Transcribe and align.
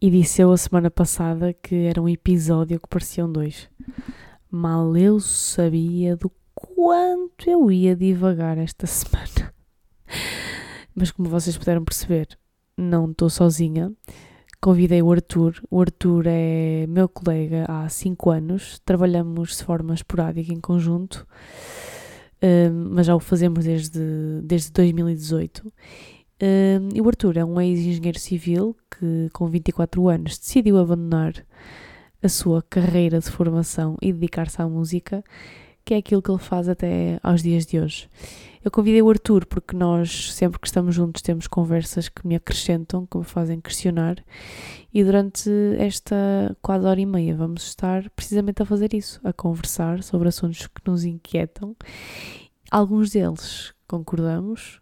E 0.00 0.10
disse 0.10 0.40
eu 0.42 0.52
a 0.52 0.56
semana 0.56 0.92
passada 0.92 1.52
que 1.52 1.74
era 1.74 2.00
um 2.00 2.08
episódio 2.08 2.78
que 2.78 2.88
pareciam 2.88 3.30
dois. 3.30 3.68
Mal 4.48 4.96
eu 4.96 5.18
sabia 5.18 6.16
do 6.16 6.30
quanto 6.54 7.50
eu 7.50 7.68
ia 7.70 7.96
divagar 7.96 8.58
esta 8.58 8.86
semana. 8.88 9.52
Mas 10.94 11.10
como 11.10 11.28
vocês 11.28 11.58
puderam 11.58 11.84
perceber, 11.84 12.28
não 12.76 13.10
estou 13.10 13.28
sozinha. 13.28 13.92
Convidei 14.60 15.02
o 15.02 15.10
Arthur. 15.10 15.60
O 15.68 15.80
Arthur 15.80 16.26
é 16.28 16.86
meu 16.86 17.08
colega 17.08 17.64
há 17.68 17.88
5 17.88 18.30
anos. 18.30 18.80
Trabalhamos 18.84 19.56
de 19.56 19.64
forma 19.64 19.94
esporádica 19.94 20.52
em 20.52 20.60
conjunto, 20.60 21.26
um, 22.40 22.90
mas 22.94 23.06
já 23.06 23.16
o 23.16 23.20
fazemos 23.20 23.64
desde, 23.64 24.00
desde 24.44 24.70
2018. 24.70 25.72
Um, 26.40 26.88
e 26.94 27.00
o 27.00 27.08
Arthur 27.08 27.36
é 27.36 27.44
um 27.44 27.60
ex-engenheiro 27.60 28.18
civil 28.18 28.76
que, 28.90 29.28
com 29.32 29.48
24 29.48 30.08
anos, 30.08 30.38
decidiu 30.38 30.78
abandonar 30.78 31.34
a 32.22 32.28
sua 32.28 32.62
carreira 32.62 33.18
de 33.20 33.30
formação 33.30 33.96
e 34.00 34.12
dedicar-se 34.12 34.60
à 34.60 34.68
música, 34.68 35.22
que 35.84 35.94
é 35.94 35.96
aquilo 35.96 36.22
que 36.22 36.30
ele 36.30 36.38
faz 36.38 36.68
até 36.68 37.18
aos 37.22 37.42
dias 37.42 37.64
de 37.64 37.80
hoje. 37.80 38.08
Eu 38.64 38.70
convidei 38.70 39.00
o 39.00 39.08
Arthur 39.08 39.46
porque 39.46 39.76
nós, 39.76 40.32
sempre 40.34 40.60
que 40.60 40.66
estamos 40.66 40.94
juntos, 40.94 41.22
temos 41.22 41.46
conversas 41.46 42.08
que 42.08 42.26
me 42.26 42.34
acrescentam, 42.34 43.06
que 43.06 43.16
me 43.16 43.24
fazem 43.24 43.60
questionar, 43.60 44.22
e 44.92 45.02
durante 45.02 45.50
esta 45.78 46.56
quase 46.60 46.84
hora 46.84 47.00
e 47.00 47.06
meia 47.06 47.36
vamos 47.36 47.66
estar 47.66 48.10
precisamente 48.10 48.62
a 48.62 48.66
fazer 48.66 48.92
isso, 48.94 49.20
a 49.24 49.32
conversar 49.32 50.02
sobre 50.02 50.28
assuntos 50.28 50.66
que 50.66 50.82
nos 50.86 51.04
inquietam. 51.04 51.74
Alguns 52.70 53.10
deles 53.10 53.72
concordamos, 53.86 54.80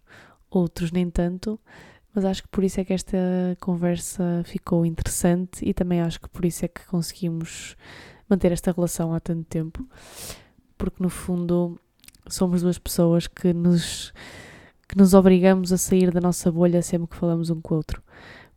outros 0.59 0.92
nem 0.92 1.10
tanto, 1.10 1.59
mas 2.15 2.24
acho 2.24 2.42
que 2.42 2.48
por 2.48 2.65
isso 2.65 2.80
é 2.80 2.84
que 2.84 2.92
esta 2.95 3.19
conversa 3.60 4.42
ficou 4.45 4.87
interessante 4.87 5.62
e 5.69 5.74
também 5.74 6.01
acho 6.01 6.20
que 6.20 6.29
por 6.29 6.45
isso 6.45 6.65
é 6.65 6.69
que 6.69 6.84
conseguimos 6.87 7.77
manter 8.29 8.52
esta 8.52 8.73
relação 8.73 9.12
há 9.12 9.21
tanto 9.21 9.45
tempo, 9.45 9.87
porque 10.79 11.02
no 11.02 11.10
fundo 11.10 11.79
somos 12.29 12.62
duas 12.62 12.79
pessoas 12.79 13.27
que 13.27 13.52
nos, 13.52 14.12
que 14.88 14.96
nos 14.96 15.15
obrigamos 15.15 15.73
a 15.73 15.77
sair 15.77 16.10
da 16.10 16.21
nossa 16.21 16.51
bolha 16.51 16.82
sempre 16.82 17.09
que 17.09 17.16
falamos 17.16 17.51
um 17.51 17.60
com 17.60 17.74
o 17.74 17.77
outro. 17.77 18.02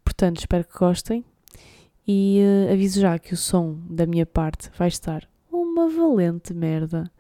Portanto, 0.04 0.40
espero 0.40 0.64
que 0.64 0.78
gostem 0.78 1.24
e 2.08 2.42
uh, 2.42 2.74
aviso 2.74 3.02
já 3.02 3.20
que 3.20 3.34
o 3.34 3.38
som 3.38 3.78
da 3.90 4.06
minha 4.06 4.26
parte 4.26 4.72
vai 4.78 4.88
estar 4.88 5.30
uma 5.52 5.90
valente 5.90 6.54
merda 6.54 7.12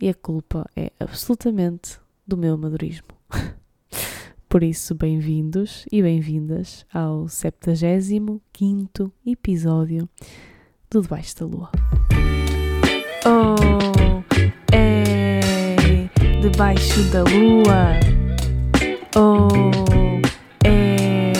e 0.00 0.08
a 0.08 0.14
culpa 0.14 0.68
é 0.76 0.90
absolutamente 0.98 1.98
do 2.26 2.36
meu 2.36 2.54
amadorismo. 2.54 3.08
Por 4.52 4.62
isso, 4.62 4.94
bem-vindos 4.94 5.86
e 5.90 6.02
bem-vindas 6.02 6.84
ao 6.92 7.26
75 7.26 9.10
episódio 9.26 10.06
do 10.90 11.00
Debaixo 11.00 11.38
da 11.38 11.46
Lua. 11.46 11.70
Oh, 13.24 14.22
é 14.70 16.10
debaixo 16.42 17.02
da 17.04 17.22
lua. 17.22 17.98
Oh, 19.16 19.48
é 20.66 21.32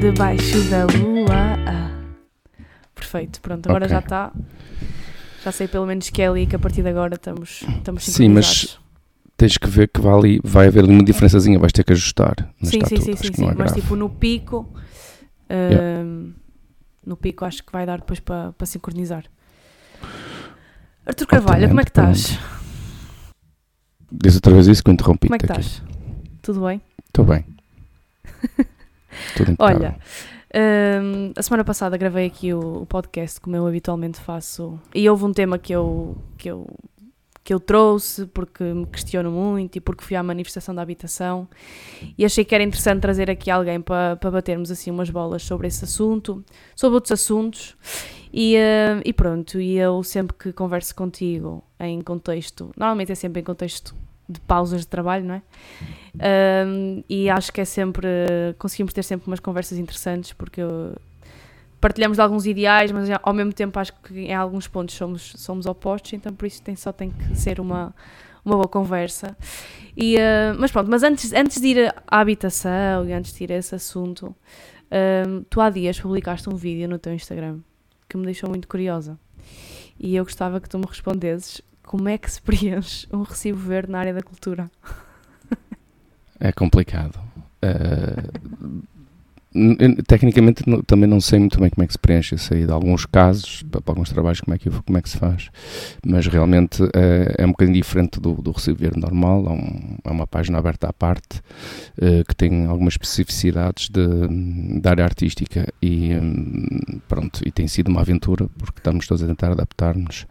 debaixo 0.00 0.62
da 0.70 0.84
lua. 0.84 1.56
Ah. 1.66 1.90
Perfeito, 2.94 3.40
pronto, 3.40 3.68
agora 3.68 3.86
Ok. 3.86 3.96
já 3.96 3.98
está. 3.98 4.32
Já 5.42 5.50
sei 5.50 5.66
pelo 5.66 5.86
menos 5.86 6.08
que 6.08 6.22
é 6.22 6.28
ali 6.28 6.46
que 6.46 6.54
a 6.54 6.58
partir 6.60 6.82
de 6.82 6.88
agora 6.88 7.16
estamos, 7.16 7.62
estamos 7.62 8.04
Sim, 8.04 8.28
mas. 8.28 8.80
Tens 9.42 9.58
que 9.58 9.68
ver 9.68 9.88
que 9.88 10.00
vai, 10.00 10.14
ali, 10.14 10.40
vai 10.44 10.68
haver 10.68 10.84
ali 10.84 10.92
uma 10.92 11.02
diferençazinha, 11.02 11.58
vais 11.58 11.72
ter 11.72 11.82
que 11.82 11.92
ajustar. 11.92 12.36
Sim, 12.62 12.78
sim, 12.86 13.00
sim, 13.00 13.16
sim, 13.16 13.30
que 13.32 13.36
sim. 13.36 13.48
é 13.48 13.54
Mas 13.54 13.72
tipo 13.72 13.96
no 13.96 14.08
pico, 14.08 14.72
Yeah. 15.50 16.04
hum, 16.04 16.32
no 17.04 17.14
pico 17.14 17.44
acho 17.44 17.62
que 17.62 17.70
vai 17.70 17.84
dar 17.84 17.98
depois 17.98 18.20
para 18.20 18.52
para 18.52 18.66
sincronizar. 18.66 19.24
Artur 21.04 21.26
Carvalho, 21.26 21.68
como 21.68 21.80
é 21.80 21.84
que 21.84 21.90
estás? 21.90 22.38
Diz 24.10 24.36
outra 24.36 24.54
vez 24.54 24.66
isso 24.68 24.82
que 24.82 24.88
eu 24.88 24.94
interrompi. 24.94 25.26
Como 25.26 25.34
é 25.34 25.38
que 25.38 25.44
estás? 25.44 25.82
Tudo 26.40 26.64
bem? 26.64 26.80
Estou 27.06 27.24
bem. 27.26 27.44
Tudo. 29.36 29.56
Olha, 29.58 29.96
hum, 31.02 31.32
a 31.36 31.42
semana 31.42 31.64
passada 31.64 31.98
gravei 31.98 32.26
aqui 32.28 32.54
o, 32.54 32.82
o 32.82 32.86
podcast 32.86 33.40
como 33.40 33.56
eu 33.56 33.66
habitualmente 33.66 34.18
faço 34.20 34.80
e 34.94 35.10
houve 35.10 35.24
um 35.24 35.32
tema 35.32 35.58
que 35.58 35.72
eu, 35.72 36.16
que 36.38 36.48
eu 36.48 36.66
que 37.44 37.52
eu 37.52 37.58
trouxe 37.58 38.26
porque 38.26 38.62
me 38.62 38.86
questiono 38.86 39.30
muito 39.30 39.76
e 39.76 39.80
porque 39.80 40.04
fui 40.04 40.14
à 40.16 40.22
manifestação 40.22 40.74
da 40.74 40.82
habitação 40.82 41.48
e 42.16 42.24
achei 42.24 42.44
que 42.44 42.54
era 42.54 42.62
interessante 42.62 43.00
trazer 43.00 43.28
aqui 43.30 43.50
alguém 43.50 43.80
para, 43.80 44.16
para 44.16 44.30
batermos 44.30 44.70
assim 44.70 44.90
umas 44.90 45.10
bolas 45.10 45.42
sobre 45.42 45.66
esse 45.66 45.84
assunto, 45.84 46.44
sobre 46.76 46.94
outros 46.94 47.12
assuntos 47.12 47.76
e, 48.32 48.54
eh, 48.56 49.00
e 49.04 49.12
pronto, 49.12 49.60
e 49.60 49.76
eu 49.76 50.02
sempre 50.04 50.36
que 50.36 50.52
converso 50.52 50.94
contigo 50.94 51.64
em 51.80 52.00
contexto, 52.00 52.70
normalmente 52.76 53.10
é 53.12 53.14
sempre 53.16 53.40
em 53.40 53.44
contexto 53.44 53.94
de 54.28 54.38
pausas 54.40 54.82
de 54.82 54.86
trabalho, 54.86 55.24
não 55.24 55.34
é? 55.34 55.42
E 57.08 57.28
acho 57.28 57.52
que 57.52 57.60
é 57.60 57.64
sempre, 57.64 58.08
conseguimos 58.58 58.92
ter 58.92 59.02
sempre 59.02 59.26
umas 59.26 59.40
conversas 59.40 59.78
interessantes 59.78 60.32
porque 60.32 60.60
eu- 60.60 60.94
partilhamos 61.82 62.20
alguns 62.20 62.46
ideais, 62.46 62.92
mas 62.92 63.08
ao 63.22 63.34
mesmo 63.34 63.52
tempo 63.52 63.76
acho 63.78 63.92
que 64.04 64.20
em 64.20 64.32
alguns 64.34 64.68
pontos 64.68 64.94
somos, 64.94 65.34
somos 65.36 65.66
opostos, 65.66 66.12
então 66.12 66.32
por 66.32 66.46
isso 66.46 66.62
tem, 66.62 66.76
só 66.76 66.92
tem 66.92 67.10
que 67.10 67.36
ser 67.36 67.58
uma, 67.58 67.92
uma 68.44 68.54
boa 68.54 68.68
conversa. 68.68 69.36
E, 69.96 70.16
uh, 70.16 70.56
mas 70.58 70.70
pronto, 70.70 70.88
mas 70.88 71.02
antes, 71.02 71.32
antes 71.32 71.60
de 71.60 71.66
ir 71.66 71.94
à 72.06 72.20
habitação 72.20 73.04
e 73.06 73.12
antes 73.12 73.34
de 73.34 73.42
ir 73.42 73.52
a 73.52 73.56
esse 73.56 73.74
assunto, 73.74 74.34
um, 75.28 75.42
tu 75.50 75.60
há 75.60 75.68
dias 75.68 76.00
publicaste 76.00 76.48
um 76.48 76.54
vídeo 76.54 76.88
no 76.88 76.98
teu 76.98 77.12
Instagram 77.12 77.58
que 78.08 78.16
me 78.16 78.24
deixou 78.24 78.48
muito 78.48 78.68
curiosa 78.68 79.18
e 79.98 80.14
eu 80.14 80.24
gostava 80.24 80.60
que 80.60 80.68
tu 80.68 80.78
me 80.78 80.86
respondesses 80.86 81.60
como 81.82 82.08
é 82.08 82.16
que 82.16 82.30
se 82.30 82.40
preenche 82.40 83.08
um 83.12 83.22
recibo 83.22 83.58
verde 83.58 83.90
na 83.90 83.98
área 83.98 84.14
da 84.14 84.22
cultura. 84.22 84.70
É 86.38 86.52
complicado. 86.52 87.18
N- 87.62 88.82
tecnicamente 90.06 90.64
também 90.86 91.08
não 91.08 91.20
sei 91.20 91.38
muito 91.38 91.60
bem 91.60 91.68
como 91.70 91.84
é 91.84 91.86
que 91.86 91.92
se 91.92 91.98
preenche 91.98 92.34
isso 92.34 92.52
aí, 92.54 92.64
de 92.66 92.72
alguns 92.72 93.06
casos, 93.06 93.62
para, 93.70 93.80
alguns 93.86 94.10
trabalhos 94.10 94.40
como 94.40 94.54
é 94.54 94.58
que, 94.58 94.70
como 94.70 94.98
é 94.98 95.02
que 95.02 95.08
se 95.10 95.16
faz, 95.18 95.48
mas 96.04 96.26
realmente 96.26 96.82
eh, 96.94 97.34
é 97.38 97.44
um 97.46 97.50
bocadinho 97.50 97.76
diferente 97.76 98.20
do, 98.20 98.34
do 98.34 98.50
recibo 98.50 98.78
verde 98.78 98.98
normal, 99.00 99.44
é, 99.46 99.50
um- 99.50 99.96
é 100.04 100.10
uma 100.10 100.26
página 100.26 100.58
aberta 100.58 100.88
à 100.88 100.92
parte 100.92 101.40
eh, 102.00 102.24
que 102.26 102.34
tem 102.34 102.66
algumas 102.66 102.94
especificidades 102.94 103.88
de, 103.88 104.80
da 104.80 104.90
área 104.90 105.04
artística 105.04 105.66
e 105.82 106.14
hum, 106.14 107.00
pronto, 107.08 107.40
e 107.46 107.50
tem 107.50 107.68
sido 107.68 107.88
uma 107.88 108.00
aventura 108.00 108.48
porque 108.58 108.78
estamos 108.80 109.06
todos 109.06 109.22
a 109.22 109.26
tentar 109.26 109.52
adaptar-nos. 109.52 110.26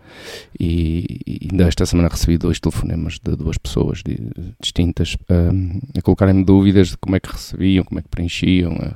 E, 0.60 1.48
ainda 1.52 1.68
esta 1.68 1.86
semana 1.86 2.10
recebi 2.10 2.38
dois 2.38 2.60
telefonemas 2.60 3.20
de 3.24 3.36
duas 3.36 3.58
pessoas 3.58 4.02
di- 4.06 4.20
distintas 4.62 5.18
hum, 5.30 5.80
a 5.98 6.02
colocarem-me 6.02 6.44
dúvidas 6.44 6.90
de 6.90 6.98
como 6.98 7.16
é 7.16 7.20
que 7.20 7.32
recebiam, 7.32 7.84
como 7.84 8.00
é 8.00 8.04
que 8.04 8.10
preenchiam 8.10 8.74
eh, 8.74 8.94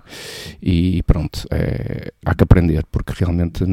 e 0.61 1.01
pronto, 1.03 1.45
é, 1.51 2.11
há 2.25 2.35
que 2.35 2.43
aprender 2.43 2.85
porque 2.91 3.13
realmente 3.17 3.63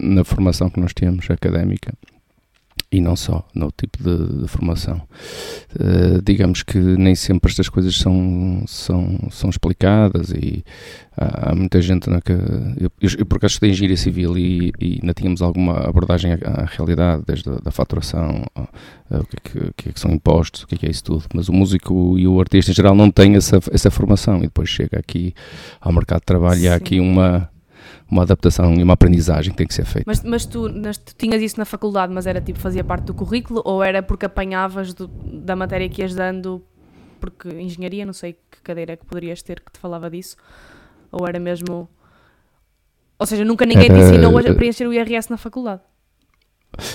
na 0.00 0.24
formação 0.24 0.70
que 0.70 0.80
nós 0.80 0.92
temos 0.92 1.30
académica 1.30 1.92
e 2.90 3.00
não 3.02 3.14
só 3.14 3.46
no 3.54 3.70
tipo 3.70 3.98
de, 4.02 4.42
de 4.42 4.48
formação. 4.48 5.02
Eh, 5.78 6.20
digamos 6.24 6.62
que 6.62 6.78
nem 6.78 7.14
sempre 7.14 7.50
estas 7.50 7.68
coisas 7.68 7.94
são, 7.96 8.62
são, 8.66 9.28
são 9.30 9.50
explicadas 9.50 10.30
e 10.30 10.64
há, 11.14 11.50
há 11.50 11.54
muita 11.54 11.82
gente 11.82 12.08
na 12.08 12.20
que 12.22 12.32
eu, 12.32 12.90
eu, 13.00 13.10
eu 13.18 13.26
por 13.26 13.36
acaso 13.36 13.52
estudei 13.52 13.70
engenharia 13.72 13.96
civil 13.96 14.38
e, 14.38 14.72
e 14.80 14.98
ainda 15.02 15.12
tínhamos 15.12 15.42
alguma 15.42 15.80
abordagem 15.86 16.32
à, 16.32 16.62
à 16.62 16.64
realidade 16.64 17.22
desde 17.26 17.50
a 17.50 17.56
da 17.56 17.70
faturação 17.70 18.44
a- 18.54 18.68
a 19.10 19.18
o 19.20 19.24
que 19.26 19.36
é 19.36 19.40
que, 19.42 19.72
que 19.76 19.88
é 19.90 19.92
que 19.92 20.00
são 20.00 20.10
impostos, 20.10 20.62
o 20.62 20.66
que 20.66 20.74
é 20.74 20.78
que 20.78 20.86
é 20.86 20.90
isso 20.90 21.04
tudo. 21.04 21.24
Mas 21.34 21.48
o 21.50 21.52
músico 21.52 22.18
e 22.18 22.26
o 22.26 22.40
artista 22.40 22.70
em 22.70 22.74
geral 22.74 22.94
não 22.94 23.10
têm 23.10 23.36
essa, 23.36 23.58
essa 23.70 23.90
formação. 23.90 24.38
E 24.38 24.42
depois 24.42 24.68
chega 24.70 24.98
aqui 24.98 25.34
ao 25.80 25.92
mercado 25.92 26.20
de 26.20 26.26
trabalho 26.26 26.60
e 26.60 26.68
há 26.68 26.74
aqui 26.74 27.00
uma 27.00 27.50
uma 28.10 28.22
adaptação 28.22 28.74
e 28.74 28.82
uma 28.82 28.94
aprendizagem 28.94 29.50
que 29.52 29.58
tem 29.58 29.66
que 29.66 29.74
ser 29.74 29.84
feita. 29.84 30.04
Mas, 30.06 30.22
mas 30.24 30.46
tu, 30.46 30.68
nas- 30.68 30.96
tu 30.98 31.14
tinhas 31.16 31.42
isso 31.42 31.58
na 31.58 31.64
faculdade, 31.64 32.12
mas 32.12 32.26
era 32.26 32.40
tipo, 32.40 32.58
fazia 32.58 32.82
parte 32.82 33.04
do 33.04 33.14
currículo 33.14 33.62
ou 33.64 33.82
era 33.82 34.02
porque 34.02 34.24
apanhavas 34.26 34.94
do- 34.94 35.08
da 35.08 35.54
matéria 35.54 35.88
que 35.88 36.00
ias 36.02 36.14
dando, 36.14 36.62
porque 37.20 37.48
engenharia, 37.50 38.06
não 38.06 38.12
sei 38.12 38.32
que 38.50 38.60
cadeira 38.62 38.92
é 38.94 38.96
que 38.96 39.04
poderias 39.04 39.42
ter 39.42 39.60
que 39.60 39.70
te 39.72 39.78
falava 39.78 40.08
disso, 40.10 40.36
ou 41.12 41.26
era 41.26 41.38
mesmo. 41.38 41.88
Ou 43.18 43.26
seja, 43.26 43.44
nunca 43.44 43.66
ninguém 43.66 43.86
te 43.88 43.92
Era- 43.92 44.00
ensinou 44.00 44.38
a 44.38 44.42
preencher 44.54 44.86
o 44.86 44.92
IRS 44.92 45.28
na 45.30 45.36
faculdade. 45.36 45.82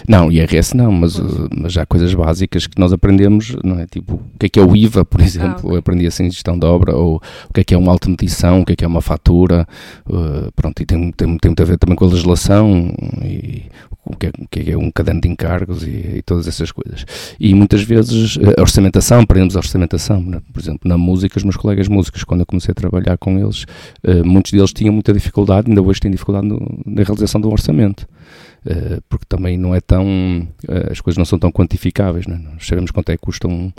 Não, 0.08 0.32
IRS 0.32 0.76
não, 0.76 0.92
mas, 0.92 1.18
uh, 1.18 1.50
mas 1.56 1.78
há 1.78 1.86
coisas 1.86 2.14
básicas 2.14 2.68
que 2.68 2.80
nós 2.80 2.94
aprendemos, 2.94 3.56
não 3.64 3.80
é? 3.80 3.86
Tipo, 3.86 4.16
o 4.16 4.38
que 4.40 4.46
é 4.46 4.50
que 4.50 4.60
é 4.60 4.64
o 4.64 4.76
IVA, 4.76 5.04
por 5.04 5.20
exemplo, 5.20 5.60
ok. 5.66 5.72
eu 5.72 5.78
aprendi 5.78 6.08
assim 6.08 6.30
gestão 6.32 6.58
de 6.58 6.66
obra, 6.66 6.96
ou 6.96 7.22
o 7.50 7.54
que 7.54 7.62
é 7.62 7.64
que 7.64 7.74
é 7.74 7.78
uma 7.78 7.92
alta 7.92 8.10
medição, 8.10 8.62
o 8.62 8.66
que 8.66 8.74
é 8.74 8.76
que 8.76 8.86
é 8.86 8.88
uma 8.88 9.02
fatura, 9.02 9.68
uh, 10.08 10.52
pronto, 10.56 10.82
e 10.82 10.86
tem, 10.86 11.12
tem, 11.12 11.38
tem 11.38 11.50
muito 11.50 11.62
a 11.62 11.66
ver 11.66 11.78
também 11.78 11.96
com 11.96 12.06
a 12.06 12.08
legislação, 12.08 12.94
e 13.24 13.64
o 14.06 14.16
que, 14.16 14.28
é, 14.28 14.30
o 14.30 14.48
que 14.50 14.72
é 14.72 14.78
um 14.78 14.92
caderno 14.92 15.22
de 15.22 15.30
encargos 15.30 15.84
e, 15.84 16.18
e, 16.18 16.22
todas 16.22 16.48
essas 16.48 16.72
coisas. 16.72 17.06
E 17.40 17.54
muitas 17.54 17.84
vezes 17.84 18.38
a 18.58 18.62
orçamentação, 18.62 19.22
aprendemos 19.22 19.56
a 19.56 19.60
orçamentação. 19.60 20.22
Né? 20.22 20.42
Por 20.52 20.62
exemplo, 20.62 20.88
na 20.88 20.98
música, 20.98 21.38
os 21.38 21.44
meus 21.44 21.56
colegas 21.56 21.88
músicos, 21.88 22.24
quando 22.24 22.42
eu 22.42 22.46
comecei 22.46 22.72
a 22.72 22.76
trabalhar 22.76 23.18
com 23.18 23.38
eles, 23.40 23.64
uh, 24.04 24.26
muitos 24.26 24.52
deles 24.52 24.74
tinham 24.74 24.94
muita 24.94 25.14
dificuldade, 25.14 25.70
ainda 25.70 25.82
hoje 25.82 26.00
têm 26.00 26.12
dificuldade 26.12 26.48
no, 26.48 26.60
na 26.86 27.04
realização 27.04 27.40
do 27.40 27.50
orçamento. 27.50 28.08
Uh, 28.66 29.02
porque 29.10 29.26
também 29.28 29.58
não 29.58 29.76
é 29.76 29.82
tão. 29.82 30.06
Uh, 30.08 30.92
as 30.92 31.02
coisas 31.02 31.18
não 31.18 31.26
são 31.26 31.38
tão 31.38 31.52
quantificáveis. 31.52 32.26
Né? 32.26 32.40
Nós 32.54 32.66
sabemos 32.66 32.92
quanto 32.92 33.10
é 33.10 33.18
que 33.18 33.22
custa 33.22 33.46
um, 33.46 33.74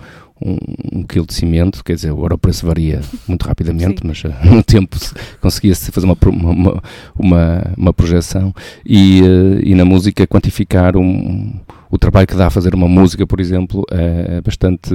um, 0.45 0.59
um, 0.93 1.03
quilo 1.03 1.27
de 1.27 1.33
cimento, 1.33 1.83
quer 1.83 1.95
dizer, 1.95 2.11
agora 2.11 2.35
o 2.35 2.39
preço 2.39 2.67
varia 2.67 3.01
muito 3.27 3.47
rapidamente, 3.47 4.07
mas 4.07 4.23
uh, 4.25 4.29
no 4.45 4.63
tempo 4.63 4.99
conseguia-se 5.41 5.91
fazer 5.91 6.07
uma, 6.07 6.17
uma, 6.27 6.83
uma, 7.19 7.73
uma 7.79 7.93
projeção 7.95 8.55
e, 8.85 9.23
e 9.63 9.75
na 9.75 9.87
música 9.87 10.27
quantificar 10.27 10.99
um, 10.99 11.59
o 11.91 11.97
trabalho 11.97 12.27
que 12.27 12.37
dá 12.37 12.49
a 12.49 12.51
fazer 12.51 12.75
uma 12.75 12.89
música, 12.89 13.27
por 13.27 13.41
exemplo, 13.41 13.85
é 13.91 14.41
bastante. 14.41 14.95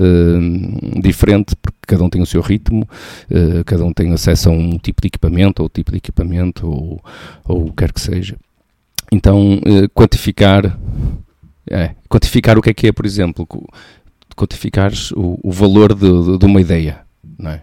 Uh, 0.00 1.00
diferente, 1.00 1.56
porque 1.56 1.78
cada 1.88 2.04
um 2.04 2.08
tem 2.08 2.22
o 2.22 2.26
seu 2.26 2.40
ritmo, 2.40 2.88
uh, 3.32 3.64
cada 3.64 3.84
um 3.84 3.92
tem 3.92 4.12
acesso 4.12 4.48
a 4.48 4.52
um 4.52 4.78
tipo 4.78 5.02
de 5.02 5.08
equipamento, 5.08 5.60
ou 5.60 5.68
tipo 5.68 5.90
de 5.90 5.96
equipamento, 5.96 6.68
ou, 6.68 7.02
ou 7.44 7.64
o 7.64 7.70
que 7.70 7.78
quer 7.78 7.92
que 7.92 8.00
seja. 8.00 8.36
Então, 9.10 9.54
uh, 9.54 9.88
quantificar, 9.94 10.78
é, 11.70 11.94
quantificar 12.08 12.58
o 12.58 12.62
que 12.62 12.70
é 12.70 12.74
que 12.74 12.88
é, 12.88 12.92
por 12.92 13.06
exemplo, 13.06 13.46
quantificar 14.36 14.92
o, 15.16 15.38
o 15.42 15.52
valor 15.52 15.94
de, 15.94 16.38
de, 16.38 16.44
uma 16.44 16.60
ideia, 16.60 17.00
não 17.38 17.50
é? 17.50 17.62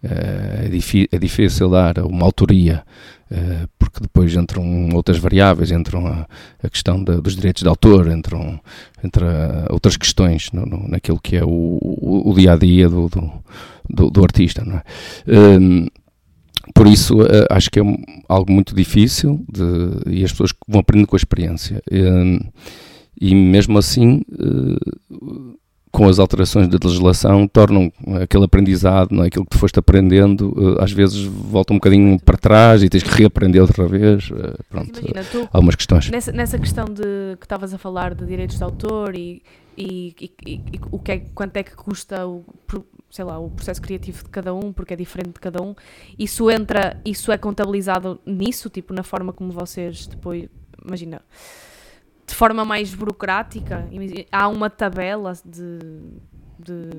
É, 0.00 0.70
é 1.10 1.18
difícil 1.18 1.68
dar 1.68 1.98
uma 1.98 2.24
autoria, 2.24 2.84
uh, 3.30 3.68
porque 3.78 4.00
depois 4.00 4.34
entram 4.34 4.88
outras 4.94 5.18
variáveis, 5.18 5.70
entram 5.70 6.06
a, 6.06 6.26
a 6.62 6.70
questão 6.70 7.02
dos 7.02 7.36
direitos 7.36 7.62
de 7.62 7.68
autor, 7.68 8.08
entram, 8.08 8.60
outras 9.70 9.96
questões 9.96 10.50
no, 10.52 10.64
no, 10.64 10.88
naquilo 10.88 11.20
que 11.20 11.36
é 11.36 11.44
o, 11.44 11.48
o, 11.48 12.30
o 12.30 12.34
dia 12.34 12.52
a 12.52 12.56
dia 12.56 12.88
do, 12.88 13.08
do, 13.08 13.32
do, 13.90 14.10
do 14.10 14.22
artista. 14.22 14.64
Não 14.64 14.76
é? 14.76 14.82
Por 16.74 16.86
isso, 16.86 17.20
uh, 17.20 17.46
acho 17.50 17.70
que 17.70 17.80
é 17.80 17.82
algo 18.28 18.52
muito 18.52 18.74
difícil 18.74 19.44
de, 19.50 20.12
e 20.12 20.24
as 20.24 20.30
pessoas 20.30 20.52
vão 20.66 20.80
aprendendo 20.80 21.06
com 21.06 21.16
a 21.16 21.18
experiência. 21.18 21.82
Um, 21.90 22.38
e 23.20 23.34
mesmo 23.34 23.78
assim, 23.78 24.22
uh, 24.32 25.58
com 25.90 26.08
as 26.08 26.18
alterações 26.18 26.68
da 26.68 26.78
legislação, 26.82 27.48
tornam 27.48 27.92
aquele 28.22 28.44
aprendizado, 28.44 29.12
não 29.12 29.24
é? 29.24 29.26
aquilo 29.26 29.44
que 29.44 29.50
tu 29.50 29.58
foste 29.58 29.78
aprendendo, 29.78 30.52
uh, 30.56 30.82
às 30.82 30.92
vezes 30.92 31.22
volta 31.24 31.72
um 31.72 31.76
bocadinho 31.76 32.18
para 32.20 32.36
trás 32.36 32.82
e 32.82 32.88
tens 32.88 33.02
que 33.02 33.10
reaprender 33.10 33.60
outra 33.60 33.86
vez. 33.86 34.28
Pronto, 34.68 35.00
Imagina, 35.00 35.24
tu, 35.24 35.48
algumas 35.52 35.74
questões. 35.74 36.10
Nessa, 36.10 36.32
nessa 36.32 36.58
questão 36.58 36.84
de 36.84 37.36
que 37.38 37.44
estavas 37.44 37.74
a 37.74 37.78
falar 37.78 38.14
de 38.14 38.24
direitos 38.24 38.56
de 38.56 38.64
autor 38.64 39.14
e, 39.16 39.42
e, 39.76 40.14
e, 40.20 40.30
e, 40.46 40.80
o 40.90 40.98
que 40.98 41.12
é, 41.12 41.18
quanto 41.34 41.56
é 41.56 41.62
que 41.62 41.74
custa 41.74 42.26
o, 42.26 42.44
sei 43.10 43.24
lá, 43.24 43.38
o 43.38 43.50
processo 43.50 43.80
criativo 43.80 44.24
de 44.24 44.30
cada 44.30 44.54
um, 44.54 44.72
porque 44.72 44.94
é 44.94 44.96
diferente 44.96 45.34
de 45.34 45.40
cada 45.40 45.62
um, 45.62 45.74
isso 46.18 46.50
entra, 46.50 47.00
isso 47.04 47.32
é 47.32 47.38
contabilizado 47.38 48.20
nisso, 48.26 48.68
tipo, 48.68 48.92
na 48.92 49.02
forma 49.02 49.32
como 49.32 49.50
vocês 49.52 50.06
depois, 50.06 50.48
imagina 50.84 51.22
de 52.28 52.34
forma 52.34 52.64
mais 52.64 52.94
burocrática? 52.94 53.88
Há 54.30 54.48
uma 54.48 54.68
tabela 54.68 55.32
de. 55.44 55.78
de... 56.58 56.90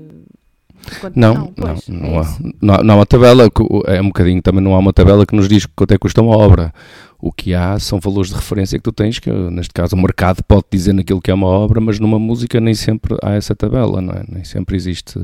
Não, 1.14 1.34
não, 1.34 1.54
pois, 1.54 1.88
não, 1.88 2.00
não, 2.00 2.08
é 2.08 2.20
há, 2.20 2.38
não, 2.62 2.76
há, 2.76 2.84
não 2.84 2.94
há 2.94 2.98
uma 2.98 3.06
tabela, 3.06 3.50
é 3.86 4.02
um 4.02 4.08
bocadinho, 4.08 4.42
também 4.42 4.64
não 4.64 4.74
há 4.74 4.80
uma 4.80 4.94
tabela 4.94 5.26
que 5.26 5.36
nos 5.36 5.48
diz 5.48 5.66
quanto 5.66 5.92
é 5.92 5.96
que 5.96 6.00
custa 6.00 6.22
uma 6.22 6.36
obra. 6.36 6.74
O 7.22 7.32
que 7.32 7.54
há 7.54 7.78
são 7.80 8.00
valores 8.00 8.30
de 8.30 8.36
referência 8.36 8.78
que 8.80 8.84
tu 8.84 8.92
tens, 8.92 9.20
que 9.20 9.30
neste 9.30 9.74
caso 9.74 9.96
o 9.96 10.02
mercado 10.02 10.42
pode 10.44 10.66
dizer 10.72 10.94
naquilo 10.94 11.22
que 11.22 11.30
é 11.30 11.34
uma 11.34 11.48
obra, 11.48 11.82
mas 11.82 12.00
numa 12.00 12.18
música 12.18 12.60
nem 12.62 12.74
sempre 12.74 13.18
há 13.22 13.34
essa 13.34 13.54
tabela, 13.54 14.02
não 14.02 14.14
é? 14.14 14.24
Nem 14.28 14.44
sempre 14.44 14.76
existe. 14.78 15.22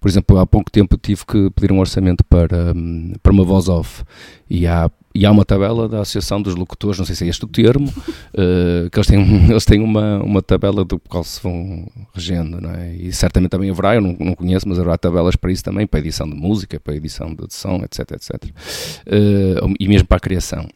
Por 0.00 0.08
exemplo, 0.08 0.38
há 0.38 0.46
pouco 0.46 0.70
tempo 0.70 0.98
tive 0.98 1.24
que 1.24 1.50
pedir 1.50 1.72
um 1.72 1.78
orçamento 1.78 2.24
para, 2.24 2.72
hum, 2.74 3.12
para 3.22 3.32
uma 3.32 3.44
voz 3.44 3.68
off 3.68 4.02
e 4.50 4.66
há 4.66 4.90
e 5.16 5.24
há 5.24 5.30
uma 5.30 5.46
tabela 5.46 5.88
da 5.88 6.02
Associação 6.02 6.42
dos 6.42 6.54
Locutores, 6.54 6.98
não 6.98 7.06
sei 7.06 7.14
se 7.14 7.24
é 7.24 7.28
este 7.28 7.42
o 7.42 7.48
termo, 7.48 7.88
uh, 7.88 8.90
que 8.92 8.98
eles 8.98 9.06
têm, 9.06 9.20
eles 9.50 9.64
têm 9.64 9.80
uma, 9.80 10.22
uma 10.22 10.42
tabela 10.42 10.84
do 10.84 10.98
qual 10.98 11.24
se 11.24 11.42
vão 11.42 11.88
regendo, 12.12 12.60
não 12.60 12.70
é? 12.70 12.94
E 12.94 13.10
certamente 13.14 13.50
também 13.50 13.70
haverá, 13.70 13.94
eu 13.94 14.02
não, 14.02 14.14
não 14.20 14.34
conheço, 14.34 14.68
mas 14.68 14.78
haverá 14.78 14.98
tabelas 14.98 15.34
para 15.34 15.50
isso 15.50 15.64
também, 15.64 15.86
para 15.86 16.00
edição 16.00 16.28
de 16.28 16.36
música, 16.36 16.78
para 16.78 16.94
edição 16.94 17.34
de 17.34 17.46
som, 17.48 17.80
etc, 17.82 18.12
etc. 18.12 18.44
Uh, 18.44 19.74
e 19.80 19.88
mesmo 19.88 20.06
para 20.06 20.18
a 20.18 20.20
criação. 20.20 20.68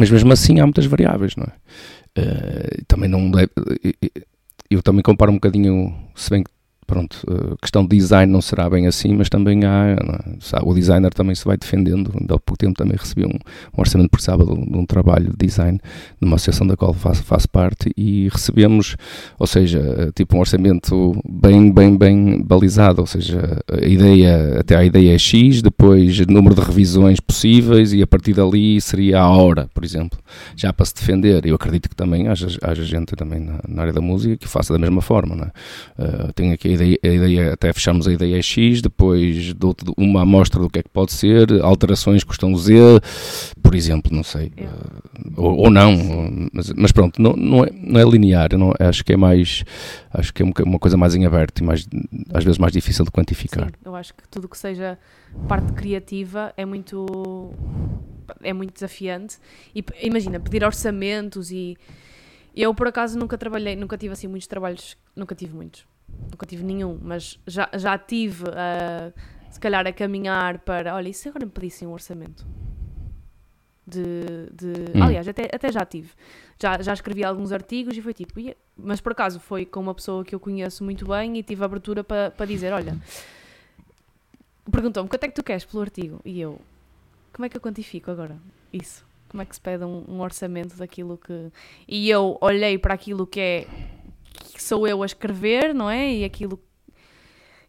Mas 0.00 0.10
mesmo 0.10 0.32
assim 0.32 0.60
há 0.60 0.64
muitas 0.64 0.86
variáveis, 0.86 1.36
não 1.36 1.44
é? 1.44 1.52
Uh, 2.18 2.84
também 2.88 3.08
não 3.08 3.30
deve, 3.30 3.50
eu 4.70 4.82
também 4.82 5.02
comparo 5.02 5.30
um 5.30 5.34
bocadinho, 5.34 5.94
se 6.16 6.30
bem 6.30 6.42
que 6.42 6.50
pronto, 6.90 7.24
a 7.28 7.56
questão 7.62 7.86
de 7.86 7.96
design 7.96 8.32
não 8.32 8.42
será 8.42 8.68
bem 8.68 8.88
assim, 8.88 9.14
mas 9.14 9.28
também 9.28 9.64
há, 9.64 9.90
é? 9.90 10.60
o 10.64 10.74
designer 10.74 11.14
também 11.14 11.36
se 11.36 11.44
vai 11.44 11.56
defendendo, 11.56 12.12
há 12.24 12.38
pouco 12.40 12.58
tempo 12.58 12.74
também 12.74 12.96
recebi 12.98 13.24
um, 13.24 13.28
um 13.28 13.80
orçamento 13.80 14.10
por 14.10 14.20
sábado 14.20 14.56
de, 14.56 14.76
um 14.76 14.84
trabalho 14.84 15.30
de 15.30 15.46
design 15.46 15.78
numa 16.20 16.34
associação 16.34 16.66
da 16.66 16.76
qual 16.76 16.92
faço, 16.92 17.22
faço 17.22 17.48
parte 17.48 17.92
e 17.96 18.28
recebemos, 18.28 18.96
ou 19.38 19.46
seja, 19.46 20.10
tipo 20.16 20.36
um 20.36 20.40
orçamento 20.40 21.16
bem, 21.24 21.72
bem, 21.72 21.96
bem 21.96 22.42
balizado, 22.42 23.00
ou 23.00 23.06
seja, 23.06 23.60
a 23.70 23.86
ideia, 23.86 24.58
até 24.58 24.74
a 24.74 24.84
ideia 24.84 25.14
é 25.14 25.18
X, 25.18 25.62
depois 25.62 26.18
número 26.26 26.56
de 26.56 26.60
revisões 26.60 27.20
possíveis 27.20 27.92
e 27.92 28.02
a 28.02 28.06
partir 28.06 28.34
dali 28.34 28.80
seria 28.80 29.20
a 29.20 29.28
hora, 29.28 29.68
por 29.72 29.84
exemplo, 29.84 30.18
já 30.56 30.72
para 30.72 30.86
se 30.86 30.94
defender. 30.94 31.46
Eu 31.46 31.54
acredito 31.54 31.88
que 31.88 31.94
também 31.94 32.26
haja, 32.26 32.48
haja 32.62 32.82
gente 32.82 33.14
também 33.14 33.38
na, 33.38 33.60
na 33.68 33.82
área 33.82 33.92
da 33.92 34.00
música 34.00 34.36
que 34.36 34.48
faça 34.48 34.72
da 34.72 34.78
mesma 34.78 35.00
forma, 35.00 35.36
não 35.36 35.44
é? 35.44 35.50
Uh, 35.98 36.32
tenho 36.32 36.52
aqui 36.52 36.68
a 36.68 36.72
ideia, 36.80 36.98
a 37.02 37.08
ideia, 37.08 37.52
até 37.52 37.72
fechamos 37.72 38.08
a 38.08 38.12
ideia 38.12 38.40
X, 38.42 38.80
depois 38.80 39.52
dou 39.54 39.74
uma 39.96 40.22
amostra 40.22 40.60
do 40.60 40.68
que 40.68 40.78
é 40.78 40.82
que 40.82 40.88
pode 40.88 41.12
ser, 41.12 41.62
alterações 41.62 42.24
custam 42.24 42.56
Z, 42.56 42.74
por 43.62 43.74
exemplo, 43.74 44.14
não 44.14 44.22
sei, 44.22 44.52
é. 44.56 44.64
uh, 44.64 44.70
ou, 45.36 45.56
ou, 45.58 45.70
não, 45.70 46.50
mas, 46.52 46.72
mas 46.72 46.92
pronto, 46.92 47.20
não, 47.20 47.34
não, 47.34 47.64
é, 47.64 47.70
não 47.72 48.00
é 48.00 48.04
linear, 48.04 48.56
não, 48.56 48.72
acho 48.78 49.04
que 49.04 49.12
é 49.12 49.16
mais, 49.16 49.64
acho 50.12 50.32
que 50.32 50.42
é 50.42 50.46
uma 50.64 50.78
coisa 50.78 50.96
mais 50.96 51.14
em 51.14 51.26
aberto 51.26 51.58
e 51.58 51.64
mais, 51.64 51.86
às 52.32 52.44
vezes 52.44 52.58
mais 52.58 52.72
difícil 52.72 53.04
de 53.04 53.10
quantificar. 53.10 53.66
Sim, 53.66 53.72
eu 53.84 53.94
acho 53.94 54.14
que 54.14 54.26
tudo 54.28 54.48
que 54.48 54.58
seja 54.58 54.98
parte 55.48 55.72
criativa 55.72 56.52
é 56.56 56.64
muito, 56.64 57.52
é 58.42 58.52
muito 58.52 58.72
desafiante, 58.72 59.38
e 59.74 59.84
imagina, 60.02 60.40
pedir 60.40 60.64
orçamentos 60.64 61.50
e... 61.50 61.76
Eu, 62.52 62.74
por 62.74 62.88
acaso, 62.88 63.16
nunca 63.16 63.38
trabalhei, 63.38 63.76
nunca 63.76 63.96
tive 63.96 64.12
assim 64.12 64.26
muitos 64.26 64.48
trabalhos, 64.48 64.96
nunca 65.14 65.36
tive 65.36 65.54
muitos 65.54 65.86
nunca 66.30 66.46
tive 66.46 66.64
nenhum, 66.64 66.98
mas 67.02 67.38
já, 67.46 67.68
já 67.74 67.98
tive 67.98 68.44
a, 68.48 69.12
se 69.50 69.60
calhar 69.60 69.86
a 69.86 69.92
caminhar 69.92 70.58
para, 70.60 70.94
olha, 70.94 71.08
e 71.08 71.14
se 71.14 71.28
agora 71.28 71.44
me 71.44 71.52
pedissem 71.52 71.86
um 71.86 71.92
orçamento? 71.92 72.46
De, 73.86 74.48
de 74.52 74.96
hum. 74.96 75.02
aliás, 75.02 75.26
até, 75.26 75.44
até 75.52 75.72
já 75.72 75.84
tive. 75.84 76.10
Já, 76.60 76.80
já 76.80 76.92
escrevi 76.92 77.24
alguns 77.24 77.50
artigos 77.50 77.96
e 77.96 78.00
foi 78.02 78.14
tipo, 78.14 78.34
mas 78.76 79.00
por 79.00 79.12
acaso 79.12 79.40
foi 79.40 79.66
com 79.66 79.80
uma 79.80 79.94
pessoa 79.94 80.24
que 80.24 80.34
eu 80.34 80.38
conheço 80.38 80.84
muito 80.84 81.06
bem 81.06 81.36
e 81.38 81.42
tive 81.42 81.64
abertura 81.64 82.04
para, 82.04 82.30
para 82.30 82.46
dizer, 82.46 82.72
olha, 82.72 82.96
perguntou-me 84.70 85.08
quanto 85.08 85.24
é 85.24 85.28
que 85.28 85.34
tu 85.34 85.42
queres 85.42 85.64
pelo 85.64 85.82
artigo? 85.82 86.20
E 86.24 86.40
eu, 86.40 86.60
como 87.32 87.46
é 87.46 87.48
que 87.48 87.56
eu 87.56 87.60
quantifico 87.60 88.10
agora 88.10 88.38
isso? 88.72 89.04
Como 89.28 89.42
é 89.42 89.46
que 89.46 89.54
se 89.54 89.60
pede 89.60 89.84
um, 89.84 90.04
um 90.08 90.20
orçamento 90.20 90.76
daquilo 90.76 91.16
que. 91.16 91.52
E 91.86 92.10
eu 92.10 92.36
olhei 92.40 92.76
para 92.78 92.94
aquilo 92.94 93.26
que 93.26 93.40
é 93.40 93.66
que 94.60 94.64
sou 94.64 94.86
eu 94.86 95.02
a 95.02 95.06
escrever, 95.06 95.74
não 95.74 95.88
é? 95.88 96.12
E 96.16 96.24
aquilo. 96.24 96.60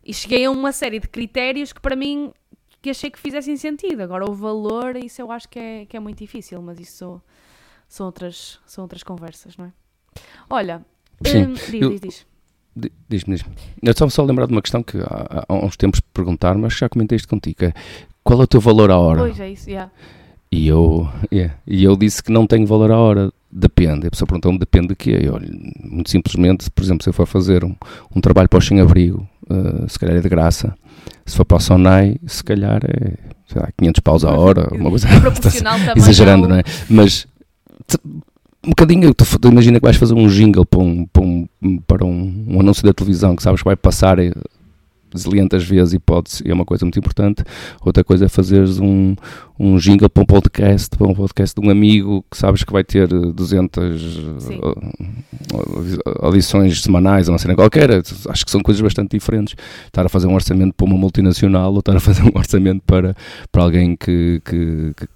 E 0.03 0.13
cheguei 0.13 0.43
a 0.43 0.51
uma 0.51 0.74
série 0.74 1.00
de 1.00 1.07
critérios 1.07 1.71
que 1.71 1.79
para 1.79 1.95
mim 1.95 2.33
que 2.81 2.89
achei 2.89 3.10
que 3.10 3.17
fizessem 3.17 3.55
sentido. 3.55 4.01
Agora 4.01 4.29
o 4.29 4.33
valor, 4.33 4.98
isso 4.98 5.21
eu 5.21 5.31
acho 5.31 5.48
que 5.48 5.57
é, 5.57 5.86
que 5.86 5.95
é 5.95 6.00
muito 6.00 6.17
difícil, 6.17 6.62
mas 6.62 6.79
isso 6.79 6.98
são, 6.98 7.21
são, 7.88 8.05
outras, 8.07 8.60
são 8.65 8.83
outras 8.83 9.03
conversas, 9.03 9.55
não 9.55 9.65
é? 9.65 9.71
Olha, 10.50 10.86
Sim, 11.25 11.43
hum, 11.43 11.53
diz, 11.53 11.74
eu, 11.74 11.89
diz, 11.91 12.01
diz. 12.01 12.25
Diz-me, 13.07 13.36
diz 13.36 13.45
Eu 13.81 13.91
estava 13.91 14.10
só 14.10 14.24
a 14.24 14.25
lembrar 14.25 14.48
de 14.48 14.53
uma 14.53 14.62
questão 14.62 14.81
que 14.81 14.98
há, 14.98 15.45
há 15.48 15.53
uns 15.53 15.77
tempos 15.77 16.00
perguntaram, 16.00 16.60
mas 16.60 16.74
já 16.74 16.89
comentei 16.89 17.15
isto 17.15 17.27
contigo. 17.27 17.63
É, 17.65 17.74
qual 18.24 18.41
é 18.41 18.43
o 18.43 18.48
teu 18.48 18.60
valor 18.60 18.91
à 18.91 18.98
hora? 18.98 19.19
Pois 19.19 19.39
é 19.39 19.50
isso, 19.50 19.69
yeah. 19.69 19.91
E 20.51 20.67
eu, 20.67 21.07
yeah, 21.31 21.57
e 21.65 21.83
eu 21.83 21.95
disse 21.95 22.21
que 22.21 22.31
não 22.31 22.45
tenho 22.45 22.65
valor 22.65 22.91
à 22.91 22.98
hora. 22.98 23.31
Depende. 23.51 24.08
A 24.08 24.12
pessoa 24.12 24.27
perguntou-me 24.27 24.58
depende 24.58 24.89
de 24.89 24.96
quê? 24.96 25.20
Eu, 25.22 25.34
olho, 25.34 25.48
muito 25.84 26.10
simplesmente, 26.10 26.70
por 26.72 26.84
exemplo, 26.84 27.03
se 27.03 27.10
eu 27.10 27.13
for 27.13 27.25
fazer 27.25 27.63
um, 27.65 27.75
um 28.15 28.22
trabalho 28.22 28.48
para 28.48 28.60
o 28.60 28.62
sem-abrigo, 28.62 29.27
uh, 29.50 29.89
se 29.89 30.00
calhar 30.00 30.15
é 30.15 30.22
de 30.22 30.29
graça. 30.29 30.74
Se 31.25 31.36
for 31.36 31.46
para 31.46 31.58
o 31.58 31.60
Sonai, 31.60 32.17
se 32.25 32.43
calhar 32.43 32.81
é 32.86 33.31
sei 33.51 33.62
lá, 33.62 33.70
500 33.77 34.00
paus 34.00 34.24
a 34.24 34.31
hora, 34.31 34.70
uma 34.74 34.89
coisa 34.89 35.08
é 35.08 35.12
exagerando, 35.98 36.48
não 36.48 36.55
é? 36.55 36.63
Mas 36.89 37.27
um 38.63 38.70
bocadinho, 38.70 39.13
tu, 39.13 39.25
tu, 39.39 39.48
imagina 39.50 39.79
que 39.79 39.86
vais 39.86 39.98
fazer 39.98 40.13
um 40.13 40.27
jingle 40.27 40.65
para 40.65 40.79
um, 40.79 41.05
para 41.05 41.24
um, 41.24 41.48
para 41.86 42.05
um, 42.05 42.46
um 42.48 42.60
anúncio 42.60 42.84
da 42.84 42.93
televisão 42.93 43.36
que 43.36 43.43
sabes 43.43 43.62
que 43.62 43.65
vai 43.65 43.75
passar 43.75 44.17
zilhentas 45.18 45.63
vezes 45.63 45.94
e 45.94 46.00
pode 46.00 46.30
é 46.46 46.53
uma 46.53 46.65
coisa 46.65 46.86
muito 46.86 47.00
importante. 47.00 47.44
Outra 47.84 48.03
coisa 48.03 48.25
é 48.25 48.30
fazeres 48.30 48.80
um, 48.80 49.15
um 49.60 49.77
jingle 49.77 50.10
para 50.10 50.24
um 50.24 50.25
podcast, 50.25 50.89
para 50.98 51.08
um 51.08 51.13
podcast 51.13 51.60
de 51.60 51.65
um 51.65 51.70
amigo 51.70 52.25
que 52.30 52.38
sabes 52.38 52.63
que 52.63 52.72
vai 52.72 52.84
ter 52.84 53.08
200 53.08 54.01
Sim. 54.41 54.60
audições 56.20 56.82
semanais, 56.82 57.27
uma 57.27 57.38
cena 57.38 57.56
qualquer. 57.56 57.89
Acho 58.30 58.46
que 58.46 58.51
são 58.51 58.62
coisas 58.62 58.82
bastante 58.82 59.12
diferentes. 59.12 59.56
Estar 59.86 60.06
a 60.06 60.10
fazer 60.10 60.27
um 60.27 60.34
orçamento 60.34 60.74
para 60.74 60.86
uma 60.86 60.98
multinacional 60.98 61.72
ou 61.72 61.80
estar 61.80 61.96
a 61.96 62.00
fazer 62.00 62.24
um 62.24 62.32
orçamento 62.38 62.82
para, 62.86 63.15
para 63.51 63.63
alguém 63.63 63.96
que, 63.96 64.41
que, 64.46 64.94
que 64.96 65.08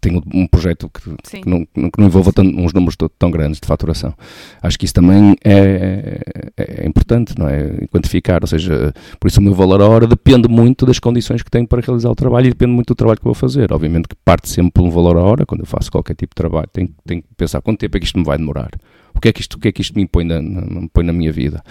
tem 0.00 0.20
um 0.34 0.46
projeto 0.46 0.88
que, 0.88 1.40
que, 1.40 1.48
não, 1.48 1.64
que 1.64 1.98
não 1.98 2.06
envolva 2.06 2.32
tão, 2.32 2.44
uns 2.44 2.72
números 2.72 2.96
tão 3.18 3.30
grandes 3.30 3.60
de 3.60 3.66
faturação. 3.66 4.14
Acho 4.62 4.78
que 4.78 4.84
isso 4.84 4.94
também 4.94 5.36
é, 5.44 6.20
é, 6.56 6.82
é, 6.84 6.86
importante, 6.86 7.34
não 7.38 7.46
é? 7.48 7.86
Quantificar, 7.92 8.40
ou 8.42 8.46
seja, 8.46 8.94
por 9.18 9.28
isso 9.28 9.40
o 9.40 9.42
meu 9.42 9.54
valor 9.54 9.80
a 9.82 9.88
hora 9.88 10.06
depende 10.06 10.48
muito 10.48 10.86
das 10.86 10.98
condições 10.98 11.42
que 11.42 11.50
tenho 11.50 11.66
para 11.66 11.82
realizar 11.82 12.10
o 12.10 12.14
trabalho 12.14 12.46
e 12.46 12.50
depende 12.50 12.72
muito 12.72 12.88
do 12.88 12.94
trabalho 12.94 13.18
que 13.18 13.24
vou 13.24 13.34
fazer. 13.34 13.72
Obviamente 13.72 14.08
que 14.08 14.16
parte 14.24 14.48
sempre 14.48 14.72
por 14.72 14.82
um 14.82 14.90
valor 14.90 15.16
a 15.18 15.22
hora, 15.22 15.44
quando 15.46 15.60
eu 15.60 15.66
faço 15.66 15.90
qualquer 15.90 16.14
tipo 16.14 16.30
de 16.30 16.36
trabalho, 16.36 16.68
tenho, 16.72 16.88
tenho 17.06 17.22
que 17.22 17.28
pensar 17.36 17.60
quanto 17.60 17.78
tempo 17.78 17.96
é 17.96 18.00
que 18.00 18.06
isto 18.06 18.18
me 18.18 18.24
vai 18.24 18.38
demorar. 18.38 18.70
O 19.14 19.20
que 19.20 19.28
é 19.28 19.32
que 19.32 19.40
isto, 19.40 19.54
o 19.54 19.60
que 19.60 19.68
é 19.68 19.72
que 19.72 19.82
isto 19.82 19.98
me 19.98 20.06
põe 20.06 20.24
na, 20.24 20.40
me 20.40 20.88
na 21.02 21.12
minha 21.12 21.32
vida? 21.32 21.62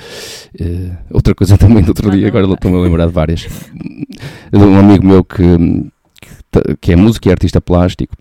Uh, 0.59 0.95
outra 1.11 1.33
coisa 1.33 1.57
também 1.57 1.81
do 1.81 1.89
outro 1.89 2.11
dia, 2.11 2.27
agora 2.27 2.45
estou-me 2.45 2.77
a 2.77 2.81
lembrar 2.81 3.07
de 3.07 3.13
várias. 3.13 3.47
Um 4.53 4.77
amigo 4.77 5.05
meu 5.05 5.23
que 5.23 5.43
que 6.81 6.91
é 6.91 6.95
músico 6.95 7.27
e 7.27 7.31
artista 7.31 7.61
plástico, 7.61 8.15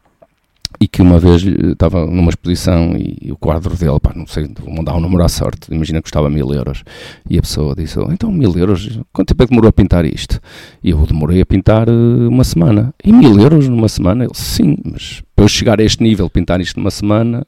e 0.80 0.86
que 0.86 1.02
uma 1.02 1.18
vez 1.18 1.42
estava 1.42 2.06
numa 2.06 2.28
exposição 2.28 2.94
e, 2.96 3.32
o 3.32 3.36
quadro 3.36 3.74
dele, 3.76 3.98
pá, 3.98 4.12
não 4.14 4.26
sei, 4.26 4.48
vou 4.60 4.72
mandar 4.72 4.94
um 4.94 5.00
número 5.00 5.24
à 5.24 5.28
sorte, 5.28 5.72
imagina 5.74 5.98
que 5.98 6.04
custava 6.04 6.30
mil 6.30 6.52
euros. 6.52 6.84
E 7.28 7.38
a 7.38 7.42
pessoa 7.42 7.74
disse, 7.74 7.98
oh, 7.98 8.12
então 8.12 8.30
mil 8.30 8.56
euros, 8.56 9.00
quanto 9.12 9.28
tempo 9.28 9.42
é 9.42 9.46
que 9.46 9.50
demorou 9.50 9.68
a 9.68 9.72
pintar 9.72 10.04
isto? 10.04 10.40
E 10.82 10.90
eu 10.90 11.06
demorei 11.06 11.40
a 11.40 11.46
pintar 11.46 11.88
uh, 11.88 12.28
uma 12.28 12.44
semana. 12.44 12.94
E 13.02 13.12
mil 13.12 13.40
euros 13.40 13.68
numa 13.68 13.88
semana? 13.88 14.24
Ele, 14.24 14.34
sim, 14.34 14.76
mas 14.84 15.22
para 15.34 15.44
eu 15.44 15.48
chegar 15.48 15.80
a 15.80 15.82
este 15.82 16.02
nível, 16.02 16.28
pintar 16.30 16.60
isto 16.60 16.78
numa 16.78 16.90
semana, 16.90 17.46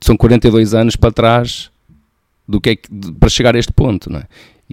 são 0.00 0.16
42 0.16 0.74
anos 0.74 0.96
para 0.96 1.12
trás 1.12 1.70
do 2.48 2.60
que 2.60 2.70
é 2.70 2.76
que, 2.76 2.88
para 3.20 3.28
chegar 3.28 3.54
a 3.54 3.58
este 3.58 3.72
ponto, 3.72 4.10
não 4.10 4.18
é? 4.18 4.24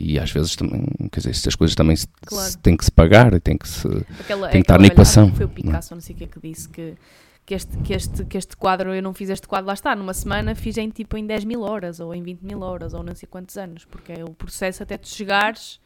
E 0.02 0.18
às 0.18 0.32
vezes 0.32 0.56
também, 0.56 0.86
quer 1.12 1.20
dizer, 1.20 1.32
estas 1.32 1.56
coisas 1.56 1.76
também 1.76 1.98
claro. 2.26 2.58
têm 2.60 2.78
que 2.78 2.86
se 2.86 2.92
pagar 2.92 3.34
e 3.34 3.40
têm 3.40 3.58
que, 3.58 3.68
se, 3.68 3.88
Aquela, 4.22 4.48
tem 4.48 4.62
que 4.62 4.66
estar 4.66 4.80
na 4.80 4.88
equação. 4.88 5.34
Foi 5.36 5.46
o 5.46 5.50
Picasso, 5.50 5.92
não, 5.92 5.98
não 5.98 6.02
sei 6.02 6.16
o 6.16 6.18
que 6.18 6.24
é 6.24 6.28
que 6.28 6.40
disse, 6.40 6.70
que, 6.70 6.96
que, 7.46 7.54
este, 7.54 7.78
que, 7.80 7.94
este, 7.94 8.26
que 8.26 8.38
este 8.38 8.56
quadro, 8.56 8.94
eu 8.96 9.04
não 9.04 9.14
fiz 9.14 9.30
este 9.30 9.46
quadro, 9.46 9.68
lá 9.68 9.74
está, 9.74 9.94
numa 9.98 10.14
semana 10.14 10.56
fiz 10.56 10.78
em 10.78 10.90
tipo 10.90 11.18
em 11.18 11.28
10 11.28 11.44
mil 11.44 11.62
horas, 11.62 12.00
ou 12.00 12.16
em 12.16 12.24
20 12.24 12.42
mil 12.42 12.62
horas, 12.62 12.94
ou 12.94 13.04
não 13.04 13.14
sei 13.14 13.28
quantos 13.28 13.58
anos, 13.58 13.84
porque 13.84 14.14
é 14.14 14.24
o 14.24 14.30
processo 14.30 14.84
até 14.84 14.98
tu 14.98 15.10
chegares 15.10 15.82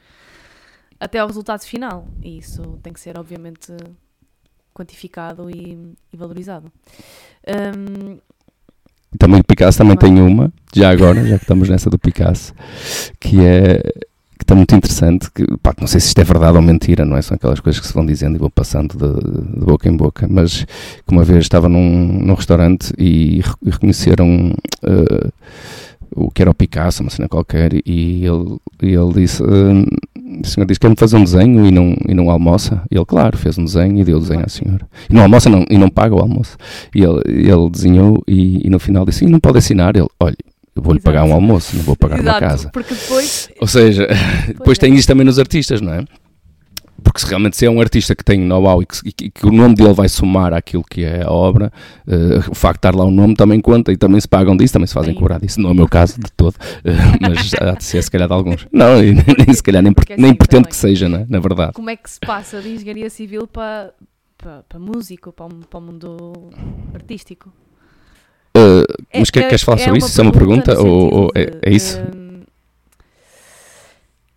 até 0.99 1.17
ao 1.17 1.27
resultado 1.27 1.61
final, 1.61 2.07
e 2.21 2.37
isso 2.37 2.79
tem 2.83 2.93
que 2.93 2.99
ser 2.99 3.17
obviamente 3.17 3.73
quantificado 4.73 5.49
e, 5.49 5.95
e 6.11 6.17
valorizado. 6.17 6.71
Um, 7.47 8.19
também 9.17 9.39
o 9.39 9.43
Picasso 9.43 9.77
também 9.77 9.97
tem 9.97 10.21
uma, 10.21 10.51
já 10.75 10.89
agora, 10.89 11.25
já 11.25 11.37
que 11.37 11.43
estamos 11.43 11.69
nessa 11.69 11.89
do 11.89 11.99
Picasso, 11.99 12.53
que 13.19 13.39
é 13.43 13.81
que 14.37 14.43
está 14.43 14.55
muito 14.55 14.75
interessante, 14.75 15.31
que 15.31 15.45
pá, 15.61 15.73
não 15.79 15.87
sei 15.87 16.01
se 16.01 16.07
isto 16.07 16.19
é 16.19 16.23
verdade 16.23 16.57
ou 16.57 16.61
mentira, 16.61 17.05
não 17.05 17.15
é? 17.15 17.21
São 17.21 17.35
aquelas 17.35 17.61
coisas 17.61 17.79
que 17.79 17.87
se 17.87 17.93
vão 17.93 18.05
dizendo 18.05 18.35
e 18.35 18.39
vão 18.39 18.49
passando 18.49 18.97
de, 18.97 19.59
de 19.59 19.65
boca 19.65 19.87
em 19.87 19.95
boca, 19.95 20.27
mas 20.29 20.65
que 20.65 21.11
uma 21.11 21.23
vez 21.23 21.43
estava 21.43 21.69
num, 21.69 22.19
num 22.21 22.33
restaurante 22.33 22.93
e, 22.97 23.39
e 23.61 23.69
reconheceram 23.69 24.53
uh, 24.83 25.33
o 26.15 26.31
que 26.31 26.41
era 26.41 26.51
o 26.51 26.53
Picasso, 26.53 27.01
uma 27.01 27.09
cena 27.09 27.27
qualquer, 27.27 27.73
e 27.85 28.25
ele, 28.25 28.57
e 28.81 28.93
ele 28.93 29.13
disse, 29.13 29.41
uh, 29.43 29.85
o 30.41 30.47
senhor 30.47 30.65
disse, 30.65 30.79
quer-me 30.79 30.95
fazer 30.97 31.17
um 31.17 31.23
desenho 31.23 31.65
e 31.65 31.71
não, 31.71 31.95
e 32.07 32.13
não 32.13 32.29
almoça? 32.29 32.81
E 32.89 32.95
ele, 32.95 33.05
claro, 33.05 33.37
fez 33.37 33.57
um 33.57 33.65
desenho 33.65 33.99
e 33.99 34.03
deu 34.03 34.17
o 34.17 34.19
desenho 34.19 34.43
à 34.45 34.49
senhora. 34.49 34.87
E 35.09 35.13
não 35.13 35.21
almoça 35.21 35.49
não, 35.49 35.65
e 35.69 35.77
não 35.77 35.89
paga 35.89 36.15
o 36.15 36.19
almoço. 36.19 36.57
E 36.93 37.03
ele, 37.03 37.21
ele 37.25 37.69
desenhou 37.69 38.23
e, 38.27 38.65
e 38.65 38.69
no 38.69 38.79
final 38.79 39.05
disse, 39.05 39.25
não 39.25 39.39
pode 39.39 39.57
assinar? 39.57 39.95
Ele, 39.95 40.07
olha, 40.19 40.37
eu 40.75 40.81
vou-lhe 40.81 40.99
pagar 40.99 41.23
um 41.23 41.33
almoço, 41.33 41.75
não 41.75 41.83
vou 41.83 41.95
pagar 41.95 42.19
Exato, 42.19 42.37
uma 42.37 42.39
casa. 42.39 42.69
Porque 42.69 42.93
depois... 42.93 43.49
Ou 43.61 43.67
seja, 43.67 44.07
depois 44.47 44.77
é. 44.77 44.81
tem 44.81 44.95
isso 44.95 45.07
também 45.07 45.25
nos 45.25 45.37
artistas, 45.37 45.81
não 45.81 45.93
é? 45.93 46.03
Porque 47.03 47.19
se 47.19 47.27
realmente 47.27 47.57
se 47.57 47.65
é 47.65 47.69
um 47.69 47.79
artista 47.81 48.15
que 48.15 48.23
tem 48.23 48.39
know-how 48.39 48.81
e, 48.81 48.87
e 49.05 49.29
que, 49.29 49.45
o 49.45 49.51
nome 49.51 49.75
dele 49.75 49.93
vai 49.93 50.09
somar 50.09 50.53
àquilo 50.53 50.83
que 50.83 51.03
é 51.03 51.23
a 51.23 51.31
obra, 51.31 51.71
uh, 52.07 52.51
o 52.51 52.55
facto 52.55 52.81
de 52.81 52.87
estar 52.87 52.95
lá 52.95 53.03
o 53.05 53.09
um 53.09 53.11
nome 53.11 53.35
também 53.35 53.59
conta 53.61 53.91
e 53.91 53.97
também 53.97 54.19
se 54.19 54.27
pagam 54.27 54.55
disso, 54.55 54.73
também 54.73 54.87
se 54.87 54.93
fazem 54.93 55.13
Sim. 55.13 55.19
cobrar 55.19 55.39
disso. 55.39 55.59
Não 55.59 55.69
é 55.69 55.73
o 55.73 55.75
meu 55.75 55.87
caso 55.87 56.19
de 56.19 56.31
todo, 56.31 56.55
uh, 56.55 56.89
mas 57.21 57.53
há 57.55 57.71
de 57.73 57.83
ser 57.83 58.01
se 58.01 58.09
calhar 58.09 58.27
de 58.27 58.33
alguns. 58.33 58.67
Não, 58.71 58.95
nem, 59.01 59.13
nem 59.13 59.53
se 59.53 59.61
calhar, 59.61 59.83
nem, 59.83 59.93
assim, 59.95 60.21
nem 60.21 60.33
pretendo 60.33 60.67
que 60.67 60.75
seja, 60.75 61.09
né, 61.09 61.25
na 61.29 61.39
verdade. 61.39 61.73
Como 61.73 61.89
é 61.89 61.95
que 61.95 62.09
se 62.09 62.19
passa 62.19 62.61
de 62.61 62.69
engenharia 62.69 63.09
civil 63.09 63.45
para, 63.45 63.91
para, 64.37 64.63
para 64.63 64.79
músico, 64.79 65.31
para, 65.31 65.47
para 65.69 65.77
o 65.77 65.81
mundo 65.81 66.49
artístico? 66.93 67.51
Uh, 68.55 68.85
mas 69.13 69.29
é, 69.29 69.31
queres 69.31 69.63
falar 69.63 69.81
é 69.81 69.83
sobre 69.83 69.97
isso? 69.97 70.07
Isso 70.07 70.21
é 70.21 70.23
uma 70.23 70.31
pergunta? 70.31 70.79
Ou, 70.79 71.13
ou 71.13 71.31
é, 71.33 71.51
é, 71.63 71.71
isso? 71.71 71.99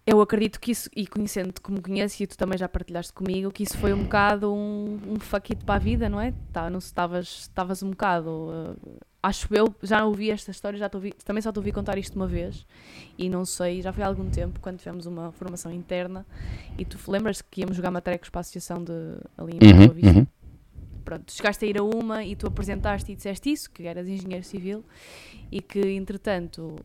Eu 0.06 0.20
acredito 0.20 0.60
que 0.60 0.70
isso, 0.70 0.88
e 0.94 1.04
conhecendo-te 1.04 1.60
como 1.60 1.82
conheço, 1.82 2.22
e 2.22 2.26
tu 2.28 2.38
também 2.38 2.56
já 2.56 2.68
partilhaste 2.68 3.12
comigo, 3.12 3.50
que 3.50 3.64
isso 3.64 3.76
foi 3.76 3.92
um 3.92 4.04
bocado 4.04 4.54
um, 4.54 5.00
um 5.04 5.18
it 5.50 5.64
para 5.64 5.74
a 5.74 5.78
vida, 5.78 6.08
não 6.08 6.20
é? 6.20 6.32
Tá, 6.52 6.70
não 6.70 6.78
estavas, 6.78 7.26
estavas 7.40 7.82
um 7.82 7.90
bocado. 7.90 8.30
Uh, 8.30 9.00
acho 9.20 9.52
eu, 9.52 9.74
já 9.82 10.04
ouvi 10.04 10.30
esta 10.30 10.52
história, 10.52 10.78
já 10.78 10.88
ouvi, 10.94 11.12
também 11.24 11.42
só 11.42 11.50
te 11.50 11.58
ouvi 11.58 11.72
contar 11.72 11.98
isto 11.98 12.14
uma 12.14 12.28
vez, 12.28 12.64
e 13.18 13.28
não 13.28 13.44
sei, 13.44 13.82
já 13.82 13.92
foi 13.92 14.04
há 14.04 14.06
algum 14.06 14.30
tempo, 14.30 14.60
quando 14.60 14.78
tivemos 14.78 15.06
uma 15.06 15.32
formação 15.32 15.72
interna, 15.72 16.24
e 16.78 16.84
tu 16.84 16.96
lembras 17.10 17.42
que 17.42 17.62
íamos 17.62 17.76
jogar 17.76 17.90
matrecos 17.90 18.28
para 18.28 18.38
a 18.38 18.42
associação 18.42 18.84
de 18.84 18.92
ali 19.36 19.58
em 19.60 19.72
uhum, 19.72 19.86
Boa 19.88 20.14
uhum. 20.14 20.26
Pronto, 21.04 21.32
chegaste 21.32 21.64
a 21.64 21.68
ir 21.68 21.78
a 21.78 21.82
uma 21.82 22.22
e 22.22 22.36
tu 22.36 22.46
apresentaste 22.46 23.10
e 23.10 23.16
disseste 23.16 23.50
isso, 23.50 23.70
que 23.72 23.84
eras 23.86 24.06
engenheiro 24.06 24.44
civil, 24.44 24.84
e 25.50 25.60
que 25.60 25.80
entretanto 25.80 26.76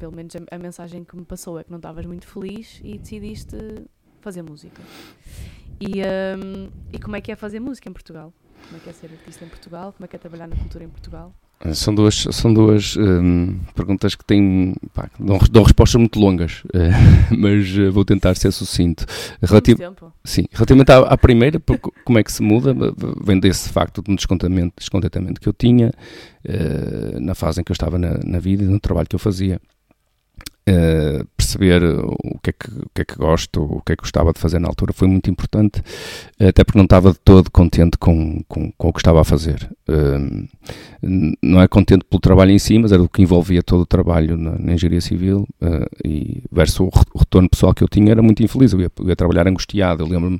pelo 0.00 0.16
menos 0.16 0.34
a, 0.34 0.56
a, 0.56 0.58
mensagem 0.58 1.04
que 1.04 1.14
me 1.14 1.24
passou 1.24 1.60
é 1.60 1.62
que 1.62 1.70
não 1.70 1.76
estavas 1.76 2.06
muito 2.06 2.26
feliz 2.26 2.80
e 2.82 2.96
decidiste 2.96 3.56
fazer 4.20 4.42
música. 4.42 4.82
E, 5.78 6.00
um, 6.02 6.70
e 6.90 6.98
como 6.98 7.16
é 7.16 7.20
que 7.20 7.30
é 7.30 7.36
fazer 7.36 7.60
música 7.60 7.88
em 7.88 7.92
Portugal? 7.92 8.32
Como 8.64 8.76
é 8.78 8.80
que 8.80 8.88
é 8.88 8.92
ser 8.92 9.10
artista 9.10 9.44
em 9.44 9.48
Portugal? 9.48 9.92
Como 9.92 10.04
é 10.04 10.08
que 10.08 10.16
é 10.16 10.18
trabalhar 10.18 10.48
na 10.48 10.56
cultura 10.56 10.84
em 10.84 10.88
Portugal? 10.88 11.34
São 11.74 11.94
duas, 11.94 12.26
são 12.30 12.54
duas 12.54 12.96
um, 12.96 13.58
perguntas 13.74 14.14
que 14.14 14.24
têm 14.24 14.74
pá, 14.94 15.10
dão, 15.18 15.38
dão, 15.50 15.62
respostas 15.62 15.98
muito 16.00 16.18
longas, 16.18 16.64
uh, 16.64 17.36
mas 17.36 17.76
uh, 17.76 17.92
vou 17.92 18.02
tentar 18.02 18.34
ser 18.34 18.50
sucinto. 18.50 19.04
Relativ 19.42 19.76
sim, 20.24 20.46
relativamente 20.52 20.90
à, 20.90 21.00
à, 21.00 21.18
primeira, 21.18 21.60
como 22.02 22.18
é 22.18 22.24
que 22.24 22.32
se 22.32 22.42
muda, 22.42 22.74
vem 23.22 23.38
desse 23.38 23.68
facto 23.68 24.02
de 24.02 24.10
um 24.10 24.14
descontentamento, 24.14 24.72
descontentamento 24.78 25.38
que 25.38 25.46
eu 25.46 25.52
tinha 25.52 25.90
uh, 25.90 27.20
na 27.20 27.34
fase 27.34 27.60
em 27.60 27.64
que 27.64 27.70
eu 27.70 27.74
estava 27.74 27.98
na, 27.98 28.18
na 28.24 28.38
vida 28.38 28.64
e 28.64 28.66
no 28.66 28.80
trabalho 28.80 29.06
que 29.06 29.14
eu 29.14 29.20
fazia. 29.20 29.60
Uh, 30.68 31.26
perceber 31.36 31.82
o 31.82 32.38
que, 32.42 32.50
é 32.50 32.52
que, 32.52 32.68
o 32.68 32.90
que 32.94 33.02
é 33.02 33.04
que 33.04 33.16
gosto, 33.16 33.62
o 33.62 33.80
que 33.80 33.92
é 33.92 33.96
que 33.96 34.02
gostava 34.02 34.32
de 34.32 34.38
fazer 34.38 34.60
na 34.60 34.68
altura 34.68 34.92
foi 34.92 35.08
muito 35.08 35.28
importante, 35.28 35.82
até 36.38 36.62
porque 36.62 36.78
não 36.78 36.84
estava 36.84 37.12
de 37.12 37.18
todo 37.18 37.50
contente 37.50 37.98
com, 37.98 38.42
com, 38.46 38.70
com 38.76 38.88
o 38.88 38.92
que 38.92 39.00
estava 39.00 39.20
a 39.20 39.24
fazer. 39.24 39.68
Uh, 39.88 40.48
não 41.42 41.60
é 41.60 41.66
contente 41.66 42.04
pelo 42.04 42.20
trabalho 42.20 42.50
em 42.50 42.58
si, 42.58 42.78
mas 42.78 42.92
era 42.92 43.02
o 43.02 43.08
que 43.08 43.22
envolvia 43.22 43.62
todo 43.62 43.80
o 43.80 43.86
trabalho 43.86 44.36
na, 44.36 44.58
na 44.58 44.74
engenharia 44.74 45.00
civil 45.00 45.48
uh, 45.62 45.86
e 46.04 46.42
versus 46.52 46.80
o 46.80 47.18
retorno 47.18 47.48
pessoal 47.48 47.74
que 47.74 47.82
eu 47.82 47.88
tinha 47.88 48.10
era 48.10 48.22
muito 48.22 48.42
infeliz. 48.42 48.72
Eu 48.72 48.80
ia, 48.80 48.90
eu 48.98 49.08
ia 49.08 49.16
trabalhar 49.16 49.48
angustiado. 49.48 50.02
Eu 50.02 50.08
lembro-me 50.08 50.38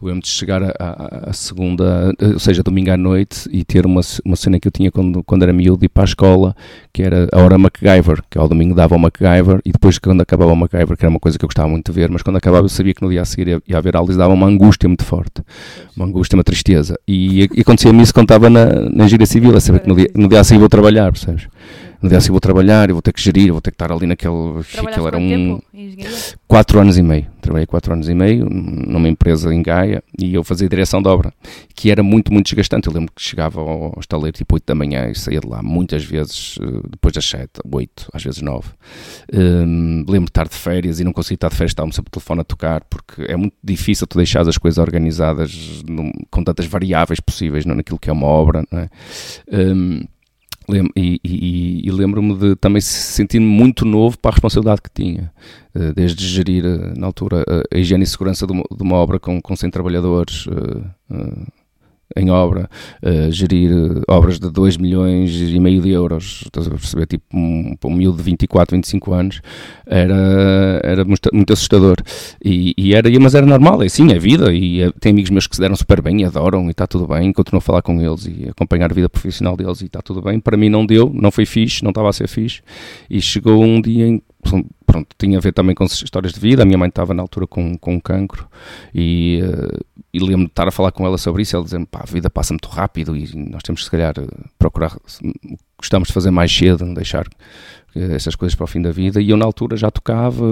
lembro 0.00 0.22
de 0.22 0.28
chegar 0.28 0.62
a, 0.62 1.32
segunda, 1.32 2.12
ou 2.20 2.38
seja, 2.38 2.62
domingo 2.62 2.90
à 2.90 2.96
noite 2.96 3.48
e 3.50 3.64
ter 3.64 3.86
uma, 3.86 4.00
uma 4.24 4.36
cena 4.36 4.60
que 4.60 4.68
eu 4.68 4.72
tinha 4.72 4.90
quando, 4.90 5.22
quando 5.24 5.42
era 5.42 5.52
miúdo 5.52 5.84
ir 5.84 5.88
para 5.88 6.04
a 6.04 6.06
escola, 6.06 6.56
que 6.92 7.02
era 7.02 7.28
a 7.32 7.42
hora 7.42 7.58
MacGyver, 7.58 8.22
que 8.30 8.38
ao 8.38 8.48
domingo 8.48 8.74
dava 8.74 8.94
o 8.94 8.98
MacGyver 8.98 9.55
e 9.64 9.72
depois 9.72 9.98
quando 9.98 10.20
acabava 10.20 10.52
o 10.52 10.56
MacGyver, 10.56 10.96
que 10.96 11.04
era 11.04 11.10
uma 11.10 11.20
coisa 11.20 11.38
que 11.38 11.44
eu 11.44 11.48
gostava 11.48 11.68
muito 11.68 11.90
de 11.90 11.94
ver, 11.94 12.10
mas 12.10 12.22
quando 12.22 12.36
acabava 12.36 12.64
eu 12.64 12.68
sabia 12.68 12.94
que 12.94 13.02
no 13.02 13.10
dia 13.10 13.22
a 13.22 13.24
seguir 13.24 13.48
ia, 13.48 13.62
ia 13.66 13.78
haver 13.78 13.96
aulas 13.96 14.16
dava 14.16 14.32
uma 14.32 14.46
angústia 14.46 14.88
muito 14.88 15.04
forte, 15.04 15.42
uma 15.96 16.06
angústia, 16.06 16.36
uma 16.36 16.44
tristeza. 16.44 16.98
E, 17.06 17.48
e 17.54 17.60
acontecia-me 17.60 18.02
isso 18.02 18.14
quando 18.14 18.24
estava 18.24 18.50
na, 18.50 18.66
na 18.90 19.04
engenharia 19.04 19.26
civil, 19.26 19.56
a 19.56 19.60
saber 19.60 19.80
que 19.80 19.88
no 19.88 19.96
dia, 19.96 20.10
no 20.14 20.28
dia 20.28 20.40
a 20.40 20.44
seguir 20.44 20.60
vou 20.60 20.68
trabalhar, 20.68 21.12
percebes? 21.12 21.48
No 22.00 22.08
dia 22.08 22.18
assim 22.18 22.30
vou 22.30 22.40
trabalhar, 22.40 22.88
eu 22.88 22.94
vou 22.94 23.02
ter 23.02 23.12
que 23.12 23.20
gerir, 23.20 23.52
vou 23.52 23.60
ter 23.60 23.70
que 23.70 23.74
estar 23.74 23.90
ali 23.92 24.06
naquele. 24.06 24.34
Era 25.06 25.18
um. 25.18 25.60
Quatro 26.46 26.80
anos 26.80 26.96
e 26.98 27.02
meio. 27.02 27.26
Trabalhei 27.40 27.66
quatro 27.66 27.92
anos 27.92 28.08
e 28.08 28.14
meio 28.14 28.48
numa 28.48 29.08
empresa 29.08 29.54
em 29.54 29.62
Gaia 29.62 30.02
e 30.18 30.34
eu 30.34 30.42
fazia 30.42 30.68
direção 30.68 31.00
de 31.00 31.08
obra, 31.08 31.32
que 31.74 31.90
era 31.90 32.02
muito, 32.02 32.32
muito 32.32 32.46
desgastante. 32.46 32.88
Eu 32.88 32.94
lembro 32.94 33.12
que 33.14 33.22
chegava 33.22 33.60
ao 33.60 33.96
estaleiro 34.00 34.36
tipo 34.36 34.54
8 34.54 34.64
da 34.66 34.74
manhã 34.74 35.08
e 35.08 35.14
saía 35.14 35.40
de 35.40 35.46
lá 35.46 35.62
muitas 35.62 36.04
vezes 36.04 36.58
eh, 36.60 36.80
depois 36.90 37.14
das 37.14 37.24
7, 37.24 37.50
8, 37.70 38.08
às 38.12 38.22
vezes 38.22 38.42
9. 38.42 38.68
Um, 39.32 40.04
lembro 40.08 40.24
de 40.24 40.30
estar 40.30 40.48
de 40.48 40.54
férias 40.54 40.98
e 40.98 41.04
não 41.04 41.12
conseguia 41.12 41.36
estar 41.36 41.48
de 41.48 41.54
férias, 41.54 41.70
estava-me 41.70 41.92
sempre 41.92 42.08
o 42.08 42.12
telefone 42.12 42.40
a 42.40 42.44
tocar, 42.44 42.84
porque 42.84 43.22
é 43.22 43.36
muito 43.36 43.54
difícil 43.62 44.06
tu 44.06 44.16
deixar 44.18 44.46
as 44.48 44.58
coisas 44.58 44.78
organizadas 44.78 45.82
num, 45.88 46.10
com 46.30 46.42
tantas 46.42 46.66
variáveis 46.66 47.20
possíveis 47.20 47.64
não, 47.64 47.74
naquilo 47.74 47.98
que 47.98 48.10
é 48.10 48.12
uma 48.12 48.26
obra, 48.26 48.64
não 48.70 48.80
é? 48.80 48.88
Um, 49.52 50.04
e, 50.94 51.20
e, 51.24 51.82
e 51.84 51.90
lembro-me 51.90 52.34
de 52.36 52.56
também 52.56 52.80
se 52.80 53.12
sentir 53.12 53.40
muito 53.40 53.84
novo 53.84 54.18
para 54.18 54.30
a 54.30 54.34
responsabilidade 54.34 54.82
que 54.82 54.90
tinha, 54.90 55.32
uh, 55.74 55.92
desde 55.94 56.26
gerir, 56.26 56.64
uh, 56.64 56.98
na 56.98 57.06
altura, 57.06 57.44
a 57.72 57.78
higiene 57.78 58.04
e 58.04 58.06
segurança 58.06 58.46
de 58.46 58.52
uma, 58.52 58.64
de 58.70 58.82
uma 58.82 58.96
obra 58.96 59.18
com, 59.18 59.40
com 59.40 59.54
100 59.54 59.70
trabalhadores 59.70 60.46
em 62.16 62.30
obra, 62.30 62.68
uh, 63.02 63.30
gerir 63.30 63.72
uh, 63.72 64.02
obras 64.08 64.38
de 64.38 64.50
2 64.50 64.76
milhões 64.78 65.32
e 65.32 65.60
meio 65.60 65.80
de 65.80 65.90
euros, 65.90 66.42
estás 66.44 66.66
a 66.66 66.70
perceber, 66.70 67.06
tipo 67.06 67.24
um, 67.34 67.76
um 67.84 67.94
miúdo 67.94 68.16
de 68.16 68.22
24, 68.22 68.76
25 68.76 69.12
anos, 69.12 69.40
era, 69.86 70.80
era 70.82 71.04
muito, 71.04 71.28
muito 71.32 71.52
assustador. 71.52 71.96
E, 72.44 72.74
e, 72.76 72.94
era, 72.94 73.08
mas 73.20 73.34
era 73.34 73.46
normal, 73.46 73.82
é 73.82 73.86
assim, 73.86 74.10
é 74.12 74.18
vida, 74.18 74.52
e 74.52 74.82
é, 74.82 74.90
tem 75.00 75.12
amigos 75.12 75.30
meus 75.30 75.46
que 75.46 75.56
se 75.56 75.60
deram 75.60 75.76
super 75.76 76.00
bem 76.00 76.24
adoram, 76.24 76.66
e 76.68 76.70
está 76.70 76.86
tudo 76.86 77.06
bem, 77.06 77.32
continuo 77.32 77.58
a 77.58 77.62
falar 77.62 77.82
com 77.82 78.00
eles 78.00 78.26
e 78.26 78.48
acompanhar 78.48 78.90
a 78.90 78.94
vida 78.94 79.08
profissional 79.08 79.56
deles 79.56 79.82
e 79.82 79.86
está 79.86 80.00
tudo 80.00 80.22
bem. 80.22 80.40
Para 80.40 80.56
mim 80.56 80.68
não 80.68 80.86
deu, 80.86 81.10
não 81.14 81.30
foi 81.30 81.44
fixe, 81.46 81.82
não 81.82 81.90
estava 81.90 82.08
a 82.08 82.12
ser 82.12 82.28
fixe, 82.28 82.62
e 83.10 83.20
chegou 83.20 83.62
um 83.62 83.80
dia 83.80 84.06
em 84.06 84.22
pronto, 84.86 85.08
tinha 85.18 85.38
a 85.38 85.40
ver 85.40 85.52
também 85.52 85.74
com 85.74 85.84
histórias 85.84 86.32
de 86.32 86.40
vida. 86.40 86.62
A 86.62 86.66
minha 86.66 86.78
mãe 86.78 86.88
estava 86.88 87.12
na 87.12 87.22
altura 87.22 87.46
com, 87.46 87.76
com 87.78 87.94
um 87.94 88.00
cancro 88.00 88.48
e, 88.94 89.40
uh, 89.42 89.84
e 90.12 90.18
lembro-me 90.18 90.44
de 90.44 90.50
estar 90.50 90.68
a 90.68 90.70
falar 90.70 90.92
com 90.92 91.06
ela 91.06 91.18
sobre 91.18 91.42
isso. 91.42 91.56
Ela 91.56 91.64
dizendo: 91.64 91.86
pá, 91.86 92.00
a 92.02 92.10
vida 92.10 92.30
passa 92.30 92.52
muito 92.52 92.68
rápido 92.68 93.16
e 93.16 93.30
nós 93.34 93.62
temos 93.62 93.80
que, 93.80 93.84
se 93.84 93.90
calhar, 93.90 94.14
procurar 94.58 94.96
gostamos 95.78 96.08
de 96.08 96.14
fazer 96.14 96.30
mais 96.30 96.50
cedo, 96.54 96.84
não 96.84 96.94
deixar 96.94 97.26
essas 97.96 98.34
coisas 98.36 98.54
para 98.54 98.64
o 98.64 98.66
fim 98.66 98.82
da 98.82 98.90
vida. 98.90 99.20
E 99.20 99.30
eu, 99.30 99.36
na 99.36 99.44
altura, 99.44 99.76
já 99.76 99.90
tocava, 99.90 100.44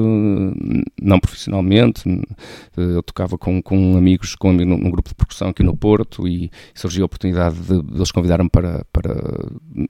não 1.01 1.21
profissionalmente, 1.21 2.03
eu 2.77 3.03
tocava 3.03 3.37
com, 3.37 3.63
com 3.63 3.97
amigos, 3.97 4.35
com, 4.35 4.53
num, 4.53 4.65
num 4.65 4.91
grupo 4.91 5.11
de 5.11 5.15
percussão 5.15 5.49
aqui 5.49 5.63
no 5.63 5.77
Porto, 5.77 6.27
e 6.27 6.51
surgiu 6.75 7.05
a 7.05 7.07
oportunidade 7.07 7.57
de, 7.57 7.83
de 7.83 7.97
eles 7.97 8.11
convidaram-me 8.11 8.51
para, 8.51 8.85
para 8.93 9.15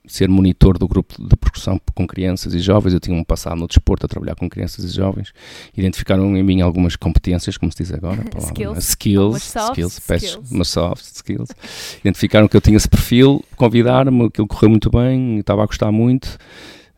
ser 0.07 0.29
monitor 0.29 0.79
do 0.79 0.89
grupo 0.89 1.15
de 1.19 1.37
percussão 1.37 1.81
com 1.95 2.07
crianças 2.07 2.55
e 2.55 2.59
jovens. 2.59 2.93
Eu 2.93 3.01
tinha 3.01 3.17
um 3.17 3.25
passado 3.25 3.57
no 3.57 3.69
desporto 3.69 4.07
a 4.07 4.09
trabalhar 4.09 4.35
com 4.35 4.49
crianças 4.49 4.85
e 4.85 4.89
jovens. 4.89 5.33
Identificaram 5.77 6.37
em 6.37 6.43
mim 6.43 6.61
algumas 6.61 6.97
competências, 6.97 7.57
como 7.57 7.71
se 7.71 7.79
diz 7.79 7.93
agora, 7.93 8.23
palavra, 8.25 8.79
skills, 8.79 8.79
skills, 8.79 9.37
skills, 9.37 9.99
skills, 9.99 10.39
skills. 10.45 10.69
soft 10.69 11.05
skills. 11.05 11.49
Identificaram 12.01 12.49
que 12.49 12.57
eu 12.57 12.61
tinha 12.61 12.77
esse 12.77 12.89
perfil, 12.89 13.45
convidaram-me, 13.57 14.27
aquilo 14.27 14.47
correu 14.47 14.71
muito 14.71 14.91
bem, 14.91 15.39
estava 15.39 15.63
a 15.63 15.67
gostar 15.67 15.93
muito 15.93 16.39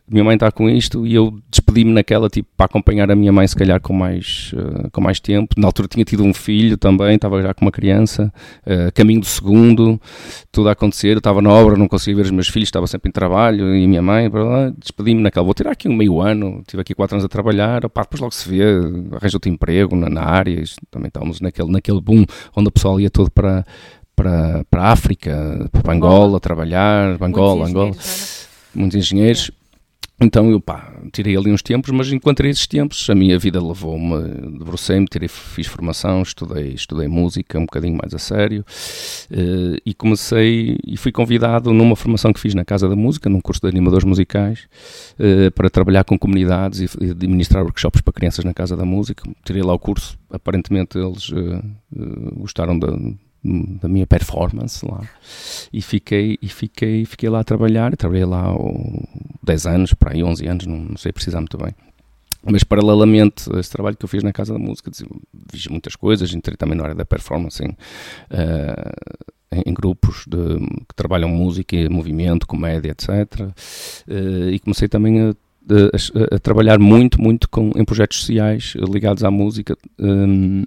minha 0.09 0.23
mãe 0.23 0.35
está 0.35 0.49
com 0.51 0.69
isto 0.69 1.05
e 1.05 1.13
eu 1.13 1.37
despedi-me 1.49 1.91
naquela 1.91 2.29
tipo 2.29 2.47
para 2.55 2.65
acompanhar 2.65 3.11
a 3.11 3.15
minha 3.15 3.31
mãe 3.31 3.45
se 3.45 3.55
calhar 3.55 3.81
com 3.81 3.93
mais 3.93 4.51
uh, 4.53 4.89
com 4.91 5.01
mais 5.01 5.19
tempo. 5.19 5.55
Na 5.57 5.67
altura 5.67 5.87
tinha 5.87 6.05
tido 6.05 6.23
um 6.23 6.33
filho 6.33 6.77
também 6.77 7.15
estava 7.15 7.41
já 7.41 7.53
com 7.53 7.65
uma 7.65 7.71
criança 7.71 8.31
uh, 8.65 8.91
caminho 8.93 9.19
do 9.19 9.25
segundo 9.25 9.99
tudo 10.51 10.69
a 10.69 10.71
acontecer. 10.71 11.09
Eu 11.09 11.17
estava 11.17 11.41
na 11.41 11.51
obra 11.51 11.75
não 11.75 11.87
conseguia 11.87 12.23
ver 12.23 12.25
os 12.25 12.31
meus 12.31 12.47
filhos 12.47 12.67
estava 12.67 12.87
sempre 12.87 13.09
em 13.09 13.11
trabalho 13.11 13.75
e 13.75 13.83
a 13.83 13.87
minha 13.87 14.01
mãe 14.01 14.31
despedi-me 14.77 15.21
naquela. 15.21 15.43
Vou 15.43 15.53
tirar 15.53 15.71
aqui 15.71 15.89
um 15.89 15.95
meio 15.95 16.21
ano 16.21 16.63
tive 16.65 16.81
aqui 16.81 16.95
quatro 16.95 17.15
anos 17.15 17.25
a 17.25 17.29
trabalhar 17.29 17.85
opá, 17.85 18.03
depois 18.03 18.21
logo 18.21 18.33
se 18.33 18.47
vê 18.47 18.63
arranjo 18.63 19.35
outro 19.35 19.51
emprego 19.51 19.95
na, 19.95 20.09
na 20.09 20.23
área 20.23 20.63
também 20.89 21.07
estávamos 21.07 21.41
naquele 21.41 21.71
naquele 21.71 21.99
boom 21.99 22.25
onde 22.55 22.69
o 22.69 22.71
pessoal 22.71 22.99
ia 22.99 23.09
todo 23.09 23.29
para 23.29 23.65
para, 24.15 24.65
para 24.67 24.81
a 24.81 24.91
África, 24.91 25.69
para 25.71 25.93
Angola, 25.93 26.39
trabalhar, 26.39 27.21
Angola, 27.21 27.67
Angola, 27.67 27.91
muitos 28.73 28.95
engenheiros. 28.95 29.51
Então 30.19 30.49
eu 30.49 30.59
pá, 30.59 30.91
tirei 31.13 31.37
ali 31.37 31.51
uns 31.51 31.61
tempos, 31.61 31.91
mas 31.91 32.11
enquanto 32.11 32.43
esses 32.43 32.65
tempos 32.65 33.07
a 33.07 33.13
minha 33.13 33.37
vida 33.37 33.61
levou-me, 33.61 34.57
debrucei-me, 34.57 35.05
fiz 35.27 35.67
formação, 35.67 36.23
estudei, 36.23 36.73
estudei 36.73 37.07
música 37.07 37.59
um 37.59 37.65
bocadinho 37.65 37.95
mais 38.01 38.15
a 38.15 38.17
sério 38.17 38.65
uh, 39.31 39.77
e 39.85 39.93
comecei 39.93 40.75
e 40.87 40.97
fui 40.97 41.11
convidado 41.11 41.71
numa 41.71 41.95
formação 41.95 42.33
que 42.33 42.39
fiz 42.39 42.55
na 42.55 42.65
Casa 42.65 42.89
da 42.89 42.95
Música, 42.95 43.29
num 43.29 43.39
curso 43.39 43.61
de 43.61 43.67
animadores 43.67 44.05
musicais, 44.05 44.67
uh, 45.19 45.51
para 45.51 45.69
trabalhar 45.69 46.03
com 46.03 46.17
comunidades 46.17 46.95
e, 46.99 47.11
administrar 47.11 47.63
workshops 47.63 48.01
para 48.01 48.13
crianças 48.13 48.43
na 48.43 48.55
Casa 48.55 48.75
da 48.75 48.85
Música. 48.85 49.23
Tirei 49.45 49.61
lá 49.61 49.73
o 49.73 49.79
curso, 49.79 50.17
aparentemente 50.31 50.97
eles 50.97 51.29
uh, 51.29 51.63
gostaram 52.35 52.79
da 52.79 52.97
da 53.81 53.87
minha 53.87 54.05
performance 54.05 54.85
lá 54.85 55.01
e 55.71 55.81
fiquei 55.81 56.37
e 56.41 56.49
fiquei 56.49 57.05
fiquei 57.05 57.29
lá 57.29 57.39
a 57.39 57.43
trabalhar 57.43 57.95
trabalhei 57.95 58.25
lá 58.25 58.53
oh, 58.53 59.03
10 59.43 59.65
anos 59.67 59.93
para 59.93 60.13
aí 60.13 60.23
11 60.23 60.47
anos 60.47 60.65
não, 60.65 60.77
não 60.77 60.97
sei 60.97 61.11
precisar 61.11 61.39
muito 61.39 61.57
bem 61.57 61.73
mas 62.43 62.63
paralelamente 62.63 63.49
a 63.53 63.59
esse 63.59 63.71
trabalho 63.71 63.95
que 63.95 64.05
eu 64.05 64.09
fiz 64.09 64.23
na 64.23 64.33
Casa 64.33 64.53
da 64.53 64.59
Música 64.59 64.91
fiz 65.51 65.67
muitas 65.67 65.95
coisas 65.95 66.33
entrei 66.33 66.57
também 66.57 66.77
na 66.77 66.83
área 66.83 66.95
da 66.95 67.05
performance 67.05 67.63
em, 67.63 67.69
uh, 67.69 69.27
em 69.65 69.73
grupos 69.73 70.25
de, 70.27 70.59
que 70.87 70.95
trabalham 70.95 71.29
música, 71.29 71.75
movimento, 71.89 72.45
comédia, 72.45 72.91
etc. 72.91 73.09
Uh, 73.09 73.53
eh, 74.07 74.51
e 74.51 74.59
comecei 74.59 74.87
também 74.87 75.21
a, 75.21 75.29
a, 75.29 76.35
a, 76.35 76.39
trabalhar 76.39 76.79
muito, 76.79 77.21
muito 77.21 77.49
com, 77.49 77.71
em 77.75 77.85
projetos 77.85 78.19
sociais 78.19 78.73
ligados 78.75 79.23
à 79.23 79.31
música. 79.31 79.77
Um, 79.99 80.63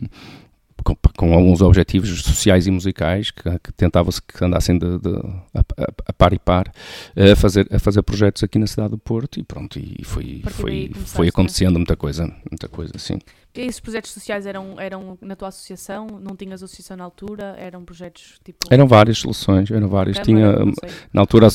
com, 0.85 0.97
com, 1.17 1.35
alguns 1.35 1.61
objetivos 1.61 2.23
sociais 2.23 2.67
e 2.67 2.71
musicais 2.71 3.31
que, 3.31 3.43
que 3.59 3.73
tentava-se 3.73 4.21
que 4.21 4.45
andassem 4.45 4.79
de, 4.79 4.99
de, 4.99 5.11
a, 5.55 5.61
a, 6.07 6.13
par 6.13 6.33
e 6.33 6.39
par 6.39 6.73
a 7.17 7.37
fazer, 7.37 7.67
a 7.71 7.79
fazer 7.79 8.03
projetos 8.03 8.43
aqui 8.43 8.59
na 8.59 8.67
cidade 8.67 8.91
do 8.91 8.99
Porto 8.99 9.39
e 9.39 9.43
pronto, 9.43 9.79
e 9.79 10.03
foi, 10.05 10.43
foi, 10.49 10.91
foi 10.95 11.29
acontecendo 11.29 11.79
muita 11.79 11.97
coisa, 11.97 12.25
muita 12.51 12.69
coisa, 12.69 12.93
sim. 12.99 13.19
E 13.55 13.63
esses 13.63 13.81
projetos 13.81 14.13
sociais 14.13 14.47
eram, 14.47 14.79
eram 14.79 15.19
na 15.21 15.35
tua 15.35 15.49
associação? 15.49 16.07
Não 16.07 16.37
tinhas 16.37 16.63
associação 16.63 16.97
na 16.97 17.03
altura? 17.03 17.57
Eram 17.59 17.85
projetos 17.85 18.39
tipo... 18.45 18.67
Eram 18.71 18.87
várias 18.87 19.19
soluções, 19.19 19.69
eram 19.71 19.89
várias. 19.89 20.19
Tinha, 20.21 20.55
na 21.13 21.21
altura 21.21 21.49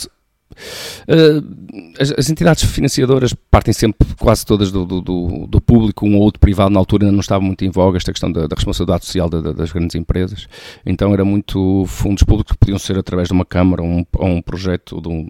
Uh, 1.07 1.93
as, 1.99 2.11
as, 2.17 2.29
entidades 2.29 2.63
financiadoras 2.63 3.33
partem 3.51 3.73
sempre 3.73 4.07
quase 4.17 4.45
todas 4.45 4.71
do, 4.71 4.85
do, 4.85 5.47
do, 5.47 5.61
público, 5.61 6.05
um 6.05 6.15
ou 6.15 6.21
outro 6.21 6.39
privado. 6.39 6.69
Na 6.69 6.79
altura 6.79 7.03
ainda 7.05 7.11
não 7.11 7.19
estava 7.19 7.43
muito 7.43 7.65
em 7.65 7.69
voga 7.69 7.97
esta 7.97 8.11
questão 8.11 8.31
da, 8.31 8.47
da 8.47 8.55
responsabilidade 8.55 9.05
social 9.05 9.29
da, 9.29 9.41
da, 9.41 9.51
das 9.51 9.71
grandes 9.71 9.95
empresas, 9.95 10.47
então 10.85 11.13
era 11.13 11.25
muito 11.25 11.85
fundos 11.87 12.23
públicos 12.23 12.53
que 12.53 12.57
podiam 12.57 12.79
ser 12.79 12.97
através 12.97 13.27
de 13.27 13.33
uma 13.33 13.45
Câmara 13.45 13.81
ou 13.81 13.87
um, 13.87 14.05
um, 14.19 14.41
projeto 14.41 15.01
de 15.01 15.07
um, 15.07 15.29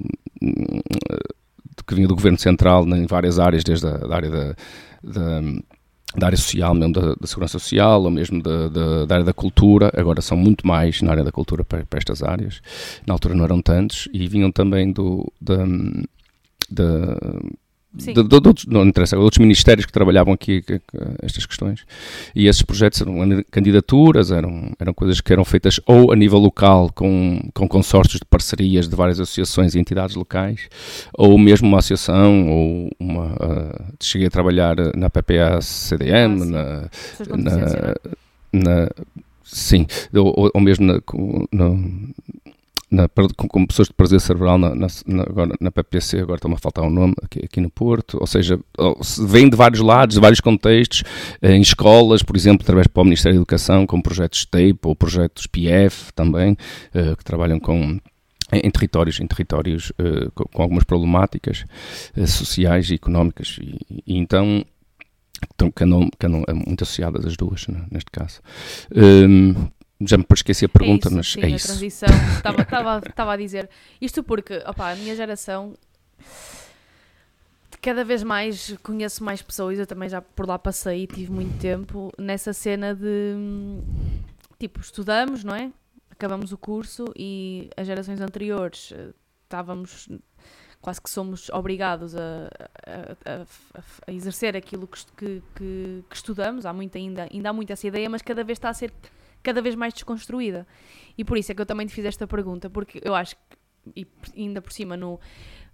que 1.86 1.96
vinha 1.96 2.08
do 2.08 2.16
Governo 2.16 2.38
Central 2.38 2.88
em 2.88 3.06
várias 3.06 3.40
áreas, 3.40 3.64
desde 3.64 3.88
a 3.88 4.14
área 4.14 4.30
da, 4.30 4.56
da 6.18 6.28
área 6.28 6.38
social, 6.38 6.74
mesmo 6.74 6.94
da, 6.94 7.16
da 7.16 7.28
segurança 7.28 7.60
social, 7.60 8.04
ou 8.04 8.12
mesmo 8.12 8.42
da, 8.42 8.70
da, 8.70 9.06
da, 9.06 9.16
área 9.16 9.26
da 9.26 9.34
cultura, 9.34 9.92
agora 9.96 10.22
são 10.22 10.38
muito 10.38 10.66
mais 10.66 11.02
na 11.02 11.12
área 11.12 11.24
da 11.24 11.32
cultura 11.32 11.64
para, 11.64 11.86
para, 11.86 12.00
estas 12.00 12.24
áreas. 12.24 12.62
Na 13.06 13.14
altura 13.14 13.36
não 13.36 13.44
eram 13.44 13.62
tantos, 13.62 14.08
e 14.14 14.28
vinham 14.28 14.52
também 14.52 14.92
do, 14.92 15.32
da, 15.42 15.58
da 16.70 17.18
de, 17.96 18.14
de, 18.14 18.24
de, 18.24 18.36
outros, 18.36 18.66
não 18.66 18.86
interessa, 18.86 19.18
outros 19.18 19.40
ministérios 19.40 19.86
que 19.86 19.92
trabalhavam 19.92 20.34
aqui 20.34 20.62
que, 20.62 20.80
que, 20.80 20.98
estas 21.24 21.46
questões. 21.46 21.86
E 22.36 22.48
esses 22.48 22.62
projetos 22.62 23.02
eram 23.02 23.44
candidaturas, 23.50 24.32
eram, 24.32 24.72
eram 24.80 24.94
coisas 24.94 25.22
que 25.22 25.32
eram 25.32 25.46
feitas 25.46 25.80
ou 25.86 26.12
a 26.12 26.16
nível 26.16 26.40
local, 26.40 26.92
com, 26.94 27.40
com 27.54 27.68
consórcios 27.68 28.20
de 28.20 28.26
parcerias 28.26 28.90
de 28.90 28.96
várias 28.96 29.20
associações 29.20 29.76
e 29.76 29.80
entidades 29.80 30.16
locais, 30.16 30.68
ou 31.14 31.38
mesmo 31.38 31.68
uma 31.68 31.80
associação, 31.80 32.50
ou 32.50 32.92
uma. 33.00 33.26
Uh, 33.34 33.94
cheguei 34.02 34.28
a 34.28 34.32
trabalhar 34.32 34.76
na 34.96 35.10
PPA-CDM, 35.10 36.42
ah, 36.42 36.46
na, 36.46 36.90
na, 37.38 37.96
na, 38.52 38.90
Sim, 39.46 39.86
ou, 40.14 40.52
ou 40.54 40.60
mesmo 40.60 40.86
na, 40.86 41.00
na, 41.52 41.78
com, 43.36 43.66
pessoas 43.66 43.88
de 43.88 43.94
prazer 43.94 44.20
cerebral 44.20 44.58
na, 44.58 44.76
na, 44.76 44.88
na, 45.06 45.24
agora, 45.24 45.54
na 45.60 45.72
PPC, 45.72 46.20
agora 46.20 46.38
está-me 46.38 46.56
a 46.56 46.58
faltar 46.58 46.84
um 46.84 46.90
nome, 46.90 47.14
aqui, 47.24 47.40
aqui, 47.44 47.62
no 47.62 47.70
Porto, 47.70 48.18
ou 48.20 48.28
seja, 48.28 48.60
vem 49.28 49.50
de 49.50 49.56
vários 49.56 49.82
lados, 49.82 50.16
de 50.16 50.22
vários 50.22 50.40
contextos, 50.40 51.04
em 51.42 51.62
escolas, 51.62 52.24
por 52.24 52.36
exemplo, 52.36 52.64
através 52.64 52.88
do 52.88 53.04
Ministério 53.04 53.36
da 53.36 53.40
Educação, 53.40 53.86
com 53.86 54.02
projetos 54.02 54.46
TAPE 54.46 54.80
ou 54.84 54.96
projetos 54.96 55.48
PF 55.48 56.14
também, 56.14 56.54
uh, 56.54 57.16
que 57.16 57.24
trabalham 57.24 57.60
com 57.60 58.00
em 58.54 58.70
territórios, 58.70 59.20
em 59.20 59.28
territórios 59.28 59.92
uh, 59.92 60.32
com, 60.34 60.44
com, 60.46 60.62
algumas 60.62 60.84
problemáticas 60.84 61.66
uh, 62.16 62.28
sociais 62.28 62.90
e 62.92 62.94
económicas 62.94 63.58
e, 63.60 63.80
e 64.06 64.18
então 64.18 64.64
então, 65.54 65.72
que 65.72 65.84
andam, 65.84 66.10
que 66.18 66.26
andam 66.26 66.44
muito 66.66 66.84
associadas 66.84 67.26
as 67.26 67.36
duas, 67.36 67.68
né, 67.68 67.86
neste 67.92 68.10
caso. 68.12 68.42
Um, 68.96 69.68
já 70.02 70.18
me 70.18 70.26
esqueci 70.32 70.66
a 70.66 70.70
pergunta, 70.70 71.08
é 71.08 71.10
isso, 71.10 71.16
mas 71.18 71.32
sim, 71.32 71.42
é 71.42 71.46
a 71.46 71.50
isso. 71.50 71.68
transição, 71.68 72.10
estava 73.04 73.34
a 73.34 73.38
dizer. 73.38 73.70
Isto 74.02 74.24
porque, 74.24 74.62
opa, 74.66 74.92
a 74.92 74.96
minha 74.96 75.16
geração 75.16 75.74
cada 77.82 78.04
vez 78.04 78.24
mais 78.24 78.76
conheço 78.82 79.24
mais 79.24 79.44
pessoas, 79.44 79.78
eu 79.78 79.86
também 79.86 80.10
já 80.10 80.20
por 80.20 80.48
lá 80.48 80.58
passei 80.58 81.04
e 81.04 81.08
tive 81.08 81.32
muito 81.32 81.56
tempo 81.60 82.12
nessa 82.18 82.52
cena 82.52 82.96
de 82.96 83.36
tipo, 84.58 84.80
estudamos, 84.80 85.44
não 85.44 85.54
é? 85.54 85.72
Acabamos 86.10 86.52
o 86.52 86.58
curso 86.58 87.06
e 87.16 87.70
as 87.78 87.86
gerações 87.86 88.20
anteriores 88.22 88.92
eh, 88.92 89.10
estávamos 89.44 90.10
quase 90.82 91.02
que 91.02 91.10
somos 91.10 91.50
obrigados 91.50 92.16
a, 92.16 92.50
a, 92.86 93.42
a, 93.42 93.84
a 94.08 94.12
exercer 94.12 94.56
aquilo 94.56 94.88
que, 94.88 95.04
que, 95.18 96.04
que, 96.10 96.16
estudamos, 96.16 96.66
há 96.66 96.74
muito 96.74 96.98
ainda, 96.98 97.28
ainda 97.32 97.50
há 97.50 97.54
muito 97.54 97.72
essa 97.72 97.86
ideia, 97.86 98.10
mas 98.10 98.22
cada 98.22 98.44
vez 98.44 98.58
está 98.58 98.70
a 98.70 98.74
ser 98.74 98.92
cada 99.46 99.62
vez 99.62 99.76
mais 99.76 99.94
desconstruída. 99.94 100.68
E 101.18 101.24
por 101.24 101.38
isso 101.38 101.52
é 101.52 101.56
que 101.56 101.62
eu 101.62 101.66
também 101.66 101.86
te 101.86 101.94
fiz 101.94 102.04
esta 102.04 102.28
pergunta, 102.28 102.70
porque 102.70 103.00
eu 103.04 103.14
acho 103.14 103.36
que, 103.36 104.02
e 104.02 104.08
ainda 104.36 104.62
por 104.62 104.74
cima, 104.74 104.98
no, 104.98 105.20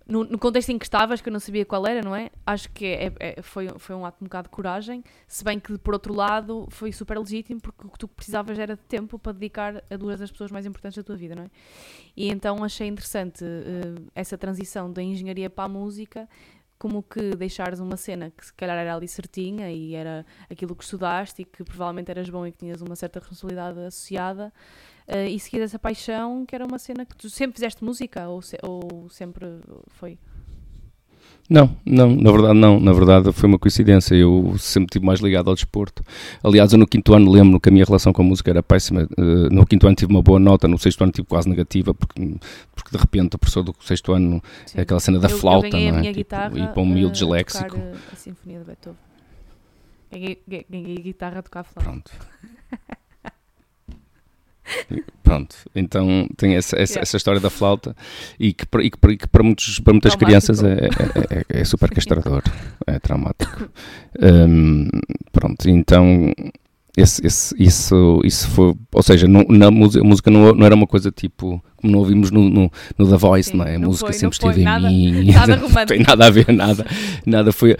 no, 0.06 0.26
no, 0.26 0.38
contexto 0.38 0.70
em 0.70 0.78
que 0.78 0.86
estavas, 0.86 1.22
que 1.22 1.30
eu 1.30 1.34
não 1.34 1.40
sabia 1.40 1.66
qual 1.66 1.88
era, 1.88 2.02
não 2.02 2.14
é? 2.14 2.30
Acho 2.46 2.70
que 2.72 2.86
é, 2.86 3.14
é, 3.20 3.42
foi, 3.42 3.70
foi 3.78 3.96
um 3.96 4.06
ato 4.06 4.18
um 4.22 4.26
bocado 4.26 4.50
de 4.50 4.54
coragem, 4.54 5.04
se 5.26 5.44
bem 5.44 5.58
que, 5.58 5.78
por 5.78 5.94
outro 5.94 6.14
lado, 6.14 6.68
foi 6.70 6.92
super 6.92 7.18
legítimo, 7.18 7.62
porque 7.62 7.88
o 7.88 7.90
que 7.90 7.98
tu 7.98 8.08
precisavas 8.08 8.60
era 8.60 8.76
de 8.76 8.84
tempo 8.84 9.18
para 9.18 9.32
dedicar 9.32 9.82
a 9.90 9.96
duas 9.96 10.20
das 10.20 10.30
pessoas 10.30 10.52
mais 10.52 10.66
importantes 10.66 10.98
da 10.98 11.04
tua 11.04 11.16
vida, 11.16 11.34
não 11.34 11.44
é? 11.44 11.50
E 12.16 12.30
então 12.30 12.62
achei 12.64 12.88
interessante 12.88 13.44
uh, 13.44 14.12
essa 14.14 14.38
transição 14.38 14.92
da 14.92 15.02
engenharia 15.02 15.50
para 15.50 15.64
a 15.64 15.70
música, 15.70 16.28
como 16.82 17.04
que 17.04 17.36
deixares 17.36 17.80
uma 17.80 17.96
cena 17.96 18.32
que 18.32 18.44
se 18.44 18.52
calhar 18.52 18.76
era 18.76 18.96
ali 18.96 19.08
certinha 19.08 19.72
e 19.72 19.94
era 19.94 20.26
aquilo 20.50 20.76
que 20.76 20.84
estudaste 20.84 21.44
e 21.44 21.46
que 21.46 21.64
provavelmente 21.64 22.10
eras 22.10 22.28
bom 22.28 22.44
e 22.48 22.52
que 22.52 22.58
tinhas 22.58 22.82
uma 22.82 22.96
certa 22.96 23.20
responsabilidade 23.20 23.80
associada 23.82 24.52
uh, 25.08 25.28
e 25.30 25.40
seguir 25.40 25.62
essa 25.62 25.78
paixão 25.78 26.44
que 26.44 26.56
era 26.56 26.66
uma 26.66 26.80
cena 26.80 27.06
que 27.06 27.16
tu 27.16 27.30
sempre 27.30 27.54
fizeste 27.54 27.84
música 27.84 28.28
ou, 28.28 28.42
se, 28.42 28.58
ou 28.64 29.08
sempre 29.10 29.46
foi? 29.90 30.18
Não, 31.52 31.70
não, 31.86 32.16
na 32.16 32.32
verdade 32.32 32.58
não, 32.58 32.80
na 32.80 32.94
verdade 32.94 33.34
foi 33.34 33.50
uma 33.50 33.60
coincidência, 33.60 34.16
eu 34.16 34.56
sempre 34.58 34.86
estive 34.86 35.06
mais 35.06 35.20
ligado 35.20 35.50
ao 35.50 35.54
desporto. 35.54 36.02
Aliás, 36.42 36.72
eu 36.72 36.80
no 36.80 36.88
quinto 36.88 37.14
ano 37.14 37.30
lembro 37.30 37.60
que 37.60 37.68
a 37.68 37.72
minha 37.74 37.84
relação 37.84 38.14
com 38.14 38.22
a 38.22 38.26
música 38.26 38.50
era 38.50 38.64
péssima, 38.64 39.06
uh, 39.18 39.54
no 39.54 39.66
quinto 39.66 39.86
ano 39.86 39.94
tive 39.94 40.14
uma 40.14 40.22
boa 40.22 40.40
nota, 40.40 40.66
no 40.66 40.78
sexto 40.78 41.04
ano 41.04 41.12
tive 41.12 41.28
quase 41.28 41.50
negativa, 41.50 41.94
porque, 41.94 42.36
porque 42.74 42.92
de 42.92 42.98
repente 42.98 43.36
o 43.36 43.38
professor 43.38 43.64
do 43.64 43.76
sexto 43.82 44.14
ano 44.14 44.42
Sim. 44.66 44.78
é 44.78 44.82
aquela 44.84 45.02
cena 45.02 45.20
da 45.20 45.28
eu, 45.28 45.38
flauta, 45.38 45.78
eu 45.78 45.92
não 45.92 46.00
é? 46.00 46.04
Tipo, 46.04 46.16
guitarra, 46.16 46.58
e 46.58 46.68
para 46.70 46.82
um 46.82 46.86
miúdo 46.86 47.12
disléxico. 47.12 47.76
A, 47.76 48.14
a 48.14 48.16
Sinfonia 48.16 48.60
de 48.60 48.66
Beethoven. 48.66 49.00
Ganhei 50.70 50.98
a 50.98 51.02
guitarra 51.02 51.40
a 51.40 51.42
tocar 51.42 51.66
flauta. 51.66 51.92
Pronto. 51.92 52.12
Pronto, 55.24 55.56
então 55.74 56.28
tem 56.36 56.56
essa, 56.56 56.76
essa, 56.76 56.94
yeah. 56.94 57.02
essa, 57.04 57.18
história 57.18 57.40
da 57.40 57.50
flauta 57.50 57.96
e 58.40 58.54
que, 58.54 58.66
e 58.82 58.92
que, 58.92 59.12
e 59.12 59.18
que 59.18 59.28
para, 59.28 59.44
muitos, 59.44 59.80
para 59.80 59.94
muitas 59.94 60.16
crianças 60.16 60.62
é, 60.62 60.74
é, 60.74 61.38
é, 61.38 61.62
é, 61.62 61.64
super 61.64 61.90
castrador, 61.94 62.44
é 62.86 63.00
traumático. 63.00 63.70
Um, 64.22 64.90
pronto, 65.32 65.70
então 65.70 66.34
esse, 66.98 67.26
esse, 67.26 67.56
isso, 67.58 68.22
isso 68.26 68.50
foi, 68.50 68.76
ou 68.94 69.04
seja, 69.04 69.28
não, 69.28 69.46
na 69.48 69.72
música, 69.72 70.04
a 70.04 70.08
música 70.08 70.30
não, 70.30 70.54
não 70.54 70.66
era 70.66 70.76
uma 70.76 70.88
coisa 70.88 71.10
tipo 71.12 71.64
como 71.78 71.94
não 71.94 72.00
ouvimos 72.00 72.30
no, 72.30 72.50
no, 72.50 72.72
no 72.98 73.10
The 73.10 73.18
Voice, 73.18 73.52
Sim, 73.52 73.58
não 73.58 73.66
é? 73.66 73.76
A 73.76 73.80
música 73.80 74.08
foi, 74.08 74.14
sempre 74.14 74.36
esteve 74.36 74.62
em 74.62 75.14
mim, 75.14 75.32
nada 75.32 75.56
não 75.58 75.86
tem 75.86 76.00
nada 76.00 76.28
a 76.28 76.30
ver, 76.30 76.54
nada, 76.54 76.86
nada 77.26 77.52
foi. 77.52 77.76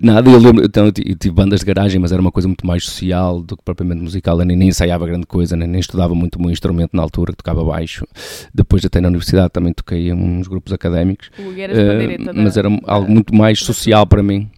Nada, 0.00 0.28
eu 0.28 0.38
lembro, 0.38 0.64
então, 0.64 0.86
eu 0.86 0.92
tive 0.92 1.30
bandas 1.30 1.60
de 1.60 1.66
garagem, 1.66 2.00
mas 2.00 2.10
era 2.10 2.20
uma 2.20 2.32
coisa 2.32 2.48
muito 2.48 2.66
mais 2.66 2.84
social 2.84 3.40
do 3.40 3.56
que 3.56 3.62
propriamente 3.62 4.02
musical. 4.02 4.38
Eu 4.38 4.44
nem, 4.44 4.56
nem 4.56 4.68
ensaiava 4.68 5.06
grande 5.06 5.26
coisa, 5.26 5.56
nem, 5.56 5.68
nem 5.68 5.80
estudava 5.80 6.14
muito 6.14 6.40
meu 6.40 6.50
instrumento 6.50 6.90
na 6.94 7.02
altura, 7.02 7.32
que 7.32 7.38
tocava 7.38 7.64
baixo. 7.64 8.06
Depois, 8.52 8.84
até 8.84 9.00
na 9.00 9.08
universidade, 9.08 9.50
também 9.50 9.72
toquei 9.72 10.08
em 10.08 10.12
uns 10.12 10.48
grupos 10.48 10.72
académicos. 10.72 11.28
Uh, 11.38 12.34
mas 12.34 12.56
era 12.56 12.68
algo 12.84 13.10
muito 13.10 13.34
mais 13.34 13.60
social 13.60 14.06
para 14.06 14.22
mim. 14.22 14.50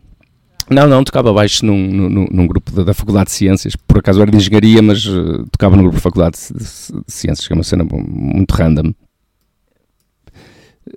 Não, 0.68 0.87
não, 0.87 1.05
tocava 1.05 1.33
baixo 1.33 1.64
num, 1.64 1.79
num, 1.79 2.27
num 2.31 2.46
grupo 2.46 2.72
da, 2.72 2.83
da, 2.83 2.94
Faculdade 2.94 3.27
de 3.27 3.33
Ciências. 3.33 3.77
Por 3.77 3.99
acaso 3.99 4.20
era 4.20 4.31
de 4.31 4.37
Engenharia, 4.37 4.83
mas 4.83 5.05
uh, 5.07 5.46
tocava 5.51 5.77
no 5.77 5.83
grupo 5.83 5.96
da 5.96 6.03
Faculdade 6.03 6.38
de, 6.38 6.59
de, 6.59 6.64
de, 7.07 7.12
Ciências, 7.12 7.46
que 7.46 7.53
é 7.53 7.57
uma 7.57 7.62
cena 7.62 7.85
muito 7.85 8.53
random. 8.53 8.92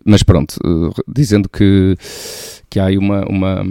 Mas 0.05 0.23
pronto, 0.23 0.55
uh, 0.65 0.93
dizendo 1.07 1.47
que, 1.47 1.95
que 2.69 2.79
há 2.79 2.85
aí 2.85 2.97
uma, 2.97 3.23
uma 3.25 3.63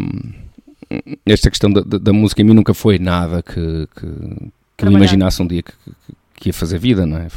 esta 1.26 1.50
questão 1.50 1.70
da, 1.70 1.82
da, 1.82 2.12
música 2.12 2.40
em 2.40 2.44
mim 2.44 2.54
nunca 2.54 2.72
foi 2.72 2.98
nada 2.98 3.42
que, 3.42 3.88
que, 3.94 4.50
que 4.76 4.84
eu 4.84 4.90
imaginasse 4.90 5.42
um 5.42 5.46
dia 5.46 5.62
que, 5.62 5.72
que, 5.72 6.14
que 6.34 6.48
ia 6.48 6.52
fazer 6.52 6.78
vida, 6.78 7.04
não 7.04 7.18
é? 7.18 7.28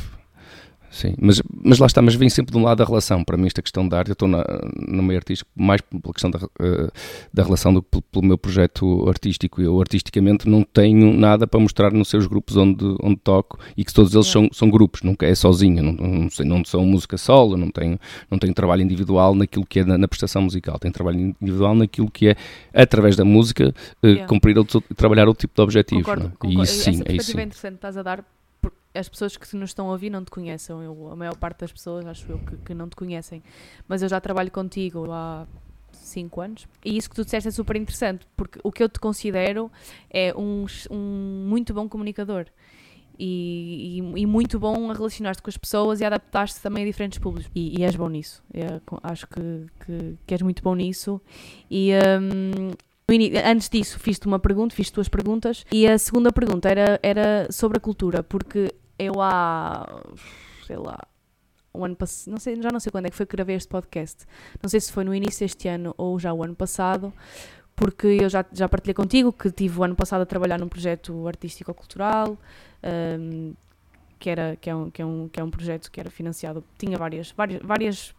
Sim, 0.91 1.15
mas, 1.17 1.41
mas 1.63 1.79
lá 1.79 1.87
está, 1.87 2.01
mas 2.01 2.15
vem 2.15 2.29
sempre 2.29 2.51
de 2.51 2.57
um 2.57 2.63
lado 2.63 2.79
da 2.79 2.83
relação. 2.83 3.23
Para 3.23 3.37
mim, 3.37 3.47
esta 3.47 3.61
questão 3.61 3.87
da 3.87 3.97
arte, 3.97 4.09
eu 4.09 4.13
estou 4.13 4.27
na, 4.27 4.43
no 4.75 5.01
meio 5.01 5.17
artístico 5.17 5.49
mais 5.55 5.79
pela 5.79 6.13
questão 6.13 6.29
da, 6.29 6.37
uh, 6.37 6.91
da 7.33 7.43
relação 7.43 7.73
do 7.73 7.81
que 7.81 8.01
pelo 8.11 8.25
meu 8.25 8.37
projeto 8.37 9.07
artístico. 9.07 9.61
Eu, 9.61 9.79
artisticamente, 9.79 10.49
não 10.49 10.63
tenho 10.63 11.13
nada 11.13 11.47
para 11.47 11.61
mostrar 11.61 11.93
nos 11.93 12.09
seus 12.09 12.27
grupos 12.27 12.57
onde, 12.57 12.83
onde 13.01 13.15
toco 13.23 13.57
e 13.77 13.85
que 13.85 13.93
todos 13.93 14.13
eles 14.13 14.27
são, 14.27 14.49
são 14.51 14.69
grupos, 14.69 15.01
nunca 15.01 15.25
é 15.25 15.33
sozinho. 15.33 15.81
Não, 15.81 15.93
não, 15.93 16.29
sei, 16.29 16.45
não 16.45 16.65
são 16.65 16.85
música 16.85 17.17
solo, 17.17 17.55
não 17.55 17.71
tenho, 17.71 17.97
não 18.29 18.37
tenho 18.37 18.53
trabalho 18.53 18.81
individual 18.81 19.33
naquilo 19.33 19.65
que 19.65 19.79
é 19.79 19.85
na, 19.85 19.97
na 19.97 20.09
prestação 20.09 20.41
musical. 20.41 20.77
Tenho 20.77 20.93
trabalho 20.93 21.19
individual 21.41 21.73
naquilo 21.73 22.11
que 22.11 22.27
é, 22.27 22.35
através 22.73 23.15
da 23.15 23.23
música, 23.23 23.73
yeah. 24.03 24.27
cumprir 24.27 24.57
outro, 24.57 24.81
trabalhar 24.97 25.29
outro 25.29 25.39
tipo 25.39 25.55
de 25.55 25.61
objetivos. 25.61 26.03
Concordo, 26.03 26.25
é? 26.27 26.29
concordo. 26.37 26.59
E 26.59 26.63
isso, 26.63 26.83
sim, 26.83 26.91
Essa 26.91 27.11
é 27.11 27.15
isso. 27.15 27.39
é 27.39 27.43
interessante 27.43 27.75
estás 27.75 27.95
a 27.95 28.03
dar 28.03 28.25
as 28.93 29.07
pessoas 29.07 29.37
que 29.37 29.55
nos 29.55 29.69
estão 29.69 29.87
a 29.87 29.91
ouvir 29.91 30.09
não 30.09 30.23
te 30.23 30.31
conhecem. 30.31 30.75
Eu, 30.83 31.09
a 31.11 31.15
maior 31.15 31.35
parte 31.35 31.59
das 31.59 31.71
pessoas, 31.71 32.05
acho 32.05 32.29
eu, 32.31 32.39
que, 32.39 32.57
que, 32.57 32.73
não 32.73 32.89
te 32.89 32.95
conhecem. 32.95 33.41
Mas 33.87 34.01
eu 34.01 34.09
já 34.09 34.19
trabalho 34.19 34.51
contigo 34.51 35.11
há 35.11 35.47
5 35.91 36.41
anos. 36.41 36.67
E 36.83 36.97
isso 36.97 37.09
que 37.09 37.15
tu 37.15 37.23
disseste 37.23 37.47
é 37.47 37.51
super 37.51 37.75
interessante, 37.75 38.25
porque 38.35 38.59
o 38.63 38.71
que 38.71 38.83
eu 38.83 38.89
te 38.89 38.99
considero 38.99 39.71
é 40.09 40.33
um, 40.35 40.65
um 40.89 41.45
muito 41.47 41.73
bom 41.73 41.87
comunicador. 41.87 42.45
E, 43.17 43.99
e, 43.99 44.21
e 44.21 44.25
muito 44.25 44.59
bom 44.59 44.89
a 44.89 44.93
relacionar-te 44.93 45.43
com 45.43 45.49
as 45.49 45.57
pessoas 45.57 46.01
e 46.01 46.05
adaptar-te 46.05 46.59
também 46.59 46.83
a 46.83 46.85
diferentes 46.87 47.19
públicos. 47.19 47.51
E, 47.53 47.79
e 47.79 47.83
és 47.83 47.95
bom 47.95 48.09
nisso. 48.09 48.43
Eu 48.53 48.81
acho 49.03 49.27
que, 49.27 49.67
que, 49.85 50.17
que, 50.25 50.33
és 50.33 50.41
muito 50.41 50.61
bom 50.61 50.75
nisso. 50.75 51.21
E. 51.69 51.91
Um, 52.19 52.71
Antes 53.45 53.67
disso, 53.67 53.99
fiz-te 53.99 54.25
uma 54.25 54.39
pergunta, 54.39 54.73
fiz 54.73 54.89
duas 54.89 55.09
perguntas, 55.09 55.65
e 55.69 55.85
a 55.85 55.97
segunda 55.97 56.31
pergunta 56.31 56.69
era, 56.69 56.97
era 57.03 57.45
sobre 57.51 57.77
a 57.77 57.81
cultura, 57.81 58.23
porque 58.23 58.73
eu 59.01 59.21
há, 59.21 60.03
sei 60.65 60.77
lá, 60.77 60.99
um 61.73 61.85
ano 61.85 61.95
passado, 61.95 62.31
não 62.31 62.39
sei, 62.39 62.61
já 62.61 62.69
não 62.71 62.79
sei 62.79 62.91
quando 62.91 63.05
é 63.05 63.09
que 63.09 63.15
foi 63.15 63.25
que 63.25 63.35
gravei 63.35 63.55
este 63.55 63.67
podcast. 63.67 64.25
Não 64.61 64.69
sei 64.69 64.79
se 64.79 64.91
foi 64.91 65.03
no 65.03 65.13
início 65.15 65.45
deste 65.45 65.67
ano 65.67 65.93
ou 65.97 66.19
já 66.19 66.33
o 66.33 66.43
ano 66.43 66.55
passado, 66.55 67.13
porque 67.75 68.07
eu 68.21 68.29
já, 68.29 68.45
já 68.51 68.67
partilhei 68.67 68.93
contigo 68.93 69.31
que 69.31 69.51
tive 69.51 69.79
o 69.79 69.83
ano 69.83 69.95
passado 69.95 70.21
a 70.21 70.25
trabalhar 70.25 70.59
num 70.59 70.67
projeto 70.67 71.27
artístico-cultural, 71.27 72.37
um, 73.19 73.53
que, 74.19 74.29
era, 74.29 74.55
que, 74.57 74.69
é 74.69 74.75
um, 74.75 74.91
que, 74.91 75.01
é 75.01 75.05
um, 75.05 75.27
que 75.29 75.39
é 75.39 75.43
um 75.43 75.49
projeto 75.49 75.91
que 75.91 75.99
era 75.99 76.09
financiado, 76.09 76.63
tinha 76.77 76.97
várias, 76.97 77.31
várias, 77.31 77.61
várias 77.63 78.15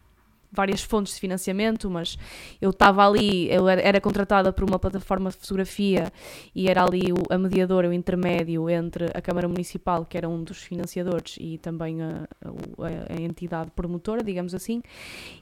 várias 0.53 0.81
fontes 0.83 1.15
de 1.15 1.19
financiamento, 1.19 1.89
mas 1.89 2.17
eu 2.61 2.69
estava 2.69 3.05
ali, 3.05 3.51
eu 3.51 3.67
era, 3.67 3.99
contratada 3.99 4.53
por 4.53 4.63
uma 4.63 4.77
plataforma 4.77 5.29
de 5.29 5.37
fotografia 5.37 6.11
e 6.55 6.69
era 6.69 6.83
ali 6.83 7.11
o, 7.11 7.33
a 7.33 7.37
mediadora, 7.37 7.89
o 7.89 7.93
intermédio 7.93 8.69
entre 8.69 9.05
a 9.13 9.21
Câmara 9.21 9.47
Municipal, 9.47 10.05
que 10.05 10.17
era 10.17 10.29
um 10.29 10.43
dos 10.43 10.59
financiadores, 10.59 11.37
e 11.39 11.57
também 11.57 12.01
a, 12.01 12.27
a, 12.43 13.17
a 13.17 13.21
entidade 13.21 13.71
promotora, 13.71 14.23
digamos 14.23 14.53
assim. 14.53 14.81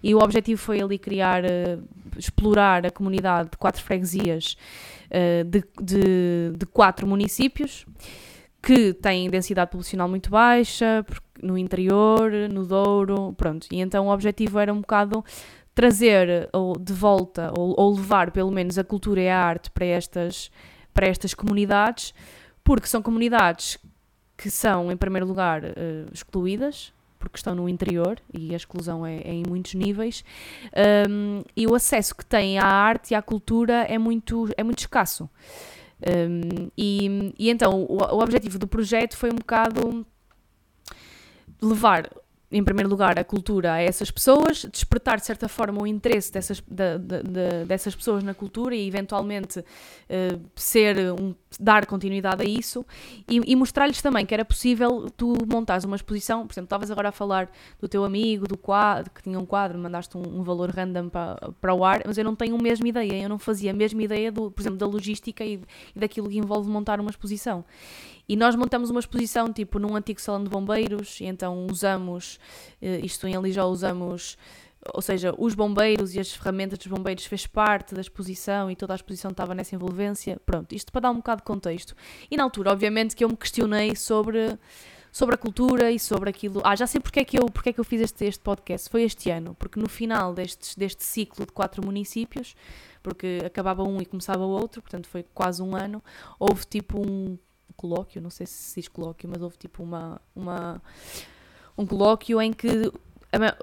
E 0.01 0.15
o 0.15 0.19
objetivo 0.19 0.61
foi 0.61 0.81
ali 0.81 0.97
criar, 0.97 1.43
uh, 1.43 1.83
explorar 2.17 2.85
a 2.85 2.91
comunidade 2.91 3.51
de 3.51 3.57
quatro 3.57 3.83
freguesias 3.83 4.55
uh, 5.07 5.43
de, 5.43 5.63
de, 5.81 6.53
de 6.57 6.65
quatro 6.67 7.05
municípios 7.05 7.85
que 8.61 8.93
têm 8.93 9.29
densidade 9.29 9.71
populacional 9.71 10.07
muito 10.07 10.29
baixa, 10.29 11.05
no 11.41 11.57
interior, 11.57 12.31
no 12.51 12.65
Douro, 12.65 13.33
pronto. 13.33 13.67
E 13.71 13.81
então 13.81 14.07
o 14.07 14.13
objetivo 14.13 14.59
era 14.59 14.71
um 14.71 14.81
bocado 14.81 15.23
trazer 15.73 16.49
ou 16.53 16.77
de 16.77 16.93
volta 16.93 17.51
ou, 17.57 17.73
ou, 17.77 17.95
levar 17.95 18.31
pelo 18.31 18.51
menos 18.51 18.77
a 18.77 18.83
cultura 18.83 19.21
e 19.21 19.29
a 19.29 19.39
arte 19.39 19.71
para 19.71 19.85
estas 19.85 20.51
para 20.93 21.07
estas 21.07 21.33
comunidades, 21.33 22.13
porque 22.63 22.85
são 22.85 23.01
comunidades 23.01 23.77
que 24.37 24.49
são 24.49 24.91
em 24.91 24.97
primeiro 24.97 25.25
lugar 25.25 25.63
uh, 25.63 26.11
excluídas 26.13 26.93
porque 27.17 27.37
estão 27.37 27.53
no 27.53 27.69
interior 27.69 28.19
e 28.33 28.51
a 28.53 28.57
exclusão 28.57 29.05
é, 29.05 29.17
é 29.17 29.31
em 29.31 29.43
muitos 29.47 29.75
níveis 29.75 30.25
um, 31.07 31.43
e 31.55 31.67
o 31.67 31.75
acesso 31.75 32.15
que 32.15 32.25
têm 32.25 32.57
à 32.57 32.65
arte 32.65 33.11
e 33.11 33.15
à 33.15 33.21
cultura 33.21 33.85
é 33.87 33.97
muito 33.97 34.49
é 34.57 34.63
muito 34.63 34.79
escasso 34.79 35.29
um, 36.07 36.69
e, 36.77 37.33
e, 37.37 37.49
então 37.49 37.83
o, 37.83 37.97
o 37.97 38.21
objetivo 38.21 38.57
do 38.57 38.67
projeto 38.67 39.15
foi 39.15 39.29
um 39.29 39.35
bocado 39.35 40.05
levar 41.61 42.09
em 42.51 42.63
primeiro 42.63 42.89
lugar, 42.89 43.17
a 43.17 43.23
cultura 43.23 43.73
a 43.73 43.81
essas 43.81 44.11
pessoas, 44.11 44.65
despertar 44.65 45.17
de 45.17 45.25
certa 45.25 45.47
forma 45.47 45.81
o 45.81 45.87
interesse 45.87 46.31
dessas, 46.33 46.59
de, 46.59 46.97
de, 46.97 47.23
de, 47.23 47.65
dessas 47.65 47.95
pessoas 47.95 48.23
na 48.23 48.33
cultura 48.33 48.75
e 48.75 48.85
eventualmente 48.85 49.59
uh, 49.59 50.49
ser 50.55 51.13
um, 51.13 51.33
dar 51.59 51.85
continuidade 51.85 52.43
a 52.43 52.45
isso 52.45 52.85
e, 53.29 53.41
e 53.45 53.55
mostrar-lhes 53.55 54.01
também 54.01 54.25
que 54.25 54.33
era 54.33 54.45
possível 54.45 55.09
tu 55.15 55.33
montares 55.47 55.83
uma 55.83 55.95
exposição, 55.95 56.47
por 56.47 56.53
exemplo, 56.53 56.65
estavas 56.65 56.89
agora 56.89 57.09
a 57.09 57.11
falar 57.11 57.51
do 57.79 57.87
teu 57.87 58.03
amigo, 58.03 58.47
do 58.47 58.57
quadro, 58.57 59.11
que 59.11 59.21
tinha 59.21 59.37
um 59.37 59.45
quadro, 59.45 59.77
mandaste 59.77 60.17
um, 60.17 60.39
um, 60.39 60.43
valor 60.43 60.69
random 60.69 61.09
para, 61.09 61.51
para 61.59 61.73
o 61.73 61.83
ar, 61.83 62.01
mas 62.05 62.17
eu 62.17 62.23
não 62.23 62.35
tenho 62.35 62.55
a 62.55 62.61
mesma 62.61 62.87
ideia, 62.87 63.23
eu 63.23 63.29
não 63.29 63.37
fazia 63.37 63.71
a 63.71 63.73
mesma 63.73 64.01
ideia, 64.03 64.31
do, 64.31 64.49
por 64.49 64.61
exemplo, 64.61 64.77
da 64.77 64.85
logística 64.85 65.43
e, 65.43 65.61
e 65.95 65.99
daquilo 65.99 66.29
que 66.29 66.37
envolve 66.37 66.69
montar 66.69 66.99
uma 66.99 67.09
exposição. 67.09 67.65
E 68.27 68.35
nós 68.35 68.55
montamos 68.55 68.89
uma 68.89 68.99
exposição 68.99 69.51
tipo 69.51 69.77
num 69.77 69.95
antigo 69.95 70.21
salão 70.21 70.43
de 70.43 70.49
bombeiros, 70.49 71.19
e 71.19 71.25
então 71.25 71.67
usamos, 71.69 72.39
eh, 72.81 73.01
isto 73.03 73.27
em 73.27 73.35
ali 73.35 73.51
já 73.51 73.65
usamos, 73.65 74.37
ou 74.93 75.01
seja, 75.01 75.33
os 75.37 75.53
bombeiros 75.53 76.15
e 76.15 76.19
as 76.19 76.33
ferramentas 76.33 76.79
dos 76.79 76.87
bombeiros 76.87 77.25
fez 77.25 77.45
parte 77.45 77.93
da 77.93 78.01
exposição 78.01 78.69
e 78.71 78.75
toda 78.75 78.93
a 78.93 78.95
exposição 78.95 79.31
estava 79.31 79.53
nessa 79.53 79.75
envolvência. 79.75 80.39
Pronto, 80.45 80.73
isto 80.73 80.91
para 80.91 81.01
dar 81.01 81.11
um 81.11 81.17
bocado 81.17 81.41
de 81.41 81.45
contexto. 81.45 81.95
E 82.29 82.35
na 82.35 82.43
altura, 82.43 82.71
obviamente, 82.71 83.15
que 83.15 83.23
eu 83.23 83.29
me 83.29 83.37
questionei 83.37 83.95
sobre 83.95 84.57
sobre 85.11 85.35
a 85.35 85.37
cultura 85.37 85.91
e 85.91 85.99
sobre 85.99 86.29
aquilo. 86.29 86.61
Ah, 86.63 86.75
já 86.75 86.87
sei 86.87 87.01
porque 87.01 87.19
é 87.19 87.25
que 87.25 87.37
eu, 87.37 87.45
porque 87.47 87.69
é 87.69 87.73
que 87.73 87.79
eu 87.79 87.83
fiz 87.83 88.01
este, 88.01 88.25
este 88.25 88.41
podcast. 88.41 88.89
Foi 88.89 89.03
este 89.03 89.29
ano, 89.29 89.53
porque 89.55 89.79
no 89.79 89.89
final 89.89 90.33
deste, 90.33 90.79
deste 90.79 91.03
ciclo 91.03 91.45
de 91.45 91.51
quatro 91.51 91.85
municípios, 91.85 92.55
porque 93.03 93.39
acabava 93.45 93.83
um 93.83 94.01
e 94.01 94.05
começava 94.05 94.43
o 94.45 94.49
outro, 94.49 94.81
portanto 94.81 95.07
foi 95.07 95.23
quase 95.33 95.61
um 95.61 95.75
ano, 95.75 96.01
houve 96.39 96.65
tipo 96.65 96.97
um 96.97 97.37
colóquio, 97.75 98.21
não 98.21 98.29
sei 98.29 98.47
se 98.47 98.79
diz 98.79 98.87
colóquio, 98.87 99.29
mas 99.29 99.41
houve 99.41 99.57
tipo 99.57 99.83
uma, 99.83 100.21
uma 100.33 100.81
um 101.77 101.85
colóquio 101.85 102.41
em 102.41 102.53
que 102.53 102.91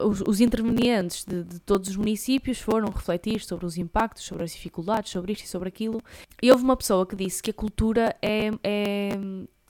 os, 0.00 0.22
os 0.26 0.40
intervenientes 0.40 1.24
de, 1.24 1.44
de, 1.44 1.58
todos 1.60 1.88
os 1.90 1.96
municípios 1.96 2.58
foram 2.58 2.88
refletir 2.88 3.40
sobre 3.40 3.66
os 3.66 3.76
impactos, 3.76 4.24
sobre 4.24 4.44
as 4.44 4.52
dificuldades, 4.52 5.12
sobre 5.12 5.32
isto 5.32 5.44
e 5.44 5.48
sobre 5.48 5.68
aquilo. 5.68 6.00
E 6.42 6.50
houve 6.50 6.64
uma 6.64 6.76
pessoa 6.76 7.06
que 7.06 7.14
disse 7.14 7.42
que 7.42 7.50
a 7.50 7.54
cultura 7.54 8.16
é, 8.22 8.50
é, 8.62 9.10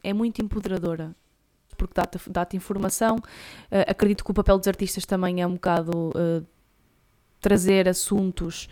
é 0.05 0.13
muito 0.13 0.41
empoderadora 0.43 1.15
porque 1.77 1.95
dá-te 1.95 2.19
dá 2.29 2.47
informação. 2.55 3.17
Uh, 3.17 3.87
acredito 3.87 4.25
que 4.25 4.31
o 4.31 4.35
papel 4.35 4.59
dos 4.59 4.67
artistas 4.67 5.07
também 5.07 5.41
é 5.41 5.47
um 5.47 5.55
bocado 5.55 6.09
uh, 6.09 6.45
trazer 7.41 7.89
assuntos 7.89 8.69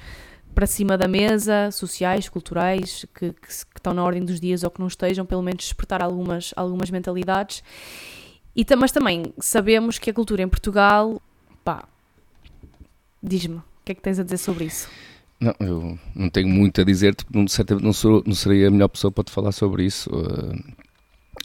para 0.54 0.66
cima 0.66 0.98
da 0.98 1.06
mesa, 1.06 1.70
sociais, 1.70 2.28
culturais, 2.28 3.06
que, 3.14 3.32
que, 3.32 3.46
que, 3.46 3.76
estão 3.76 3.94
na 3.94 4.02
ordem 4.02 4.24
dos 4.24 4.40
dias 4.40 4.64
ou 4.64 4.70
que 4.70 4.80
não 4.80 4.86
estejam, 4.86 5.24
pelo 5.24 5.42
menos 5.42 5.62
despertar 5.62 6.02
algumas, 6.02 6.52
algumas 6.56 6.90
mentalidades. 6.90 7.62
E, 8.56 8.64
mas 8.74 8.90
também 8.90 9.34
sabemos 9.38 9.98
que 9.98 10.08
a 10.08 10.14
cultura 10.14 10.42
em 10.42 10.48
Portugal, 10.48 11.20
pá, 11.62 11.86
diz-me, 13.22 13.56
o 13.56 13.62
que 13.84 13.92
é 13.92 13.94
que 13.94 14.00
tens 14.00 14.18
a 14.18 14.22
dizer 14.22 14.38
sobre 14.38 14.64
isso? 14.64 14.88
Não, 15.38 15.54
eu 15.60 15.98
não 16.14 16.30
tenho 16.30 16.48
muito 16.48 16.80
a 16.80 16.84
dizer, 16.84 17.14
não, 17.30 17.44
não, 17.82 17.92
sou, 17.92 18.22
não 18.26 18.34
seria 18.34 18.68
a 18.68 18.70
melhor 18.70 18.88
pessoa 18.88 19.12
para 19.12 19.24
te 19.24 19.30
falar 19.30 19.52
sobre 19.52 19.84
isso. 19.84 20.08
Uh, 20.10 20.74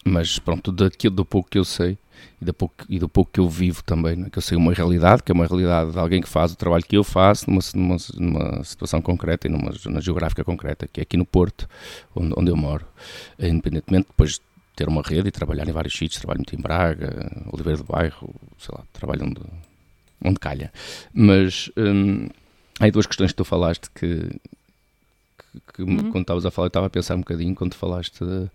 mas 0.05 0.39
pronto, 0.39 0.71
daquilo 0.71 1.15
do 1.15 1.25
pouco 1.25 1.49
que 1.49 1.57
eu 1.57 1.65
sei 1.65 1.97
e 2.41 2.45
do 2.45 2.53
pouco, 2.53 2.75
e 2.87 2.97
do 2.97 3.09
pouco 3.09 3.31
que 3.31 3.39
eu 3.39 3.49
vivo 3.49 3.83
também, 3.83 4.15
né? 4.15 4.29
que 4.31 4.37
eu 4.37 4.41
sei 4.41 4.57
uma 4.57 4.73
realidade, 4.73 5.21
que 5.21 5.31
é 5.31 5.35
uma 5.35 5.45
realidade 5.45 5.91
de 5.91 5.99
alguém 5.99 6.21
que 6.21 6.29
faz 6.29 6.53
o 6.53 6.55
trabalho 6.55 6.83
que 6.83 6.95
eu 6.95 7.03
faço 7.03 7.49
numa, 7.49 7.61
numa, 7.75 7.97
numa 8.15 8.63
situação 8.63 9.01
concreta 9.01 9.47
e 9.47 9.49
numa 9.49 9.71
geográfica 9.99 10.43
concreta, 10.43 10.87
que 10.87 11.01
é 11.01 11.03
aqui 11.03 11.17
no 11.17 11.25
Porto, 11.25 11.67
onde, 12.15 12.33
onde 12.37 12.49
eu 12.49 12.55
moro. 12.55 12.85
Independentemente 13.37 14.07
depois 14.07 14.33
de 14.35 14.41
ter 14.81 14.87
uma 14.87 15.03
rede 15.03 15.27
e 15.27 15.31
trabalhar 15.31 15.67
em 15.67 15.71
vários 15.71 15.93
sítios, 15.93 16.19
trabalho 16.19 16.39
muito 16.39 16.55
em 16.55 16.59
Braga, 16.59 17.31
Oliveira 17.51 17.77
do 17.77 17.83
Bairro, 17.83 18.33
sei 18.57 18.73
lá, 18.75 18.83
trabalho 18.91 19.25
onde, 19.25 19.41
onde 20.25 20.39
calha. 20.39 20.73
Mas 21.13 21.69
hum, 21.77 22.27
há 22.79 22.89
duas 22.89 23.05
questões 23.05 23.31
que 23.31 23.35
tu 23.35 23.45
falaste 23.45 23.91
que, 23.93 24.27
que 25.71 25.83
uhum. 25.83 26.11
quando 26.11 26.21
estavas 26.21 26.45
a 26.47 26.51
falar, 26.51 26.65
eu 26.65 26.69
estava 26.69 26.87
a 26.87 26.89
pensar 26.89 27.13
um 27.15 27.19
bocadinho 27.19 27.53
quando 27.53 27.75
falaste 27.75 28.25
de, 28.25 28.49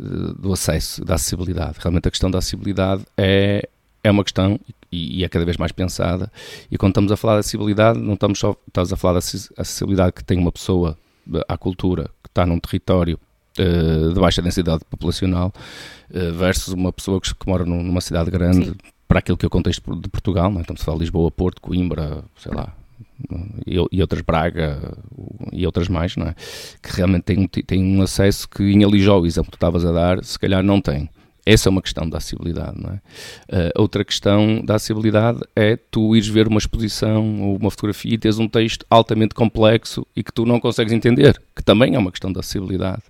de, 0.00 0.34
do 0.34 0.50
acesso, 0.50 1.04
da 1.04 1.16
acessibilidade. 1.16 1.76
Realmente 1.78 2.08
a 2.08 2.10
questão 2.10 2.30
da 2.30 2.38
acessibilidade 2.38 3.04
é, 3.14 3.68
é 4.02 4.10
uma 4.10 4.24
questão 4.24 4.58
e, 4.90 5.20
e, 5.20 5.24
é 5.24 5.28
cada 5.28 5.44
vez 5.44 5.58
mais 5.58 5.72
pensada. 5.72 6.32
E 6.70 6.78
quando 6.78 6.92
estamos 6.92 7.12
a 7.12 7.18
falar 7.18 7.34
de 7.34 7.40
acessibilidade, 7.40 7.98
não 7.98 8.14
estamos 8.14 8.38
só 8.38 8.56
estás 8.66 8.90
a 8.94 8.96
falar 8.96 9.14
da 9.14 9.18
acessibilidade 9.18 10.12
que 10.14 10.24
tem 10.24 10.38
uma 10.38 10.52
pessoa 10.52 10.96
à 11.46 11.58
cultura 11.58 12.04
que 12.22 12.30
está 12.30 12.46
num 12.46 12.58
território 12.58 13.20
uh, 13.58 14.12
de 14.12 14.20
baixa 14.20 14.42
densidade 14.42 14.84
populacional 14.90 15.52
uh, 16.10 16.32
versus 16.32 16.72
uma 16.72 16.92
pessoa 16.92 17.20
que, 17.20 17.34
que 17.34 17.48
mora 17.48 17.64
numa 17.64 18.00
cidade 18.00 18.30
grande. 18.30 18.66
Sim. 18.66 18.76
Para 19.08 19.20
aquilo 19.20 19.38
que 19.38 19.46
é 19.46 19.48
o 19.48 19.50
contexto 19.50 19.94
de 19.94 20.08
Portugal, 20.08 20.50
não 20.50 20.58
é? 20.58 20.62
estamos 20.62 20.82
a 20.82 20.84
falar 20.84 20.96
de 20.96 21.04
Lisboa, 21.04 21.30
Porto, 21.30 21.60
Coimbra, 21.62 22.24
sei 22.36 22.52
lá, 22.52 22.74
e, 23.64 23.76
e, 23.92 24.00
outras 24.00 24.20
Braga 24.22 24.80
e 25.52 25.64
outras 25.64 25.88
mais, 25.88 26.16
não 26.16 26.26
é? 26.26 26.34
Que 26.82 26.96
realmente 26.96 27.22
têm, 27.22 27.46
têm 27.46 27.96
um 27.96 28.02
acesso 28.02 28.48
que 28.48 28.64
em 28.64 28.84
Alijó, 28.84 29.20
o 29.20 29.26
exemplo 29.26 29.52
que 29.52 29.58
tu 29.58 29.60
estavas 29.60 29.84
a 29.84 29.92
dar, 29.92 30.24
se 30.24 30.36
calhar 30.36 30.62
não 30.62 30.80
tem. 30.80 31.08
Essa 31.46 31.68
é 31.68 31.70
uma 31.70 31.80
questão 31.80 32.08
da 32.10 32.18
acessibilidade, 32.18 32.76
não 32.76 32.90
é? 32.90 32.96
Uh, 32.96 33.70
outra 33.76 34.04
questão 34.04 34.60
da 34.64 34.74
acessibilidade 34.74 35.38
é 35.54 35.76
tu 35.76 36.16
ires 36.16 36.26
ver 36.26 36.48
uma 36.48 36.58
exposição 36.58 37.40
ou 37.40 37.56
uma 37.56 37.70
fotografia 37.70 38.14
e 38.14 38.18
teres 38.18 38.40
um 38.40 38.48
texto 38.48 38.84
altamente 38.90 39.32
complexo 39.32 40.04
e 40.16 40.24
que 40.24 40.32
tu 40.32 40.44
não 40.44 40.58
consegues 40.58 40.92
entender, 40.92 41.40
que 41.54 41.62
também 41.62 41.94
é 41.94 41.98
uma 41.98 42.10
questão 42.10 42.32
da 42.32 42.40
acessibilidade. 42.40 43.04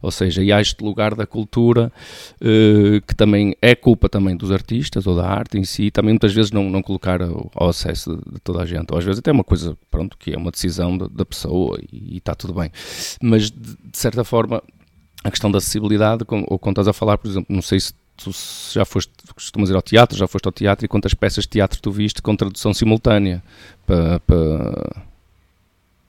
Ou 0.00 0.10
seja, 0.10 0.42
e 0.42 0.50
há 0.50 0.60
este 0.60 0.82
lugar 0.82 1.14
da 1.14 1.26
cultura 1.26 1.92
uh, 2.40 3.00
que 3.06 3.14
também 3.14 3.54
é 3.60 3.74
culpa 3.74 4.08
também 4.08 4.34
dos 4.34 4.50
artistas 4.50 5.06
ou 5.06 5.14
da 5.14 5.28
arte 5.28 5.58
em 5.58 5.64
si, 5.64 5.90
também 5.90 6.14
muitas 6.14 6.32
vezes 6.32 6.50
não, 6.50 6.70
não 6.70 6.82
colocar 6.82 7.20
ao, 7.20 7.50
ao 7.54 7.68
acesso 7.68 8.16
de, 8.16 8.32
de, 8.32 8.40
toda 8.40 8.62
a 8.62 8.66
gente. 8.66 8.92
Ou 8.92 8.98
às 8.98 9.04
vezes 9.04 9.18
até 9.18 9.30
é 9.30 9.34
uma 9.34 9.44
coisa, 9.44 9.76
pronto, 9.90 10.16
que 10.16 10.32
é 10.32 10.38
uma 10.38 10.50
decisão 10.50 10.96
da, 10.96 11.24
pessoa 11.24 11.78
e, 11.92 12.14
e 12.14 12.16
está 12.16 12.34
tudo 12.34 12.54
bem. 12.54 12.70
Mas 13.20 13.50
de, 13.50 13.76
de 13.76 13.98
certa 13.98 14.24
forma 14.24 14.62
a 15.24 15.30
questão 15.30 15.50
da 15.50 15.58
acessibilidade, 15.58 16.24
ou 16.28 16.58
quando 16.58 16.74
estás 16.74 16.88
a 16.88 16.92
falar, 16.92 17.16
por 17.16 17.28
exemplo, 17.28 17.46
não 17.52 17.62
sei 17.62 17.80
se 17.80 17.94
tu 18.16 18.30
já 18.72 18.84
foste, 18.84 19.10
costumas 19.34 19.70
ir 19.70 19.74
ao 19.74 19.82
teatro, 19.82 20.16
já 20.16 20.28
foste 20.28 20.46
ao 20.46 20.52
teatro 20.52 20.84
e 20.84 20.88
quantas 20.88 21.14
peças 21.14 21.44
de 21.44 21.50
teatro 21.50 21.80
tu 21.80 21.90
viste 21.90 22.22
com 22.22 22.36
tradução 22.36 22.72
simultânea 22.74 23.42
para, 23.86 24.20
para, 24.20 25.02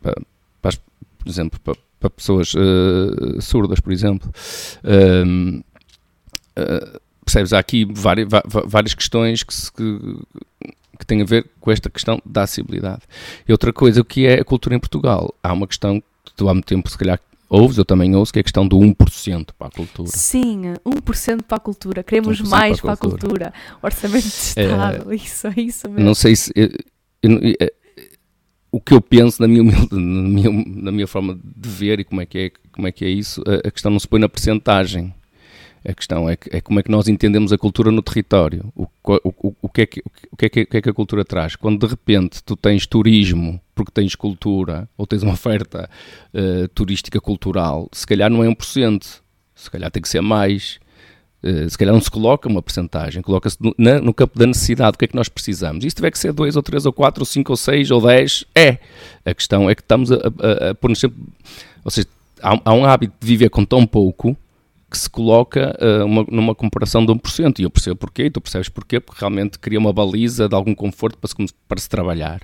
para, 0.02 0.22
para 0.62 0.78
por 1.18 1.30
exemplo, 1.30 1.60
para, 1.62 1.76
para 2.00 2.10
pessoas 2.10 2.54
uh, 2.54 3.42
surdas, 3.42 3.80
por 3.80 3.92
exemplo. 3.92 4.32
Uh, 4.84 5.64
percebes? 7.24 7.54
Há 7.54 7.60
aqui 7.60 7.86
várias, 7.86 8.28
várias 8.46 8.94
questões 8.94 9.44
que, 9.44 9.54
se, 9.54 9.72
que, 9.72 10.00
que 11.00 11.06
têm 11.06 11.22
a 11.22 11.26
ver 11.26 11.50
com 11.60 11.72
esta 11.72 11.90
questão 11.90 12.22
da 12.26 12.44
acessibilidade. 12.44 13.02
E 13.48 13.52
outra 13.52 13.74
coisa, 13.74 14.02
o 14.02 14.06
que 14.06 14.28
é 14.28 14.40
a 14.40 14.46
cultura 14.46 14.76
em 14.76 14.80
Portugal? 14.80 15.34
Há 15.42 15.52
uma 15.52 15.68
questão 15.68 16.02
que 16.24 16.34
tu 16.36 16.48
há 16.48 16.54
muito 16.54 16.68
tempo, 16.68 16.90
se 16.90 16.98
calhar, 16.98 17.20
ouves, 17.50 17.78
eu 17.78 17.86
também 17.86 18.16
ouço, 18.16 18.34
que 18.34 18.40
é 18.40 18.42
a 18.42 18.44
questão 18.44 18.68
do 18.68 18.78
1% 18.78 19.50
para 19.58 19.68
a 19.68 19.72
cultura. 19.72 20.10
Sim, 20.10 20.74
1% 20.86 21.44
para 21.44 21.58
a 21.58 21.60
cultura. 21.60 22.04
Queremos 22.04 22.42
mais 22.42 22.80
para 22.80 22.94
a 22.94 22.98
cultura. 22.98 23.22
Cultura. 23.22 23.54
Orçamento 23.82 24.24
de 24.24 24.28
Estado, 24.28 25.12
é, 25.12 25.16
isso, 25.16 25.48
é 25.48 25.54
isso 25.58 25.90
mesmo. 25.90 26.06
Não 26.06 26.16
sei 26.16 26.36
se... 26.36 26.52
Eu, 26.56 26.70
eu, 27.24 27.40
eu, 27.40 27.56
é, 27.60 27.74
o 28.76 28.82
que 28.82 28.94
eu 28.94 29.00
penso 29.00 29.42
na 29.42 29.48
minha, 29.48 29.64
na 29.90 29.98
minha, 29.98 30.52
na 30.52 30.92
minha 30.92 31.08
forma 31.08 31.40
de 31.44 31.70
ver 31.70 32.02
e 32.02 32.04
como 32.04 32.20
é 32.20 32.26
que 32.26 32.38
é, 32.38 32.52
como 32.74 32.86
é, 32.86 32.92
que 32.92 33.06
é 33.06 33.10
isso, 33.10 33.42
a, 33.48 33.68
a 33.68 33.72
questão 33.72 33.90
não 33.90 34.00
se 34.00 34.08
põe 34.08 34.20
na 34.20 34.28
percentagem. 34.28 35.14
A 35.88 35.94
questão 35.94 36.28
é, 36.28 36.36
é, 36.50 36.60
como 36.60 36.80
é 36.80 36.84
que 36.84 36.90
nós 36.90 37.08
entendemos 37.08 37.54
a 37.54 37.58
cultura 37.58 37.92
no 37.92 38.02
território. 38.02 38.74
O, 38.76 38.88
o, 39.62 39.70
que 39.70 39.82
é 39.82 39.86
que, 39.86 40.02
o, 40.32 40.36
que 40.36 40.46
é 40.46 40.50
que, 40.50 40.62
o 40.62 40.66
que 40.68 40.78
é 40.78 40.82
que 40.82 40.90
a 40.90 40.94
cultura 40.94 41.24
traz? 41.24 41.56
Quando 41.56 41.86
de 41.86 41.86
repente 41.86 42.44
tu 42.44 42.56
tens 42.56 42.88
turismo 42.88 43.62
porque 43.76 43.92
tens 43.92 44.16
cultura 44.16 44.90
ou 44.98 45.06
tens 45.06 45.22
uma 45.22 45.34
oferta 45.34 45.88
uh, 46.34 46.68
turística 46.70 47.22
cultural, 47.22 47.88
se 47.92 48.08
calhar 48.08 48.32
não 48.32 48.44
é 48.44 48.48
1%, 48.48 49.22
se 49.54 49.70
calhar 49.70 49.92
tem 49.92 50.02
que 50.02 50.10
ser 50.10 50.22
mais. 50.22 50.80
Uh, 51.44 51.70
se 51.70 51.78
calhar 51.78 51.94
não 51.94 52.02
se 52.02 52.10
coloca 52.10 52.50
uma 52.50 52.64
percentagem, 52.64 53.22
coloca-se 53.22 53.58
no, 53.60 53.76
no, 54.02 54.14
campo 54.14 54.40
da 54.40 54.48
necessidade, 54.48 54.96
o 54.96 54.98
que 54.98 55.06
é 55.06 55.08
que 55.08 55.16
nós 55.16 55.30
precisamos. 55.30 55.84
Se 55.84 55.92
tiver 55.92 56.10
que 56.10 56.18
ser 56.18 56.34
2 56.34 56.56
ou 56.56 56.64
3 56.64 56.88
ou 56.88 56.94
4 56.94 57.22
ou 57.22 57.26
5 57.26 57.52
ou 57.52 57.58
6 57.58 57.92
ou 57.92 58.02
10, 58.02 58.46
é. 58.56 58.80
A 59.24 59.34
questão 59.36 59.70
é 59.70 59.76
que 59.76 59.82
estamos 59.84 60.12
a, 60.12 60.16
a, 60.16 60.70
a 60.72 60.76
pôr-nos 60.76 61.00
sempre. 61.00 61.20
Ou 61.84 61.92
seja, 61.92 62.08
há, 62.42 62.60
há 62.66 62.74
um 62.74 62.84
hábito 62.84 63.14
de 63.20 63.28
viver 63.28 63.50
com 63.50 63.64
tão 63.64 63.86
pouco 63.86 64.36
que 64.96 65.02
se 65.02 65.10
coloca 65.10 65.78
uh, 65.82 66.06
uma, 66.06 66.26
numa 66.30 66.56
comparação 66.56 67.06
de 67.06 67.12
1%. 67.12 67.60
E 67.60 67.64
eu 67.64 67.70
percebo 67.70 67.98
porquê, 67.98 68.24
e 68.24 68.30
tu 68.30 68.40
percebes 68.40 68.70
porquê, 68.70 69.00
porque 69.00 69.20
realmente 69.20 69.60
cria 69.60 69.78
uma 69.78 69.92
baliza 69.92 70.48
de 70.48 70.56
algum 70.56 70.74
conforto 70.74 71.18
para 71.18 71.28
se, 71.28 71.54
para 71.68 71.80
se 71.80 71.90
trabalhar. 71.90 72.42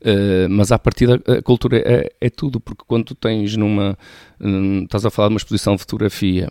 Uh, 0.00 0.48
mas 0.48 0.72
a 0.72 0.78
partir 0.78 1.06
da 1.06 1.42
cultura 1.42 1.78
é, 1.78 2.10
é, 2.20 2.30
tudo, 2.30 2.58
porque 2.58 2.82
quando 2.86 3.04
tu 3.04 3.14
tens 3.14 3.54
numa. 3.56 3.96
Um, 4.40 4.84
estás 4.84 5.04
a 5.04 5.10
falar 5.10 5.28
de 5.28 5.34
uma 5.34 5.38
exposição 5.38 5.74
de 5.74 5.82
fotografia 5.82 6.50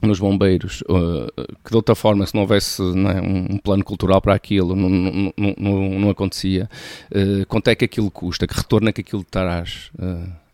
nos 0.00 0.20
bombeiros, 0.20 0.82
uh, 0.82 1.26
que 1.64 1.70
de 1.70 1.76
outra 1.76 1.96
forma, 1.96 2.24
se 2.24 2.34
não 2.34 2.42
houvesse 2.42 2.80
não 2.80 3.10
é, 3.10 3.20
um, 3.20 3.58
plano 3.58 3.82
cultural 3.82 4.20
para 4.20 4.34
aquilo, 4.34 4.76
não, 4.76 4.88
não, 4.88 5.32
não, 5.58 5.98
não 5.98 6.10
acontecia. 6.10 6.70
Quanto 7.48 7.68
é 7.68 7.74
que 7.74 7.84
aquilo 7.84 8.10
custa? 8.10 8.46
Que 8.46 8.54
retorno 8.54 8.88
é 8.88 8.92
que 8.92 9.00
aquilo 9.00 9.24
traz? 9.24 9.90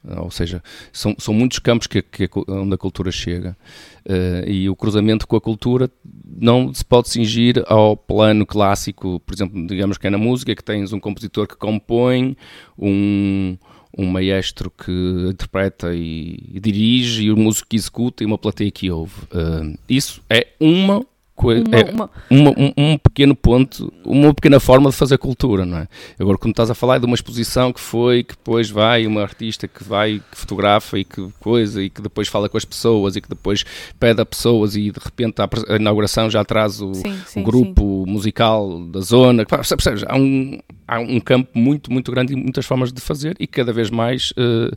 Uh, 0.05 0.23
ou 0.23 0.31
seja, 0.31 0.63
são, 0.93 1.15
são 1.19 1.33
muitos 1.33 1.61
campos 1.61 1.87
que, 1.87 2.03
que, 2.03 2.29
onde 2.49 2.75
a 2.75 2.79
cultura 2.79 3.13
chega 3.13 3.57
uh, 4.05 4.49
e 4.49 4.69
o 4.69 4.75
cruzamento 4.75 5.29
com 5.29 5.37
a 5.37 5.41
cultura 5.41 5.89
não 6.25 6.75
se 6.75 6.85
pode 6.85 7.09
cingir 7.09 7.63
ao 7.67 7.97
plano 7.97 8.45
clássico, 8.45 9.21
por 9.21 9.33
exemplo, 9.33 9.65
digamos 9.67 9.99
que 9.99 10.07
é 10.09 10.11
na 10.11 10.19
música, 10.19 10.57
que 10.57 10.65
tens 10.65 10.93
um 10.93 10.99
compositor 10.99 11.47
que 11.47 11.57
compõe, 11.57 12.37
um, 12.77 13.57
um 13.97 14.07
maestro 14.07 14.71
que 14.71 15.29
interpreta 15.31 15.95
e, 15.95 16.51
e 16.53 16.59
dirige, 16.59 17.25
e 17.25 17.31
o 17.31 17.37
músico 17.37 17.69
que 17.69 17.77
executa 17.77 18.25
e 18.25 18.27
uma 18.27 18.39
plateia 18.39 18.71
que 18.71 18.91
ouve. 18.91 19.23
Uh, 19.27 19.79
isso 19.89 20.21
é 20.29 20.49
uma 20.59 21.07
coisa, 21.43 21.65
uma, 21.67 21.77
é 21.77 21.91
uma... 21.91 22.11
Uma, 22.31 22.51
um, 22.51 22.73
um, 22.77 22.99
pequeno 22.99 23.35
ponto, 23.35 23.93
uma 24.05 24.33
pequena 24.33 24.61
forma 24.61 24.91
de 24.91 24.97
fazer 24.97 25.19
cultura, 25.19 25.67
não 25.67 25.79
é? 25.79 25.89
Agora, 26.19 26.39
quando 26.39 26.53
estás 26.53 26.71
a 26.71 26.75
falar 26.75 26.99
de 26.99 27.07
uma 27.07 27.15
exposição 27.15 27.73
que 27.73 27.81
foi, 27.81 28.23
que 28.23 28.35
depois 28.35 28.71
vai 28.71 29.07
uma 29.07 29.23
artista 29.23 29.69
que 29.69 29.85
vai, 29.85 30.23
que 30.31 30.39
fotografa 30.39 30.99
e 30.99 31.05
que 31.05 31.29
coisa, 31.41 31.83
e 31.83 31.91
que 31.91 32.01
depois 32.01 32.29
fala 32.29 32.49
com 32.49 32.57
as 32.57 32.65
pessoas 32.65 33.17
e 33.17 33.21
que 33.21 33.29
depois 33.29 33.65
pede 33.99 34.21
a 34.21 34.27
pessoas 34.27 34.77
e 34.77 34.91
de 34.91 35.01
repente 35.03 35.37
a, 35.41 35.77
inauguração 35.77 36.31
já 36.31 36.45
traz 36.45 36.81
o, 36.81 36.95
sim, 36.95 37.21
sim, 37.27 37.41
o 37.41 37.45
grupo 37.45 38.05
sim. 38.07 38.13
musical 38.13 38.81
da 38.87 39.01
zona, 39.01 39.45
percebes? 39.45 40.05
Há 40.07 40.17
um, 40.17 40.59
há 40.87 40.99
um 40.99 41.21
campo 41.21 41.51
muito, 41.55 41.93
muito 41.93 42.11
grande 42.11 42.33
e 42.33 42.37
muitas 42.37 42.67
formas 42.67 42.93
de 42.93 43.01
fazer 43.01 43.37
e 43.39 43.47
cada 43.47 43.73
vez 43.73 43.91
mais 43.91 44.33
uh, 44.33 44.73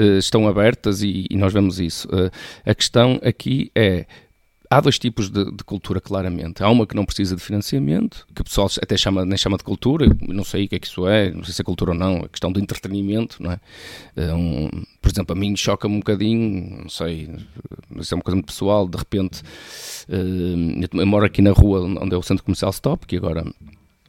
uh, 0.00 0.18
estão 0.18 0.46
abertas 0.46 1.02
e, 1.02 1.26
e, 1.30 1.36
nós 1.36 1.52
vemos 1.52 1.80
isso. 1.80 2.08
Uh, 2.08 2.30
a 2.64 2.74
questão 2.74 3.20
aqui 3.22 3.70
é 3.74 4.06
há 4.70 4.80
dois 4.80 4.98
tipos 4.98 5.28
de, 5.28 5.50
de, 5.50 5.64
cultura, 5.64 6.00
claramente. 6.00 6.62
Há 6.62 6.70
uma 6.70 6.86
que 6.86 6.94
não 6.94 7.04
precisa 7.04 7.34
de 7.34 7.42
financiamento, 7.42 8.24
que 8.32 8.40
o 8.40 8.44
pessoal 8.44 8.70
até 8.80 8.96
chama, 8.96 9.24
nem 9.24 9.36
chama 9.36 9.58
de 9.58 9.64
cultura, 9.64 10.06
não 10.28 10.44
sei 10.44 10.64
o 10.64 10.68
que 10.68 10.76
é 10.76 10.78
que 10.78 10.86
isso 10.86 11.08
é, 11.08 11.32
não 11.32 11.42
sei 11.42 11.52
se 11.52 11.60
é 11.60 11.64
cultura 11.64 11.90
ou 11.90 11.96
não, 11.96 12.18
é 12.18 12.28
questão 12.28 12.52
de 12.52 12.60
entretenimento, 12.60 13.42
não 13.42 13.50
é? 13.50 13.60
é 14.14 14.32
um, 14.32 14.70
por 15.02 15.10
exemplo, 15.10 15.36
a 15.36 15.38
mim 15.38 15.56
choca-me 15.56 15.96
um 15.96 15.98
bocadinho, 15.98 16.82
não 16.82 16.88
sei, 16.88 17.28
isso 17.96 18.14
é 18.14 18.16
uma 18.16 18.22
coisa 18.22 18.36
muito 18.36 18.46
pessoal, 18.46 18.86
de 18.86 18.96
repente, 18.96 19.42
uh, 20.08 20.98
eu 21.00 21.06
moro 21.06 21.26
aqui 21.26 21.42
na 21.42 21.50
rua 21.50 21.80
onde 21.80 22.14
é 22.14 22.16
o 22.16 22.22
centro 22.22 22.44
comercial 22.44 22.70
Stop, 22.70 23.06
que 23.06 23.16
agora 23.16 23.44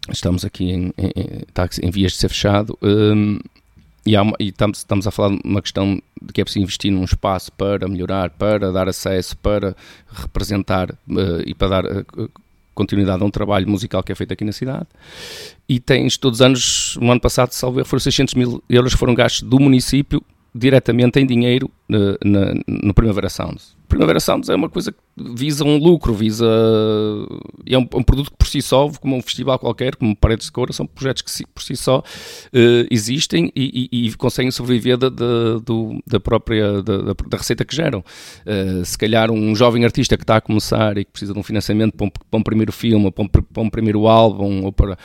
estamos 0.10 0.46
aqui 0.46 0.66
em, 0.70 0.94
em, 0.98 1.14
está 1.48 1.68
em 1.82 1.90
vias 1.90 2.12
de 2.12 2.20
ser 2.20 2.30
fechado, 2.30 2.78
um, 2.84 3.40
e, 4.06 4.18
uma, 4.18 4.36
e 4.40 4.50
estamos, 4.50 4.80
estamos, 4.80 5.08
a 5.08 5.12
falar 5.12 5.36
de 5.36 5.42
uma 5.44 5.62
questão 5.62 6.02
de 6.22 6.34
que 6.34 6.42
é 6.42 6.44
preciso 6.44 6.64
investir 6.64 6.92
num 6.92 7.04
espaço 7.04 7.52
para 7.52 7.88
melhorar, 7.88 8.32
para 8.32 8.72
dar 8.72 8.90
acesso, 8.90 9.38
para 9.38 9.76
representar 10.12 10.92
uh, 10.92 11.42
e 11.46 11.54
para 11.54 11.68
dar 11.68 11.86
uh, 11.86 12.32
continuidade 12.74 13.22
a 13.22 13.26
um 13.26 13.30
trabalho 13.30 13.70
musical 13.70 14.02
que 14.02 14.12
é 14.12 14.16
feito 14.16 14.34
aqui 14.34 14.44
na 14.44 14.52
cidade. 14.52 14.88
E 15.70 15.80
tens 15.80 16.18
todos 16.18 16.40
os 16.40 16.42
anos, 16.42 16.98
no 17.00 17.12
ano 17.12 17.22
passado, 17.22 17.52
salvo 17.52 17.84
foram 17.86 18.00
600 18.00 18.34
mil 18.34 18.64
euros 18.70 18.94
que 18.94 19.00
foram 19.00 19.14
gastos 19.14 19.48
do 19.48 19.60
município 19.60 20.24
diretamente 20.54 21.20
em 21.20 21.26
dinheiro 21.26 21.70
na, 22.24 22.54
no 22.68 22.94
Primavera 22.94 23.30
Sound. 23.30 23.62
Primavera 23.92 24.22
Sounds 24.22 24.48
é 24.48 24.56
uma 24.56 24.70
coisa 24.70 24.94
que 24.94 25.00
visa 25.36 25.66
um 25.66 25.78
lucro, 25.78 26.14
visa. 26.14 26.48
É 27.66 27.78
um, 27.78 27.82
um, 27.82 28.04
produto 28.04 28.32
que 28.32 28.38
por 28.38 28.48
si 28.48 28.62
só, 28.62 28.90
como 28.90 29.18
um 29.18 29.22
festival 29.22 29.60
qualquer, 29.60 29.98
como 29.98 30.16
Paredes 30.16 30.46
de 30.46 30.52
Cora, 30.54 30.72
são 30.72 30.88
projetos 30.88 31.22
que 31.22 31.46
por 31.54 31.62
si 31.62 31.76
só 31.76 32.00
uh, 32.00 32.88
existem 32.90 33.52
e, 33.54 33.90
e, 33.92 34.08
e, 34.08 34.14
conseguem 34.14 34.50
sobreviver 34.50 34.98
da, 34.98 35.10
da, 35.10 35.60
do, 35.66 36.02
da 36.08 36.22
própria 36.22 36.82
da, 36.82 37.02
da, 37.02 37.38
receita 37.38 37.66
que 37.66 37.76
geram. 37.76 38.02
Uh, 38.46 38.86
se 38.86 38.98
calhar 38.98 39.30
um 39.30 39.54
jovem 39.54 39.84
artista 39.84 40.16
que 40.16 40.24
está 40.24 40.38
a 40.38 40.42
começar 40.42 40.98
e 40.98 41.04
que 41.04 41.12
precisa 41.12 41.34
de 41.34 41.40
um 41.40 41.44
financiamento 41.44 41.94
para 41.94 42.06
um, 42.08 42.10
para 42.10 42.40
um 42.40 42.44
primeiro 42.44 42.72
filme, 42.72 43.12
para 43.12 43.24
um, 43.26 43.28
para 43.28 43.64
um 43.64 43.70
primeiro 43.70 44.08
álbum, 44.08 44.64
ou 44.64 44.72
para. 44.72 44.98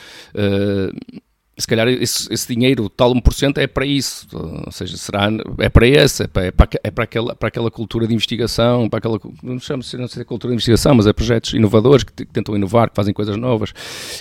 Se 1.59 1.67
calhar 1.67 1.89
esse, 1.89 2.33
esse, 2.33 2.55
dinheiro, 2.55 2.89
tal 2.89 3.15
1%, 3.15 3.59
é 3.59 3.67
para 3.67 3.87
isso, 3.87 4.27
ou 4.33 4.71
seja, 4.71 4.97
será, 4.97 5.29
é 5.59 5.69
para 5.69 5.87
esse, 5.87 6.25
é 6.25 6.27
para, 6.27 6.47
é 6.47 6.51
para, 6.51 6.69
é 6.85 6.91
para, 6.91 7.05
aquela, 7.05 7.35
para 7.35 7.49
aquela 7.49 7.71
cultura 7.71 8.07
de 8.07 8.13
investigação, 8.13 8.89
para 8.89 8.99
aquela, 8.99 9.19
não 9.43 9.59
chamo 9.59 9.83
não 9.99 10.07
sei 10.07 10.25
cultura 10.25 10.51
de 10.51 10.57
investigação, 10.57 10.95
mas 10.95 11.07
é 11.07 11.13
projetos 11.13 11.55
inovadores 11.55 12.05
que, 12.05 12.13
que 12.13 12.33
tentam 12.33 12.55
inovar, 12.55 12.91
que 12.91 12.97
fazem 12.97 13.15
coisas 13.15 13.37
novas 13.37 13.73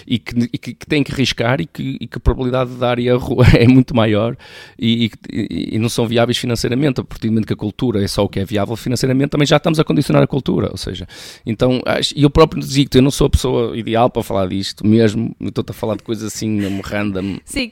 e 0.07 0.17
que, 0.17 0.49
e 0.53 0.57
que, 0.57 0.73
que 0.73 0.85
têm 0.85 1.03
que 1.03 1.11
arriscar 1.11 1.59
e 1.59 1.65
que, 1.65 1.97
e 1.99 2.07
que 2.07 2.17
a 2.17 2.19
probabilidade 2.21 2.71
de 2.71 2.77
dar 2.77 2.97
erro 2.99 3.37
é 3.53 3.67
muito 3.67 3.95
maior 3.95 4.37
e, 4.79 5.11
e, 5.29 5.77
não 5.77 5.89
são 5.89 6.07
viáveis 6.07 6.37
financeiramente, 6.37 7.01
a 7.01 7.03
partir 7.03 7.27
do 7.27 7.33
momento 7.33 7.47
que 7.47 7.53
a 7.53 7.57
cultura 7.57 8.03
é 8.03 8.07
só 8.07 8.23
o 8.23 8.29
que 8.29 8.39
é 8.39 8.45
viável 8.45 8.75
financeiramente, 8.75 9.31
também 9.31 9.45
já 9.45 9.57
estamos 9.57 9.79
a 9.79 9.83
condicionar 9.83 10.23
a 10.23 10.27
cultura, 10.27 10.69
ou 10.71 10.77
seja, 10.77 11.07
então, 11.45 11.81
e 12.15 12.23
eu 12.23 12.29
próprio 12.29 12.63
digo 12.63 12.89
eu 12.93 13.01
não 13.01 13.11
sou 13.11 13.27
a 13.27 13.29
pessoa 13.29 13.77
ideal 13.77 14.09
para 14.09 14.23
falar 14.23 14.47
disto 14.47 14.85
mesmo, 14.85 15.35
estou 15.41 15.65
a 15.67 15.73
falar 15.73 15.95
de 15.95 16.03
coisas 16.03 16.33
assim, 16.33 16.59
random, 16.81 17.24
Sim. 17.45 17.71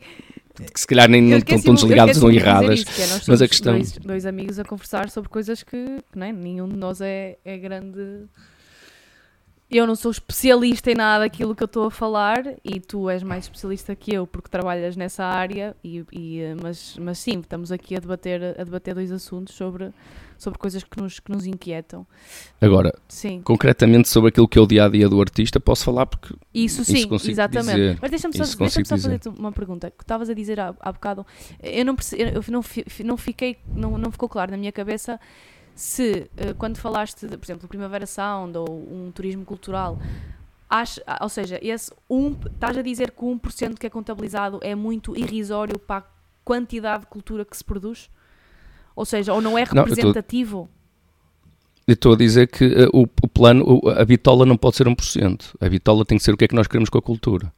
Que 0.71 0.79
se 0.79 0.85
calhar 0.85 1.09
nem 1.09 1.21
não 1.21 1.37
estão 1.37 1.59
tão 1.61 1.73
desligadas 1.73 2.21
ou 2.21 2.31
erradas. 2.31 2.81
Isso, 2.81 3.01
é, 3.01 3.21
mas 3.27 3.41
a 3.41 3.47
questão. 3.47 3.73
Dois, 3.73 3.91
dois, 3.93 4.25
amigos 4.25 4.59
a 4.59 4.63
conversar 4.63 5.09
sobre 5.09 5.29
coisas 5.29 5.63
que, 5.63 5.85
que 6.11 6.19
nem, 6.19 6.31
nenhum 6.31 6.69
de 6.69 6.75
nós 6.75 7.01
é, 7.01 7.37
é 7.43 7.57
grande. 7.57 8.27
Eu 9.73 9.87
não 9.87 9.95
sou 9.95 10.11
especialista 10.11 10.91
em 10.91 10.95
nada 10.95 11.23
daquilo 11.23 11.55
que 11.55 11.63
eu 11.63 11.65
estou 11.65 11.85
a 11.85 11.91
falar 11.91 12.43
e 12.63 12.79
tu 12.79 13.09
és 13.09 13.23
mais 13.23 13.45
especialista 13.45 13.95
que 13.95 14.13
eu 14.13 14.27
porque 14.27 14.47
trabalhas 14.47 14.95
nessa 14.95 15.25
área, 15.25 15.75
e, 15.83 16.05
e 16.11 16.41
mas, 16.61 16.95
mas 16.99 17.17
sim, 17.17 17.39
estamos 17.39 17.71
aqui 17.71 17.95
a 17.95 17.99
debater, 17.99 18.55
a 18.59 18.63
debater 18.63 18.93
dois 18.93 19.11
assuntos 19.11 19.55
sobre 19.55 19.91
sobre 20.43 20.59
coisas 20.59 20.83
que 20.83 21.01
nos, 21.01 21.19
que 21.19 21.31
nos 21.31 21.45
inquietam. 21.45 22.05
Agora, 22.59 22.93
sim. 23.07 23.41
concretamente 23.41 24.09
sobre 24.09 24.29
aquilo 24.29 24.47
que 24.47 24.59
é 24.59 24.61
o 24.61 24.67
dia 24.67 24.85
a 24.85 24.89
dia 24.89 25.07
do 25.07 25.19
artista, 25.19 25.59
posso 25.59 25.85
falar 25.85 26.05
porque. 26.05 26.35
Isso 26.53 26.83
sim, 26.83 27.07
isso 27.09 27.31
exatamente. 27.31 27.75
Dizer, 27.75 27.99
Mas 28.01 28.11
deixa-me 28.11 28.33
só, 28.33 28.57
deixa 28.57 28.83
só 28.83 28.97
fazer 28.97 29.19
uma 29.37 29.51
pergunta 29.51 29.89
que 29.89 30.03
estavas 30.03 30.29
a 30.29 30.33
dizer 30.33 30.59
há, 30.59 30.75
há 30.79 30.91
bocado. 30.91 31.25
Eu 31.61 31.85
não, 31.85 31.95
eu 32.17 32.43
não, 32.49 32.61
não 33.05 33.17
fiquei, 33.17 33.57
não, 33.73 33.97
não 33.97 34.11
ficou 34.11 34.27
claro 34.27 34.51
na 34.51 34.57
minha 34.57 34.71
cabeça 34.71 35.19
se 35.75 36.29
eh, 36.37 36.53
quando 36.53 36.77
falaste, 36.77 37.27
por 37.27 37.45
exemplo, 37.45 37.67
Primavera 37.67 38.05
Sound 38.05 38.57
ou 38.57 38.69
um 38.69 39.11
turismo 39.11 39.45
cultural. 39.45 39.99
Acho, 40.69 41.01
ou 41.21 41.29
seja, 41.29 41.59
esse 41.61 41.91
um, 42.09 42.35
estás 42.45 42.77
a 42.77 42.81
dizer 42.81 43.11
que 43.11 43.23
o 43.23 43.39
1% 43.39 43.77
que 43.77 43.85
é 43.85 43.89
contabilizado 43.89 44.59
é 44.61 44.73
muito 44.73 45.15
irrisório 45.15 45.77
para 45.77 45.97
a 45.97 46.03
quantidade 46.43 47.01
de 47.01 47.07
cultura 47.07 47.45
que 47.45 47.55
se 47.55 47.63
produz? 47.63 48.09
Ou 48.95 49.05
seja, 49.05 49.33
ou 49.33 49.41
não 49.41 49.57
é 49.57 49.63
representativo? 49.63 50.69
Eu 51.85 51.93
estou 51.93 52.13
a 52.13 52.17
dizer 52.17 52.47
que 52.47 52.65
uh, 52.65 52.89
o, 52.93 53.03
o, 53.03 53.27
plano, 53.27 53.81
a 53.89 54.05
bitola 54.05 54.45
não 54.45 54.55
pode 54.55 54.77
ser 54.77 54.87
1%. 54.87 55.55
A 55.59 55.69
bitola 55.69 56.05
tem 56.05 56.17
que 56.17 56.23
ser 56.23 56.33
o 56.33 56.37
que 56.37 56.45
é 56.45 56.47
que 56.47 56.55
nós 56.55 56.67
queremos 56.67 56.89
com 56.89 56.97
a 56.97 57.01
cultura. 57.01 57.53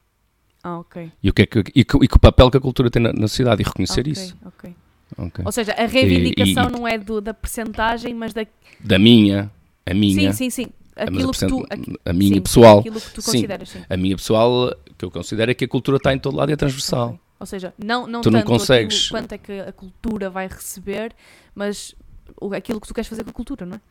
Ah, 0.64 0.80
ok. 0.80 1.12
E 1.22 1.30
o, 1.30 1.34
que 1.34 1.44
é 1.44 1.46
que, 1.46 1.60
e, 1.60 1.86
que, 1.86 1.98
e 1.98 2.08
que 2.08 2.18
o 2.18 2.20
papel 2.20 2.50
que 2.50 2.58
a 2.58 2.62
cultura 2.62 2.90
tem 2.90 3.02
na, 3.02 3.14
na 3.14 3.28
sociedade 3.28 3.62
e 3.62 3.66
reconhecer 3.66 4.02
okay, 4.02 4.12
isso. 4.14 4.36
Ok. 4.44 4.76
Okay. 5.18 5.46
Ou 5.46 5.52
seja, 5.52 5.72
a 5.74 5.86
reivindicação 5.86 6.66
e, 6.66 6.68
e, 6.68 6.72
não 6.72 6.88
é 6.88 6.98
do, 6.98 7.22
da 7.22 7.34
percentagem, 7.34 8.14
mas 8.14 8.34
da... 8.34 8.46
Da 8.80 9.00
minha, 9.00 9.52
a 9.86 9.94
minha. 9.94 10.34
Sim, 10.34 10.50
sim, 10.50 10.64
sim. 10.66 10.72
Aquilo 10.96 11.32
que 11.32 11.48
tu, 11.48 11.66
a 12.06 12.14
minha 12.14 12.36
sim, 12.36 12.42
pessoal. 12.42 12.80
Aquilo 12.80 13.02
que 13.02 13.12
tu 13.12 13.24
consideras, 13.24 13.70
sim. 13.70 13.84
A 13.90 13.98
minha 13.98 14.16
pessoal, 14.16 14.74
que 14.98 15.04
eu 15.04 15.12
considero 15.12 15.52
é 15.52 15.54
que 15.54 15.66
a 15.66 15.68
cultura 15.68 15.98
está 15.98 16.14
em 16.14 16.20
todo 16.20 16.38
lado 16.38 16.50
e 16.50 16.54
é 16.54 16.56
transversal. 16.56 17.10
Okay. 17.10 17.20
Ou 17.40 17.46
seja, 17.46 17.74
não, 17.78 18.08
não 18.08 18.22
tu 18.22 18.32
tanto 18.32 18.38
não 18.38 18.44
consegues... 18.44 19.10
quanto 19.10 19.34
é 19.34 19.38
que 19.38 19.60
a 19.60 19.72
cultura 19.74 20.30
vai 20.30 20.48
receber, 20.48 21.14
mas 21.54 21.94
aquilo 22.56 22.80
que 22.80 22.88
tu 22.88 22.94
queres 22.94 23.10
fazer 23.10 23.24
com 23.24 23.30
a 23.30 23.34
cultura, 23.34 23.66
não 23.66 23.76
é? 23.76 23.82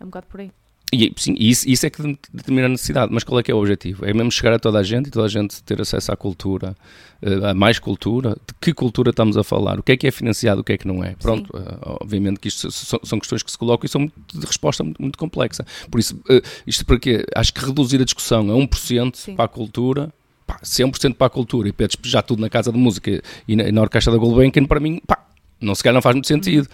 É 0.00 0.04
um 0.04 0.06
bocado 0.06 0.26
por 0.26 0.40
aí. 0.40 0.50
E, 0.92 1.12
sim, 1.16 1.36
isso, 1.38 1.68
isso 1.68 1.86
é 1.86 1.90
que 1.90 2.18
determina 2.32 2.66
a 2.66 2.68
necessidade, 2.68 3.12
mas 3.12 3.22
qual 3.22 3.38
é 3.38 3.42
que 3.44 3.50
é 3.50 3.54
o 3.54 3.58
objetivo? 3.58 4.04
É 4.04 4.12
mesmo 4.12 4.30
chegar 4.32 4.54
a 4.54 4.58
toda 4.58 4.78
a 4.78 4.82
gente 4.82 5.06
e 5.06 5.10
toda 5.10 5.26
a 5.26 5.28
gente 5.28 5.62
ter 5.62 5.80
acesso 5.80 6.10
à 6.10 6.16
cultura, 6.16 6.76
eh, 7.22 7.50
a 7.50 7.54
mais 7.54 7.78
cultura. 7.78 8.30
De 8.30 8.54
que 8.60 8.74
cultura 8.74 9.10
estamos 9.10 9.36
a 9.36 9.44
falar? 9.44 9.78
O 9.78 9.84
que 9.84 9.92
é 9.92 9.96
que 9.96 10.06
é 10.08 10.10
financiado, 10.10 10.62
o 10.62 10.64
que 10.64 10.72
é 10.72 10.78
que 10.78 10.88
não 10.88 11.04
é? 11.04 11.14
Pronto, 11.20 11.48
uh, 11.56 11.98
obviamente 12.00 12.40
que 12.40 12.48
isto 12.48 12.72
são, 12.72 13.20
questões 13.20 13.42
que 13.42 13.52
se 13.52 13.56
colocam 13.56 13.86
e 13.86 13.88
são 13.88 14.06
de 14.06 14.44
resposta 14.44 14.82
muito, 14.82 15.16
complexa. 15.16 15.64
Por 15.88 16.00
isso, 16.00 16.16
uh, 16.28 16.42
isto 16.66 16.84
porque 16.84 17.24
acho 17.36 17.54
que 17.54 17.64
reduzir 17.64 18.00
a 18.00 18.04
discussão 18.04 18.50
a 18.50 18.54
1% 18.54 19.14
sim. 19.14 19.36
para 19.36 19.44
a 19.44 19.48
cultura 19.48 20.12
pá, 20.44 20.58
100% 20.64 21.14
para 21.14 21.28
a 21.28 21.30
cultura 21.30 21.68
e 21.68 21.72
para 21.72 21.86
despejar 21.86 22.22
tudo 22.22 22.40
na 22.40 22.50
casa 22.50 22.72
de 22.72 22.78
música 22.78 23.22
e 23.46 23.54
na, 23.54 23.62
e 23.62 23.70
na 23.72 23.80
orquestra 23.80 24.12
da 24.12 24.18
Gulbenkian, 24.18 24.64
para 24.64 24.80
mim, 24.80 25.00
pá, 25.06 25.24
não 25.60 25.72
se 25.74 25.84
calhar 25.84 25.94
não 25.94 26.02
faz 26.02 26.16
muito 26.16 26.26
sentido. 26.26 26.68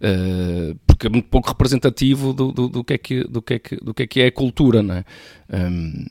Uh, 0.00 0.76
porque 1.00 1.06
é 1.06 1.10
muito 1.10 1.28
pouco 1.30 1.48
representativo 1.48 2.34
do, 2.34 2.52
do, 2.52 2.68
do, 2.68 2.84
que 2.84 2.92
é 2.92 2.98
que, 2.98 3.24
do, 3.24 3.40
que 3.40 3.54
é 3.54 3.58
que, 3.58 3.76
do 3.76 3.94
que 3.94 4.02
é 4.02 4.06
que 4.06 4.20
é 4.20 4.26
a 4.26 4.32
cultura, 4.32 4.82
não 4.82 4.96
é? 4.96 5.04
Um, 5.50 6.06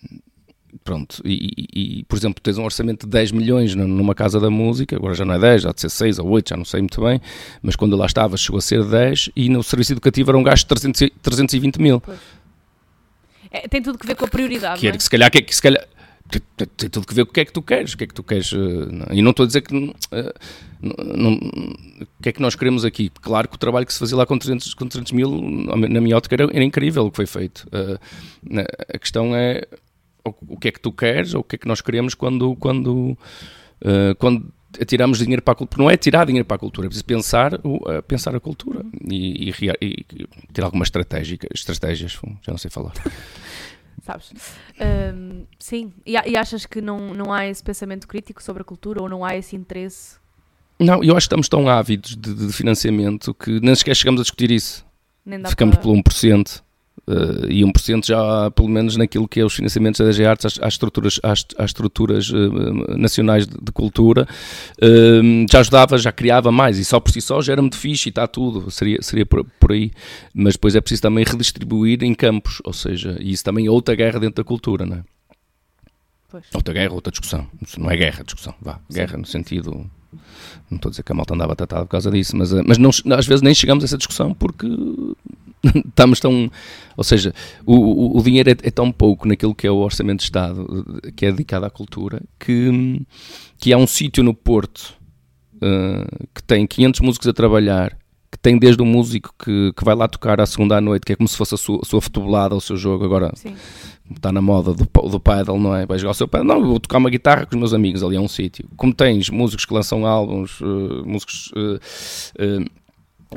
pronto, 0.84 1.22
e, 1.24 1.52
e, 1.56 2.00
e, 2.00 2.04
por 2.06 2.18
exemplo, 2.18 2.42
tens 2.42 2.58
um 2.58 2.64
orçamento 2.64 3.06
de 3.06 3.12
10 3.12 3.32
milhões 3.34 3.76
numa 3.76 4.16
casa 4.16 4.40
da 4.40 4.50
música, 4.50 4.96
agora 4.96 5.14
já 5.14 5.24
não 5.24 5.36
é 5.36 5.40
10, 5.40 5.62
já 5.62 5.72
de 5.72 5.82
ser 5.82 5.90
6 5.90 6.18
ou 6.18 6.30
8, 6.30 6.50
já 6.50 6.58
não 6.58 6.66
sei 6.66 6.80
muito 6.80 7.00
bem, 7.04 7.22
mas 7.62 7.76
quando 7.76 7.96
lá 7.96 8.08
estava 8.08 8.36
chegou 8.36 8.58
a 8.58 8.62
ser 8.62 8.84
10 8.84 9.30
e 9.36 9.48
no 9.48 9.62
serviço 9.62 9.94
educativo 9.94 10.32
era 10.32 10.38
um 10.40 10.44
gasto 10.44 10.64
de 10.64 10.70
300, 10.70 11.10
320 11.22 11.78
mil. 11.80 12.02
É, 13.52 13.68
tem 13.68 13.84
tudo 13.84 14.00
que 14.00 14.08
ver 14.08 14.16
com 14.16 14.26
a 14.26 14.28
prioridade. 14.28 14.80
Que, 14.80 14.88
é? 14.88 14.92
que 14.92 15.04
se 15.04 15.10
calhar, 15.10 15.30
que, 15.30 15.44
que 15.44 15.56
se 15.56 15.62
calhar 15.62 15.86
tem 16.30 16.90
tudo 16.90 17.08
que 17.08 17.14
ver 17.14 17.26
com 17.26 17.32
o 17.32 17.34
que 17.34 17.40
é 17.40 17.46
que 17.46 17.52
tu 17.52 17.62
queres, 17.62 17.94
o 17.94 17.98
que 17.98 18.04
é 18.04 18.08
que 18.08 18.14
tu 18.14 18.24
queres. 18.24 18.54
Eh, 18.54 19.16
e 19.16 19.22
não 19.22 19.32
estou 19.32 19.46
a 19.46 19.48
dizer 19.48 19.62
que. 19.62 19.96
Eh, 20.12 20.34
não, 20.82 21.34
o 21.34 22.22
que 22.22 22.30
é 22.30 22.32
que 22.32 22.42
nós 22.42 22.56
queremos 22.56 22.86
aqui? 22.86 23.12
Claro 23.22 23.48
que 23.48 23.56
o 23.56 23.58
trabalho 23.58 23.86
que 23.86 23.94
se 23.94 24.00
fazia 24.00 24.16
lá 24.16 24.26
com 24.26 24.38
300, 24.38 24.74
com 24.76 24.88
300 24.88 25.12
mil, 25.12 25.42
na 25.42 26.00
minha 26.00 26.16
ótica, 26.16 26.36
era, 26.36 26.44
era 26.44 26.64
incrível 26.64 27.06
o 27.06 27.12
que 27.12 27.16
foi 27.16 27.26
feito. 27.26 27.68
Eh, 27.72 28.00
a 28.94 28.98
questão 29.00 29.36
é 29.36 29.64
o, 30.24 30.58
que 30.58 30.68
é 30.68 30.72
que 30.72 30.80
tu 30.80 30.92
queres 30.92 31.34
ou 31.34 31.42
o 31.42 31.44
que 31.44 31.56
é 31.56 31.60
que 31.60 31.68
nós 31.68 31.82
queremos 31.82 32.14
quando. 32.14 32.56
quando 32.56 33.18
quando 34.18 34.52
atiramos 34.80 35.20
dinheiro 35.20 35.42
para 35.42 35.54
a 35.54 35.56
cultura, 35.56 35.82
não 35.82 35.90
é 35.90 35.96
tirar 35.96 36.26
dinheiro 36.26 36.46
para 36.46 36.58
a 36.58 36.60
cultura, 36.60 36.86
é 36.86 36.90
preciso 36.90 37.06
pensar, 37.06 37.54
pensar 38.10 38.36
a 38.36 38.42
cultura 38.42 38.86
e, 39.10 39.50
e, 39.50 39.54
e 39.82 40.06
ter 40.52 40.64
algumas 40.64 40.90
estratégias, 40.90 42.20
já 42.42 42.52
não 42.52 42.58
sei 42.58 42.70
falar 42.70 42.92
sabes? 44.02 44.32
Um, 44.80 45.46
sim, 45.58 45.94
e, 46.06 46.14
e, 46.14 46.38
achas 46.38 46.66
que 46.66 46.82
não, 46.82 47.14
não 47.14 47.34
há 47.34 47.48
esse 47.48 47.64
pensamento 47.64 48.08
crítico 48.08 48.42
sobre 48.42 48.62
a 48.62 48.66
cultura 48.66 49.02
ou 49.02 49.10
não 49.10 49.24
há 49.24 49.36
esse 49.36 49.56
interesse? 49.56 50.18
Não, 50.80 51.04
eu 51.04 51.16
acho 51.18 51.26
que 51.26 51.34
estamos 51.34 51.50
tão 51.50 51.68
ávidos 51.68 52.16
de, 52.16 52.34
de 52.34 52.54
financiamento 52.54 53.34
que 53.34 53.60
nem 53.60 53.76
sequer 53.76 53.96
chegamos 53.96 54.22
a 54.22 54.24
discutir 54.24 54.52
isso. 54.52 54.86
Ficamos 55.48 55.76
para... 55.76 55.84
pelo 55.84 55.96
1%. 55.96 56.64
Uh, 57.10 57.50
e 57.50 57.64
1% 57.64 58.06
já, 58.06 58.52
pelo 58.52 58.68
menos 58.68 58.96
naquilo 58.96 59.28
que 59.28 59.40
é 59.40 59.44
os 59.44 59.56
financiamentos 59.56 60.00
da 60.00 60.06
DG 60.06 60.26
Artes 60.26 60.46
às, 60.46 60.60
às 60.62 60.74
estruturas, 60.74 61.20
às, 61.24 61.44
às 61.58 61.72
estruturas 61.72 62.30
uh, 62.30 62.96
nacionais 62.96 63.48
de, 63.48 63.58
de 63.60 63.72
cultura, 63.72 64.28
uh, 64.80 65.46
já 65.52 65.62
ajudava, 65.62 65.98
já 65.98 66.12
criava 66.12 66.52
mais, 66.52 66.78
e 66.78 66.86
só 66.86 67.00
por 67.00 67.12
si 67.12 67.20
só 67.20 67.42
já 67.42 67.54
era 67.54 67.64
muito 67.64 67.78
fixe 67.78 68.10
e 68.10 68.12
está 68.12 68.28
tudo, 68.28 68.70
seria, 68.70 69.02
seria 69.02 69.26
por, 69.26 69.44
por, 69.60 69.72
aí. 69.72 69.92
Mas 70.36 70.54
depois 70.54 70.76
é 70.76 70.82
preciso 70.82 71.02
também 71.02 71.26
redistribuir 71.26 72.04
em 72.04 72.14
campos, 72.14 72.62
ou 72.64 72.74
seja, 72.74 73.18
e 73.20 73.32
isso 73.32 73.44
também 73.44 73.66
é 73.66 73.72
outra 73.72 73.96
guerra 73.96 74.20
dentro 74.20 74.44
da 74.44 74.48
cultura, 74.48 74.86
não 74.86 74.98
é? 74.98 75.04
Pois. 76.30 76.44
Outra 76.54 76.76
guerra, 76.76 76.94
outra 76.94 77.10
discussão. 77.10 77.48
Não 77.76 77.90
é 77.90 77.98
guerra, 77.98 78.24
discussão, 78.24 78.54
vá. 78.62 78.76
Sim. 78.88 79.00
Guerra 79.00 79.18
no 79.18 79.26
sentido. 79.26 79.90
Não 80.70 80.76
estou 80.76 80.90
a 80.90 80.92
dizer 80.92 81.02
que 81.02 81.12
a 81.12 81.16
malta 81.16 81.34
andava 81.34 81.56
tratada 81.56 81.86
por 81.86 81.92
causa 81.92 82.12
disso, 82.12 82.38
mas, 82.38 82.52
mas 82.54 82.78
não, 82.78 82.92
às 83.18 83.26
vezes 83.26 83.42
nem 83.42 83.54
chegamos 83.56 83.84
a 83.84 83.86
essa 83.86 83.98
discussão 83.98 84.34
porque 84.34 84.68
estamos 85.88 86.20
tão. 86.20 86.52
Ou 86.96 87.04
seja, 87.04 87.34
o, 87.66 87.76
o, 87.76 88.18
o 88.18 88.24
dinheiro 88.24 88.50
é, 88.50 88.56
é, 88.64 88.72
tão 88.72 88.92
pouco 88.92 89.28
naquilo 89.28 89.56
que 89.56 89.66
é 89.66 89.72
o 89.72 89.78
orçamento 89.78 90.20
de 90.20 90.26
Estado, 90.26 90.66
que 91.16 91.26
é 91.26 91.32
dedicado 91.32 91.66
à 91.66 91.70
cultura, 91.70 92.22
que, 92.38 93.02
que 93.58 93.72
há 93.72 93.78
um 93.78 93.88
sítio 93.88 94.24
no 94.24 94.34
Porto 94.34 94.96
uh, 95.56 96.28
que 96.34 96.44
tem 96.44 96.66
500 96.68 97.02
músicos 97.02 97.28
a 97.28 97.34
trabalhar. 97.34 97.98
Que 98.32 98.38
tem 98.38 98.60
desde 98.60 98.80
o 98.80 98.86
músico 98.86 99.34
que, 99.44 99.74
que 99.76 99.84
vai 99.84 99.96
lá 99.96 100.08
tocar 100.08 100.40
à 100.40 100.46
segunda 100.46 100.78
à 100.78 100.82
noite, 100.82 101.04
que 101.04 101.14
é 101.14 101.16
como 101.16 101.28
se 101.28 101.36
fosse 101.36 101.56
a 101.56 101.58
sua, 101.58 101.80
a 101.82 101.86
sua 101.86 102.00
futebolada, 102.00 102.54
o 102.56 102.62
seu 102.62 102.78
jogo. 102.78 103.04
Agora, 103.04 103.32
Sim 103.36 103.56
está 104.16 104.32
na 104.32 104.42
moda 104.42 104.74
do, 104.74 104.86
do 104.86 105.20
paddle, 105.20 105.60
não 105.60 105.76
é? 105.76 105.86
Vai 105.86 105.98
jogar 105.98 106.12
o 106.12 106.16
seu 106.16 106.28
paddle. 106.28 106.48
Não, 106.48 106.66
vou 106.66 106.80
tocar 106.80 106.98
uma 106.98 107.10
guitarra 107.10 107.46
com 107.46 107.56
os 107.56 107.60
meus 107.60 107.74
amigos, 107.74 108.04
ali 108.04 108.16
é 108.16 108.20
um 108.20 108.28
sítio. 108.28 108.68
Como 108.76 108.94
tens 108.94 109.30
músicos 109.30 109.66
que 109.66 109.74
lançam 109.74 110.06
álbuns, 110.06 110.60
uh, 110.62 111.04
músicos 111.06 111.52
uh, 111.52 111.80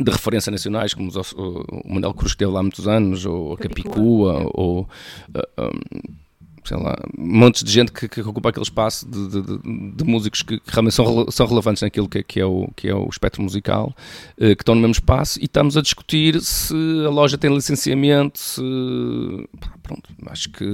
de 0.00 0.10
referência 0.10 0.50
nacionais, 0.50 0.94
como 0.94 1.10
o, 1.10 1.80
o 1.84 1.94
Manuel 1.94 2.14
Cruz 2.14 2.34
teve 2.34 2.50
lá 2.50 2.60
há 2.60 2.62
muitos 2.62 2.88
anos, 2.88 3.26
ou 3.26 3.54
a 3.54 3.58
Capicua, 3.58 4.34
Capicua 4.34 4.50
ou... 4.54 4.88
Um, 5.58 6.22
sei 6.64 6.76
lá, 6.76 6.96
montes 7.18 7.64
de 7.64 7.72
gente 7.72 7.90
que, 7.90 8.08
que 8.08 8.20
ocupa 8.20 8.50
aquele 8.50 8.62
espaço 8.62 9.08
de, 9.08 9.42
de, 9.42 9.58
de, 9.96 10.04
músicos 10.04 10.42
que, 10.42 10.60
que, 10.60 10.70
realmente 10.70 10.94
são, 10.94 11.30
são 11.30 11.46
relevantes 11.46 11.82
naquilo 11.82 12.08
que, 12.08 12.22
que, 12.22 12.40
é 12.40 12.46
o, 12.46 12.68
que 12.76 12.88
é 12.88 12.94
o 12.94 13.08
espectro 13.08 13.42
musical, 13.42 13.94
eh, 14.38 14.54
que 14.54 14.62
estão 14.62 14.74
no 14.74 14.80
mesmo 14.80 14.92
espaço 14.92 15.40
e 15.40 15.46
estamos 15.46 15.76
a 15.76 15.82
discutir 15.82 16.40
se 16.40 16.74
a 17.04 17.10
loja 17.10 17.36
tem 17.36 17.52
licenciamento, 17.52 18.38
se. 18.38 18.62
Pronto, 19.82 20.08
acho 20.26 20.50
que. 20.50 20.64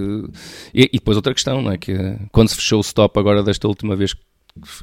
E, 0.74 0.90
e 0.92 0.98
depois 0.98 1.16
outra 1.16 1.32
questão, 1.32 1.62
não 1.62 1.72
é? 1.72 1.78
Que 1.78 1.96
quando 2.32 2.48
se 2.48 2.56
fechou 2.56 2.78
o 2.78 2.82
stop 2.82 3.18
agora 3.18 3.42
desta 3.42 3.66
última 3.66 3.96
vez 3.96 4.12
que 4.12 4.20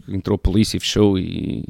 entrou 0.08 0.36
a 0.36 0.40
polícia 0.40 0.78
e 0.78 0.80
fechou 0.80 1.20
e 1.20 1.64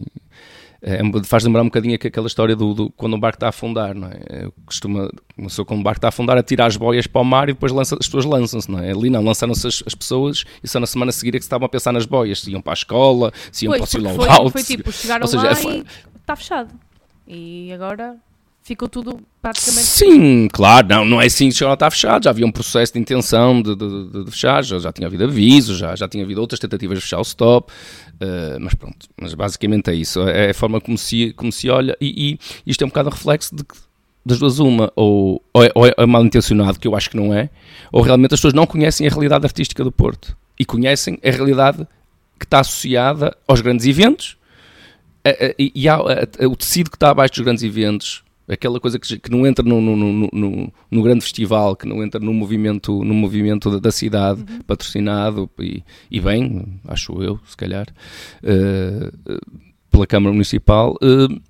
é, 0.88 1.00
faz 1.24 1.44
lembrar 1.44 1.64
um 1.64 1.66
bocadinho 1.66 1.96
aquela 1.96 2.28
história 2.28 2.56
do, 2.56 2.72
do, 2.72 2.90
quando 2.92 3.16
um 3.16 3.20
barco 3.20 3.38
está 3.38 3.48
a 3.48 3.50
afundar, 3.50 3.96
não 3.96 4.08
é? 4.08 4.50
Costuma, 4.68 5.10
começou 5.36 5.66
quando 5.66 5.80
um 5.80 5.84
barco 5.84 5.98
está 5.98 6.10
a 6.10 6.10
afundar 6.10 6.38
a 6.38 6.44
tirar 6.44 6.68
as 6.68 6.78
boias 6.78 7.08
para 7.08 7.22
o 7.22 7.26
mar 7.26 7.50
e 7.50 7.54
depois 7.54 7.72
lança, 7.72 7.98
as 8.00 8.06
pessoas 8.06 8.24
lançam-se, 8.24 8.70
não 8.70 8.78
é? 8.78 8.92
Ali 8.92 9.10
não, 9.10 9.24
lançaram-se 9.24 9.66
as, 9.66 9.84
as, 9.84 9.96
pessoas 9.96 10.44
e 10.64 10.68
só 10.68 10.80
na 10.80 10.86
semana 10.86 11.12
seguinte 11.12 11.38
é 11.38 11.40
que 11.40 11.44
se 11.44 11.48
estavam 11.48 11.66
a 11.66 11.70
pensar 11.70 11.92
nas 11.92 12.06
boias, 12.06 12.40
se 12.42 12.52
iam 12.52 12.62
para 12.62 12.74
a 12.74 12.76
escola, 12.76 13.34
se 13.52 13.66
iam 13.66 13.72
pois, 13.72 13.80
para 13.80 14.00
o 14.00 14.14
silo 14.14 14.32
alto. 14.32 14.52
Foi 14.52 14.64
tipo, 14.64 14.92
chegaram 14.92 15.26
seja, 15.26 15.44
lá 15.44 15.50
é, 15.50 15.56
foi... 15.56 15.78
e 15.78 15.86
está 16.20 16.36
fechado. 16.36 16.72
E 17.28 17.74
agora 17.74 18.18
ficou 18.66 18.90
tudo 18.90 19.20
praticamente. 19.40 19.86
Sim, 19.86 20.48
claro, 20.52 20.88
não, 20.88 21.06
não 21.06 21.22
é 21.22 21.28
assim 21.28 21.50
que 21.50 21.56
já 21.56 21.72
está 21.72 21.90
fechado, 21.92 22.24
já 22.24 22.32
havia 22.32 22.46
um 22.48 22.52
processo 22.52 22.94
de 22.94 23.00
intenção 23.00 23.62
de, 23.62 23.76
de, 23.76 24.24
de 24.26 24.32
fechar, 24.32 24.64
já, 24.64 24.80
já, 24.80 24.92
tinha 24.92 25.08
havido 25.08 25.24
aviso, 25.24 25.76
já, 25.76 25.96
já 25.96 26.08
tinha 26.08 26.24
havido 26.24 26.42
outras 26.42 26.60
tentativas 26.60 26.98
de 26.98 27.04
fechar 27.04 27.20
o 27.20 27.22
stop, 27.22 27.72
uh, 27.72 28.60
mas 28.60 28.74
pronto, 28.74 29.08
mas 29.22 29.36
basicamente 29.36 29.92
é 29.92 29.94
isso, 29.94 30.20
é 30.28 30.50
a 30.50 30.54
forma 30.54 30.82
como 30.82 30.98
se, 30.98 31.32
como 31.34 31.52
se 31.52 31.70
olha, 31.70 31.96
e, 32.02 32.40
e 32.66 32.72
isto 32.72 32.82
é 32.82 32.86
um 32.86 32.90
bocado 32.90 33.10
um 33.10 33.12
reflexo 33.12 33.56
de 33.56 33.64
que 33.64 33.76
das 34.26 34.40
duas 34.40 34.58
uma, 34.58 34.92
ou, 34.96 35.40
ou, 35.54 35.64
é, 35.64 35.72
ou 35.76 35.86
é 35.86 36.06
mal 36.08 36.26
intencionado, 36.26 36.80
que 36.80 36.88
eu 36.88 36.96
acho 36.96 37.12
que 37.12 37.18
não 37.18 37.32
é, 37.32 37.52
ou 37.92 38.02
realmente 38.02 38.34
as 38.34 38.40
pessoas 38.40 38.56
não 38.56 38.66
conhecem 38.66 39.06
a 39.06 39.12
realidade 39.12 39.46
artística 39.46 39.84
do 39.84 39.92
Porto 39.92 40.36
e 40.60 40.66
conhecem 40.66 41.20
a 41.24 41.30
realidade 41.30 41.88
que 42.40 42.46
está 42.46 42.62
associada 42.62 43.38
aos 43.48 43.62
grandes 43.62 43.86
eventos 43.86 44.38
e, 45.60 45.72
e 45.76 45.88
ao, 45.88 46.08
o 46.50 46.56
tecido 46.56 46.90
que 46.90 46.96
está 46.96 47.12
abaixo 47.12 47.36
dos 47.36 47.44
grandes 47.44 47.64
eventos 47.64 48.25
aquela 48.48 48.80
coisa 48.80 49.00
que, 49.00 49.20
que 49.20 49.32
não 49.32 49.46
entra 49.46 49.64
no, 49.64 49.82
no, 49.82 49.96
no, 49.96 50.74
no, 50.92 51.04
grande 51.04 51.22
festival, 51.22 51.76
que 51.76 51.88
não 51.88 52.04
entra 52.04 52.20
no 52.20 52.34
movimento, 52.34 53.04
no 53.04 53.14
movimento 53.14 53.72
da, 53.72 53.80
da 53.80 53.92
cidade, 53.92 54.42
uhum. 54.42 54.62
patrocinado 54.62 55.50
e, 55.60 55.84
e, 56.10 56.20
bem, 56.20 56.80
acho 56.88 57.22
eu, 57.22 57.40
se 57.46 57.58
calhar, 57.58 57.88
uh, 58.44 59.40
pela 59.90 60.08
Câmara 60.08 60.34
Municipal. 60.34 60.96
Uh, 61.02 61.42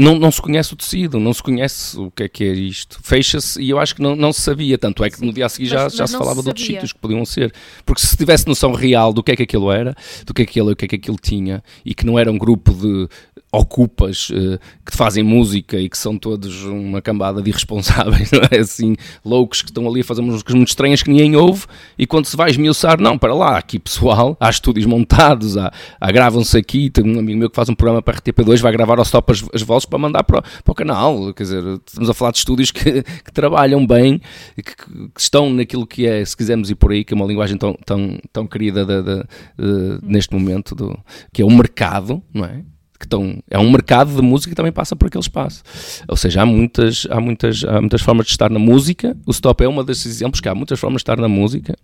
não, 0.00 0.18
não 0.18 0.30
se 0.30 0.40
conhece 0.40 0.72
o 0.72 0.76
tecido, 0.76 1.20
não 1.20 1.32
se 1.34 1.42
conhece 1.42 1.98
o 1.98 2.10
que 2.10 2.22
é 2.22 2.28
que 2.28 2.42
é 2.42 2.52
isto. 2.52 2.98
Fecha-se 3.02 3.60
e 3.60 3.68
eu 3.68 3.78
acho 3.78 3.94
que 3.94 4.00
não, 4.00 4.16
não 4.16 4.32
se 4.32 4.40
sabia, 4.40 4.78
tanto 4.78 5.04
é 5.04 5.10
que 5.10 5.18
Sim, 5.18 5.26
no 5.26 5.32
dia 5.32 5.44
a 5.44 5.48
seguir 5.48 5.66
já, 5.66 5.84
mas, 5.84 5.94
já 5.94 6.06
se 6.06 6.16
falava 6.16 6.36
se 6.36 6.42
de 6.42 6.48
outros 6.48 6.66
sítios 6.66 6.92
que 6.94 6.98
podiam 6.98 7.22
ser. 7.26 7.52
Porque 7.84 8.00
se 8.00 8.16
tivesse 8.16 8.46
noção 8.46 8.72
real 8.72 9.12
do 9.12 9.22
que 9.22 9.32
é 9.32 9.36
que 9.36 9.42
aquilo 9.42 9.70
era, 9.70 9.94
do 10.24 10.32
que 10.32 10.40
é 10.40 10.44
que 10.46 10.52
aquilo, 10.52 10.70
o 10.70 10.76
que 10.76 10.86
é 10.86 10.88
que 10.88 10.96
aquilo 10.96 11.18
tinha, 11.20 11.62
e 11.84 11.94
que 11.94 12.06
não 12.06 12.18
era 12.18 12.32
um 12.32 12.38
grupo 12.38 12.72
de 12.72 13.08
ocupas 13.52 14.30
uh, 14.30 14.58
que 14.84 14.96
fazem 14.96 15.24
música 15.24 15.76
e 15.76 15.88
que 15.88 15.98
são 15.98 16.16
todos 16.16 16.64
uma 16.64 17.02
cambada 17.02 17.42
de 17.42 17.50
irresponsáveis, 17.50 18.30
não 18.32 18.40
é? 18.50 18.60
Assim, 18.60 18.94
loucos 19.24 19.62
que 19.62 19.70
estão 19.70 19.88
ali 19.88 20.00
a 20.00 20.04
fazer 20.04 20.22
músicas 20.22 20.54
muito 20.54 20.68
estranhas 20.68 21.02
que 21.02 21.10
ninguém 21.10 21.34
ouve 21.34 21.66
e 21.98 22.06
quando 22.06 22.26
se 22.26 22.36
vai 22.36 22.50
esmiuçar, 22.50 23.00
não, 23.00 23.18
para 23.18 23.34
lá, 23.34 23.58
aqui 23.58 23.78
pessoal, 23.78 24.36
há 24.38 24.48
estúdios 24.48 24.86
montados, 24.86 25.56
há, 25.56 25.72
há 26.00 26.12
gravam-se 26.12 26.56
aqui, 26.56 26.90
tem 26.90 27.04
um 27.04 27.18
amigo 27.18 27.38
meu 27.38 27.50
que 27.50 27.56
faz 27.56 27.68
um 27.68 27.74
programa 27.74 28.00
para 28.00 28.18
RTP2, 28.18 28.60
vai 28.60 28.72
gravar 28.72 28.98
ao 28.98 29.04
stop 29.04 29.32
as, 29.32 29.44
as 29.52 29.62
vozes 29.62 29.86
para 29.86 29.98
mandar 29.98 30.22
para, 30.22 30.42
para, 30.42 30.72
o 30.72 30.74
canal, 30.74 31.34
quer 31.34 31.42
dizer, 31.42 31.64
estamos 31.86 32.08
a 32.08 32.14
falar 32.14 32.30
de 32.30 32.38
estúdios 32.38 32.70
que, 32.70 33.02
que 33.02 33.32
trabalham 33.32 33.84
bem, 33.84 34.20
que, 34.56 34.62
que, 34.62 35.20
estão 35.20 35.50
naquilo 35.50 35.86
que 35.86 36.06
é, 36.06 36.24
se 36.24 36.36
quisermos 36.36 36.70
ir 36.70 36.76
por 36.76 36.92
aí, 36.92 37.04
que 37.04 37.12
é 37.12 37.16
uma 37.16 37.26
linguagem 37.26 37.56
tão, 37.56 37.74
tão, 37.84 38.18
tão 38.32 38.46
querida 38.46 38.84
de, 38.84 39.02
de, 39.02 39.22
de, 39.22 39.98
neste 40.02 40.32
momento, 40.32 40.74
do, 40.74 40.98
que 41.32 41.42
é 41.42 41.44
o 41.44 41.50
mercado, 41.50 42.22
não 42.32 42.44
é? 42.44 42.62
Que 43.00 43.06
estão, 43.06 43.42
é 43.50 43.58
um 43.58 43.70
mercado 43.70 44.14
de 44.14 44.20
música 44.20 44.50
que 44.50 44.54
também 44.54 44.70
passa 44.70 44.94
por 44.94 45.06
aquele 45.06 45.22
espaço. 45.22 45.62
Ou 46.06 46.16
seja, 46.16 46.42
há 46.42 46.46
muitas, 46.46 47.06
há 47.10 47.18
muitas, 47.18 47.64
há 47.64 47.80
muitas 47.80 48.02
formas 48.02 48.26
de 48.26 48.32
estar 48.32 48.50
na 48.50 48.58
música. 48.58 49.16
O 49.26 49.30
stop 49.30 49.64
é 49.64 49.68
uma 49.68 49.82
desses 49.82 50.04
exemplos 50.04 50.38
que 50.40 50.48
há 50.50 50.54
muitas 50.54 50.78
formas 50.78 51.00
de 51.00 51.04
estar 51.04 51.18
na 51.18 51.28
música 51.28 51.74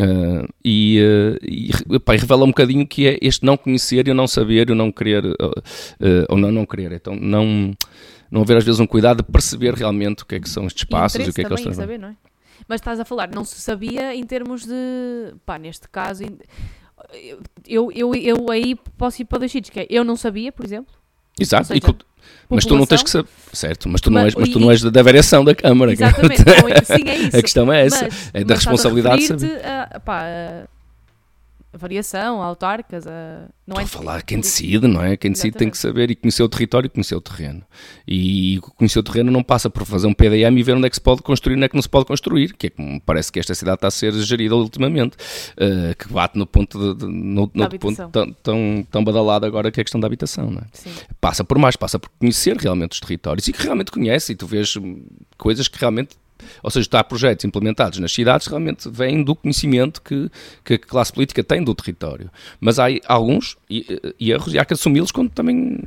uh, 0.00 0.48
e, 0.64 1.00
uh, 1.02 1.94
e, 1.94 2.00
pá, 2.00 2.14
revela 2.14 2.44
um 2.44 2.48
bocadinho 2.48 2.86
que 2.86 3.06
é 3.06 3.18
este 3.20 3.44
não 3.44 3.58
conhecer 3.58 4.08
e 4.08 4.10
o 4.10 4.14
não 4.14 4.26
saber 4.26 4.70
e 4.70 4.72
o 4.72 4.74
não 4.74 4.90
querer 4.90 5.26
uh, 5.26 5.62
ou 6.30 6.38
não 6.38 6.50
não 6.50 6.64
querer. 6.64 6.92
Então 6.92 7.14
não 7.14 7.74
não 8.30 8.40
haver 8.40 8.56
às 8.56 8.64
vezes 8.64 8.80
um 8.80 8.86
cuidado 8.86 9.18
de 9.18 9.30
perceber 9.30 9.74
realmente 9.74 10.22
o 10.22 10.26
que 10.26 10.36
é 10.36 10.40
que 10.40 10.48
são 10.48 10.66
estes 10.66 10.82
espaços 10.82 11.20
e, 11.20 11.26
e 11.26 11.30
o 11.30 11.32
que 11.32 11.42
é 11.42 11.44
que 11.44 11.52
eles. 11.52 11.76
Saber, 11.76 11.98
não 11.98 12.08
é? 12.08 12.16
Mas 12.66 12.80
estás 12.80 12.98
a 12.98 13.04
falar, 13.04 13.28
não 13.28 13.44
se 13.44 13.60
sabia 13.60 14.14
em 14.14 14.24
termos 14.24 14.64
de, 14.64 15.34
pá, 15.44 15.58
neste 15.58 15.88
caso, 15.88 16.24
eu, 17.66 17.90
eu, 17.92 18.14
eu 18.14 18.50
aí 18.50 18.74
posso 18.96 19.22
ir 19.22 19.24
para 19.24 19.38
dois 19.38 19.52
sítios, 19.52 19.70
que 19.70 19.80
é, 19.80 19.86
eu 19.90 20.04
não 20.04 20.16
sabia, 20.16 20.52
por 20.52 20.64
exemplo. 20.64 20.92
Exato, 21.38 21.66
seja, 21.66 21.80
e, 21.80 22.04
mas 22.48 22.64
tu 22.64 22.76
não 22.76 22.86
tens 22.86 23.02
que 23.02 23.10
saber, 23.10 23.28
certo, 23.52 23.88
mas 23.88 24.00
tu 24.00 24.10
não 24.10 24.20
és, 24.20 24.34
mas 24.34 24.48
tu 24.48 24.60
não 24.60 24.70
és 24.70 24.82
da 24.82 25.02
variação 25.02 25.44
da 25.44 25.54
Câmara. 25.54 25.92
Exatamente, 25.92 26.42
então, 26.42 26.96
sim, 26.96 27.08
é 27.08 27.16
isso. 27.28 27.36
A 27.36 27.42
questão 27.42 27.72
é 27.72 27.86
essa, 27.86 28.04
mas, 28.04 28.30
é 28.32 28.44
da 28.44 28.54
responsabilidade 28.54 29.20
de 29.20 29.26
saber. 29.26 29.60
A, 29.64 30.00
pá, 30.00 30.24
variação, 31.76 32.42
autarcas, 32.42 33.06
a... 33.06 33.48
não 33.66 33.80
é? 33.80 33.86
falar 33.86 34.22
quem 34.22 34.40
decide, 34.40 34.86
não 34.86 35.02
é? 35.02 35.16
Quem 35.16 35.32
decide 35.32 35.48
Exatamente. 35.48 35.58
tem 35.58 35.70
que 35.70 35.78
saber 35.78 36.10
e 36.10 36.14
conhecer 36.14 36.42
o 36.42 36.48
território 36.48 36.86
e 36.86 36.90
conhecer 36.90 37.14
o 37.14 37.20
terreno. 37.20 37.62
E 38.06 38.60
conhecer 38.76 38.98
o 38.98 39.02
terreno 39.02 39.30
não 39.30 39.42
passa 39.42 39.68
por 39.68 39.84
fazer 39.84 40.06
um 40.06 40.14
PDM 40.14 40.56
e 40.58 40.62
ver 40.62 40.76
onde 40.76 40.86
é 40.86 40.90
que 40.90 40.96
se 40.96 41.00
pode 41.00 41.22
construir 41.22 41.54
e 41.54 41.56
onde 41.56 41.64
é 41.66 41.68
que 41.68 41.74
não 41.74 41.82
se 41.82 41.88
pode 41.88 42.06
construir, 42.06 42.54
que 42.54 42.68
é 42.68 42.70
como 42.70 43.00
parece 43.00 43.30
que 43.30 43.38
esta 43.38 43.54
cidade 43.54 43.76
está 43.76 43.88
a 43.88 43.90
ser 43.90 44.12
gerida 44.12 44.54
ultimamente, 44.54 45.16
uh, 45.16 45.94
que 45.96 46.12
bate 46.12 46.38
no 46.38 46.46
ponto, 46.46 46.78
de, 46.78 47.00
de, 47.00 47.12
no, 47.12 47.50
no 47.52 47.68
ponto 47.78 48.08
tão, 48.08 48.32
tão, 48.32 48.86
tão 48.90 49.04
badalado 49.04 49.46
agora 49.46 49.70
que 49.70 49.80
é 49.80 49.82
a 49.82 49.84
questão 49.84 50.00
da 50.00 50.06
habitação, 50.06 50.50
não 50.50 50.60
é? 50.60 50.64
Sim. 50.72 50.90
Passa 51.20 51.44
por 51.44 51.58
mais, 51.58 51.76
passa 51.76 51.98
por 51.98 52.08
conhecer 52.18 52.56
realmente 52.56 52.92
os 52.92 53.00
territórios 53.00 53.48
e 53.48 53.52
que 53.52 53.62
realmente 53.62 53.90
conhece 53.90 54.32
e 54.32 54.36
tu 54.36 54.46
vês 54.46 54.74
coisas 55.36 55.68
que 55.68 55.78
realmente 55.78 56.16
ou 56.62 56.70
seja, 56.70 56.86
está 56.86 57.04
projetos 57.04 57.44
implementados 57.44 57.98
nas 57.98 58.12
cidades 58.12 58.46
realmente 58.46 58.88
vêm 58.88 59.22
do 59.22 59.34
conhecimento 59.34 60.00
que, 60.02 60.30
que 60.64 60.74
a 60.74 60.78
classe 60.78 61.12
política 61.12 61.42
tem 61.42 61.62
do 61.62 61.74
território. 61.74 62.30
Mas 62.60 62.78
há 62.78 62.86
alguns 63.06 63.56
erros 64.20 64.54
e 64.54 64.58
há 64.58 64.64
que 64.64 64.74
assumi-los 64.74 65.12
quando 65.12 65.30
também 65.30 65.78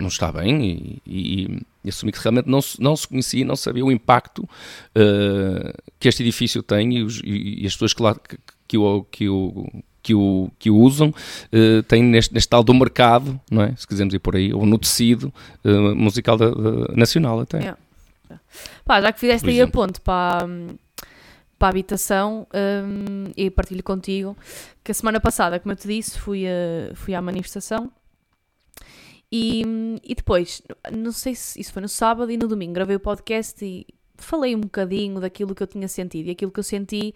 não 0.00 0.08
está 0.08 0.30
bem 0.32 0.64
e, 0.64 1.02
e, 1.06 1.62
e 1.84 2.12
que 2.12 2.20
realmente 2.20 2.48
não, 2.48 2.60
não 2.78 2.96
se 2.96 3.08
conhecia, 3.08 3.44
não 3.44 3.56
sabia 3.56 3.84
o 3.84 3.92
impacto 3.92 4.40
uh, 4.40 5.82
que 5.98 6.08
este 6.08 6.22
edifício 6.22 6.62
tem 6.62 6.98
e, 6.98 7.02
os, 7.02 7.20
e 7.24 7.66
as 7.66 7.72
pessoas 7.74 7.94
que, 7.94 8.02
lá, 8.02 8.14
que, 8.14 8.38
que 8.68 8.78
o, 8.78 9.04
que 9.10 9.28
o 9.28 9.66
que 10.04 10.14
o, 10.14 10.50
que 10.58 10.70
o 10.70 10.76
usam 10.76 11.08
uh, 11.08 11.82
têm 11.84 12.02
neste, 12.02 12.34
neste 12.34 12.48
tal 12.48 12.62
do 12.62 12.74
mercado, 12.74 13.40
não 13.50 13.62
é? 13.62 13.74
se 13.74 13.88
quisermos 13.88 14.12
ir 14.14 14.18
por 14.18 14.36
aí, 14.36 14.52
ou 14.52 14.66
no 14.66 14.78
tecido 14.78 15.32
uh, 15.64 15.96
musical 15.96 16.36
da, 16.36 16.50
da, 16.50 16.94
nacional 16.94 17.40
até. 17.40 17.58
Yeah. 17.58 17.78
Pá, 18.84 19.00
já 19.00 19.12
que 19.12 19.20
fizeste 19.20 19.48
aí 19.48 19.60
a 19.60 19.68
ponte 19.68 20.00
para, 20.00 20.46
para 21.58 21.68
a 21.68 21.70
habitação 21.70 22.46
um, 22.54 23.32
e 23.36 23.50
partilho 23.50 23.82
contigo 23.82 24.36
que 24.82 24.90
a 24.90 24.94
semana 24.94 25.20
passada, 25.20 25.58
como 25.58 25.72
eu 25.72 25.76
te 25.76 25.88
disse, 25.88 26.18
fui, 26.18 26.46
a, 26.46 26.94
fui 26.94 27.14
à 27.14 27.22
manifestação 27.22 27.90
e, 29.30 29.62
e 30.04 30.14
depois, 30.14 30.62
não 30.92 31.10
sei 31.10 31.34
se 31.34 31.60
isso 31.60 31.72
foi 31.72 31.82
no 31.82 31.88
sábado 31.88 32.30
e 32.30 32.36
no 32.36 32.46
domingo, 32.46 32.74
gravei 32.74 32.96
o 32.96 33.00
podcast 33.00 33.64
e 33.64 33.86
falei 34.16 34.54
um 34.54 34.60
bocadinho 34.60 35.20
daquilo 35.20 35.54
que 35.54 35.62
eu 35.62 35.66
tinha 35.66 35.88
sentido 35.88 36.28
e 36.28 36.30
aquilo 36.30 36.50
que 36.50 36.60
eu 36.60 36.64
senti, 36.64 37.14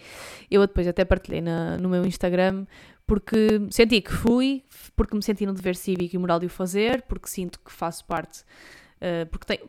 eu 0.51 0.67
depois 0.67 0.87
até 0.89 1.05
partilhei 1.05 1.41
na, 1.41 1.79
no 1.79 1.89
meu 1.89 2.05
Instagram, 2.05 2.67
porque 3.07 3.61
senti 3.71 4.01
que 4.01 4.13
fui, 4.13 4.65
porque 4.97 5.15
me 5.15 5.23
senti 5.23 5.47
no 5.47 5.55
dever 5.55 5.77
cívico 5.77 6.15
e 6.15 6.19
moral 6.19 6.39
de 6.39 6.47
o 6.47 6.51
fazer, 6.51 7.03
porque 7.03 7.29
sinto 7.29 7.61
que 7.61 7.73
faço 7.73 8.05
parte 8.05 8.45
Uh, 8.99 9.27
porque 9.31 9.47
tem, 9.47 9.61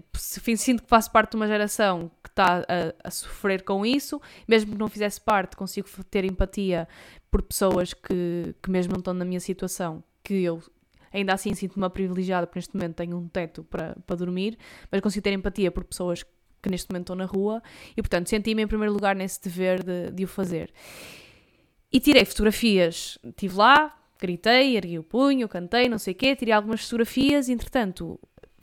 sinto 0.57 0.81
que 0.81 0.89
faço 0.89 1.11
parte 1.11 1.31
de 1.31 1.35
uma 1.35 1.47
geração 1.47 2.09
que 2.23 2.29
está 2.29 2.65
a, 2.67 3.07
a, 3.07 3.11
sofrer 3.11 3.63
com 3.63 3.85
isso, 3.85 4.19
mesmo 4.47 4.71
que 4.71 4.77
não 4.77 4.87
fizesse 4.87 5.21
parte, 5.21 5.55
consigo 5.55 5.87
ter 6.09 6.25
empatia 6.25 6.87
por 7.29 7.43
pessoas 7.43 7.93
que, 7.93 8.55
que 8.61 8.71
mesmo 8.71 8.93
não 8.93 8.99
estão 8.99 9.13
na 9.13 9.23
minha 9.23 9.39
situação, 9.39 10.03
que 10.23 10.33
eu 10.43 10.63
ainda 11.13 11.33
assim 11.33 11.53
sinto-me 11.53 11.87
privilegiada 11.89 12.47
porque 12.47 12.59
neste 12.59 12.75
momento 12.75 12.95
tenho 12.95 13.17
um 13.17 13.27
teto 13.27 13.63
para, 13.63 13.95
para 14.05 14.15
dormir, 14.15 14.57
mas 14.91 15.01
consigo 15.01 15.23
ter 15.23 15.33
empatia 15.33 15.71
por 15.71 15.83
pessoas 15.83 16.23
que 16.61 16.69
neste 16.69 16.89
momento 16.89 17.03
estou 17.03 17.15
na 17.15 17.25
rua, 17.25 17.61
e 17.95 18.01
portanto 18.01 18.29
senti-me 18.29 18.63
em 18.63 18.67
primeiro 18.67 18.93
lugar 18.93 19.15
nesse 19.15 19.41
dever 19.41 19.83
de, 19.83 20.11
de 20.11 20.23
o 20.23 20.27
fazer. 20.27 20.73
E 21.91 21.99
tirei 21.99 22.25
fotografias, 22.25 23.17
estive 23.23 23.55
lá, 23.55 23.95
gritei, 24.19 24.75
ergui 24.75 24.99
o 24.99 25.03
punho, 25.03 25.47
cantei, 25.47 25.87
não 25.87 25.97
sei 25.97 26.13
o 26.13 26.15
quê, 26.15 26.35
tirei 26.35 26.53
algumas 26.53 26.83
fotografias, 26.83 27.47
entretanto 27.47 28.19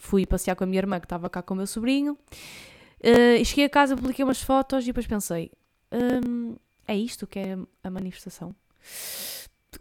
fui 0.07 0.25
passear 0.25 0.55
com 0.55 0.65
a 0.65 0.67
minha 0.67 0.79
irmã 0.79 1.01
que 1.01 1.07
estava 1.07 1.29
cá 1.29 1.43
com 1.43 1.55
o 1.55 1.57
meu 1.57 1.67
sobrinho, 1.67 2.13
uh, 2.15 3.45
cheguei 3.45 3.65
a 3.65 3.71
casa, 3.71 3.97
publiquei 3.97 4.25
umas 4.25 4.41
fotos 4.41 4.85
e 4.85 4.87
depois 4.87 5.07
pensei, 5.07 5.51
um, 5.93 6.57
é 6.87 6.97
isto 6.97 7.27
que 7.27 7.39
é 7.39 7.59
a 7.83 7.91
manifestação? 7.91 8.55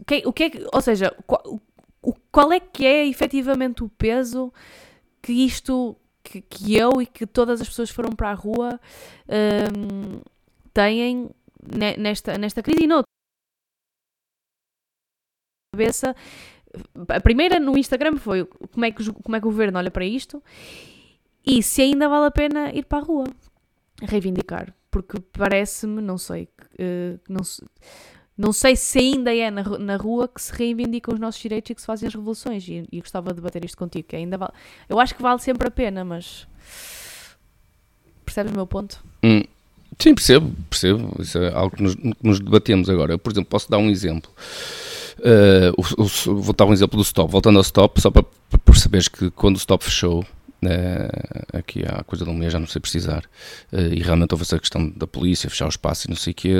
Que, 0.06 0.22
o 0.26 0.32
que 0.32 0.44
é 0.44 0.50
que, 0.50 0.66
ou 0.72 0.80
seja, 0.82 1.14
qual, 1.26 1.60
qual 2.30 2.52
é 2.52 2.60
que 2.60 2.84
é 2.84 3.06
efetivamente 3.06 3.84
o 3.84 3.88
peso 3.88 4.52
que 5.22 5.32
isto, 5.32 5.96
que, 6.22 6.40
que 6.42 6.76
eu 6.76 7.00
e 7.00 7.06
que 7.06 7.26
todas 7.26 7.60
as 7.60 7.68
pessoas 7.68 7.88
que 7.90 7.96
foram 7.96 8.10
para 8.10 8.30
a 8.30 8.34
rua 8.34 8.80
um, 9.28 10.20
têm 10.74 11.30
nesta, 11.98 12.36
nesta 12.36 12.62
crise 12.62 12.84
e 12.84 12.86
noutra. 12.86 13.06
Cabeça. 15.72 16.14
A 17.08 17.20
primeira 17.20 17.58
no 17.58 17.76
Instagram 17.76 18.16
foi 18.16 18.44
como 18.44 18.84
é, 18.84 18.90
que, 18.90 19.12
como 19.12 19.36
é 19.36 19.40
que 19.40 19.46
o 19.46 19.50
governo 19.50 19.78
olha 19.78 19.90
para 19.90 20.04
isto 20.04 20.42
e 21.46 21.62
se 21.62 21.82
ainda 21.82 22.08
vale 22.08 22.26
a 22.26 22.30
pena 22.30 22.70
ir 22.72 22.84
para 22.84 22.98
a 22.98 23.02
rua 23.02 23.24
reivindicar. 24.02 24.74
Porque 24.90 25.20
parece-me, 25.32 26.00
não 26.00 26.16
sei, 26.18 26.48
uh, 26.74 27.20
não, 27.28 27.42
não 28.36 28.52
sei 28.52 28.74
se 28.74 28.98
ainda 28.98 29.34
é 29.34 29.50
na, 29.50 29.62
na 29.78 29.96
rua 29.96 30.28
que 30.28 30.40
se 30.40 30.52
reivindicam 30.52 31.14
os 31.14 31.20
nossos 31.20 31.40
direitos 31.40 31.70
e 31.70 31.74
que 31.74 31.80
se 31.80 31.86
fazem 31.86 32.06
as 32.06 32.14
revoluções. 32.14 32.66
E, 32.68 32.86
e 32.90 33.00
gostava 33.00 33.30
de 33.30 33.36
debater 33.36 33.64
isto 33.64 33.76
contigo, 33.76 34.08
que 34.08 34.16
ainda 34.16 34.36
vale. 34.36 34.52
Eu 34.88 34.98
acho 34.98 35.14
que 35.14 35.22
vale 35.22 35.38
sempre 35.38 35.68
a 35.68 35.70
pena, 35.70 36.04
mas. 36.04 36.46
Percebes 38.24 38.52
o 38.52 38.56
meu 38.56 38.66
ponto? 38.66 39.04
Hum, 39.22 39.42
sim, 39.98 40.14
percebo, 40.14 40.52
percebo. 40.68 41.22
Isso 41.22 41.38
é 41.38 41.52
algo 41.54 41.76
que 41.76 41.82
nos, 41.82 41.94
que 41.94 42.16
nos 42.22 42.40
debatemos 42.40 42.90
agora. 42.90 43.14
Eu, 43.14 43.18
por 43.18 43.32
exemplo, 43.32 43.48
posso 43.48 43.70
dar 43.70 43.78
um 43.78 43.88
exemplo. 43.88 44.30
Uh, 45.18 45.72
o, 45.76 46.02
o, 46.02 46.40
vou 46.40 46.54
dar 46.54 46.66
um 46.66 46.72
exemplo 46.72 46.96
do 46.96 47.02
stop. 47.02 47.30
Voltando 47.30 47.56
ao 47.58 47.62
stop, 47.62 48.00
só 48.00 48.10
para, 48.10 48.22
para 48.22 48.58
perceberes 48.58 49.08
que 49.08 49.30
quando 49.30 49.56
o 49.56 49.58
stop 49.58 49.84
fechou, 49.84 50.24
Uh, 50.64 51.58
aqui 51.58 51.84
há 51.86 52.02
coisa 52.02 52.24
de 52.24 52.30
um 52.30 52.34
mês, 52.34 52.50
já 52.50 52.58
não 52.58 52.66
sei 52.66 52.80
precisar, 52.80 53.24
uh, 53.70 53.92
e 53.92 54.02
realmente 54.02 54.32
houve 54.32 54.42
essa 54.42 54.58
questão 54.58 54.88
da 54.96 55.06
polícia, 55.06 55.50
fechar 55.50 55.66
o 55.66 55.68
espaço 55.68 56.06
e 56.06 56.10
não 56.10 56.16
sei 56.16 56.32
o 56.32 56.34
quê, 56.34 56.54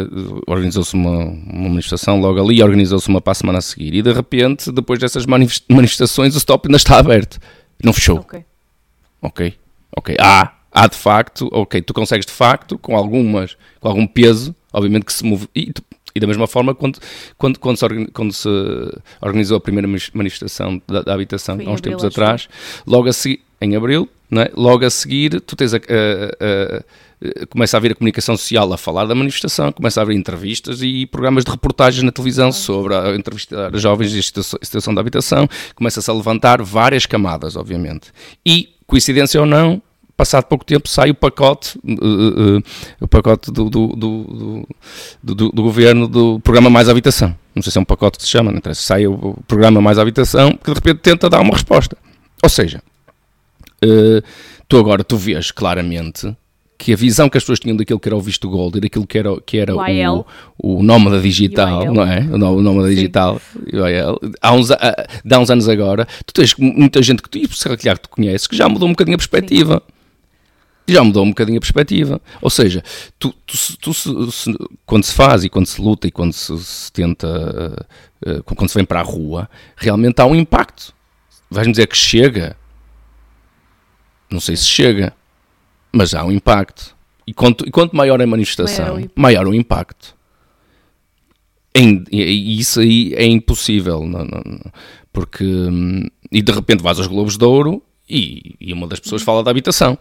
organizou-se 0.47 0.95
uma, 0.95 1.25
uma, 1.25 1.71
manifestação 1.71 2.21
logo 2.21 2.39
ali, 2.39 2.63
organizou-se 2.63 3.09
uma 3.09 3.23
para 3.23 3.33
a 3.33 3.35
semana 3.35 3.59
a 3.59 3.63
seguir, 3.63 3.95
e 3.95 4.03
de 4.03 4.13
repente, 4.13 4.71
depois 4.71 4.99
dessas 4.99 5.25
manifestações, 5.25 6.35
o 6.35 6.39
stop 6.39 6.69
ainda 6.69 6.77
está 6.77 6.99
aberto, 6.99 7.41
não 7.83 7.93
fechou. 7.93 8.19
Ok. 8.19 8.45
Ok, 9.23 9.55
ok. 9.97 10.17
Há, 10.21 10.53
há 10.71 10.87
de 10.87 10.97
facto, 10.97 11.49
ok, 11.51 11.81
tu 11.81 11.95
consegues 11.95 12.27
de 12.27 12.33
facto, 12.33 12.79
com 12.79 12.95
algumas, 12.95 13.57
com 13.81 13.89
algum 13.89 14.07
peso, 14.07 14.55
obviamente 14.73 15.07
que 15.07 15.13
se 15.13 15.25
move, 15.25 15.49
e, 15.55 15.73
e 16.17 16.21
da 16.21 16.27
mesma 16.27 16.47
forma, 16.47 16.75
quando, 16.75 16.99
quando, 17.37 17.59
quando, 17.59 17.77
se, 17.77 17.87
quando 18.13 18.33
se 18.33 18.49
organizou 19.21 19.59
a 19.59 19.61
primeira 19.61 19.87
manifestação 20.15 20.81
da, 20.89 21.03
da 21.03 21.13
habitação, 21.15 21.59
há 21.65 21.71
uns 21.71 21.81
tempos 21.83 22.05
atrás, 22.05 22.49
logo 22.87 23.07
a 23.07 23.13
seguir, 23.13 23.43
em 23.61 23.77
abril, 23.77 24.09
é? 24.33 24.51
logo 24.55 24.85
a 24.85 24.91
seguir, 24.91 25.41
tu 25.43 25.55
tens 25.55 25.75
a, 25.75 25.77
a, 25.77 25.81
a, 25.83 27.47
começa 27.51 27.77
a 27.77 27.79
haver 27.79 27.93
a 27.93 27.95
comunicação 27.95 28.35
social 28.35 28.73
a 28.73 28.79
falar 28.79 29.05
da 29.05 29.15
manifestação, 29.15 29.71
começa 29.71 30.01
a 30.01 30.03
haver 30.03 30.17
entrevistas 30.17 30.81
e 30.81 31.05
programas 31.05 31.45
de 31.45 31.51
reportagens 31.51 32.03
na 32.03 32.11
televisão 32.11 32.51
sobre 32.51 32.95
a 32.95 33.15
entrevistar 33.15 33.77
jovens 33.77 34.15
e 34.15 34.19
a 34.19 34.43
situação 34.43 34.95
da 34.95 35.03
habitação, 35.03 35.47
começa-se 35.75 36.11
a 36.11 36.15
levantar 36.15 36.63
várias 36.63 37.05
camadas, 37.05 37.57
obviamente. 37.57 38.11
E, 38.45 38.71
coincidência 38.87 39.39
ou 39.39 39.47
não, 39.47 39.83
passado 40.17 40.45
pouco 40.45 40.65
tempo 40.65 40.89
sai 40.89 41.11
o 41.11 41.15
pacote, 41.15 41.79
uh, 41.85 42.59
uh, 42.59 42.63
o 43.01 43.09
pacote 43.09 43.53
do, 43.53 43.69
do, 43.69 43.89
do, 43.89 44.69
do, 45.23 45.35
do 45.53 45.63
governo 45.63 46.09
do 46.09 46.41
programa 46.41 46.71
Mais 46.71 46.89
Habitação. 46.89 47.37
Não 47.55 47.63
sei 47.63 47.71
se 47.71 47.79
é 47.79 47.81
um 47.81 47.85
pacote 47.85 48.19
que 48.19 48.25
se 48.25 48.31
chama, 48.31 48.51
não 48.51 48.59
interessa. 48.59 48.83
Sai 48.83 49.07
o 49.07 49.37
programa 49.47 49.81
Mais 49.81 49.99
Habitação 49.99 50.53
que 50.53 50.71
de 50.71 50.75
repente 50.75 51.01
tenta 51.01 51.29
dar 51.29 51.41
uma 51.41 51.53
resposta. 51.53 51.97
Ou 52.43 52.49
seja, 52.49 52.83
uh, 53.85 54.23
tu 54.67 54.79
agora 54.79 55.05
tu 55.05 55.17
vês 55.17 55.51
claramente 55.51 56.35
que 56.79 56.93
a 56.93 56.97
visão 56.97 57.29
que 57.29 57.39
as 57.39 57.43
pessoas 57.43 57.59
tinham 57.59 57.77
daquilo 57.77 57.99
que 57.99 58.09
era 58.09 58.17
o 58.17 58.21
visto 58.21 58.49
gold 58.51 58.77
e 58.77 58.81
daquilo 58.83 59.07
que 59.07 59.19
era, 59.19 59.41
que 59.41 59.59
era 59.59 59.75
o, 59.75 60.27
o, 60.59 60.83
nómada 60.83 61.19
digital, 61.21 61.91
não 61.91 62.03
é? 62.03 62.21
O 62.21 62.37
nómada 62.37 62.91
digital, 62.91 63.41
há 64.43 64.53
uns, 64.53 64.71
há, 64.71 65.07
há 65.31 65.39
uns 65.39 65.51
anos 65.51 65.71
agora, 65.71 66.07
tu 66.27 66.35
tens 66.35 66.55
muita 66.57 67.03
gente 67.03 67.23
que 67.23 67.31
tu, 67.31 67.39
e 67.39 67.49
se 67.49 67.65
calhar 67.65 67.97
que 67.97 68.03
tu 68.03 68.11
conheces, 68.11 68.47
que 68.47 68.55
já 68.55 68.69
mudou 68.69 68.87
um 68.87 68.93
bocadinho 68.93 69.15
a 69.15 69.19
perspectiva. 69.19 69.83
Sim 69.87 69.96
já 70.89 71.03
mudou 71.03 71.25
um 71.25 71.31
bocadinho 71.31 71.59
a 71.59 71.61
perspectiva. 71.61 72.21
Ou 72.41 72.51
seja, 72.51 72.83
tu, 73.19 73.33
tu, 73.45 73.57
tu 73.79 73.95
se, 73.95 74.33
se, 74.33 74.55
quando 74.85 75.05
se 75.05 75.13
faz 75.13 75.45
e 75.45 75.49
quando 75.49 75.67
se 75.67 75.81
luta 75.81 76.07
e 76.07 76.11
quando 76.11 76.33
se, 76.33 76.57
se 76.59 76.93
tenta, 76.93 77.87
uh, 78.27 78.43
quando 78.45 78.69
se 78.69 78.77
vem 78.77 78.85
para 78.85 79.01
a 79.01 79.03
rua, 79.03 79.49
realmente 79.77 80.21
há 80.21 80.27
um 80.27 80.35
impacto. 80.35 80.95
Vais-me 81.51 81.73
dizer 81.73 81.87
que 81.87 81.97
chega? 81.97 82.57
Não 84.31 84.41
sei 84.41 84.57
se 84.57 84.67
chega, 84.67 85.13
mas 85.93 86.15
há 86.15 86.25
um 86.25 86.33
impacto. 86.33 86.95
E 87.27 87.35
quanto, 87.35 87.67
e 87.67 87.71
quanto 87.71 87.97
maior 87.97 88.21
a 88.23 88.27
manifestação, 88.27 88.95
maior, 88.95 89.11
maior 89.17 89.47
o 89.49 89.55
impacto. 89.55 90.15
e 91.75 92.59
isso 92.59 92.81
aí 92.81 93.13
é 93.15 93.27
impossível, 93.27 94.07
não, 94.07 94.25
não, 94.25 94.73
porque. 95.13 95.45
Hum, 95.45 96.07
e 96.31 96.43
de 96.43 96.53
repente 96.53 96.83
vais 96.83 96.99
aos 96.99 97.07
Globos 97.07 97.37
de 97.37 97.45
Ouro 97.45 97.83
e, 98.09 98.57
e 98.61 98.73
uma 98.73 98.87
das 98.87 98.99
pessoas 98.99 99.23
fala 99.23 99.45
da 99.45 99.51
habitação 99.51 99.97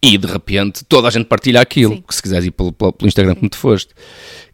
e 0.00 0.16
de 0.16 0.26
repente 0.26 0.84
toda 0.84 1.08
a 1.08 1.10
gente 1.10 1.26
partilha 1.26 1.60
aquilo, 1.60 2.00
que 2.02 2.14
se 2.14 2.22
quiseres 2.22 2.46
ir 2.46 2.50
pelo, 2.52 2.72
pelo, 2.72 2.92
pelo 2.92 3.08
Instagram 3.08 3.34
como 3.34 3.48
tu 3.48 3.56
foste. 3.56 3.90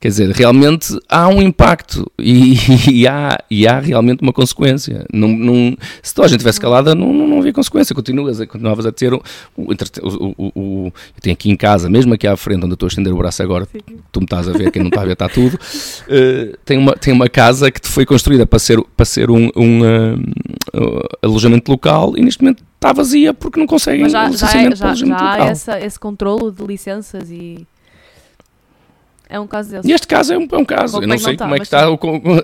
Quer 0.01 0.09
dizer, 0.09 0.31
realmente 0.31 0.99
há 1.09 1.29
um 1.29 1.41
impacto 1.41 2.11
e, 2.19 2.57
e, 2.91 3.07
há, 3.07 3.39
e 3.51 3.67
há 3.67 3.79
realmente 3.79 4.23
uma 4.23 4.33
consequência. 4.33 5.07
Não, 5.13 5.29
não, 5.29 5.77
se 6.03 6.15
toda 6.15 6.27
a 6.27 6.29
gente 6.29 6.41
tivesse 6.41 6.61
calada, 6.61 6.95
não, 6.95 7.13
não, 7.13 7.27
não 7.27 7.39
havia 7.39 7.53
consequência. 7.53 7.95
Continuas, 7.95 8.39
continuavas 8.47 8.87
a 8.87 8.93
ter 8.93 9.13
o, 9.15 9.23
o, 9.57 9.73
o, 9.73 10.53
o, 10.55 10.87
Eu 10.87 11.21
tenho 11.23 11.35
aqui 11.35 11.51
em 11.51 11.57
casa, 11.57 11.89
mesmo 11.89 12.13
aqui 12.13 12.27
à 12.27 12.37
frente, 12.37 12.65
onde 12.65 12.73
eu 12.73 12.75
estou 12.75 12.87
a 12.87 12.89
estender 12.89 13.13
o 13.13 13.17
braço 13.17 13.43
agora, 13.43 13.67
Sim. 13.71 13.81
tu 14.13 14.21
me 14.21 14.25
estás 14.25 14.49
a 14.49 14.53
ver, 14.53 14.71
quem 14.71 14.83
não 14.83 14.89
está 14.89 15.03
a 15.03 15.05
ver 15.07 15.13
está 15.13 15.29
tudo. 15.29 15.55
Uh, 15.55 16.57
tem, 16.65 16.79
uma, 16.79 16.93
tem 16.93 17.13
uma 17.13 17.29
casa 17.29 17.71
que 17.71 17.87
foi 17.87 18.05
construída 18.05 18.47
para 18.47 18.59
ser, 18.59 18.83
para 18.97 19.07
ser 19.07 19.31
um, 19.31 19.51
um 19.57 20.17
alojamento 21.23 21.71
local 21.71 22.17
e 22.17 22.23
neste 22.23 22.43
momento 22.43 22.63
está 22.75 22.93
vazia 22.93 23.33
porque 23.33 23.59
não 23.59 23.67
conseguem 23.67 24.03
Mas 24.03 24.13
já, 24.13 24.31
já, 24.31 24.47
é, 24.61 24.77
já, 24.77 24.95
já 24.95 25.33
há 25.33 25.47
essa, 25.47 25.81
esse 25.81 25.99
controle 25.99 26.51
de 26.51 26.65
licenças 26.65 27.31
e 27.31 27.67
é 29.29 29.41
um 29.41 29.47
caso 29.47 29.71
desse. 29.71 29.89
E 29.89 29.93
este 29.93 30.07
caso 30.07 30.33
é 30.33 30.39
um, 30.39 30.47
é 30.51 30.57
um 30.57 30.65
caso. 30.65 31.03
Eu 31.03 31.09
não 31.09 31.19
sei 31.19 31.37
como 31.37 31.55
é 31.55 31.59
que 31.59 31.65
está, 31.65 31.87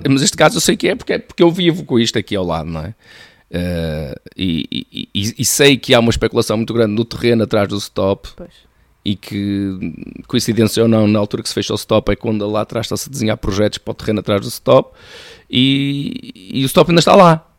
mas 0.09 0.22
este 0.22 0.37
caso 0.37 0.57
eu 0.57 0.61
sei 0.61 0.76
que 0.76 0.89
é 0.89 0.95
porque, 0.95 1.12
é 1.12 1.18
porque 1.18 1.43
eu 1.43 1.51
vivo 1.51 1.85
com 1.85 1.99
isto 1.99 2.18
aqui 2.18 2.35
ao 2.35 2.45
lado, 2.45 2.68
não 2.68 2.81
é? 2.81 2.95
Uh, 3.53 4.20
e, 4.37 4.87
e, 4.93 5.09
e, 5.12 5.35
e, 5.39 5.45
sei 5.45 5.76
que 5.76 5.93
há 5.93 5.99
uma 5.99 6.11
especulação 6.11 6.57
muito 6.57 6.72
grande 6.72 6.95
no 6.95 7.05
terreno 7.05 7.43
atrás 7.43 7.68
do 7.68 7.76
stop 7.78 8.28
pois. 8.37 8.51
e 9.05 9.16
que, 9.16 10.22
coincidência 10.28 10.81
ou 10.85 10.89
não, 10.89 11.09
na 11.09 11.18
altura 11.18 11.43
que 11.43 11.49
se 11.49 11.55
fecha 11.57 11.72
o 11.72 11.76
stop 11.76 12.12
é 12.12 12.14
quando 12.14 12.49
lá 12.49 12.61
atrás 12.61 12.87
está-se 12.87 13.09
a 13.09 13.12
desenhar 13.12 13.37
projetos 13.37 13.78
para 13.78 13.91
o 13.91 13.95
terreno 13.95 14.20
atrás 14.20 14.41
do 14.41 14.47
stop 14.47 14.97
e, 15.51 16.33
e 16.53 16.62
o 16.62 16.66
stop 16.66 16.93
ainda 16.93 17.01
está 17.01 17.16
lá 17.16 17.49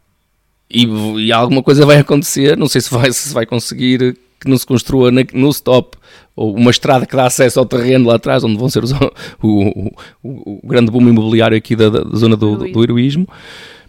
e, 0.73 1.27
e, 1.27 1.31
alguma 1.31 1.61
coisa 1.61 1.85
vai 1.85 1.97
acontecer, 1.97 2.57
não 2.57 2.67
sei 2.67 2.81
se 2.81 2.91
vai, 2.91 3.11
se 3.11 3.33
vai 3.33 3.45
conseguir 3.45 4.17
que 4.39 4.49
não 4.49 4.57
se 4.57 4.65
construa 4.65 5.11
na, 5.11 5.21
no 5.33 5.49
stop 5.49 5.97
ou 6.35 6.55
uma 6.55 6.71
estrada 6.71 7.05
que 7.05 7.15
dá 7.15 7.27
acesso 7.27 7.59
ao 7.59 7.65
terreno 7.65 8.07
lá 8.07 8.15
atrás, 8.15 8.43
onde 8.43 8.57
vão 8.57 8.69
ser 8.69 8.83
os, 8.83 8.91
o, 8.91 9.01
o, 9.43 9.91
o, 10.23 10.59
o, 10.63 10.67
grande 10.67 10.91
boom 10.91 11.07
imobiliário 11.07 11.57
aqui 11.57 11.75
da, 11.75 11.89
da 11.89 12.17
zona 12.17 12.35
do, 12.35 12.57
do, 12.57 12.71
do 12.71 12.83
heroísmo, 12.83 13.27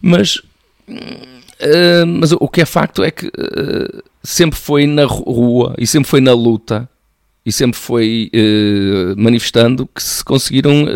mas, 0.01 0.37
uh, 0.89 2.07
mas 2.07 2.33
o 2.33 2.49
que 2.49 2.61
é 2.61 2.67
facto 2.67 3.03
é 3.03 3.11
que 3.11 3.27
uh, 3.29 4.03
sempre 4.23 4.59
foi 4.59 4.87
na 4.87 5.05
rua 5.05 5.75
e 5.79 5.87
sempre 5.87 6.11
foi 6.11 6.21
na 6.21 6.35
luta 6.35 6.89
e 7.45 7.51
sempre 7.51 7.79
foi 7.79 8.31
uh, 8.35 9.21
manifestando 9.21 9.89
que 9.93 10.03
se 10.03 10.25
conseguiram 10.25 10.87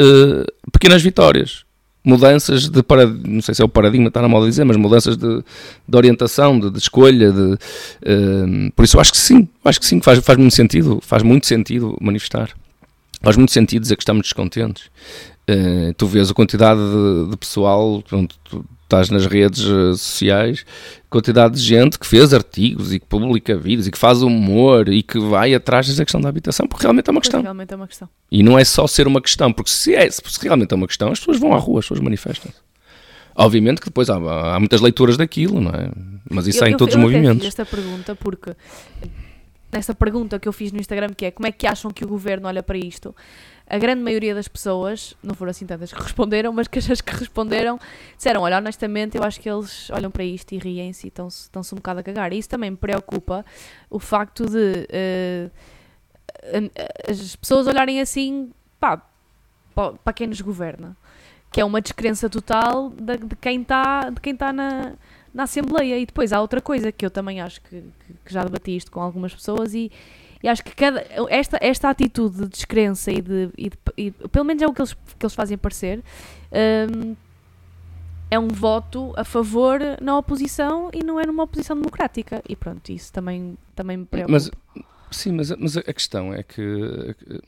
pequenas 0.71 1.03
vitórias 1.03 1.66
mudanças 2.07 2.69
de 2.69 2.83
paradigma, 2.85 3.23
não 3.27 3.43
sei 3.43 3.53
se 3.53 3.61
é 3.61 3.65
o 3.65 3.69
paradigma, 3.69 4.07
está 4.07 4.23
na 4.23 4.29
moda 4.29 4.47
dizer, 4.47 4.65
mas 4.65 4.77
mudanças 4.77 5.17
de, 5.17 5.43
de 5.89 5.97
orientação, 5.97 6.59
de, 6.59 6.71
de 6.71 6.79
escolha, 6.79 7.33
de, 7.33 7.41
uh, 7.41 8.73
por 8.77 8.85
isso 8.85 9.01
acho 9.01 9.11
que 9.11 9.19
sim, 9.19 9.49
acho 9.65 9.81
que 9.81 9.87
sim, 9.87 10.01
faz, 10.01 10.21
faz 10.21 10.39
muito 10.39 10.55
sentido, 10.55 11.01
faz 11.03 11.25
muito 11.25 11.49
sentido 11.49 11.99
manifestar. 12.01 12.51
Faz 13.21 13.37
muito 13.37 13.51
sentido 13.51 13.83
dizer 13.83 13.97
que 13.97 14.03
estamos 14.03 14.23
descontentes. 14.23 14.85
Uh, 15.51 15.93
tu 15.97 16.07
vês 16.07 16.31
a 16.31 16.35
quantidade 16.35 16.79
de, 16.79 17.31
de 17.31 17.37
pessoal, 17.37 18.01
pronto, 18.07 18.37
tu, 18.45 18.65
estás 18.87 19.11
nas 19.11 19.27
redes 19.27 19.65
eh, 19.65 19.97
sociais, 19.97 20.65
quantidade 21.11 21.55
de 21.57 21.61
gente 21.61 21.99
que 21.99 22.07
fez 22.07 22.33
artigos 22.33 22.93
e 22.93 23.01
que 23.01 23.07
publica 23.07 23.57
vídeos 23.57 23.89
e 23.89 23.91
que 23.91 23.99
faz 23.99 24.23
humor 24.23 24.89
e 24.89 25.03
que 25.03 25.19
vai 25.19 25.55
atrás 25.55 25.95
da 25.95 26.05
questão 26.05 26.21
da 26.21 26.29
habitação, 26.29 26.67
porque 26.67 26.83
realmente 26.83 27.09
é 27.09 27.11
uma 27.11 27.21
questão. 27.21 27.43
Realmente 27.43 27.75
é 27.75 27.77
uma 27.77 27.89
questão. 27.89 28.09
E 28.31 28.43
não 28.43 28.59
é 28.59 28.65
só 28.65 28.87
ser 28.87 29.07
uma 29.07 29.21
questão, 29.21 29.53
porque 29.53 29.71
se, 29.71 29.95
é, 29.95 30.09
se 30.09 30.23
realmente 30.41 30.73
é 30.73 30.77
uma 30.77 30.87
questão, 30.87 31.11
as 31.11 31.19
pessoas 31.19 31.39
vão 31.39 31.53
à 31.53 31.59
rua, 31.59 31.81
as 31.81 31.85
pessoas 31.85 32.01
manifestam. 32.01 32.51
-se. 32.51 32.59
Obviamente 33.35 33.81
que 33.81 33.89
depois 33.89 34.09
há, 34.09 34.17
há, 34.17 34.59
muitas 34.59 34.81
leituras 34.81 35.17
daquilo, 35.17 35.61
não 35.61 35.71
é? 35.71 35.91
Mas 36.31 36.47
isso 36.47 36.61
eu, 36.61 36.65
há 36.65 36.71
em 36.71 36.77
todos 36.77 36.95
eu, 36.95 37.01
os 37.01 37.05
movimentos. 37.05 37.43
Eu 37.43 37.49
esta 37.49 37.67
pergunta 37.67 38.15
porque 38.15 38.57
nessa 39.71 39.95
pergunta 39.95 40.39
que 40.39 40.49
eu 40.49 40.53
fiz 40.53 40.73
no 40.73 40.81
Instagram, 40.81 41.09
que 41.15 41.27
é 41.27 41.31
como 41.31 41.47
é 41.47 41.53
que 41.53 41.67
acham 41.67 41.91
que 41.91 42.05
o 42.05 42.09
governo 42.09 42.49
olha 42.49 42.63
para 42.63 42.79
isto? 42.79 43.15
A 43.69 43.79
grande 43.79 44.01
maioria 44.01 44.33
das 44.33 44.47
pessoas, 44.47 45.17
não 45.23 45.35
foram 45.35 45.51
assim 45.51 45.67
tantas 45.67 45.93
que 45.93 46.01
responderam, 46.03 46.53
mas 46.53 46.69
que 46.69 46.79
as 46.79 47.01
que 47.01 47.13
responderam 47.15 47.79
disseram: 48.17 48.43
Olha, 48.43 48.59
honestamente, 48.59 49.17
eu 49.17 49.25
acho 49.25 49.41
que 49.41 49.51
eles 49.51 49.91
olham 49.91 50.11
para 50.11 50.23
isto 50.23 50.53
e 50.53 50.59
riem-se 50.59 51.07
e 51.07 51.09
estão-se 51.09 51.43
estão 51.43 51.63
um 51.73 51.77
bocado 51.77 52.01
a 52.01 52.03
cagar. 52.03 52.33
E 52.33 52.39
isso 52.39 52.49
também 52.49 52.71
me 52.71 52.77
preocupa 52.77 53.45
o 53.91 53.99
facto 53.99 54.47
de 54.47 54.87
uh, 54.89 55.51
as 57.09 57.37
pessoas 57.37 57.67
olharem 57.67 58.01
assim 58.01 58.53
pá, 58.79 59.03
para 59.75 60.13
quem 60.13 60.27
nos 60.27 60.41
governa, 60.41 60.97
que 61.51 61.61
é 61.61 61.65
uma 61.65 61.81
descrença 61.81 62.31
total 62.31 62.91
de, 62.91 63.17
de 63.19 63.37
quem 63.37 63.63
está 63.63 64.13
tá 64.39 64.53
na, 64.53 64.93
na 65.35 65.43
Assembleia. 65.43 65.99
E 65.99 66.07
depois 66.07 66.33
há 66.33 66.41
outra 66.41 66.61
coisa 66.61 66.93
que 66.93 67.05
eu 67.05 67.11
também 67.11 67.41
acho 67.41 67.61
que, 67.63 67.83
que 68.25 68.33
já 68.33 68.45
debati 68.45 68.77
isto 68.77 68.91
com 68.91 69.01
algumas 69.01 69.35
pessoas 69.35 69.75
e 69.75 69.91
e 70.47 70.49
acho 70.49 70.63
que 70.63 70.77
cada, 70.77 71.05
esta, 71.29 71.59
esta 71.61 71.91
atitude 71.91 72.37
de 72.37 72.49
descrença 72.49 73.11
e 73.11 73.21
de, 73.21 73.51
e 73.59 73.69
de, 73.69 73.77
e 73.97 74.11
Pelo 74.29 74.45
menos 74.45 74.63
é 74.63 74.67
o 74.69 74.73
que 74.73 74.81
eles, 74.81 74.93
que 74.93 75.27
eles 75.27 75.35
fazem 75.35 75.59
parecer. 75.59 76.05
Um, 76.53 77.17
é 78.31 78.39
um 78.39 78.47
voto 78.47 79.13
a 79.17 79.25
favor 79.25 79.81
na 80.01 80.17
oposição 80.17 80.89
e 80.95 81.03
não 81.03 81.19
é 81.19 81.27
numa 81.27 81.43
oposição 81.43 81.75
democrática. 81.75 82.45
E 82.49 82.55
pronto, 82.55 82.93
isso 82.93 83.13
também, 83.13 83.59
também 83.75 83.97
me 83.97 84.07
preocupa. 84.07 84.31
Mas, 84.31 84.49
sim, 85.11 85.33
mas, 85.33 85.51
mas 85.51 85.77
a 85.77 85.93
questão 85.93 86.33
é 86.33 86.45
que, 86.45 87.17
que 87.19 87.43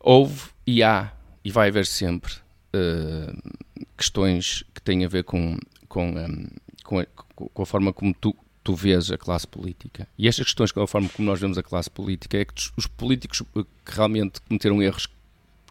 houve 0.00 0.50
e 0.66 0.82
há 0.82 1.12
e 1.44 1.52
vai 1.52 1.68
haver 1.68 1.86
sempre 1.86 2.32
uh, 2.74 3.52
questões 3.96 4.64
que 4.74 4.82
têm 4.82 5.04
a 5.04 5.08
ver 5.08 5.22
com, 5.22 5.56
com, 5.88 6.10
um, 6.10 6.48
com, 6.82 6.98
a, 6.98 7.06
com 7.06 7.62
a 7.62 7.66
forma 7.66 7.92
como 7.92 8.12
tu 8.14 8.34
tu 8.68 8.74
vês 8.74 9.10
a 9.10 9.16
classe 9.16 9.46
política. 9.46 10.06
E 10.18 10.28
estas 10.28 10.44
questões, 10.44 10.70
com 10.70 10.82
a 10.82 10.86
forma 10.86 11.08
como 11.08 11.26
nós 11.26 11.40
vemos 11.40 11.56
a 11.56 11.62
classe 11.62 11.88
política, 11.88 12.36
é 12.36 12.44
que 12.44 12.52
os 12.76 12.86
políticos 12.86 13.40
que 13.40 13.66
realmente 13.86 14.42
cometeram 14.42 14.82
erros 14.82 15.08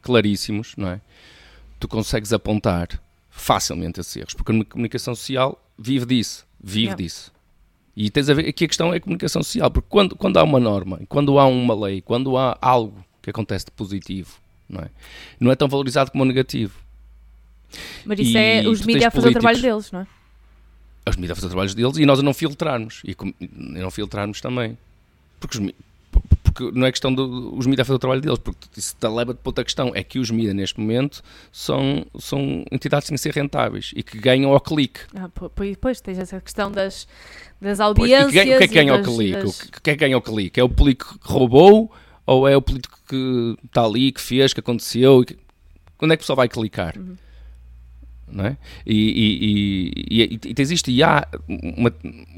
claríssimos, 0.02 0.74
não 0.76 0.90
é? 0.90 1.02
Tu 1.80 1.88
consegues 1.88 2.34
apontar 2.34 3.00
facilmente 3.30 4.00
esses 4.00 4.16
erros, 4.16 4.34
porque 4.34 4.52
a 4.52 4.66
comunicação 4.66 5.14
social 5.14 5.64
vive 5.78 6.08
disso, 6.08 6.44
vive 6.60 6.86
yeah. 6.86 7.04
disso. 7.04 7.32
E 7.96 8.10
tens 8.10 8.32
a 8.32 8.34
ver, 8.34 8.48
aqui 8.48 8.66
a 8.66 8.68
questão 8.68 8.92
é 8.92 8.98
a 8.98 9.00
comunicação 9.00 9.44
social, 9.44 9.70
porque 9.70 9.90
quando, 9.92 10.16
quando 10.16 10.38
há 10.38 10.44
uma 10.44 10.60
norma, 10.60 11.00
quando 11.08 11.38
há 11.38 11.46
uma 11.46 11.76
lei, 11.76 12.02
quando 12.02 12.36
há 12.36 12.58
algo 12.60 13.06
que 13.22 13.30
acontece 13.30 13.66
de 13.66 13.72
positivo, 13.74 14.40
não 14.68 14.82
é? 14.82 14.90
Não 15.40 15.52
é 15.52 15.56
tão 15.56 15.68
valorizado 15.68 16.10
como 16.10 16.24
o 16.24 16.28
negativo. 16.28 16.74
Mas 18.04 18.18
isso 18.18 18.36
e 18.36 18.38
é 18.38 18.68
os 18.68 18.82
mídias 18.82 19.06
a 19.06 19.12
fazer 19.12 19.30
o 19.30 19.34
trabalho 19.34 19.62
deles, 19.62 19.92
não 19.92 20.00
é? 20.00 20.08
Os 21.10 21.16
mídias 21.16 21.32
a 21.32 21.36
fazer 21.36 21.48
trabalhos 21.50 21.74
deles 21.76 21.98
e 21.98 22.06
nós 22.06 22.20
a 22.20 22.24
não 22.24 22.34
filtrarmos. 22.34 23.02
E, 23.04 23.12
a 23.12 23.82
não 23.82 23.92
filtrarmos 23.92 24.42
também. 24.42 24.78
Porque, 25.40 25.58
os, 25.58 25.74
porque 26.44 26.72
não 26.72 26.86
é 26.86 26.92
questão 26.92 27.14
dos 27.14 27.66
mídias 27.66 27.82
a 27.82 27.86
fazer 27.86 27.96
o 27.96 28.00
trabalho 28.00 28.22
deles, 28.22 28.40
porque 28.40 28.68
isso 28.76 28.96
leva-te 29.04 29.38
para 29.38 29.50
outra 29.50 29.64
questão. 29.64 29.92
É 29.94 30.04
que 30.04 30.20
os 30.20 30.32
mídias, 30.32 30.56
neste 30.56 30.80
momento, 30.80 31.24
são, 31.52 32.06
são 32.20 32.66
entidades 32.72 33.08
sem 33.08 33.18
ser 33.18 33.34
rentáveis 33.34 33.92
e 33.96 34.04
que 34.04 34.18
ganham 34.18 34.52
ao 34.52 34.60
clique. 34.60 35.02
Ah, 35.16 35.30
pois, 35.80 36.02
tens 36.02 36.18
essa 36.18 36.40
questão 36.42 36.72
das, 36.72 37.08
das 37.62 37.80
audiências. 37.80 38.34
Pois, 38.34 38.46
o 38.46 38.58
que 38.58 38.64
é 38.64 38.68
que 38.68 38.74
ganha 38.74 38.94
ao 38.94 39.04
clique? 39.04 39.38
Das... 39.38 39.60
O 39.60 39.82
que 39.82 39.90
é 39.90 39.94
que 39.94 40.00
ganha 40.00 40.16
ao 40.16 40.22
clique? 40.22 40.60
É 40.60 40.64
o 40.64 40.70
político 40.70 41.20
que 41.20 41.32
roubou 41.32 41.92
ou 42.26 42.48
é 42.48 42.58
o 42.58 42.62
político 42.62 43.00
que 43.08 43.56
está 43.66 43.84
ali, 43.84 44.12
que 44.12 44.22
fez, 44.22 44.54
que 44.54 44.60
aconteceu? 44.60 45.24
Que... 45.24 45.38
Quando 45.98 46.12
é 46.12 46.18
que 46.18 46.22
o 46.22 46.24
pessoal 46.24 46.38
vai 46.38 46.50
clicar? 46.50 46.98
Uhum 46.98 47.16
não 48.28 48.46
é? 48.46 48.58
E, 48.86 48.96
e, 50.10 50.34
e, 50.34 50.40
e 50.46 50.62
existe 50.62 50.92
e 50.92 51.02
há 51.02 51.28
uma, 51.48 51.92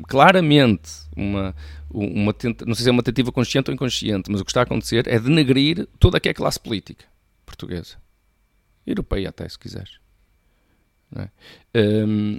claramente 0.08 0.90
uma, 1.16 1.56
uma 1.90 2.34
tenta, 2.34 2.66
não 2.66 2.76
sei 2.76 2.84
se 2.84 2.90
é 2.90 2.92
uma 2.92 3.04
tentativa 3.04 3.32
consciente 3.32 3.70
ou 3.70 3.74
inconsciente, 3.74 4.32
mas 4.32 4.42
o 4.42 4.46
que 4.46 4.52
está 4.52 4.62
a 4.62 4.64
acontecer 4.64 5.08
é 5.08 5.20
denegrir 5.20 5.88
toda 6.00 6.18
a 6.18 6.34
classe 6.34 6.60
política 6.60 7.06
portuguesa, 7.46 7.98
europeia 8.86 9.30
até, 9.30 9.48
se 9.50 9.58
quiseres. 9.58 10.00
É? 11.16 11.30
Um, 12.06 12.38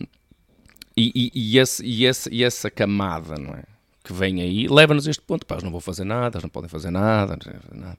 e, 0.96 1.32
e, 1.34 1.58
esse, 1.58 1.84
e, 1.84 2.04
esse, 2.04 2.32
e 2.32 2.44
essa 2.44 2.70
camada, 2.70 3.34
não 3.36 3.54
é? 3.54 3.64
Que 4.02 4.12
vem 4.12 4.40
aí 4.40 4.66
leva-nos 4.68 5.06
a 5.06 5.10
este 5.10 5.22
ponto. 5.22 5.46
Pá, 5.46 5.54
eles 5.54 5.64
não 5.64 5.70
vão 5.70 5.80
fazer 5.80 6.04
nada, 6.04 6.36
eles 6.36 6.42
não 6.42 6.50
podem 6.50 6.68
fazer 6.68 6.90
nada, 6.90 7.38
nada. 7.72 7.98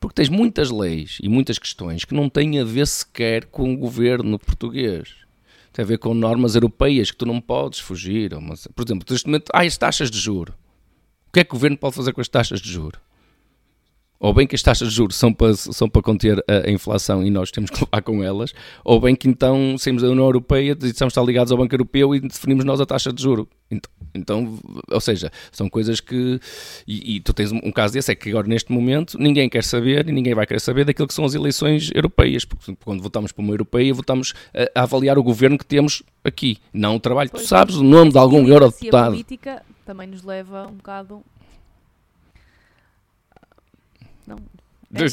Porque 0.00 0.14
tens 0.14 0.28
muitas 0.28 0.70
leis 0.70 1.18
e 1.22 1.28
muitas 1.28 1.58
questões 1.58 2.04
que 2.04 2.14
não 2.14 2.28
têm 2.28 2.60
a 2.60 2.64
ver 2.64 2.86
sequer 2.86 3.46
com 3.46 3.72
o 3.72 3.76
governo 3.76 4.38
português. 4.38 5.14
Tem 5.72 5.84
a 5.84 5.86
ver 5.86 5.98
com 5.98 6.14
normas 6.14 6.54
europeias 6.54 7.10
que 7.10 7.16
tu 7.16 7.26
não 7.26 7.40
podes 7.40 7.78
fugir. 7.78 8.30
Por 8.74 8.84
exemplo, 8.84 9.06
neste 9.08 9.26
momento, 9.26 9.50
há 9.52 9.60
as 9.60 9.76
taxas 9.76 10.10
de 10.10 10.18
juro. 10.18 10.54
O 11.28 11.32
que 11.32 11.40
é 11.40 11.44
que 11.44 11.50
o 11.50 11.56
governo 11.56 11.76
pode 11.76 11.94
fazer 11.94 12.12
com 12.12 12.20
as 12.20 12.28
taxas 12.28 12.60
de 12.60 12.70
juro? 12.70 12.98
Ou 14.18 14.32
bem 14.32 14.46
que 14.46 14.54
as 14.54 14.62
taxas 14.62 14.88
de 14.88 14.94
juros 14.94 15.16
são 15.16 15.32
para, 15.32 15.54
são 15.54 15.88
para 15.88 16.02
conter 16.02 16.42
a, 16.48 16.70
inflação 16.70 17.24
e 17.24 17.30
nós 17.30 17.50
temos 17.50 17.70
que 17.70 17.80
levar 17.84 18.02
com 18.02 18.22
elas, 18.22 18.52
ou 18.84 19.00
bem 19.00 19.14
que 19.14 19.28
então 19.28 19.76
saímos 19.78 20.02
da 20.02 20.08
União 20.08 20.24
Europeia 20.24 20.76
estamos 20.82 21.12
estar 21.12 21.22
ligados 21.22 21.52
ao 21.52 21.58
Banco 21.58 21.74
Europeu 21.74 22.14
e 22.14 22.20
definimos 22.20 22.64
nós 22.64 22.80
a 22.80 22.86
taxa 22.86 23.12
de 23.12 23.22
juro. 23.22 23.48
Então, 23.70 23.90
então 24.14 24.58
ou 24.90 25.00
seja, 25.00 25.30
são 25.50 25.68
coisas 25.68 26.00
que. 26.00 26.40
E, 26.86 27.16
e, 27.16 27.20
tu 27.20 27.32
tens 27.32 27.50
um 27.50 27.72
caso 27.72 27.94
desse, 27.94 28.12
é 28.12 28.14
que 28.14 28.30
agora 28.30 28.46
neste 28.46 28.72
momento 28.72 29.18
ninguém 29.18 29.48
quer 29.48 29.64
saber 29.64 30.08
e 30.08 30.12
ninguém 30.12 30.34
vai 30.34 30.46
querer 30.46 30.60
saber 30.60 30.84
daquilo 30.84 31.08
que 31.08 31.14
são 31.14 31.24
as 31.24 31.34
eleições 31.34 31.90
europeias, 31.94 32.44
porque 32.44 32.76
quando 32.84 33.02
votamos 33.02 33.32
para 33.32 33.42
uma 33.42 33.52
europeia, 33.52 33.92
votamos 33.92 34.34
a, 34.54 34.80
a 34.80 34.82
avaliar 34.84 35.18
o 35.18 35.22
governo 35.22 35.58
que 35.58 35.66
temos 35.66 36.02
aqui, 36.24 36.58
não 36.72 36.96
o 36.96 37.00
trabalho. 37.00 37.30
Pois, 37.30 37.42
tu 37.42 37.48
sabes 37.48 37.76
o 37.76 37.82
nome 37.82 38.12
de 38.12 38.18
algum 38.18 38.46
eurodeputado. 38.46 39.08
A 39.08 39.10
política 39.10 39.62
também 39.84 40.06
nos 40.06 40.22
leva 40.22 40.66
um 40.68 40.76
bocado 40.76 41.22
não. 44.26 44.36
É. 44.94 45.08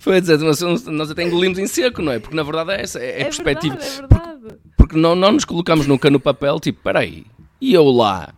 Foi 0.00 0.20
dizer, 0.20 0.38
nós, 0.38 0.60
nós 0.84 1.10
até 1.10 1.22
engolimos 1.22 1.58
em 1.58 1.66
seco, 1.66 2.02
não 2.02 2.12
é? 2.12 2.18
Porque 2.18 2.36
na 2.36 2.42
verdade 2.42 2.72
é 2.72 2.82
essa, 2.82 2.98
é, 2.98 3.06
é, 3.06 3.20
é 3.20 3.24
perspectiva. 3.24 3.76
Verdade, 3.76 3.94
é 3.94 4.00
verdade. 4.00 4.40
Porque, 4.40 4.58
porque 4.76 4.96
não, 4.96 5.14
não 5.14 5.32
nos 5.32 5.44
colocamos 5.44 5.86
nunca 5.86 6.10
no 6.10 6.18
papel, 6.20 6.58
tipo, 6.58 6.82
peraí, 6.82 7.24
e 7.60 7.74
eu 7.74 7.84
lá? 7.84 8.34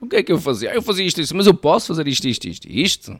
O 0.00 0.06
que 0.06 0.16
é 0.16 0.22
que 0.22 0.32
eu 0.32 0.38
fazia? 0.38 0.74
Eu 0.74 0.82
fazia 0.82 1.04
isto, 1.04 1.20
isto, 1.20 1.36
mas 1.36 1.46
eu 1.46 1.54
posso 1.54 1.88
fazer 1.88 2.06
isto, 2.06 2.28
isto, 2.28 2.48
isto, 2.48 2.68
isto. 2.68 3.18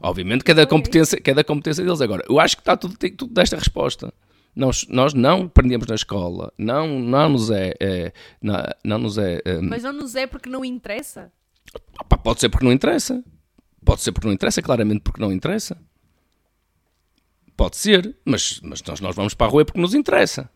Obviamente 0.00 0.44
que 0.44 0.50
é 0.52 0.54
da 0.54 0.66
competência, 0.66 1.20
que 1.20 1.30
é 1.30 1.34
da 1.34 1.42
competência 1.42 1.84
deles. 1.84 2.00
Agora, 2.00 2.24
eu 2.28 2.38
acho 2.38 2.56
que 2.56 2.62
está 2.62 2.76
tudo, 2.76 2.96
tem 2.96 3.12
tudo 3.12 3.32
desta 3.34 3.56
resposta. 3.56 4.12
Nós, 4.54 4.86
nós 4.88 5.14
não 5.14 5.42
aprendemos 5.42 5.86
na 5.86 5.94
escola, 5.94 6.52
não, 6.58 6.98
não 6.98 7.28
nos 7.28 7.50
é, 7.50 7.74
é 7.78 8.12
não, 8.42 8.54
não 8.84 8.98
nos 8.98 9.18
é. 9.18 9.40
Um... 9.46 9.68
Mas 9.68 9.82
não 9.82 9.92
nos 9.92 10.14
é 10.16 10.26
porque 10.26 10.48
não 10.48 10.64
interessa? 10.64 11.30
Opa, 12.00 12.16
pode 12.16 12.40
ser 12.40 12.48
porque 12.48 12.64
não 12.64 12.72
interessa. 12.72 13.22
Pode 13.84 14.02
ser 14.02 14.12
porque 14.12 14.26
não 14.26 14.34
interessa, 14.34 14.60
claramente 14.62 15.00
porque 15.00 15.20
não 15.20 15.32
interessa. 15.32 15.76
Pode 17.56 17.76
ser, 17.76 18.16
mas, 18.24 18.60
mas 18.62 18.82
nós, 18.82 19.00
nós 19.00 19.16
vamos 19.16 19.34
para 19.34 19.46
a 19.46 19.50
rua 19.50 19.64
porque 19.64 19.80
nos 19.80 19.94
interessa. 19.94 20.48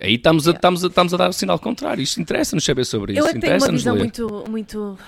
Aí 0.00 0.14
estamos 0.14 0.48
a, 0.48 0.52
estamos 0.52 0.84
a, 0.84 0.86
estamos 0.86 1.12
a 1.12 1.16
dar 1.16 1.28
o 1.28 1.32
sinal 1.32 1.58
contrário. 1.58 2.02
Isto 2.02 2.20
interessa-nos 2.20 2.64
saber 2.64 2.84
sobre 2.84 3.12
isso. 3.14 3.26
Eu 3.26 3.40
tenho 3.40 3.56
uma 3.58 3.68
visão 3.68 3.96
muito, 3.96 4.44
muito, 4.48 4.98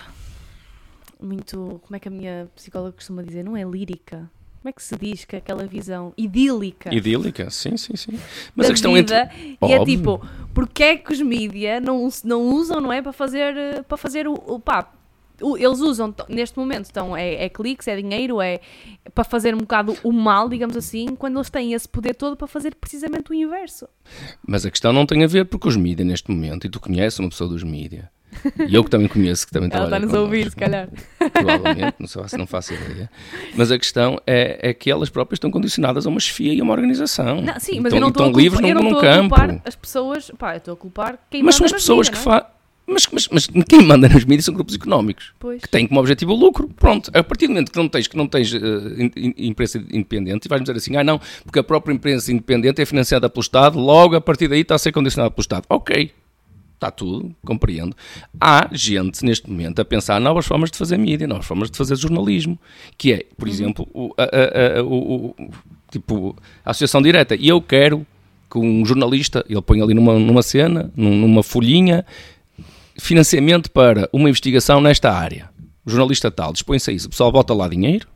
muito, 1.20 1.80
como 1.85 1.97
é 1.97 1.99
que 1.99 2.09
a 2.09 2.11
minha 2.11 2.49
psicóloga 2.55 2.93
costuma 2.93 3.22
dizer? 3.22 3.43
Não 3.43 3.57
é 3.57 3.64
lírica. 3.64 4.30
Como 4.61 4.68
é 4.68 4.72
que 4.72 4.83
se 4.83 4.97
diz 4.97 5.24
que 5.24 5.35
é 5.35 5.39
aquela 5.39 5.66
visão 5.66 6.12
idílica? 6.16 6.95
Idílica, 6.95 7.51
sim, 7.51 7.76
sim, 7.76 7.97
sim. 7.97 8.18
Mas 8.55 8.68
a 8.68 8.70
questão 8.70 8.93
vida, 8.93 9.30
é. 9.33 9.57
E 9.66 9.72
é 9.72 9.85
tipo, 9.85 10.24
porque 10.55 10.85
é 10.85 10.97
que 10.97 11.12
os 11.12 11.20
mídias 11.20 11.83
não, 11.83 12.09
não 12.22 12.43
usam, 12.55 12.80
não 12.80 12.93
é? 12.93 13.03
Para 13.03 13.12
fazer, 13.12 13.83
para 13.85 13.97
fazer 13.97 14.28
o, 14.28 14.35
o 14.35 14.61
pá, 14.61 14.93
eles 15.41 15.80
usam 15.80 16.14
neste 16.28 16.59
momento, 16.59 16.89
então 16.91 17.16
é, 17.16 17.45
é 17.45 17.49
cliques, 17.49 17.89
é 17.89 17.97
dinheiro, 17.97 18.41
é 18.41 18.61
para 19.14 19.24
fazer 19.24 19.55
um 19.55 19.59
bocado 19.59 19.97
o 20.03 20.12
mal, 20.12 20.49
digamos 20.49 20.76
assim, 20.76 21.14
quando 21.16 21.37
eles 21.37 21.51
têm 21.51 21.72
esse 21.72 21.89
poder 21.89 22.14
todo 22.14 22.37
para 22.37 22.47
fazer 22.47 22.74
precisamente 22.74 23.30
o 23.30 23.35
inverso. 23.35 23.89
Mas 24.47 24.64
a 24.64 24.70
questão 24.70 24.93
não 24.93 25.07
tem 25.07 25.24
a 25.24 25.26
ver 25.26 25.47
porque 25.47 25.68
os 25.68 25.76
mídias 25.76 26.07
neste 26.07 26.30
momento, 26.30 26.66
e 26.66 26.70
tu 26.70 26.80
conheces 26.80 27.18
uma 27.18 27.28
pessoa 27.28 27.51
dos 27.51 27.62
mídias, 27.62 28.05
e 28.68 28.74
eu 28.74 28.83
que 28.83 28.91
também 28.91 29.09
conheço, 29.09 29.47
que 29.47 29.53
também 29.53 29.68
Ela 29.72 29.85
está 29.85 29.99
nos 29.99 30.14
a 30.14 30.20
ouvir, 30.20 30.51
se 30.51 30.57
calhar. 30.57 30.89
Provavelmente, 31.33 31.97
não, 31.99 32.07
sei, 32.07 32.39
não 32.39 32.47
faço 32.47 32.74
ideia. 32.74 33.11
Mas 33.55 33.70
a 33.70 33.78
questão 33.78 34.18
é, 34.26 34.70
é 34.70 34.74
que 34.74 34.91
elas 34.91 35.11
próprias 35.11 35.37
estão 35.37 35.51
condicionadas 35.51 36.07
a 36.07 36.09
uma 36.09 36.18
chefia 36.20 36.55
e 36.55 36.61
a 36.61 36.64
uma 36.64 36.72
organização. 36.72 37.43
Não, 37.43 37.61
sim, 37.61 37.80
mas 37.80 37.93
então, 37.93 37.99
eu 37.99 38.01
não 38.01 38.09
estou 38.09 38.26
a, 38.26 38.33
culpar, 38.33 38.64
eu 38.64 38.74
não 38.74 38.83
num, 38.83 38.99
a 38.99 39.18
culpar 39.18 39.62
as 39.64 39.76
pessoas, 39.76 40.30
pá, 40.39 40.55
eu 40.55 40.59
estou 40.59 40.74
a 40.74 40.76
culpar 40.76 41.18
quem 41.30 41.43
Mas 41.43 41.57
são 41.57 41.66
as 41.66 41.72
pessoas 41.72 42.09
vida, 42.09 42.18
que 42.18 42.24
fazem 42.24 42.47
mas, 42.93 43.09
mas, 43.11 43.28
mas 43.28 43.49
quem 43.68 43.82
manda 43.82 44.09
nas 44.09 44.24
mídias 44.24 44.45
são 44.45 44.55
grupos 44.55 44.74
económicos 44.74 45.32
pois. 45.38 45.62
que 45.62 45.68
têm 45.68 45.86
como 45.86 46.01
objetivo 46.01 46.32
o 46.32 46.36
lucro. 46.36 46.68
Pronto, 46.76 47.11
a 47.14 47.22
partir 47.22 47.47
do 47.47 47.51
momento 47.51 47.72
que 47.72 47.78
não 47.78 47.88
tens, 47.88 48.07
que 48.07 48.16
não 48.16 48.26
tens 48.26 48.53
uh, 48.53 48.59
imprensa 49.36 49.78
independente, 49.78 50.47
e 50.47 50.49
vais 50.49 50.62
dizer 50.62 50.76
assim, 50.76 50.97
ah 50.97 51.05
não, 51.05 51.20
porque 51.45 51.59
a 51.59 51.64
própria 51.64 51.93
imprensa 51.95 52.30
independente 52.32 52.80
é 52.80 52.86
financiada 52.86 53.28
pelo 53.28 53.43
Estado, 53.43 53.78
logo 53.78 54.14
a 54.14 54.20
partir 54.20 54.49
daí 54.49 54.61
está 54.61 54.74
a 54.74 54.78
ser 54.78 54.93
condicionada 54.93 55.30
pelo 55.30 55.43
Estado. 55.43 55.64
Ok, 55.68 56.12
está 56.74 56.90
tudo, 56.90 57.34
compreendo. 57.45 57.97
Há 58.40 58.68
gente 58.72 59.24
neste 59.24 59.49
momento 59.49 59.80
a 59.80 59.84
pensar 59.84 60.20
novas 60.20 60.47
formas 60.47 60.70
de 60.70 60.76
fazer 60.76 60.99
mídia, 60.99 61.26
novas 61.26 61.47
formas 61.47 61.70
de 61.70 61.78
fazer 61.78 61.97
jornalismo, 61.97 62.59
que 62.99 63.12
é, 63.12 63.26
por 63.36 63.47
uhum. 63.47 63.55
exemplo, 63.55 63.88
o, 63.95 64.12
a, 64.18 64.22
a, 64.24 64.80
a, 64.80 64.82
o, 64.82 65.26
o, 65.26 65.51
tipo, 65.90 66.36
a 66.64 66.70
associação 66.70 67.01
direta. 67.01 67.36
E 67.36 67.49
eu 67.49 67.62
quero 67.62 68.07
que 68.51 68.59
um 68.59 68.84
jornalista, 68.84 69.45
ele 69.49 69.62
põe 69.62 69.80
ali 69.80 69.95
numa, 69.95 70.18
numa 70.18 70.43
cena, 70.43 70.90
numa 70.95 71.43
folhinha, 71.43 72.05
financiamento 72.99 73.70
para 73.70 74.09
uma 74.12 74.28
investigação 74.28 74.80
nesta 74.80 75.11
área. 75.12 75.51
O 75.84 75.90
jornalista 75.90 76.30
tal 76.30 76.53
dispõe-se 76.53 76.90
a 76.90 76.93
isso. 76.95 77.07
O 77.07 77.11
pessoal 77.11 77.32
bota 77.32 77.53
lá 77.55 77.68
dinheiro 77.68 78.07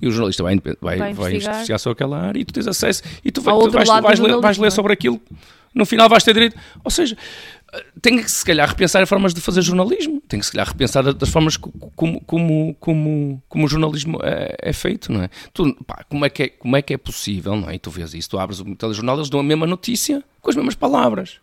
e 0.00 0.06
o 0.06 0.10
jornalista 0.10 0.42
vai, 0.42 0.56
vai, 0.80 0.98
vai, 0.98 1.12
Vai 1.14 1.34
investigar. 1.36 1.78
sobre 1.78 1.92
aquela 1.94 2.18
área 2.20 2.38
e 2.40 2.44
tu 2.44 2.52
tens 2.52 2.66
acesso 2.66 3.02
e 3.24 3.30
tu, 3.30 3.40
vai, 3.42 3.54
tu 3.58 3.70
vais, 3.70 3.88
vais 3.88 4.20
ler, 4.20 4.40
vais 4.40 4.58
ler 4.58 4.68
é? 4.68 4.70
sobre 4.70 4.92
aquilo. 4.92 5.20
No 5.74 5.84
final 5.86 6.08
vais 6.08 6.22
ter 6.22 6.34
direito. 6.34 6.56
Ou 6.84 6.90
seja, 6.90 7.16
tem 8.02 8.18
que 8.22 8.30
se 8.30 8.44
calhar 8.44 8.68
repensar 8.68 9.02
as 9.02 9.08
formas 9.08 9.32
de 9.32 9.40
fazer 9.40 9.62
jornalismo. 9.62 10.20
Tem 10.28 10.38
que 10.38 10.44
se 10.44 10.52
calhar 10.52 10.68
repensar 10.68 11.02
das 11.14 11.28
formas 11.30 11.56
co- 11.56 11.72
como, 11.96 12.20
como, 12.20 12.76
como, 12.78 13.42
como 13.48 13.64
o 13.64 13.68
jornalismo 13.68 14.18
é, 14.22 14.54
é 14.60 14.72
feito, 14.74 15.10
não 15.10 15.22
é? 15.22 15.30
Tu, 15.54 15.74
pá, 15.86 16.04
como, 16.10 16.24
é 16.26 16.28
que 16.30 16.42
é? 16.42 16.48
Como 16.50 16.76
é 16.76 16.82
que 16.82 16.92
é 16.92 16.98
possível, 16.98 17.56
não 17.56 17.70
é? 17.70 17.74
E 17.76 17.78
tu 17.78 17.90
vês 17.90 18.12
isso, 18.12 18.28
tu 18.28 18.38
abres 18.38 18.60
o 18.60 18.76
telejornal, 18.76 19.16
eles 19.16 19.30
dão 19.30 19.40
a 19.40 19.42
mesma 19.42 19.66
notícia 19.66 20.22
com 20.42 20.50
as 20.50 20.56
mesmas 20.56 20.74
palavras. 20.74 21.38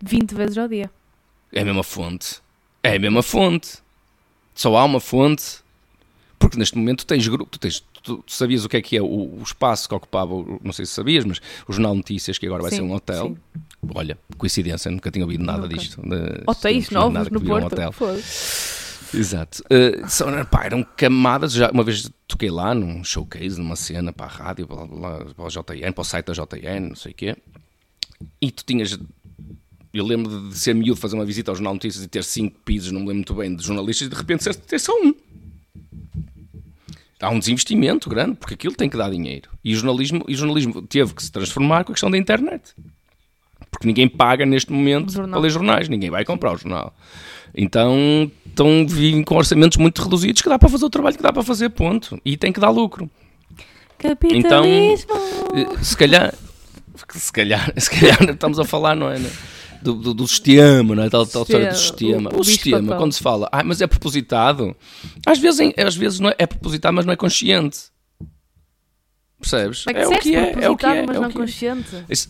20 0.00 0.34
vezes 0.34 0.56
ao 0.58 0.68
dia. 0.68 0.88
É 1.52 1.60
a 1.60 1.64
mesma 1.64 1.82
fonte. 1.82 2.40
É 2.82 2.96
a 2.96 2.98
mesma 2.98 3.22
fonte. 3.22 3.78
Só 4.54 4.76
há 4.76 4.84
uma 4.84 5.00
fonte. 5.00 5.60
Porque 6.38 6.58
neste 6.58 6.76
momento 6.76 7.04
tu 7.04 7.06
tens 7.06 7.26
grupo, 7.28 7.48
tu, 7.50 7.58
tens, 7.58 7.80
tu, 8.02 8.16
tu 8.16 8.32
sabias 8.32 8.64
o 8.64 8.68
que 8.68 8.76
é 8.76 8.82
que 8.82 8.96
é 8.96 9.00
o, 9.02 9.06
o 9.06 9.42
espaço 9.44 9.88
que 9.88 9.94
ocupava, 9.94 10.34
não 10.60 10.72
sei 10.72 10.84
se 10.84 10.92
sabias, 10.92 11.24
mas 11.24 11.38
o 11.68 11.72
Jornal 11.72 11.94
Notícias, 11.94 12.36
que 12.36 12.46
agora 12.46 12.62
vai 12.62 12.70
Sim, 12.72 12.78
ser 12.78 12.82
um 12.82 12.92
hotel. 12.92 13.26
sim. 13.54 13.60
Olha, 13.94 14.18
coincidência, 14.36 14.90
nunca 14.90 15.08
tinha 15.10 15.24
ouvido 15.24 15.44
nada 15.44 15.62
Nunca. 15.68 15.76
disto. 15.76 16.02
de- 16.02 16.42
Hotéis 16.46 16.90
novos 16.90 17.28
no 17.30 17.38
virou 17.38 17.58
um 17.58 17.60
Porto. 17.68 17.72
hotel. 17.74 17.94
Exato. 19.14 19.62
Uh, 19.64 20.08
são, 20.08 20.28
pá, 20.46 20.64
eram 20.64 20.82
camadas. 20.82 21.52
Já, 21.52 21.70
uma 21.70 21.84
vez 21.84 22.10
toquei 22.26 22.50
lá 22.50 22.74
num 22.74 23.04
showcase, 23.04 23.58
numa 23.60 23.76
cena 23.76 24.12
para 24.12 24.26
a 24.26 24.28
rádio, 24.28 24.66
para, 24.66 24.76
lá, 24.84 25.24
para 25.36 25.44
o 25.44 25.48
JN, 25.48 25.92
para 25.92 26.00
o 26.00 26.04
site 26.04 26.26
da 26.26 26.32
JN, 26.32 26.88
não 26.88 26.96
sei 26.96 27.12
o 27.12 27.14
quê. 27.14 27.36
E 28.40 28.50
tu 28.50 28.64
tinhas. 28.64 28.98
Eu 29.92 30.06
lembro 30.06 30.48
de 30.48 30.58
ser 30.58 30.74
miúdo, 30.74 30.98
fazer 30.98 31.14
uma 31.14 31.24
visita 31.24 31.50
ao 31.50 31.54
Jornal 31.54 31.74
Notícias 31.74 32.02
e 32.02 32.08
ter 32.08 32.24
cinco 32.24 32.58
pisos, 32.64 32.90
não 32.90 33.00
me 33.00 33.06
lembro 33.06 33.16
muito 33.16 33.34
bem, 33.34 33.54
de 33.54 33.62
jornalistas, 33.62 34.06
e 34.06 34.10
de 34.10 34.16
repente 34.16 34.48
ter 34.56 34.78
só 34.78 34.92
um. 34.94 35.14
Há 37.20 37.30
um 37.30 37.38
desinvestimento 37.38 38.08
grande, 38.08 38.36
porque 38.36 38.54
aquilo 38.54 38.74
tem 38.74 38.88
que 38.88 38.96
dar 38.96 39.10
dinheiro. 39.10 39.50
E 39.62 39.74
o 39.74 39.76
jornalismo, 39.76 40.24
e 40.26 40.34
o 40.34 40.36
jornalismo 40.36 40.82
teve 40.82 41.14
que 41.14 41.22
se 41.22 41.30
transformar 41.30 41.84
com 41.84 41.92
a 41.92 41.94
questão 41.94 42.10
da 42.10 42.18
internet. 42.18 42.74
Porque 43.70 43.86
ninguém 43.86 44.08
paga 44.08 44.44
neste 44.44 44.72
momento 44.72 45.12
para 45.14 45.38
ler 45.38 45.50
jornais, 45.50 45.88
ninguém 45.88 46.10
vai 46.10 46.24
comprar 46.24 46.52
o 46.52 46.56
jornal. 46.58 46.94
Então, 47.54 48.30
então 48.46 48.86
vivem 48.86 49.22
com 49.22 49.36
orçamentos 49.36 49.76
muito 49.76 50.02
reduzidos 50.02 50.42
que 50.42 50.48
dá 50.48 50.58
para 50.58 50.68
fazer 50.68 50.84
o 50.84 50.90
trabalho 50.90 51.16
que 51.16 51.22
dá 51.22 51.32
para 51.32 51.42
fazer, 51.42 51.68
ponto. 51.68 52.20
E 52.24 52.36
tem 52.36 52.52
que 52.52 52.58
dar 52.58 52.70
lucro. 52.70 53.10
Capitalismo. 53.98 55.12
Eh, 55.54 55.82
Se 55.82 55.96
calhar, 55.96 56.34
se 57.14 57.32
calhar, 57.32 57.72
se 57.78 57.90
calhar 57.90 58.30
estamos 58.30 58.58
a 58.58 58.64
falar, 58.64 58.96
não 58.96 59.10
é? 59.10 59.18
né? 59.18 59.30
Do, 59.82 59.94
do, 59.94 60.14
do 60.14 60.28
sistema, 60.28 60.94
não 60.94 61.02
é? 61.02 61.10
Tal, 61.10 61.26
tal 61.26 61.42
história 61.42 61.70
do 61.70 61.76
Sistema, 61.76 62.30
o- 62.32 62.36
O, 62.36 62.40
o 62.40 62.44
sistema, 62.44 62.80
papão. 62.82 62.98
quando 62.98 63.12
se 63.12 63.22
fala, 63.22 63.48
ah, 63.50 63.64
mas 63.64 63.80
é 63.80 63.86
propositado, 63.86 64.76
às 65.26 65.38
vezes, 65.38 65.72
às 65.76 65.96
vezes 65.96 66.20
não 66.20 66.30
é, 66.30 66.34
é 66.38 66.46
propositado, 66.46 66.94
mas 66.94 67.04
não 67.04 67.12
é 67.12 67.16
consciente. 67.16 67.78
Percebes? 69.40 69.84
É 69.88 69.92
que 69.92 69.98
é 70.00 70.06
o 70.08 70.18
que 70.20 70.36
é, 70.36 70.38
é 70.64 70.70
o 70.70 70.76
que 70.76 70.86
Propositado, 70.86 70.96
é. 70.96 71.06
mas 71.06 71.16
é 71.16 71.18
o 71.18 71.22
não 71.22 71.28
é. 71.28 71.32
consciente. 71.32 72.04
Isso- 72.08 72.28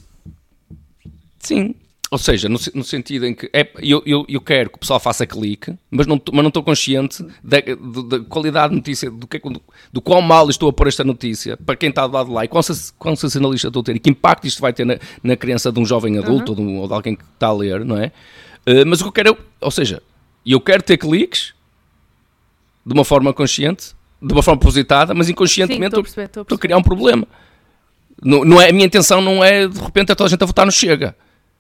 Sim. 1.40 1.74
Ou 2.12 2.18
seja, 2.18 2.46
no, 2.46 2.58
no 2.74 2.84
sentido 2.84 3.24
em 3.24 3.34
que 3.34 3.48
é, 3.54 3.66
eu, 3.80 4.02
eu, 4.04 4.26
eu 4.28 4.38
quero 4.42 4.68
que 4.68 4.76
o 4.76 4.78
pessoal 4.78 5.00
faça 5.00 5.26
clique, 5.26 5.74
mas 5.90 6.06
não, 6.06 6.20
mas 6.30 6.42
não 6.42 6.48
estou 6.48 6.62
consciente 6.62 7.24
da, 7.42 7.58
do- 7.60 8.02
da 8.02 8.20
qualidade 8.20 8.68
de 8.68 8.76
notícia, 8.76 9.10
do, 9.10 9.26
que, 9.26 9.38
é 9.38 9.40
do, 9.40 9.62
do 9.90 10.00
quão 10.02 10.20
mal 10.20 10.50
estou 10.50 10.68
a 10.68 10.72
pôr 10.74 10.88
esta 10.88 11.02
notícia 11.02 11.56
para 11.56 11.74
quem 11.74 11.88
está 11.88 12.06
do 12.06 12.12
lado 12.12 12.26
de 12.26 12.32
lá 12.34 12.44
e 12.44 12.48
quão, 12.48 12.60
quão 12.98 13.16
sensacionalista 13.16 13.68
estou 13.68 13.80
a 13.80 13.84
ter 13.84 13.96
e 13.96 13.98
que 13.98 14.10
impacto 14.10 14.46
isto 14.46 14.60
vai 14.60 14.74
ter 14.74 14.84
na, 14.84 14.98
na 15.24 15.36
criança 15.38 15.72
de 15.72 15.80
um 15.80 15.86
jovem 15.86 16.18
adulto 16.18 16.52
ou, 16.52 16.56
de, 16.56 16.60
um- 16.60 16.76
ou 16.80 16.86
de 16.86 16.92
alguém 16.92 17.16
que 17.16 17.24
está 17.24 17.46
a 17.46 17.52
ler, 17.54 17.82
não 17.82 17.96
é? 17.96 18.12
Eh, 18.66 18.84
mas 18.84 19.00
o 19.00 19.04
que 19.04 19.08
eu 19.08 19.12
quero 19.12 19.30
é, 19.30 19.64
ou 19.64 19.70
seja, 19.70 20.02
eu 20.44 20.60
quero 20.60 20.82
ter 20.82 20.98
cliques 20.98 21.54
de 22.84 22.92
uma 22.92 23.06
forma 23.06 23.32
consciente, 23.32 23.94
de 24.20 24.32
uma 24.34 24.42
forma 24.42 24.60
propositada, 24.60 25.14
mas 25.14 25.30
inconscientemente 25.30 25.86
estou 25.86 26.00
a 26.00 26.02
a 26.52 26.54
a 26.56 26.58
criar 26.58 26.76
um 26.76 26.82
problema. 26.82 27.26
Não, 28.22 28.44
não 28.44 28.60
é, 28.60 28.68
a 28.68 28.72
minha 28.72 28.84
intenção 28.84 29.22
não 29.22 29.42
é 29.42 29.66
de 29.66 29.80
repente 29.80 30.12
é 30.12 30.14
toda 30.14 30.28
a 30.28 30.30
gente 30.30 30.42
a 30.42 30.46
votar 30.46 30.66
no 30.66 30.72
Chega. 30.72 31.16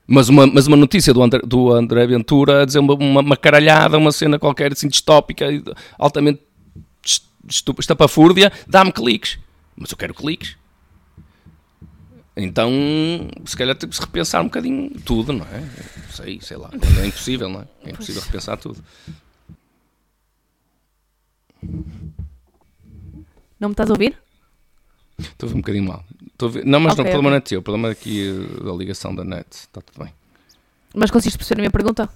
Mas 0.06 0.28
uma, 0.28 0.46
mas 0.46 0.66
uma 0.66 0.76
notícia 0.76 1.14
do 1.14 1.22
André, 1.22 1.40
do 1.44 1.72
André 1.72 2.06
Ventura 2.06 2.62
a 2.62 2.64
dizer 2.64 2.80
uma, 2.80 2.94
uma, 2.94 3.20
uma 3.20 3.36
caralhada, 3.36 3.96
uma 3.96 4.12
cena 4.12 4.38
qualquer 4.38 4.72
assim 4.72 4.88
distópica, 4.88 5.46
altamente 5.98 6.42
estapafúrdia, 7.78 8.52
dá-me 8.66 8.92
cliques. 8.92 9.38
Mas 9.76 9.90
eu 9.90 9.96
quero 9.96 10.14
cliques. 10.14 10.56
Então, 12.36 12.70
se 13.44 13.56
calhar 13.56 13.76
temos 13.76 13.98
que 13.98 14.04
repensar 14.04 14.40
um 14.40 14.46
bocadinho 14.46 14.90
tudo, 15.00 15.32
não 15.32 15.44
é? 15.46 15.62
Sei, 16.10 16.40
sei 16.40 16.56
lá. 16.56 16.70
É 17.00 17.06
impossível, 17.06 17.48
não 17.48 17.60
é? 17.60 17.68
É 17.84 17.90
impossível 17.90 18.22
repensar 18.22 18.56
tudo. 18.56 18.82
Não 23.60 23.68
me 23.68 23.72
estás 23.72 23.90
a 23.90 23.92
ouvir? 23.92 24.18
Estou 25.18 25.46
a 25.46 25.50
ver 25.50 25.54
um 25.56 25.60
bocadinho 25.60 25.84
mal. 25.84 26.04
Não, 26.64 26.80
mas 26.80 26.94
Ok, 26.94 27.04
não, 27.04 27.10
o 27.10 27.12
problema 27.12 27.30
não 27.30 27.36
é 27.36 27.40
teu. 27.40 27.60
O 27.60 27.62
problema 27.62 27.88
é 27.88 27.90
aqui 27.92 28.28
eh, 28.28 28.64
da 28.64 28.72
ligação 28.72 29.14
da 29.14 29.24
net. 29.24 29.46
Está 29.52 29.80
tudo 29.80 30.04
bem. 30.04 30.12
Mas 30.94 31.10
conseguiste 31.10 31.38
perceber 31.38 31.60
a 31.60 31.62
minha 31.62 31.70
pergunta? 31.70 32.08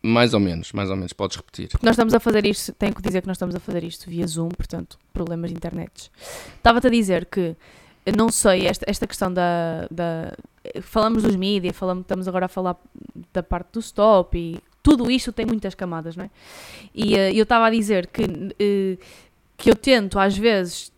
Mais 0.00 0.32
ou 0.32 0.38
menos, 0.40 0.72
mais 0.72 0.88
ou 0.90 0.96
menos. 0.96 1.12
Podes 1.12 1.36
repetir. 1.36 1.68
Nós 1.82 1.92
estamos 1.94 2.14
a 2.14 2.20
fazer 2.20 2.46
isto, 2.46 2.72
tenho 2.74 2.94
que 2.94 3.02
dizer 3.02 3.20
que 3.20 3.26
nós 3.26 3.36
estamos 3.36 3.54
a 3.56 3.60
fazer 3.60 3.82
isto 3.82 4.08
via 4.08 4.26
Zoom, 4.26 4.48
portanto, 4.50 4.96
problemas 5.12 5.50
de 5.50 5.56
internet. 5.56 6.10
Estava-te 6.56 6.86
a 6.86 6.90
dizer 6.90 7.26
que, 7.26 7.56
eu 8.06 8.12
não 8.16 8.30
sei, 8.30 8.66
esta, 8.66 8.84
esta 8.88 9.06
questão 9.06 9.32
da, 9.32 9.88
da- 9.90 10.32
Falamos 10.82 11.22
dos 11.24 11.34
mídias, 11.34 11.74
falamos, 11.76 12.02
estamos 12.02 12.28
agora 12.28 12.46
a 12.46 12.48
falar 12.48 12.76
da 13.32 13.42
parte 13.42 13.72
do 13.72 13.80
stop 13.80 14.38
e 14.38 14.58
tudo 14.82 15.10
isto 15.10 15.32
tem 15.32 15.44
muitas 15.46 15.74
camadas, 15.74 16.14
não 16.14 16.24
é? 16.26 16.30
E 16.94 17.16
eh, 17.16 17.32
eu 17.34 17.42
estava 17.42 17.66
a 17.66 17.70
dizer 17.70 18.06
que, 18.06 18.22
eh, 18.58 18.96
que 19.56 19.70
eu 19.70 19.74
tento, 19.74 20.18
às 20.18 20.36
vezes, 20.38 20.92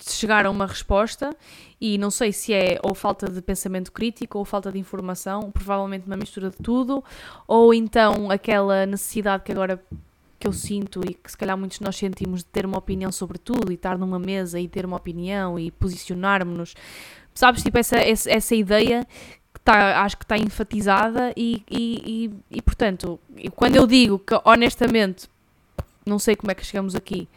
chegar 0.00 0.46
a 0.46 0.50
uma 0.50 0.66
resposta 0.66 1.34
e 1.80 1.96
não 1.98 2.10
sei 2.10 2.32
se 2.32 2.52
é 2.52 2.78
ou 2.82 2.94
falta 2.94 3.30
de 3.30 3.40
pensamento 3.40 3.92
crítico 3.92 4.38
ou 4.38 4.44
falta 4.44 4.70
de 4.70 4.78
informação, 4.78 5.50
provavelmente 5.50 6.06
uma 6.06 6.16
mistura 6.16 6.50
de 6.50 6.56
tudo, 6.56 7.02
ou 7.46 7.72
então 7.72 8.30
aquela 8.30 8.86
necessidade 8.86 9.44
que 9.44 9.52
agora 9.52 9.82
que 10.38 10.46
eu 10.46 10.52
sinto 10.52 11.00
e 11.08 11.14
que 11.14 11.30
se 11.30 11.36
calhar 11.36 11.56
muitos 11.56 11.78
de 11.78 11.84
nós 11.84 11.96
sentimos 11.96 12.40
de 12.40 12.46
ter 12.46 12.66
uma 12.66 12.78
opinião 12.78 13.10
sobre 13.10 13.38
tudo 13.38 13.70
e 13.70 13.76
estar 13.76 13.96
numa 13.96 14.18
mesa 14.18 14.60
e 14.60 14.68
ter 14.68 14.84
uma 14.84 14.96
opinião 14.96 15.58
e 15.58 15.70
posicionarmos-nos, 15.70 16.74
sabes, 17.34 17.62
tipo 17.62 17.78
essa, 17.78 17.96
essa, 17.96 18.30
essa 18.30 18.54
ideia 18.54 19.06
que 19.54 19.60
tá, 19.60 20.02
acho 20.02 20.18
que 20.18 20.24
está 20.24 20.36
enfatizada 20.36 21.32
e, 21.36 21.62
e, 21.70 22.30
e, 22.50 22.56
e, 22.58 22.62
portanto, 22.62 23.18
quando 23.54 23.76
eu 23.76 23.86
digo 23.86 24.18
que 24.18 24.38
honestamente 24.44 25.28
não 26.04 26.18
sei 26.18 26.36
como 26.36 26.50
é 26.50 26.54
que 26.54 26.64
chegamos 26.64 26.94
aqui 26.94 27.28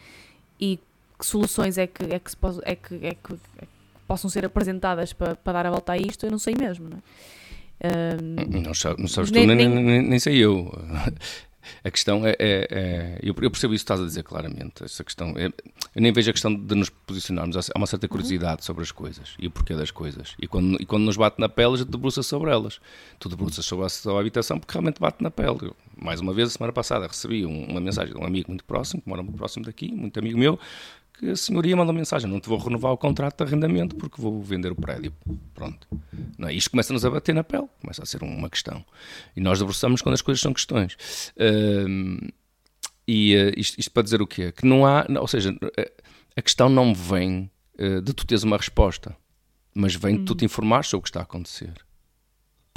e 0.59 0.79
que 1.19 1.25
soluções 1.25 1.77
é 1.77 1.87
que, 1.87 2.03
é 2.13 2.19
que, 2.19 2.29
se 2.31 2.37
é 2.63 2.75
que, 2.75 2.95
é 2.95 3.13
que, 3.13 3.33
é 3.33 3.65
que 3.65 3.67
possam 4.07 4.29
ser 4.29 4.45
apresentadas 4.45 5.13
para, 5.13 5.35
para 5.35 5.53
dar 5.53 5.65
a 5.67 5.71
volta 5.71 5.93
a 5.93 5.97
isto, 5.97 6.25
eu 6.25 6.31
não 6.31 6.39
sei 6.39 6.55
mesmo, 6.57 6.89
não 6.89 6.97
é? 6.97 7.01
Ahm, 7.83 8.61
Não, 8.63 8.73
sa- 8.73 8.95
não 8.97 9.07
sabes 9.07 9.29
Nem- 9.31 9.43
tu, 9.43 9.47
nem, 9.55 9.69
nem- 9.69 10.01
nem, 10.01 10.19
sei 10.19 10.37
eu. 10.37 10.71
A 11.83 11.91
questão 11.91 12.25
é. 12.25 12.29
é- 12.39 12.67
é- 12.71 13.19
eu, 13.21 13.33
percebo 13.35 13.73
isso 13.73 13.83
que 13.83 13.91
estás 13.91 13.99
a 13.99 14.05
dizer 14.05 14.23
claramente. 14.23 14.85
Essa 14.85 15.03
questão, 15.03 15.33
é- 15.37 15.47
eu 15.47 16.01
nem 16.01 16.13
vejo 16.13 16.29
a 16.29 16.33
questão 16.33 16.55
de 16.55 16.73
nos 16.73 16.89
posicionarmos. 16.89 17.57
Há 17.57 17.59
há 17.75 17.77
uma 17.77 17.85
certa 17.85 18.07
curiosidade 18.07 18.63
sobre 18.63 18.83
as 18.83 18.91
coisas 18.93 19.35
e 19.37 19.47
o 19.47 19.51
porquê 19.51 19.75
das 19.75 19.91
coisas. 19.91 20.33
E 20.41 20.47
quando, 20.47 20.81
e 20.81 20.85
quando 20.85 21.03
nos 21.03 21.17
bate 21.17 21.41
na 21.41 21.49
pele, 21.49 21.73
a 21.73 21.77
gente 21.77 21.89
debruça 21.91 22.23
sobre 22.23 22.51
elas. 22.51 22.79
Tu 23.19 23.27
debruças 23.27 23.65
sobre 23.65 23.85
a, 23.85 23.89
sobre 23.89 24.17
a 24.17 24.21
habitação 24.21 24.57
porque 24.59 24.71
realmente 24.71 24.99
bate 25.01 25.21
na 25.21 25.29
pele. 25.29 25.57
Eu, 25.63 25.75
mais 26.01 26.21
uma 26.21 26.33
vez, 26.33 26.47
a 26.47 26.51
semana 26.53 26.71
passada, 26.71 27.05
recebi 27.05 27.45
um- 27.45 27.65
uma 27.65 27.81
mensagem 27.81 28.13
de 28.13 28.19
um 28.19 28.23
amigo 28.25 28.49
muito 28.49 28.63
próximo, 28.63 29.01
que 29.01 29.09
mora 29.09 29.21
muito 29.21 29.35
próximo 29.37 29.65
daqui, 29.65 29.91
muito 29.91 30.17
amigo 30.17 30.39
meu, 30.39 30.57
que 31.19 31.29
a 31.31 31.35
senhoria 31.35 31.75
mandou 31.75 31.93
mensagem: 31.93 32.29
não 32.29 32.39
te 32.39 32.47
vou 32.49 32.57
renovar 32.57 32.91
o 32.91 32.97
contrato 32.97 33.37
de 33.37 33.43
arrendamento 33.49 33.95
porque 33.95 34.21
vou 34.21 34.41
vender 34.41 34.71
o 34.71 34.75
prédio. 34.75 35.13
Pronto. 35.53 35.87
Não 36.37 36.47
é? 36.47 36.53
Isto 36.53 36.71
começa-nos 36.71 37.03
a 37.05 37.09
bater 37.09 37.33
na 37.33 37.43
pele, 37.43 37.67
começa 37.81 38.03
a 38.03 38.05
ser 38.05 38.21
uma 38.23 38.49
questão. 38.49 38.83
E 39.35 39.41
nós 39.41 39.59
debruçamos 39.59 40.01
quando 40.01 40.13
as 40.15 40.21
coisas 40.21 40.41
são 40.41 40.53
questões. 40.53 40.97
Ahm, 41.39 42.17
e 43.07 43.33
eh, 43.35 43.53
isto, 43.57 43.79
isto 43.79 43.91
para 43.91 44.03
dizer 44.03 44.21
o 44.21 44.27
quê? 44.27 44.51
Que 44.51 44.65
não 44.65 44.85
há, 44.85 45.05
não- 45.09 45.21
ou 45.21 45.27
seja, 45.27 45.55
eh, 45.77 45.91
a 46.35 46.41
questão 46.41 46.67
não 46.69 46.93
vem 46.93 47.49
eh, 47.77 48.01
de 48.01 48.13
tu 48.13 48.25
teres 48.25 48.43
uma 48.43 48.57
resposta, 48.57 49.15
mas 49.73 49.95
vem 49.95 50.17
de 50.17 50.23
tu 50.25 50.35
te 50.35 50.43
informares 50.45 50.87
sobre 50.87 50.99
o 50.99 51.03
que 51.03 51.09
está 51.09 51.21
a 51.21 51.23
acontecer. 51.23 51.73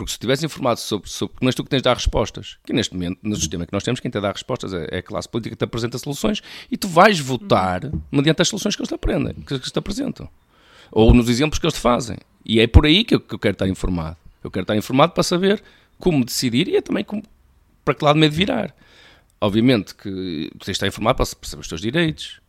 Porque 0.01 0.13
se 0.13 0.15
estivesse 0.15 0.47
informado 0.47 0.81
sobre, 0.81 1.11
sobre 1.11 1.37
não 1.43 1.49
és 1.51 1.55
tu 1.55 1.63
que 1.63 1.69
tens 1.69 1.81
de 1.81 1.85
dar 1.85 1.95
respostas, 1.95 2.57
que 2.65 2.73
neste 2.73 2.95
momento, 2.95 3.19
no 3.23 3.37
sistema 3.37 3.67
que 3.67 3.73
nós 3.75 3.83
temos, 3.83 4.01
quem 4.01 4.11
tem 4.11 4.19
de 4.19 4.27
dar 4.27 4.33
respostas 4.33 4.73
é, 4.73 4.89
é 4.91 4.97
a 4.97 5.03
classe 5.03 5.29
política 5.29 5.55
que 5.55 5.59
te 5.59 5.65
apresenta 5.65 5.99
soluções 5.99 6.43
e 6.71 6.77
tu 6.79 6.89
vais 6.89 7.21
votar 7.21 7.83
mediante 8.11 8.41
as 8.41 8.49
soluções 8.49 8.75
que 8.75 8.81
eles 8.81 8.89
te 8.89 8.95
aprendem, 8.95 9.35
que 9.35 9.53
eles 9.53 9.71
te 9.71 9.79
apresentam. 9.79 10.27
Ou 10.91 11.13
nos 11.13 11.29
exemplos 11.29 11.59
que 11.59 11.67
eles 11.67 11.75
te 11.75 11.81
fazem. 11.81 12.17
E 12.47 12.61
é 12.61 12.67
por 12.67 12.87
aí 12.87 13.05
que 13.05 13.15
eu, 13.15 13.21
que 13.21 13.35
eu 13.35 13.39
quero 13.39 13.53
estar 13.53 13.69
informado. 13.69 14.17
Eu 14.43 14.51
quero 14.51 14.65
estar 14.65 14.75
informado 14.75 15.13
para 15.13 15.23
saber 15.23 15.63
como 15.99 16.25
decidir 16.25 16.67
e 16.69 16.77
é 16.77 16.81
também 16.81 17.05
como, 17.05 17.23
para 17.85 17.93
que 17.93 18.03
lado 18.03 18.19
me 18.19 18.27
de 18.27 18.35
virar. 18.35 18.75
Obviamente 19.39 19.95
que 19.95 20.51
tens 20.53 20.65
de 20.65 20.71
estar 20.71 20.87
informado 20.87 21.17
para 21.17 21.27
para 21.27 21.47
saber 21.47 21.61
os 21.61 21.69
teus 21.69 21.83
direitos, 21.83 22.41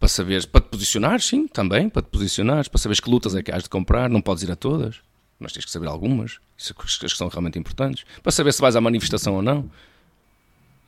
para 0.00 0.08
saberes, 0.08 0.44
para 0.44 0.60
te 0.60 0.70
posicionar, 0.70 1.20
sim, 1.20 1.46
também, 1.46 1.88
para 1.88 2.02
te 2.02 2.08
posicionares, 2.08 2.66
para 2.66 2.80
saberes 2.80 2.98
que 2.98 3.08
lutas 3.08 3.36
é 3.36 3.44
que 3.44 3.52
has 3.52 3.62
de 3.62 3.68
comprar, 3.68 4.10
não 4.10 4.20
podes 4.20 4.42
ir 4.42 4.50
a 4.50 4.56
todas, 4.56 5.00
mas 5.38 5.52
tens 5.52 5.64
que 5.64 5.70
saber 5.70 5.88
algumas, 5.88 6.38
é 6.58 6.72
que 6.72 6.98
que 6.98 7.16
são 7.16 7.28
realmente 7.28 7.58
importantes, 7.58 8.04
para 8.22 8.32
saber 8.32 8.52
se 8.52 8.60
vais 8.60 8.76
à 8.76 8.80
manifestação 8.80 9.34
ou 9.34 9.42
não. 9.42 9.68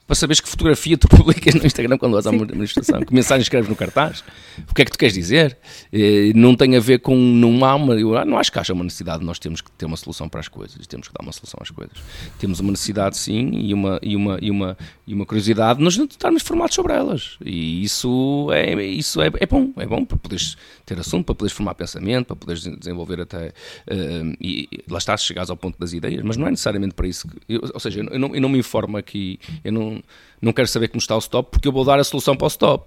para 0.07 0.15
saberes 0.15 0.41
que 0.41 0.49
fotografia 0.49 0.97
tu 0.97 1.09
publicas 1.11 1.55
no 1.55 1.67
Instagram 1.67 1.99
quando 1.99 2.13
vais 2.13 2.27
à 2.27 2.33
manifestação, 2.33 3.01
que 3.01 3.13
mensagem 3.13 3.43
escreves 3.43 3.69
no 3.69 3.75
cartaz, 3.75 4.23
o 4.71 4.73
que 4.73 4.83
é 4.83 4.85
que 4.85 4.93
tu 4.93 4.99
queres 4.99 5.15
dizer? 5.15 5.59
Eh, 5.93 6.33
não 6.35 6.55
tem 6.55 6.77
a 6.77 6.81
ver 6.81 7.01
com, 7.01 7.17
não 7.17 7.65
há 7.65 7.75
uma, 7.75 7.95
eu 7.95 8.25
não 8.25 8.39
acho 8.39 8.53
que 8.53 8.59
haja 8.59 8.73
uma 8.73 8.85
necessidade, 8.85 9.25
nós 9.25 9.39
temos 9.41 9.61
que 9.61 9.71
ter 9.73 9.85
uma 9.85 9.97
solução 9.97 10.29
para 10.29 10.39
as 10.39 10.47
coisas, 10.47 10.87
temos 10.87 11.09
que 11.09 11.15
dar 11.15 11.23
uma 11.23 11.33
solução 11.33 11.59
às 11.61 11.71
coisas. 11.71 11.99
Temos 12.39 12.61
uma 12.61 12.71
necessidade 12.71 13.17
sim 13.19 13.51
e 13.53 13.75
uma, 13.75 13.99
e 14.01 14.15
uma, 14.15 14.39
e 14.41 14.51
uma, 14.51 14.79
e 15.07 15.13
uma 15.13 15.27
curiosidade 15.27 15.79
de 15.79 15.85
nos 15.85 15.99
estarmos 15.99 16.41
informados 16.41 16.75
sobre 16.77 16.93
elas. 16.93 17.37
E 17.45 17.83
isso 17.83 18.49
é, 18.53 18.81
isso 18.85 19.21
é, 19.21 19.31
é 19.41 19.47
bom, 19.47 19.73
é 19.77 19.87
bom 19.87 20.05
para 20.05 20.17
poderes 20.17 20.57
ter 20.87 20.99
assunto, 20.99 21.27
para 21.27 21.35
poderes 21.35 21.57
formar 21.57 21.75
pensamento, 21.75 22.27
para 22.27 22.37
poderes 22.37 22.63
desenvolver 22.63 23.21
até, 23.21 23.49
uh, 23.49 24.37
e, 24.41 24.69
e 24.71 24.85
lá 24.89 24.99
está, 24.99 25.17
se 25.17 25.25
chegares 25.25 25.51
ao 25.51 25.57
ponto 25.57 25.79
das 25.79 25.93
ideias, 25.93 26.23
mas 26.23 26.37
não 26.37 26.47
é 26.47 26.51
necessariamente 26.51 26.95
para 26.95 27.09
isso, 27.09 27.29
que, 27.29 27.37
eu, 27.49 27.61
ou 27.75 27.81
seja, 27.81 28.01
eu 28.01 28.19
não, 28.19 28.35
eu 28.35 28.41
não 28.41 28.49
me 28.49 28.59
informo 28.59 28.97
aqui, 28.97 29.39
eu 29.65 29.73
não 29.73 30.03
não, 30.41 30.53
quero 30.53 30.69
saber 30.69 30.89
como 30.89 31.01
está 31.01 31.17
o 31.17 31.19
stop 31.19 31.51
porque 31.51 31.67
eu 31.67 31.73
vou 31.73 31.85
dar 31.85 31.99
a 31.99 32.05
solução 32.05 32.37
para 32.37 32.45
o 32.45 32.49
stop. 32.49 32.87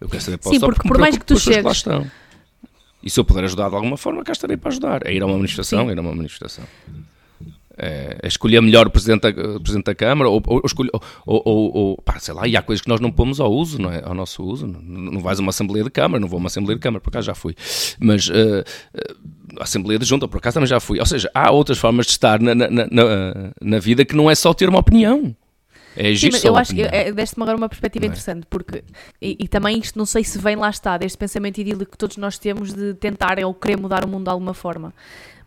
Eu 0.00 0.08
quero 0.08 0.22
saber 0.22 0.38
para 0.38 0.50
Sim, 0.50 0.56
o 0.56 0.58
stop 0.58 0.74
porque, 0.74 0.88
por 0.88 0.98
mais 0.98 1.18
que 1.18 1.24
tu 1.24 1.38
chegues. 1.38 1.58
Que 1.58 1.62
lá 1.62 1.72
estão. 1.72 2.10
E 3.02 3.10
se 3.10 3.18
eu 3.18 3.24
puder 3.24 3.44
ajudar 3.44 3.68
de 3.68 3.74
alguma 3.74 3.96
forma, 3.96 4.22
cá 4.22 4.32
estarei 4.32 4.56
para 4.56 4.70
ajudar. 4.70 5.06
É 5.06 5.12
ir 5.12 5.22
a 5.22 5.26
uma 5.26 5.36
manifestação, 5.36 5.88
é 5.88 5.92
ir 5.92 5.98
a 5.98 6.02
uma 6.02 6.14
manifestação. 6.14 6.64
É, 7.78 8.18
é 8.22 8.26
escolher 8.26 8.60
melhor 8.60 8.88
o 8.88 8.90
Presidente 8.90 9.30
da, 9.30 9.60
Presidente 9.60 9.84
da 9.84 9.94
Câmara, 9.94 10.28
ou, 10.28 10.42
ou, 10.46 10.62
ou, 11.26 11.42
ou, 11.44 11.76
ou 11.76 12.02
pá, 12.02 12.18
sei 12.18 12.34
lá, 12.34 12.48
e 12.48 12.56
há 12.56 12.62
coisas 12.62 12.82
que 12.82 12.88
nós 12.88 13.00
não 13.00 13.12
pomos 13.12 13.38
ao 13.38 13.52
uso, 13.52 13.80
não 13.80 13.90
é? 13.90 14.02
Ao 14.04 14.14
nosso 14.14 14.42
uso. 14.42 14.66
Não, 14.66 14.80
não 14.80 15.20
vais 15.20 15.38
a 15.38 15.42
uma 15.42 15.50
Assembleia 15.50 15.84
de 15.84 15.90
Câmara, 15.90 16.20
não 16.20 16.28
vou 16.28 16.38
a 16.38 16.40
uma 16.40 16.48
Assembleia 16.48 16.76
de 16.76 16.82
Câmara, 16.82 17.00
por 17.00 17.10
acaso 17.10 17.26
já 17.26 17.34
fui. 17.34 17.54
Mas 18.00 18.28
uh, 18.28 18.32
uh, 18.32 19.62
Assembleia 19.62 19.98
de 19.98 20.04
Junta, 20.04 20.26
por 20.26 20.38
acaso 20.38 20.54
também 20.54 20.68
já 20.68 20.80
fui. 20.80 20.98
Ou 20.98 21.06
seja, 21.06 21.30
há 21.32 21.52
outras 21.52 21.78
formas 21.78 22.06
de 22.06 22.12
estar 22.12 22.40
na, 22.40 22.54
na, 22.54 22.68
na, 22.68 22.86
na 23.60 23.78
vida 23.78 24.04
que 24.04 24.16
não 24.16 24.30
é 24.30 24.34
só 24.34 24.52
ter 24.52 24.68
uma 24.68 24.80
opinião. 24.80 25.34
É 25.96 26.14
Sim, 26.14 26.28
mas 26.30 26.44
eu 26.44 26.56
acho 26.56 26.72
que 26.72 26.82
é, 26.82 27.10
deste-me 27.10 27.42
agora 27.42 27.58
uma 27.58 27.68
perspectiva 27.68 28.04
é? 28.04 28.08
interessante, 28.08 28.46
porque, 28.48 28.84
e, 29.20 29.36
e, 29.40 29.48
também 29.48 29.80
isto 29.80 29.98
não 29.98 30.06
sei 30.06 30.22
se 30.22 30.38
vem 30.38 30.54
lá 30.54 30.70
está, 30.70 30.96
deste 30.96 31.18
pensamento 31.18 31.58
idílico 31.58 31.90
que 31.90 31.98
todos 31.98 32.16
nós 32.16 32.38
temos 32.38 32.72
de 32.72 32.94
tentar 32.94 33.36
ou 33.44 33.52
querer 33.52 33.76
mudar 33.76 34.04
o 34.04 34.08
mundo 34.08 34.22
de 34.22 34.30
alguma 34.30 34.54
forma. 34.54 34.94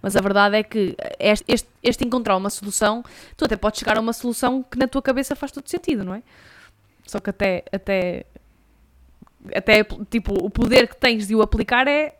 Mas 0.02 0.16
a 0.16 0.22
verdade 0.22 0.58
é 0.58 0.64
que 0.64 0.96
este, 1.20 1.46
este, 1.48 1.70
este 1.84 2.06
encontrar 2.06 2.36
uma 2.36 2.50
solução, 2.50 3.04
tu 3.38 3.46
até 3.46 3.56
podes 3.56 3.80
chegar 3.80 3.98
a 3.98 4.02
uma 4.02 4.14
solução 4.14 4.64
que 4.64 4.78
na 4.78 4.88
tua 4.88 5.02
cabeça 5.02 5.36
faz 5.36 5.52
todo 5.52 5.70
sentido, 5.70 6.04
não 6.04 6.16
é? 6.16 6.24
Só 7.06 7.20
que 7.20 7.30
até, 7.30 7.64
até, 7.72 8.26
até 9.54 9.84
tipo, 10.10 10.34
o 10.34 10.50
poder 10.50 10.88
que 10.88 10.98
tens 10.98 11.28
de 11.28 11.36
o 11.36 11.42
aplicar 11.42 11.88
é 11.88 12.16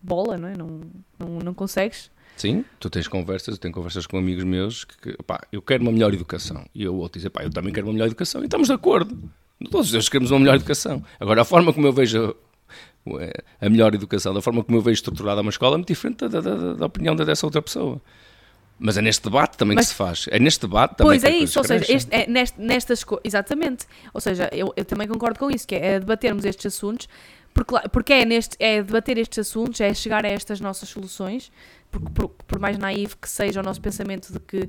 bola, 0.00 0.38
não 0.38 0.48
é? 0.48 0.56
Não, 0.56 0.80
não, 1.18 1.38
não 1.38 1.54
consegues 1.54 2.10
Sim, 2.36 2.64
tu 2.80 2.90
tens 2.90 3.06
conversas, 3.06 3.54
eu 3.54 3.58
tenho 3.58 3.72
conversas 3.72 4.06
com 4.06 4.18
amigos 4.18 4.44
meus 4.44 4.84
que, 4.84 5.16
pá, 5.22 5.40
eu 5.52 5.62
quero 5.62 5.82
uma 5.82 5.92
melhor 5.92 6.12
educação. 6.12 6.64
E 6.74 6.82
eu 6.82 6.94
outro 6.96 7.18
dizer, 7.18 7.30
pá, 7.30 7.44
eu 7.44 7.50
também 7.50 7.72
quero 7.72 7.86
uma 7.86 7.92
melhor 7.92 8.06
educação. 8.06 8.42
E 8.42 8.44
estamos 8.44 8.68
de 8.68 8.74
acordo. 8.74 9.16
Todos 9.70 9.92
nós 9.92 10.08
queremos 10.08 10.30
uma 10.30 10.40
melhor 10.40 10.56
educação. 10.56 11.02
Agora, 11.18 11.42
a 11.42 11.44
forma 11.44 11.72
como 11.72 11.86
eu 11.86 11.92
vejo 11.92 12.34
a 13.60 13.68
melhor 13.68 13.94
educação, 13.94 14.32
da 14.32 14.40
forma 14.40 14.64
como 14.64 14.78
eu 14.78 14.82
vejo 14.82 14.94
estruturada 14.94 15.40
uma 15.40 15.50
escola, 15.50 15.74
é 15.74 15.78
muito 15.78 15.88
diferente 15.88 16.26
da, 16.26 16.40
da, 16.40 16.74
da 16.74 16.86
opinião 16.86 17.14
dessa 17.14 17.46
outra 17.46 17.60
pessoa. 17.60 18.00
Mas 18.78 18.96
é 18.96 19.02
neste 19.02 19.22
debate 19.22 19.56
também 19.56 19.76
Mas, 19.76 19.86
que 19.86 19.90
se 19.92 19.96
faz. 19.96 20.26
É 20.30 20.38
neste 20.38 20.62
debate 20.62 20.96
também 20.96 21.20
Pois 21.20 21.24
é 21.24 21.36
isso, 21.36 21.58
ou 21.58 21.64
seja, 21.64 21.84
este, 21.88 22.12
é 22.12 22.26
neste, 22.26 22.60
nestas 22.60 23.04
Exatamente. 23.22 23.86
Ou 24.12 24.20
seja, 24.20 24.50
eu, 24.52 24.72
eu 24.76 24.84
também 24.84 25.06
concordo 25.06 25.38
com 25.38 25.50
isso, 25.50 25.66
que 25.66 25.74
é, 25.74 25.92
é 25.92 26.00
debatermos 26.00 26.44
estes 26.44 26.66
assuntos, 26.66 27.08
porque, 27.52 27.88
porque 27.90 28.12
é, 28.12 28.24
neste, 28.24 28.56
é 28.58 28.82
debater 28.82 29.16
estes 29.16 29.38
assuntos, 29.38 29.80
é 29.80 29.94
chegar 29.94 30.24
a 30.24 30.28
estas 30.28 30.60
nossas 30.60 30.88
soluções, 30.88 31.52
por, 31.90 32.00
por, 32.10 32.28
por 32.28 32.58
mais 32.58 32.76
naivo 32.76 33.16
que 33.16 33.28
seja 33.28 33.60
o 33.60 33.62
nosso 33.62 33.80
pensamento 33.80 34.32
de 34.32 34.40
que. 34.40 34.68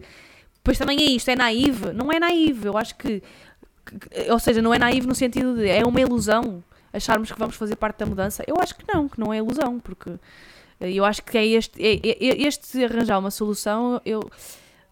Pois 0.64 0.78
também 0.78 1.00
é 1.00 1.12
isto, 1.12 1.30
é 1.30 1.36
naive. 1.36 1.92
Não 1.94 2.12
é 2.12 2.20
naive, 2.20 2.68
eu 2.68 2.78
acho 2.78 2.96
que. 2.96 3.22
que 3.22 4.32
ou 4.32 4.40
seja, 4.40 4.62
não 4.62 4.72
é 4.72 4.78
naive 4.78 5.08
no 5.08 5.16
sentido 5.16 5.56
de. 5.56 5.68
É 5.68 5.84
uma 5.84 6.00
ilusão 6.00 6.64
acharmos 6.96 7.32
que 7.32 7.38
vamos 7.38 7.56
fazer 7.56 7.76
parte 7.76 8.00
da 8.00 8.06
mudança. 8.06 8.44
Eu 8.48 8.56
acho 8.60 8.76
que 8.76 8.86
não, 8.92 9.08
que 9.08 9.20
não 9.20 9.34
é 9.34 9.38
ilusão, 9.38 9.80
porque. 9.80 10.18
Eu 10.80 11.06
acho 11.06 11.24
que 11.24 11.38
é 11.38 11.46
este, 11.46 11.82
é, 11.82 11.96
é, 11.96 12.48
este 12.48 12.84
arranjar 12.84 13.18
uma 13.18 13.32
solução. 13.32 14.02
Eu, 14.06 14.30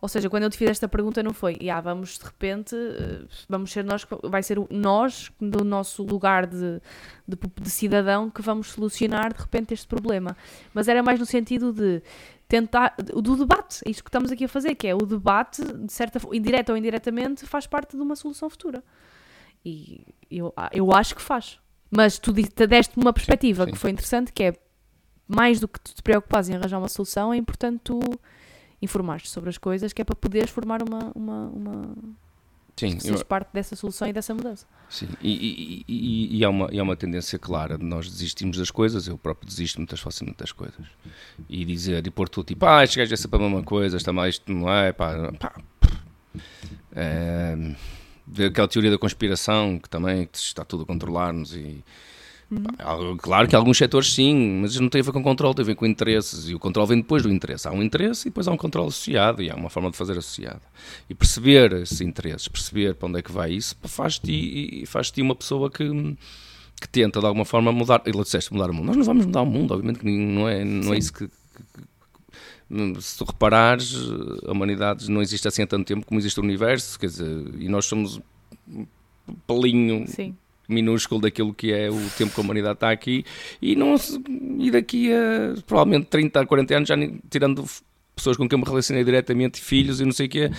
ou 0.03 0.09
seja, 0.09 0.29
quando 0.29 0.43
eu 0.43 0.49
te 0.49 0.57
fiz 0.57 0.69
esta 0.69 0.85
pergunta 0.85 1.23
não 1.23 1.33
foi, 1.33 1.57
ah, 1.71 1.79
vamos 1.79 2.17
de 2.17 2.25
repente, 2.25 2.75
eh, 2.75 3.21
vamos 3.47 3.71
ser 3.71 3.85
nós, 3.85 4.05
vai 4.21 4.43
ser 4.43 4.57
nós, 4.69 5.31
do 5.39 5.63
nosso 5.63 6.03
lugar 6.03 6.45
de, 6.45 6.81
de, 7.25 7.37
de, 7.61 7.69
cidadão, 7.69 8.29
que 8.29 8.41
vamos 8.41 8.71
solucionar 8.71 9.33
de 9.33 9.39
repente 9.39 9.73
este 9.73 9.87
problema. 9.87 10.35
Mas 10.73 10.89
era 10.89 11.01
mais 11.01 11.21
no 11.21 11.25
sentido 11.25 11.71
de 11.71 12.03
tentar, 12.49 12.93
do 12.97 13.37
debate, 13.37 13.81
é 13.85 13.89
isso 13.89 14.03
que 14.03 14.09
estamos 14.09 14.29
aqui 14.29 14.43
a 14.43 14.49
fazer, 14.49 14.75
que 14.75 14.89
é 14.89 14.93
o 14.93 15.05
debate, 15.05 15.63
de 15.63 15.93
certa 15.93 16.19
indireta 16.33 16.73
ou 16.73 16.77
indiretamente, 16.77 17.45
faz 17.45 17.65
parte 17.65 17.95
de 17.95 18.01
uma 18.01 18.17
solução 18.17 18.49
futura. 18.49 18.83
E 19.63 20.05
eu, 20.29 20.53
eu 20.73 20.91
acho 20.91 21.15
que 21.15 21.21
faz. 21.21 21.61
Mas 21.95 22.17
tu 22.17 22.33
deste 22.33 22.97
uma 22.97 23.13
perspectiva 23.13 23.63
sim, 23.63 23.69
sim. 23.69 23.73
que 23.73 23.79
foi 23.79 23.91
interessante, 23.91 24.33
que 24.33 24.43
é 24.43 24.53
mais 25.27 25.59
do 25.59 25.67
que 25.67 25.79
tu 25.79 25.93
te 25.93 26.01
preocupas 26.01 26.49
em 26.49 26.55
arranjar 26.55 26.79
uma 26.79 26.89
solução, 26.89 27.33
é 27.33 27.37
importante 27.37 27.81
tu 27.83 27.99
informar-te 28.81 29.29
sobre 29.29 29.49
as 29.49 29.57
coisas, 29.57 29.93
que 29.93 30.01
é 30.01 30.05
para 30.05 30.15
poderes 30.15 30.49
formar 30.49 30.81
uma. 30.81 31.11
uma, 31.15 31.47
uma... 31.47 31.95
Sim, 32.75 32.97
eu... 33.05 33.23
parte 33.23 33.53
dessa 33.53 33.75
solução 33.75 34.07
e 34.07 34.13
dessa 34.13 34.33
mudança. 34.33 34.65
Sim, 34.89 35.07
e, 35.21 35.31
e, 35.31 35.85
e, 35.87 36.37
e, 36.37 36.43
há 36.43 36.49
uma, 36.49 36.67
e 36.71 36.79
há 36.79 36.83
uma 36.83 36.95
tendência 36.95 37.37
clara 37.37 37.77
de 37.77 37.85
nós 37.85 38.09
desistirmos 38.09 38.57
das 38.57 38.71
coisas, 38.71 39.07
eu 39.07 39.15
próprio 39.15 39.47
desisto 39.47 39.79
muitas 39.79 39.99
facilmente 39.99 40.39
das 40.39 40.51
coisas. 40.51 40.87
E 41.47 41.63
dizer, 41.63 42.05
e 42.05 42.09
pôr 42.09 42.27
tudo 42.27 42.47
tipo, 42.47 42.65
ah, 42.65 42.83
este 42.83 42.97
gajo 42.97 43.13
é 43.13 43.17
sempre 43.17 43.37
a 43.37 43.43
mesma 43.43 43.61
coisa, 43.61 43.95
está 43.95 44.11
mais, 44.11 44.35
isto 44.35 44.51
não 44.51 44.67
é, 44.71 44.91
pá, 44.91 45.31
pá. 45.33 45.61
É, 46.95 47.75
aquela 48.47 48.67
teoria 48.67 48.91
da 48.91 48.97
conspiração, 48.97 49.79
que 49.79 49.89
também 49.89 50.25
que 50.25 50.37
está 50.37 50.63
tudo 50.63 50.83
a 50.83 50.85
controlar-nos 50.85 51.55
e 51.55 51.83
Uhum. 52.53 53.17
Claro 53.17 53.47
que 53.47 53.55
alguns 53.55 53.77
setores 53.77 54.13
sim, 54.13 54.59
mas 54.61 54.71
isso 54.71 54.81
não 54.81 54.89
tem 54.89 55.01
a 55.01 55.03
ver 55.03 55.11
com 55.11 55.23
controle, 55.23 55.55
tem 55.55 55.63
a 55.63 55.65
ver 55.65 55.75
com 55.75 55.85
interesses. 55.85 56.49
E 56.49 56.55
o 56.55 56.59
controle 56.59 56.89
vem 56.89 56.97
depois 56.97 57.23
do 57.23 57.31
interesse. 57.31 57.67
Há 57.67 57.71
um 57.71 57.81
interesse 57.81 58.27
e 58.27 58.29
depois 58.29 58.47
há 58.47 58.51
um 58.51 58.57
controle 58.57 58.89
associado 58.89 59.41
e 59.41 59.49
há 59.49 59.55
uma 59.55 59.69
forma 59.69 59.89
de 59.89 59.97
fazer 59.97 60.17
associada. 60.17 60.61
E 61.09 61.15
perceber 61.15 61.73
esses 61.73 62.01
interesses, 62.01 62.47
perceber 62.47 62.95
para 62.95 63.07
onde 63.07 63.19
é 63.19 63.21
que 63.21 63.31
vai 63.31 63.51
isso, 63.51 63.75
faz-te 63.83 64.83
faz 64.85 65.11
uma 65.17 65.35
pessoa 65.35 65.69
que, 65.69 65.85
que 66.79 66.89
tenta 66.89 67.19
de 67.19 67.25
alguma 67.25 67.45
forma 67.45 67.71
mudar. 67.71 68.01
Ele 68.05 68.21
disseste 68.21 68.53
mudar 68.53 68.69
o 68.69 68.73
mundo. 68.73 68.87
Nós 68.87 68.97
não 68.97 69.03
vamos 69.03 69.25
mudar 69.25 69.41
o 69.41 69.45
mundo, 69.45 69.73
obviamente 69.73 69.99
que 69.99 70.05
não 70.05 70.47
é, 70.47 70.63
não 70.63 70.93
é 70.93 70.97
isso 70.97 71.13
que, 71.13 71.27
que 71.27 71.92
se 72.99 73.17
tu 73.17 73.25
reparares, 73.25 73.95
a 74.45 74.51
humanidade 74.51 75.09
não 75.09 75.21
existe 75.21 75.47
assim 75.47 75.63
há 75.63 75.67
tanto 75.67 75.85
tempo 75.85 76.05
como 76.05 76.19
existe 76.19 76.39
o 76.39 76.43
universo, 76.43 76.99
quer 76.99 77.07
dizer, 77.07 77.45
e 77.59 77.67
nós 77.69 77.85
somos 77.85 78.19
um 78.67 78.85
pelinho 79.47 80.07
Sim 80.07 80.35
minúsculo 80.67 81.21
daquilo 81.21 81.53
que 81.53 81.73
é 81.73 81.89
o 81.89 81.99
tempo 82.17 82.33
que 82.33 82.39
a 82.39 82.43
humanidade 82.43 82.75
está 82.75 82.89
aqui 82.89 83.25
e, 83.61 83.75
não, 83.75 83.95
e 84.59 84.71
daqui 84.71 85.11
a 85.11 85.61
provavelmente 85.67 86.07
30 86.07 86.39
a 86.39 86.45
40 86.45 86.77
anos, 86.77 86.89
já 86.89 86.95
tirando 87.29 87.65
pessoas 88.15 88.37
com 88.37 88.47
quem 88.47 88.59
me 88.59 88.65
relacionei 88.65 89.03
diretamente, 89.03 89.59
filhos 89.59 89.99
e 89.99 90.05
não 90.05 90.11
sei 90.11 90.27
o 90.27 90.29
quê, 90.29 90.51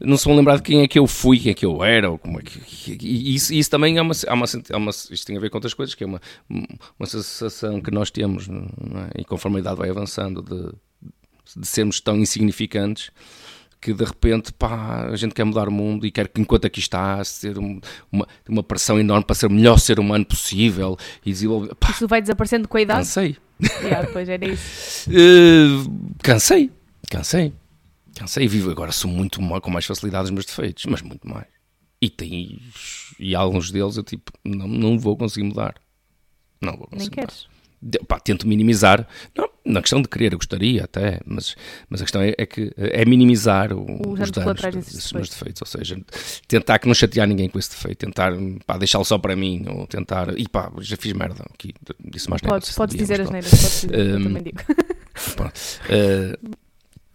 não 0.00 0.16
se 0.16 0.24
vão 0.24 0.36
lembrar 0.36 0.56
de 0.56 0.62
quem 0.62 0.82
é 0.82 0.88
que 0.88 0.98
eu 0.98 1.06
fui, 1.06 1.38
quem 1.38 1.52
é 1.52 1.54
que 1.54 1.64
eu 1.64 1.82
era, 1.82 2.10
ou 2.10 2.18
como 2.18 2.38
é 2.40 2.42
que. 2.42 2.60
E 3.00 3.34
isso, 3.34 3.54
isso 3.54 3.70
também 3.70 3.96
é 3.96 4.02
uma, 4.02 4.14
é 4.26 4.32
uma, 4.32 4.46
é 4.70 4.76
uma, 4.76 4.90
Isto 4.90 5.26
tem 5.26 5.36
a 5.36 5.40
ver 5.40 5.48
com 5.50 5.56
outras 5.56 5.74
coisas, 5.74 5.94
que 5.94 6.04
é 6.04 6.06
uma, 6.06 6.20
uma 6.48 7.06
sensação 7.06 7.80
que 7.80 7.90
nós 7.90 8.10
temos, 8.10 8.48
é? 8.48 9.20
e 9.20 9.24
conforme 9.24 9.58
a 9.58 9.60
idade 9.60 9.76
vai 9.76 9.90
avançando, 9.90 10.42
de, 10.42 10.72
de 11.54 11.66
sermos 11.66 12.00
tão 12.00 12.16
insignificantes 12.16 13.10
que 13.80 13.92
de 13.92 14.04
repente 14.04 14.52
pá, 14.52 15.06
a 15.06 15.16
gente 15.16 15.34
quer 15.34 15.44
mudar 15.44 15.68
o 15.68 15.72
mundo 15.72 16.06
e 16.06 16.10
quer 16.10 16.28
que 16.28 16.40
enquanto 16.40 16.66
aqui 16.66 16.80
está 16.80 17.22
ser 17.22 17.58
um, 17.58 17.80
uma, 18.10 18.26
uma 18.48 18.62
pressão 18.62 18.98
enorme 18.98 19.24
para 19.24 19.36
ser 19.36 19.46
o 19.46 19.50
melhor 19.50 19.78
ser 19.78 20.00
humano 20.00 20.24
possível 20.24 20.96
e 21.24 21.30
desenvolver. 21.30 21.74
Pá, 21.76 21.90
isso 21.90 22.08
vai 22.08 22.20
desaparecendo 22.20 22.66
com 22.66 22.76
a 22.76 22.80
idade? 22.80 23.00
Cansei. 23.00 23.36
Yeah, 23.82 24.06
depois 24.06 24.28
era 24.28 24.44
isso. 24.44 25.08
Uh, 25.08 26.14
cansei, 26.22 26.70
cansei. 27.10 27.54
Cansei 28.14 28.44
e 28.44 28.48
vivo 28.48 28.70
agora, 28.70 28.92
sou 28.92 29.10
muito 29.10 29.40
mal, 29.40 29.60
com 29.60 29.70
mais 29.70 29.86
facilidade 29.86 30.24
os 30.24 30.30
meus 30.30 30.44
defeitos, 30.44 30.84
mas 30.86 31.00
muito 31.00 31.26
mais. 31.28 31.46
E 32.00 32.10
tem 32.10 32.60
e 33.18 33.34
alguns 33.34 33.70
deles 33.70 33.96
eu 33.96 34.02
tipo, 34.02 34.30
não, 34.44 34.68
não 34.68 34.98
vou 34.98 35.16
conseguir 35.16 35.46
mudar. 35.46 35.74
Não 36.60 36.76
vou 36.76 36.86
conseguir. 36.86 37.16
Nem 37.16 37.24
mudar. 37.24 37.32
queres? 37.32 37.55
Pá, 38.06 38.18
tento 38.20 38.46
minimizar. 38.46 39.06
Não, 39.36 39.48
na 39.64 39.80
questão 39.80 40.00
de 40.00 40.08
querer, 40.08 40.32
eu 40.32 40.38
gostaria 40.38 40.84
até, 40.84 41.20
mas, 41.26 41.56
mas 41.88 42.00
a 42.00 42.04
questão 42.04 42.22
é, 42.22 42.34
é 42.38 42.46
que 42.46 42.72
é 42.76 43.04
minimizar 43.04 43.72
o, 43.72 44.12
os 44.12 44.30
danos 44.30 44.62
desses 44.62 45.12
meus 45.12 45.28
defeitos. 45.28 45.62
Ou 45.62 45.66
seja, 45.66 46.00
tentar 46.46 46.78
que 46.78 46.86
não 46.86 46.94
chatear 46.94 47.26
ninguém 47.26 47.48
com 47.48 47.58
esse 47.58 47.70
defeito, 47.70 47.98
tentar 47.98 48.32
deixá-lo 48.78 49.04
só 49.04 49.18
para 49.18 49.34
mim, 49.34 49.64
ou 49.68 49.86
tentar. 49.86 50.38
E 50.38 50.48
pá, 50.48 50.70
já 50.80 50.96
fiz 50.96 51.12
merda 51.12 51.44
aqui, 51.52 51.74
disse 52.04 52.30
mais 52.30 52.42
Podes, 52.42 52.72
podes 52.74 52.96
dizer 52.96 53.20
as 53.20 53.30
neiras, 53.30 53.50
podes 53.50 53.80
dizer, 53.82 53.96
um, 53.96 54.18
eu 54.18 54.22
também 54.22 54.42
digo. 54.42 54.60
uh, 55.40 56.56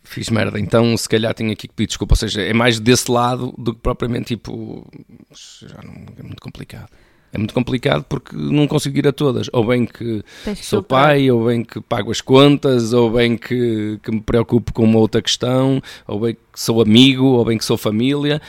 fiz 0.04 0.30
merda, 0.30 0.60
então 0.60 0.96
se 0.98 1.08
calhar 1.08 1.34
tenho 1.34 1.52
aqui 1.52 1.68
que 1.68 1.74
pedir 1.74 1.88
desculpa. 1.88 2.14
Ou 2.14 2.18
seja, 2.18 2.42
é 2.42 2.54
mais 2.54 2.80
desse 2.80 3.10
lado 3.10 3.54
do 3.58 3.74
que 3.74 3.82
propriamente 3.82 4.36
tipo. 4.36 4.86
Já 5.32 5.82
não, 5.84 5.94
é 6.18 6.24
muito 6.24 6.42
complicado. 6.42 6.90
É 7.34 7.38
muito 7.38 7.54
complicado 7.54 8.04
porque 8.08 8.36
não 8.36 8.68
consigo 8.68 8.98
ir 8.98 9.08
a 9.08 9.14
todas. 9.14 9.50
Ou 9.54 9.66
bem 9.66 9.86
que 9.86 10.24
sou 10.58 10.84
pai, 10.84 11.32
ou 11.32 11.46
bem 11.46 11.64
que 11.64 11.80
pago 11.80 12.12
as 12.12 12.20
contas, 12.20 12.92
ou 12.92 13.12
bem 13.12 13.38
que, 13.38 14.00
que 14.04 14.12
me 14.12 14.22
preocupo 14.22 14.74
com 14.74 14.84
uma 14.84 15.00
outra 15.00 15.22
questão, 15.22 15.82
ou 16.08 16.20
bem 16.20 16.34
que 16.34 16.60
sou 16.60 16.82
amigo, 16.82 17.26
ou 17.26 17.46
bem 17.46 17.58
que 17.58 17.66
sou 17.66 17.78
família. 17.78 18.42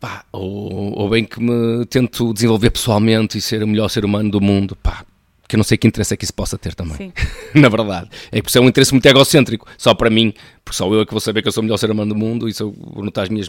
pá, 0.00 0.24
ou, 0.32 0.98
ou 0.98 1.10
bem 1.10 1.24
que 1.24 1.40
me 1.40 1.84
tento 1.86 2.32
desenvolver 2.32 2.70
pessoalmente 2.70 3.38
e 3.38 3.40
ser 3.40 3.62
o 3.62 3.66
melhor 3.68 3.88
ser 3.88 4.04
humano 4.04 4.30
do 4.30 4.40
mundo, 4.40 4.76
pá, 4.76 5.04
que 5.48 5.56
eu 5.56 5.58
não 5.58 5.64
sei 5.64 5.78
que 5.78 5.88
interesse 5.88 6.12
é 6.12 6.16
que 6.16 6.24
isso 6.24 6.34
possa 6.34 6.58
ter 6.58 6.74
também. 6.74 6.96
Sim. 6.96 7.12
Na 7.58 7.70
verdade. 7.70 8.10
É 8.30 8.40
que 8.42 8.48
isso 8.50 8.58
é 8.58 8.60
um 8.60 8.68
interesse 8.68 8.92
muito 8.92 9.06
egocêntrico, 9.06 9.66
só 9.78 9.94
para 9.94 10.10
mim, 10.10 10.34
porque 10.62 10.76
só 10.76 10.86
eu 10.92 11.00
é 11.00 11.06
que 11.06 11.10
vou 11.10 11.20
saber 11.20 11.40
que 11.40 11.48
eu 11.48 11.52
sou 11.52 11.62
o 11.62 11.64
melhor 11.64 11.78
ser 11.78 11.90
humano 11.90 12.12
do 12.12 12.18
mundo 12.18 12.46
e 12.46 12.52
se 12.52 12.62
eu 12.62 12.70
vou 12.70 13.02
notar 13.02 13.24
as 13.24 13.30
minhas. 13.30 13.48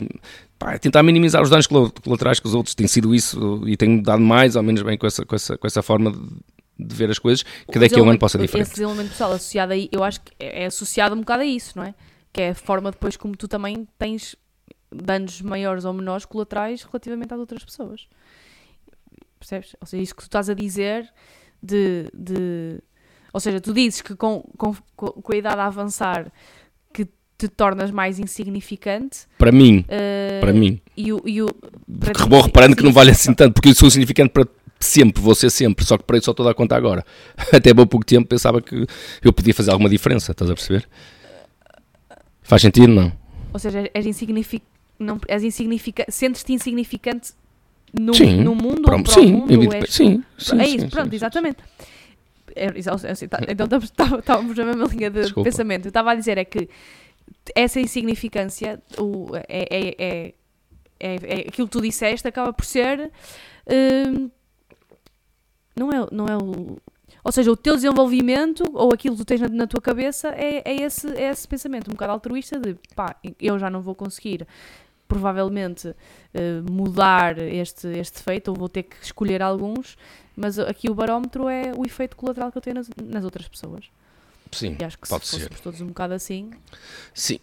Pá, 0.57 0.73
é 0.73 0.77
tentar 0.77 1.03
minimizar 1.03 1.41
os 1.41 1.49
danos 1.49 1.67
colaterais 1.67 2.39
que 2.39 2.47
os 2.47 2.55
outros 2.55 2.73
têm 2.73 2.87
sido 2.87 3.13
isso 3.13 3.61
e 3.67 3.75
tenho 3.75 4.01
dado 4.01 4.21
mais 4.21 4.55
ou 4.55 4.63
menos 4.63 4.81
bem 4.81 4.97
com 4.97 5.05
essa, 5.05 5.25
com 5.25 5.35
essa, 5.35 5.57
com 5.57 5.67
essa 5.67 5.81
forma 5.81 6.11
de, 6.11 6.19
de 6.87 6.95
ver 6.95 7.09
as 7.09 7.19
coisas, 7.19 7.43
que 7.69 7.77
daqui 7.77 7.99
a 7.99 8.01
um 8.01 8.09
ano 8.09 8.17
possa 8.17 8.37
ser 8.37 8.45
Esse 8.45 8.53
diferente. 8.53 8.69
desenvolvimento 8.69 9.09
pessoal 9.11 9.33
associado 9.33 9.73
aí, 9.73 9.89
eu 9.91 10.01
acho 10.01 10.21
que 10.21 10.31
é 10.39 10.63
é 10.63 10.65
associado 10.67 11.15
um 11.15 11.19
bocado 11.19 11.41
a 11.43 11.45
isso, 11.45 11.77
não 11.77 11.83
é? 11.83 11.93
Que 12.31 12.41
é 12.41 12.49
a 12.51 12.55
forma 12.55 12.91
depois 12.91 13.17
como 13.17 13.35
tu 13.35 13.47
também 13.47 13.85
tens 13.97 14.37
danos 14.89 15.41
maiores 15.41 15.83
ou 15.83 15.93
menores 15.93 16.23
colaterais 16.23 16.83
relativamente 16.83 17.33
às 17.33 17.39
outras 17.39 17.63
pessoas. 17.63 18.07
Percebes? 19.37 19.75
Ou 19.79 19.87
seja, 19.87 20.03
isso 20.03 20.15
que 20.15 20.23
tu 20.23 20.27
estás 20.27 20.49
a 20.49 20.53
dizer 20.53 21.11
de. 21.61 22.09
de 22.13 22.79
ou 23.31 23.39
seja, 23.39 23.61
tu 23.61 23.73
dizes 23.73 24.01
que 24.01 24.15
com, 24.15 24.43
com, 24.57 24.73
com 24.95 25.33
a 25.33 25.35
idade 25.35 25.61
a 25.61 25.65
avançar 25.65 26.31
que 26.91 27.07
te 27.37 27.47
tornas 27.47 27.91
mais 27.91 28.19
insignificante. 28.19 29.27
Para 29.37 29.51
mim, 29.51 29.85
eh, 29.87 30.39
para 30.41 30.51
mim. 30.51 30.81
E 30.97 31.13
o, 31.13 31.21
e 31.25 31.41
o, 31.41 31.47
Porque 31.99 32.23
vou 32.27 32.41
reparando 32.41 32.75
que 32.75 32.83
não 32.83 32.91
vale 32.91 33.11
assim 33.11 33.33
tanto, 33.33 33.53
porque 33.53 33.69
eu 33.69 33.75
sou 33.75 33.89
significante 33.89 34.31
para 34.31 34.47
sempre, 34.79 35.21
vou 35.21 35.35
ser 35.35 35.49
sempre, 35.49 35.85
só 35.85 35.97
que 35.97 36.03
para 36.03 36.17
isso 36.17 36.25
só 36.25 36.31
estou 36.31 36.45
a 36.45 36.49
dar 36.49 36.55
conta 36.55 36.75
agora. 36.75 37.05
Até 37.53 37.69
há 37.71 37.73
bem 37.73 37.85
pouco 37.85 38.05
tempo 38.05 38.27
pensava 38.27 38.61
que 38.61 38.85
eu 39.23 39.31
podia 39.31 39.53
fazer 39.53 39.71
alguma 39.71 39.89
diferença, 39.89 40.31
estás 40.31 40.49
a 40.49 40.53
perceber? 40.53 40.87
Faz 42.41 42.61
sentido, 42.61 42.87
não? 42.87 43.11
Ou 43.53 43.59
seja, 43.59 43.89
és 43.93 44.05
insignificante. 44.05 44.65
Não, 44.97 45.19
és 45.27 45.43
insignificante. 45.43 46.11
Sentes-te 46.11 46.51
insignificante 46.51 47.33
no, 47.93 48.13
Sim, 48.13 48.43
no 48.43 48.53
mundo 48.55 48.79
ou 48.79 48.83
Pronto, 48.83 49.11
para 49.11 49.21
sim, 49.21 49.33
o 49.33 49.37
mundo? 49.39 49.51
evidente- 49.53 49.75
és- 49.85 49.93
sim, 49.93 50.23
sim, 50.37 50.59
é 50.61 50.67
isso, 50.67 50.79
sim, 50.85 50.89
pronto, 50.89 51.13
exatamente. 51.13 51.57
É, 52.55 52.65
exa- 52.77 52.93
assim, 52.93 53.27
tá- 53.27 53.39
então 53.47 53.67
estávamos 54.19 54.57
na 54.57 54.65
mesma 54.65 54.85
linha 54.85 55.09
de 55.09 55.21
Desculpa. 55.21 55.49
pensamento. 55.49 55.85
Eu 55.85 55.89
estava 55.89 56.11
a 56.11 56.15
dizer 56.15 56.37
é 56.37 56.45
que 56.45 56.67
essa 57.55 57.79
insignificância 57.79 58.81
o, 58.97 59.27
é, 59.47 59.67
é, 59.69 59.95
é, 59.97 60.33
é, 60.99 61.15
é 61.15 61.39
aquilo 61.47 61.67
que 61.67 61.71
tu 61.71 61.81
disseste 61.81 62.27
acaba 62.27 62.51
por 62.51 62.65
ser 62.65 63.11
hum, 63.67 64.29
não 65.75 65.91
é, 65.91 66.07
não 66.11 66.25
é 66.25 66.35
o 66.37 66.77
ou 67.23 67.31
seja, 67.33 67.51
o 67.51 67.57
teu 67.57 67.75
desenvolvimento 67.75 68.63
ou 68.73 68.93
aquilo 68.93 69.15
que 69.15 69.21
tu 69.21 69.25
tens 69.25 69.41
na, 69.41 69.49
na 69.49 69.67
tua 69.67 69.81
cabeça 69.81 70.29
é, 70.29 70.61
é, 70.65 70.81
esse, 70.81 71.07
é 71.15 71.29
esse 71.29 71.47
pensamento 71.47 71.89
um 71.89 71.93
bocado 71.93 72.13
altruísta 72.13 72.57
de 72.59 72.75
pá, 72.95 73.15
eu 73.39 73.59
já 73.59 73.69
não 73.69 73.81
vou 73.81 73.93
conseguir 73.93 74.47
provavelmente 75.09 75.93
eh, 76.33 76.61
mudar 76.69 77.37
este, 77.39 77.87
este 77.87 78.19
defeito 78.19 78.49
ou 78.51 78.55
vou 78.55 78.69
ter 78.69 78.83
que 78.83 78.95
escolher 79.01 79.41
alguns 79.41 79.97
mas 80.37 80.57
aqui 80.57 80.89
o 80.89 80.93
barómetro 80.95 81.49
é 81.49 81.73
o 81.75 81.85
efeito 81.85 82.15
colateral 82.15 82.49
que 82.51 82.57
eu 82.57 82.61
tenho 82.61 82.75
nas, 82.75 82.89
nas 83.03 83.25
outras 83.25 83.47
pessoas 83.49 83.85
Sim, 84.51 84.77
e 84.79 84.83
acho 84.83 84.97
que 84.97 85.07
pode 85.07 85.27
se 85.27 85.39
ser. 85.39 85.49
todos 85.59 85.81
um 85.81 85.87
bocado 85.87 86.13
assim 86.13 86.51
Sim, 87.13 87.39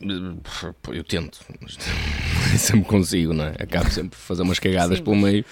eu 0.92 1.04
tento, 1.04 1.40
mas 1.60 1.76
sempre 2.58 2.88
consigo, 2.88 3.34
não 3.34 3.44
é? 3.44 3.54
Acabo 3.58 3.90
sempre 3.90 4.10
por 4.10 4.16
fazer 4.18 4.42
umas 4.42 4.58
cagadas 4.58 4.98
Sim, 4.98 5.04
pelo 5.04 5.16
meio, 5.16 5.44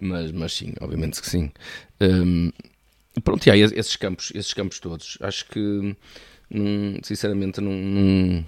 mas, 0.00 0.32
mas 0.32 0.52
sim, 0.52 0.74
obviamente 0.80 1.20
que 1.20 1.28
sim. 1.28 1.52
Hum, 2.00 2.50
pronto, 3.22 3.46
e 3.46 3.50
aí 3.50 3.60
esses 3.60 3.96
campos, 3.96 4.32
esses 4.34 4.52
campos 4.54 4.78
todos, 4.80 5.18
acho 5.20 5.46
que, 5.46 5.96
hum, 6.50 6.98
sinceramente, 7.02 7.60
não. 7.60 8.44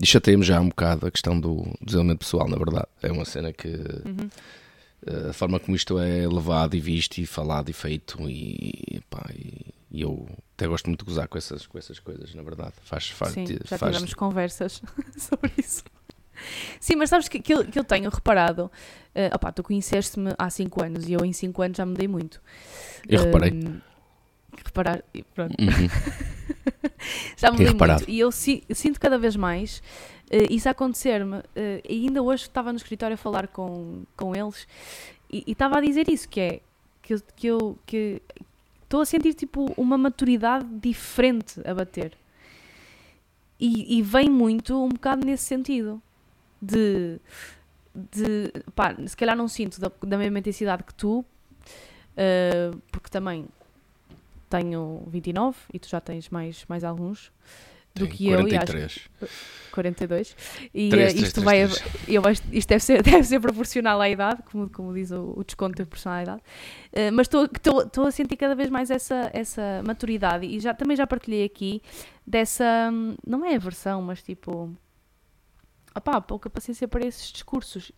E 0.00 0.06
chateia-me 0.06 0.42
já 0.44 0.60
um 0.60 0.68
bocado 0.68 1.06
a 1.06 1.10
questão 1.10 1.38
do 1.38 1.64
desenvolvimento 1.80 2.18
pessoal, 2.20 2.48
na 2.48 2.56
verdade. 2.56 2.86
É 3.02 3.10
uma 3.12 3.24
cena 3.24 3.52
que 3.52 3.68
Uhum. 3.68 4.28
eh, 5.06 5.30
a 5.30 5.32
forma 5.32 5.58
como 5.60 5.76
isto 5.76 5.98
é 5.98 6.26
levado 6.26 6.74
e 6.74 6.80
visto 6.80 7.18
e 7.18 7.26
falado 7.26 7.68
e 7.68 7.72
feito 7.72 8.18
e, 8.28 9.00
pá, 9.08 9.24
e, 9.34 9.66
e 9.90 10.00
eu 10.02 10.26
até 10.56 10.66
gosto 10.66 10.86
muito 10.86 11.04
de 11.04 11.10
gozar 11.10 11.28
com 11.28 11.38
essas, 11.38 11.66
com 11.66 11.78
essas 11.78 11.98
coisas, 11.98 12.34
na 12.34 12.42
verdade. 12.42 12.72
Faz, 12.84 13.08
faz, 13.10 13.32
Sim, 13.32 13.46
já 13.64 13.78
faz, 13.78 13.92
tivemos 13.92 14.14
conversas 14.14 14.82
sobre 15.16 15.52
isso. 15.58 15.84
Sim, 16.80 16.96
mas 16.96 17.10
sabes 17.10 17.28
que, 17.28 17.38
que, 17.40 17.54
eu, 17.54 17.64
que 17.64 17.78
eu 17.78 17.84
tenho 17.84 18.10
reparado, 18.10 18.70
eh, 19.14 19.30
opá, 19.32 19.52
tu 19.52 19.62
conheceste-me 19.62 20.32
há 20.36 20.50
5 20.50 20.82
anos 20.84 21.08
e 21.08 21.12
eu 21.12 21.24
em 21.24 21.32
5 21.32 21.62
anos 21.62 21.76
já 21.76 21.86
mudei 21.86 22.08
muito. 22.08 22.42
Eu 23.08 23.22
reparei. 23.22 23.52
Reparar, 24.64 25.02
e 25.14 25.22
pronto, 25.22 25.54
Uhum. 25.60 25.88
já 27.36 27.50
reparado. 27.50 28.00
muito. 28.00 28.10
E 28.10 28.18
eu 28.20 28.30
si- 28.32 28.62
sinto 28.70 29.00
cada 29.00 29.18
vez 29.18 29.36
mais 29.36 29.82
eh, 30.30 30.46
isso 30.50 30.68
a 30.68 30.72
acontecer-me. 30.72 31.42
e 31.88 32.06
ainda 32.06 32.22
hoje 32.22 32.42
estava 32.44 32.72
no 32.72 32.76
escritório 32.76 33.14
a 33.14 33.18
falar 33.18 33.48
com, 33.48 34.02
com 34.16 34.34
eles 34.34 34.66
e 35.30 35.44
estava 35.50 35.78
a 35.78 35.80
dizer 35.80 36.08
isso, 36.08 36.28
que 36.28 36.40
é 36.40 36.60
que 37.02 37.14
eu- 37.14 37.22
que 37.36 37.46
eu 37.46 37.78
que 37.86 38.22
estou 38.82 39.00
a 39.00 39.04
sentir 39.06 39.34
tipo 39.34 39.72
uma 39.76 39.98
maturidade 39.98 40.66
diferente 40.80 41.60
a 41.66 41.74
bater. 41.74 42.12
E, 43.58 43.98
e 43.98 44.02
vem 44.02 44.28
muito 44.30 44.82
um 44.82 44.88
bocado 44.88 45.24
nesse 45.26 45.44
sentido. 45.44 46.00
De, 46.60 47.20
de 47.94 48.50
pá, 48.74 48.94
se 49.06 49.14
calhar 49.16 49.36
não 49.36 49.46
sinto 49.48 49.78
da, 49.80 49.90
da 50.02 50.16
mesma 50.16 50.38
intensidade 50.38 50.82
que 50.82 50.94
tu, 50.94 51.22
eh, 52.16 52.70
porque 52.90 53.10
também 53.10 53.46
tenho 54.58 55.02
29 55.08 55.56
e 55.72 55.78
tu 55.78 55.88
já 55.88 56.00
tens 56.00 56.28
mais, 56.30 56.64
mais 56.68 56.84
alguns 56.84 57.32
do 57.94 58.06
Tenho 58.06 58.16
que 58.16 58.28
eu, 58.28 58.48
e 58.48 58.56
acho 58.56 58.66
43. 58.66 59.08
42 59.70 60.36
e 60.74 60.88
Três, 60.90 61.10
eh, 61.10 61.14
três, 61.14 61.14
isto 61.28 61.40
três, 61.40 61.44
vai 61.44 61.68
três. 61.68 62.08
eu 62.08 62.22
acho, 62.26 62.42
isto 62.52 62.68
deve 62.68 62.82
ser, 62.84 63.02
deve 63.04 63.24
ser 63.24 63.40
proporcional 63.40 64.00
à 64.00 64.08
idade 64.08 64.42
como, 64.50 64.68
como 64.68 64.92
diz 64.94 65.10
o, 65.12 65.32
o 65.36 65.44
desconto 65.44 65.76
da 65.82 65.86
personalidade. 65.86 66.40
Eh, 66.92 67.10
mas 67.10 67.28
estou- 67.28 68.06
a 68.06 68.10
sentir 68.10 68.36
cada 68.36 68.54
vez 68.54 68.68
mais 68.70 68.90
essa, 68.90 69.30
essa 69.32 69.82
maturidade. 69.86 70.44
E 70.46 70.58
já, 70.60 70.74
também 70.74 70.96
já 70.96 71.06
partilhei 71.06 71.44
aqui 71.44 71.80
dessa, 72.26 72.90
hum, 72.92 73.14
não 73.26 73.44
é 73.44 73.54
aversão, 73.54 74.02
mas 74.02 74.22
tipo 74.22 74.72
opá, 75.96 76.20
pouca 76.20 76.50
paciência 76.50 76.88
para 76.88 77.06
esses 77.06 77.30
discursos. 77.30 77.92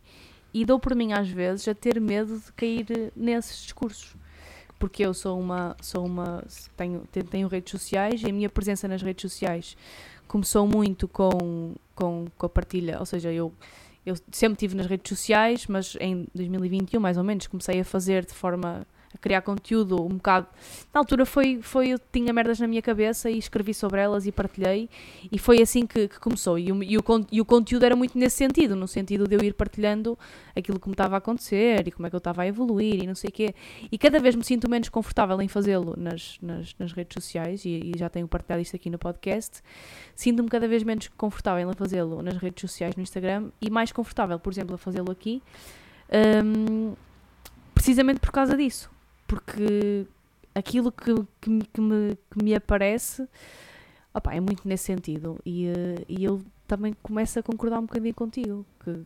E 0.52 0.64
dou 0.64 0.78
por 0.78 0.94
mim 0.94 1.12
às 1.12 1.28
vezes 1.28 1.66
a 1.68 1.74
ter 1.74 2.00
medo 2.00 2.38
de 2.38 2.52
cair 2.52 2.86
eh, 2.90 3.10
nesses 3.16 3.62
discursos 3.62 4.14
porque 4.78 5.04
eu 5.04 5.14
sou 5.14 5.38
uma 5.38 5.76
sou 5.80 6.04
uma 6.04 6.44
tenho, 6.76 7.02
te- 7.10 7.22
tenho 7.22 7.48
redes 7.48 7.70
sociais 7.70 8.22
e 8.22 8.26
a 8.26 8.32
minha 8.32 8.48
presença 8.48 8.86
nas 8.86 9.02
redes 9.02 9.22
sociais 9.22 9.76
começou 10.28 10.66
muito 10.66 11.06
com, 11.08 11.74
com, 11.94 12.26
com 12.36 12.46
a 12.46 12.48
partilha, 12.48 12.98
ou 12.98 13.06
seja, 13.06 13.32
eu, 13.32 13.52
eu 14.04 14.14
sempre 14.32 14.54
estive 14.54 14.74
nas 14.74 14.86
redes 14.86 15.08
sociais, 15.08 15.66
mas 15.66 15.96
em 16.00 16.26
2021 16.34 17.00
mais 17.00 17.16
ou 17.16 17.24
menos 17.24 17.46
comecei 17.46 17.80
a 17.80 17.84
fazer 17.84 18.24
de 18.26 18.34
forma 18.34 18.86
criar 19.16 19.42
conteúdo 19.42 20.02
um 20.02 20.16
bocado. 20.16 20.46
Na 20.92 21.00
altura 21.00 21.24
foi, 21.24 21.60
foi 21.62 21.88
eu 21.88 21.98
tinha 21.98 22.32
merdas 22.32 22.60
na 22.60 22.66
minha 22.66 22.82
cabeça 22.82 23.30
e 23.30 23.38
escrevi 23.38 23.74
sobre 23.74 24.00
elas 24.00 24.26
e 24.26 24.32
partilhei, 24.32 24.88
e 25.30 25.38
foi 25.38 25.60
assim 25.60 25.86
que, 25.86 26.08
que 26.08 26.18
começou. 26.18 26.58
E 26.58 26.72
o, 26.72 26.82
e, 26.82 26.96
o, 26.98 27.04
e 27.30 27.40
o 27.40 27.44
conteúdo 27.44 27.84
era 27.84 27.96
muito 27.96 28.18
nesse 28.18 28.36
sentido, 28.36 28.74
no 28.76 28.86
sentido 28.88 29.26
de 29.26 29.34
eu 29.34 29.40
ir 29.42 29.54
partilhando 29.54 30.18
aquilo 30.54 30.80
que 30.80 30.88
me 30.88 30.94
estava 30.94 31.16
a 31.16 31.18
acontecer 31.18 31.86
e 31.86 31.92
como 31.92 32.06
é 32.06 32.10
que 32.10 32.16
eu 32.16 32.18
estava 32.18 32.42
a 32.42 32.46
evoluir 32.46 33.02
e 33.02 33.06
não 33.06 33.14
sei 33.14 33.28
o 33.28 33.32
quê. 33.32 33.54
E 33.90 33.98
cada 33.98 34.18
vez 34.18 34.34
me 34.34 34.44
sinto 34.44 34.68
menos 34.68 34.88
confortável 34.88 35.40
em 35.40 35.48
fazê-lo 35.48 35.94
nas, 35.96 36.38
nas, 36.40 36.74
nas 36.78 36.92
redes 36.92 37.14
sociais, 37.14 37.64
e, 37.64 37.92
e 37.94 37.98
já 37.98 38.08
tenho 38.08 38.26
partilhado 38.28 38.62
isto 38.62 38.76
aqui 38.76 38.90
no 38.90 38.98
podcast. 38.98 39.62
Sinto-me 40.14 40.48
cada 40.48 40.66
vez 40.66 40.82
menos 40.82 41.08
confortável 41.08 41.70
em 41.70 41.74
fazê-lo 41.74 42.22
nas 42.22 42.36
redes 42.36 42.60
sociais, 42.60 42.96
no 42.96 43.02
Instagram, 43.02 43.50
e 43.60 43.70
mais 43.70 43.92
confortável, 43.92 44.38
por 44.38 44.52
exemplo, 44.52 44.74
a 44.74 44.78
fazê-lo 44.78 45.10
aqui, 45.10 45.42
hum, 46.44 46.94
precisamente 47.74 48.20
por 48.20 48.30
causa 48.30 48.56
disso. 48.56 48.90
Porque 49.26 50.06
aquilo 50.54 50.92
que, 50.92 51.14
que, 51.40 51.50
me- 51.50 51.64
que 51.66 51.80
me, 51.80 52.16
que 52.30 52.44
me 52.44 52.54
aparece 52.54 53.28
opá, 54.14 54.34
é 54.34 54.40
muito 54.40 54.66
nesse 54.66 54.84
sentido. 54.84 55.38
E, 55.44 55.68
eh, 55.68 56.04
e 56.08 56.24
eu 56.24 56.42
também 56.66 56.94
começo 57.02 57.38
a 57.38 57.42
concordar 57.42 57.78
um 57.78 57.86
bocadinho 57.86 58.14
contigo. 58.14 58.64
Que, 58.82 59.04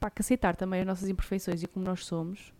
pá, 0.00 0.10
que 0.10 0.22
aceitar 0.22 0.56
também 0.56 0.80
as 0.80 0.86
nossas 0.86 1.08
imperfeições 1.08 1.62
e 1.62 1.66
como 1.66 1.84
nós 1.84 2.04
somos, 2.06 2.52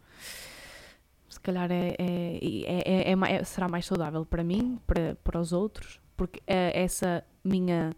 se 1.29 1.41
calhar 1.41 1.71
é, 1.71 1.95
é, 1.99 2.39
é- 2.67 3.13
é- 3.13 3.35
é 3.37 3.45
será 3.45 3.69
mais 3.69 3.87
saudável 3.87 4.25
para 4.25 4.43
mim, 4.43 4.79
para, 4.87 5.15
para 5.23 5.39
os 5.41 5.53
outros, 5.53 6.01
porque 6.17 6.41
é 6.47 6.83
essa 6.83 7.23
minha 7.45 7.95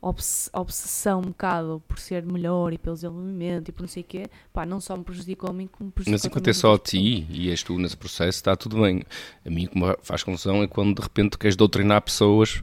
obs- 0.00 0.50
obsessão 0.52 1.18
um 1.18 1.28
bocado 1.28 1.82
por 1.86 1.98
ser 1.98 2.24
melhor 2.24 2.72
e 2.72 2.78
pelo 2.78 2.94
desenvolvimento 2.94 3.68
e 3.68 3.72
por 3.72 3.82
não 3.82 3.88
sei 3.88 4.02
o 4.02 4.06
quê, 4.06 4.26
pá, 4.52 4.64
não 4.64 4.80
só 4.80 4.96
me 4.96 5.04
prejudicou 5.04 5.50
a 5.50 5.52
mim, 5.52 5.66
como 5.66 5.90
prejudicou 5.90 6.12
Mas 6.12 6.24
enquanto 6.24 6.48
é 6.48 6.52
só 6.52 6.74
a 6.74 6.78
ti 6.78 7.26
e 7.30 7.50
és 7.50 7.62
tu 7.62 7.78
nesse 7.78 7.96
processo, 7.96 8.38
está 8.38 8.56
tudo 8.56 8.80
bem. 8.82 9.02
A 9.44 9.50
mim, 9.50 9.66
o 9.66 9.68
que 9.68 9.78
me 9.78 9.96
faz 10.02 10.22
confusão 10.22 10.62
é 10.62 10.66
quando 10.66 10.94
de 10.96 11.02
repente 11.02 11.38
queres 11.38 11.56
doutrinar 11.56 12.00
pessoas 12.02 12.62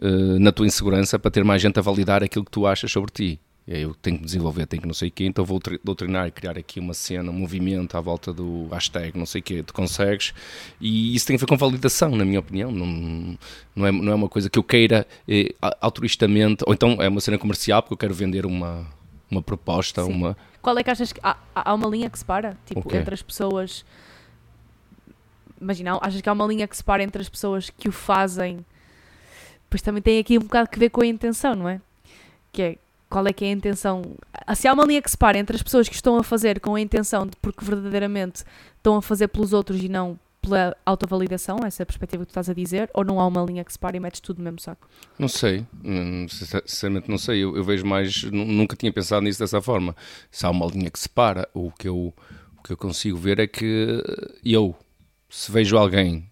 eh, 0.00 0.38
na 0.38 0.52
tua 0.52 0.66
insegurança 0.66 1.18
para 1.18 1.30
ter 1.30 1.44
mais 1.44 1.60
gente 1.60 1.78
a 1.78 1.82
validar 1.82 2.22
aquilo 2.22 2.44
que 2.44 2.50
tu 2.50 2.66
achas 2.66 2.90
sobre 2.90 3.10
ti. 3.10 3.40
Eu 3.72 3.94
tenho 3.94 4.16
que 4.16 4.22
me 4.22 4.26
desenvolver, 4.26 4.66
tenho 4.66 4.82
que 4.82 4.88
não 4.88 4.94
sei 4.94 5.10
o 5.10 5.12
quê, 5.12 5.24
então 5.26 5.44
vou 5.44 5.60
tri- 5.60 5.78
doutrinar 5.84 6.26
e 6.26 6.32
criar 6.32 6.58
aqui 6.58 6.80
uma 6.80 6.92
cena, 6.92 7.30
um 7.30 7.34
movimento 7.34 7.96
à 7.96 8.00
volta 8.00 8.32
do 8.32 8.66
hashtag, 8.66 9.16
não 9.16 9.24
sei 9.24 9.40
o 9.40 9.44
quê, 9.44 9.62
tu 9.62 9.72
consegues. 9.72 10.34
E 10.80 11.14
isso 11.14 11.24
tem 11.24 11.36
a 11.36 11.38
ver 11.38 11.46
com 11.46 11.56
validação, 11.56 12.10
na 12.16 12.24
minha 12.24 12.40
opinião. 12.40 12.72
Não, 12.72 13.38
não, 13.76 13.86
é, 13.86 13.92
não 13.92 14.10
é 14.10 14.14
uma 14.16 14.28
coisa 14.28 14.50
que 14.50 14.58
eu 14.58 14.64
queira 14.64 15.06
eh, 15.28 15.54
altruistamente, 15.80 16.64
ou 16.66 16.74
então 16.74 17.00
é 17.00 17.08
uma 17.08 17.20
cena 17.20 17.38
comercial 17.38 17.80
porque 17.80 17.94
eu 17.94 17.98
quero 17.98 18.12
vender 18.12 18.44
uma, 18.44 18.84
uma 19.30 19.40
proposta, 19.40 20.02
Sim. 20.02 20.10
uma. 20.14 20.36
Qual 20.60 20.76
é 20.76 20.82
que 20.82 20.90
achas 20.90 21.12
que 21.12 21.20
há, 21.22 21.36
há 21.54 21.72
uma 21.72 21.86
linha 21.88 22.10
que 22.10 22.18
separa? 22.18 22.58
Tipo, 22.66 22.88
quê? 22.88 22.96
entre 22.96 23.14
as 23.14 23.22
pessoas. 23.22 23.84
Imagina, 25.60 25.96
achas 26.02 26.20
que 26.20 26.28
há 26.28 26.32
uma 26.32 26.46
linha 26.46 26.66
que 26.66 26.76
separa 26.76 27.04
entre 27.04 27.22
as 27.22 27.28
pessoas 27.28 27.70
que 27.70 27.88
o 27.88 27.92
fazem? 27.92 28.66
Pois 29.68 29.80
também 29.80 30.02
tem 30.02 30.18
aqui 30.18 30.36
um 30.36 30.42
bocado 30.42 30.68
que 30.68 30.78
ver 30.78 30.90
com 30.90 31.02
a 31.02 31.06
intenção, 31.06 31.54
não 31.54 31.68
é? 31.68 31.80
Que 32.50 32.62
é 32.62 32.78
qual 33.10 33.26
é 33.26 33.32
que 33.32 33.44
é 33.44 33.48
a 33.48 33.52
intenção? 33.52 34.02
Se 34.56 34.66
há 34.68 34.72
uma 34.72 34.86
linha 34.86 35.02
que 35.02 35.10
separa 35.10 35.36
entre 35.36 35.56
as 35.56 35.62
pessoas 35.62 35.88
que 35.88 35.94
estão 35.94 36.16
a 36.16 36.22
fazer 36.24 36.60
com 36.60 36.74
a 36.76 36.80
intenção 36.80 37.26
de 37.26 37.36
porque 37.42 37.64
verdadeiramente 37.64 38.44
estão 38.76 38.96
a 38.96 39.02
fazer 39.02 39.28
pelos 39.28 39.52
outros 39.52 39.82
e 39.82 39.88
não 39.88 40.18
pela 40.40 40.74
autovalidação, 40.86 41.58
essa 41.66 41.82
é 41.82 41.84
perspectiva 41.84 42.22
que 42.24 42.28
tu 42.28 42.30
estás 42.30 42.48
a 42.48 42.54
dizer, 42.54 42.88
ou 42.94 43.04
não 43.04 43.20
há 43.20 43.26
uma 43.26 43.42
linha 43.42 43.62
que 43.62 43.70
separa 43.70 43.98
e 43.98 44.00
metes 44.00 44.20
tudo 44.20 44.38
no 44.38 44.44
mesmo 44.44 44.58
saco? 44.58 44.88
Não 45.18 45.28
sei, 45.28 45.66
hum, 45.84 46.26
sincer- 46.30 46.62
sinceramente 46.64 47.10
não 47.10 47.18
sei. 47.18 47.44
Eu, 47.44 47.54
eu 47.56 47.62
vejo 47.62 47.84
mais, 47.84 48.22
nu- 48.22 48.46
nunca 48.46 48.74
tinha 48.74 48.90
pensado 48.90 49.20
nisso 49.22 49.38
dessa 49.38 49.60
forma. 49.60 49.94
Se 50.30 50.46
há 50.46 50.50
uma 50.50 50.64
linha 50.66 50.90
que 50.90 50.98
separa, 50.98 51.46
o 51.52 51.70
que 51.72 51.86
eu, 51.86 52.14
o 52.58 52.62
que 52.64 52.72
eu 52.72 52.76
consigo 52.78 53.18
ver 53.18 53.38
é 53.38 53.46
que 53.46 54.02
eu, 54.42 54.74
se 55.28 55.52
vejo 55.52 55.76
alguém 55.76 56.26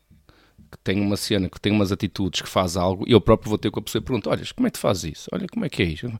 que 0.70 0.78
tem 0.84 1.00
uma 1.00 1.16
cena, 1.16 1.48
que 1.50 1.60
tem 1.60 1.72
umas 1.72 1.92
atitudes, 1.92 2.40
que 2.42 2.48
faz 2.48 2.76
algo, 2.78 3.04
eu 3.06 3.20
próprio 3.20 3.48
vou 3.50 3.58
ter 3.58 3.70
com 3.70 3.80
a 3.80 3.82
pessoa 3.82 4.00
e 4.00 4.04
pergunto: 4.04 4.30
Olha, 4.30 4.42
como 4.54 4.66
é 4.66 4.70
que 4.70 4.78
tu 4.78 4.80
fazes 4.80 5.04
isso? 5.18 5.28
Olha, 5.32 5.46
como 5.52 5.64
é 5.66 5.68
que 5.68 5.82
é 5.82 5.86
isso? 5.86 6.10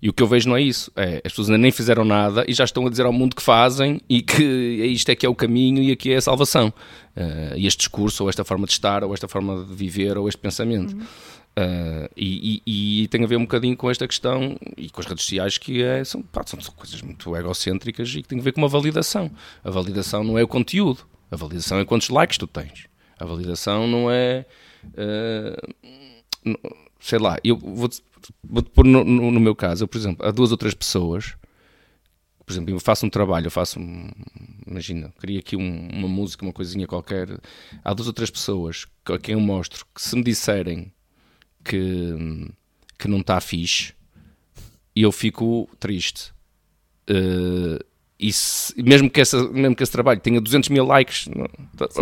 E 0.00 0.08
o 0.08 0.12
que 0.12 0.22
eu 0.22 0.26
vejo 0.28 0.48
não 0.48 0.56
é 0.56 0.62
isso. 0.62 0.92
É, 0.94 1.16
as 1.24 1.32
pessoas 1.32 1.48
ainda 1.48 1.58
nem 1.58 1.72
fizeram 1.72 2.04
nada 2.04 2.44
e 2.46 2.54
já 2.54 2.62
estão 2.64 2.86
a 2.86 2.90
dizer 2.90 3.04
ao 3.04 3.12
mundo 3.12 3.34
que 3.34 3.42
fazem 3.42 4.00
e 4.08 4.22
que 4.22 4.42
isto 4.94 5.08
é 5.10 5.16
que 5.16 5.26
é 5.26 5.28
o 5.28 5.34
caminho 5.34 5.82
e 5.82 5.90
aqui 5.90 6.12
é 6.12 6.16
a 6.16 6.20
salvação. 6.20 6.72
Eh, 7.16 7.54
e 7.56 7.66
este 7.66 7.78
discurso, 7.78 8.22
ou 8.22 8.28
esta 8.30 8.44
forma 8.44 8.64
de 8.64 8.72
estar, 8.72 9.02
ou 9.02 9.12
esta 9.12 9.26
forma 9.26 9.64
de 9.64 9.74
viver, 9.74 10.16
ou 10.16 10.28
este 10.28 10.38
pensamento. 10.40 10.94
Uh, 10.94 12.08
e, 12.16 12.62
e- 12.64 13.02
e 13.02 13.08
tem 13.08 13.24
a 13.24 13.26
ver 13.26 13.34
um 13.36 13.40
bocadinho 13.40 13.76
com 13.76 13.90
esta 13.90 14.06
questão 14.06 14.56
e 14.76 14.88
com 14.88 15.00
as 15.00 15.06
redes 15.08 15.24
sociais 15.24 15.58
que 15.58 15.82
é- 15.82 16.04
são, 16.04 16.22
pá, 16.22 16.44
são 16.46 16.60
coisas 16.76 17.02
muito 17.02 17.34
egocêntricas 17.34 18.08
e 18.14 18.22
que 18.22 18.28
tem 18.28 18.38
a 18.38 18.42
ver 18.42 18.52
com 18.52 18.60
uma 18.60 18.68
validação. 18.68 19.28
A 19.64 19.70
validação 19.70 20.22
não 20.22 20.38
é 20.38 20.44
o 20.44 20.46
conteúdo, 20.46 21.00
a 21.28 21.34
validação 21.34 21.80
é 21.80 21.84
quantos 21.84 22.10
likes 22.10 22.38
tu 22.38 22.46
tens. 22.46 22.84
A 23.18 23.24
validação 23.24 23.88
não 23.88 24.08
é. 24.08 24.46
uh, 24.84 25.74
sei 27.00 27.18
lá, 27.18 27.38
eu 27.44 27.56
vou-te 27.56 28.02
vou-te 28.42 28.70
pôr 28.70 28.84
no, 28.84 29.04
no- 29.04 29.30
no 29.30 29.40
meu 29.40 29.54
caso, 29.54 29.84
eu, 29.84 29.88
por 29.88 29.96
exemplo, 29.98 30.26
há 30.26 30.30
duas 30.30 30.50
ou 30.50 30.56
três 30.56 30.74
pessoas, 30.74 31.34
por 32.44 32.52
exemplo, 32.52 32.70
eu 32.74 32.80
faço 32.80 33.04
um 33.04 33.10
trabalho, 33.10 33.46
eu 33.46 33.50
faço 33.50 33.78
um, 33.78 34.10
imagina, 34.66 35.12
crio 35.18 35.38
aqui 35.38 35.54
um- 35.56 35.88
uma 35.92 36.08
música, 36.08 36.44
uma 36.44 36.52
coisinha 36.52 36.86
qualquer, 36.86 37.28
há 37.84 37.92
duas 37.94 38.06
ou 38.06 38.12
três 38.12 38.30
pessoas 38.30 38.86
a 39.04 39.18
quem 39.18 39.34
eu 39.34 39.40
mostro 39.40 39.84
que 39.94 40.00
se 40.02 40.16
me 40.16 40.22
disserem 40.22 40.92
que, 41.64 42.48
que 42.98 43.06
não 43.08 43.20
está 43.20 43.40
fixe, 43.40 43.92
eu 44.96 45.12
fico 45.12 45.68
triste. 45.78 46.32
Uh, 47.10 47.78
e 48.18 48.32
se- 48.32 48.74
mesmo, 48.82 49.08
que 49.08 49.20
essa, 49.20 49.48
mesmo 49.50 49.76
que 49.76 49.82
esse 49.82 49.92
trabalho 49.92 50.18
tenha 50.20 50.40
200 50.40 50.68
mil 50.70 50.84
likes, 50.84 51.28
não- 51.28 51.48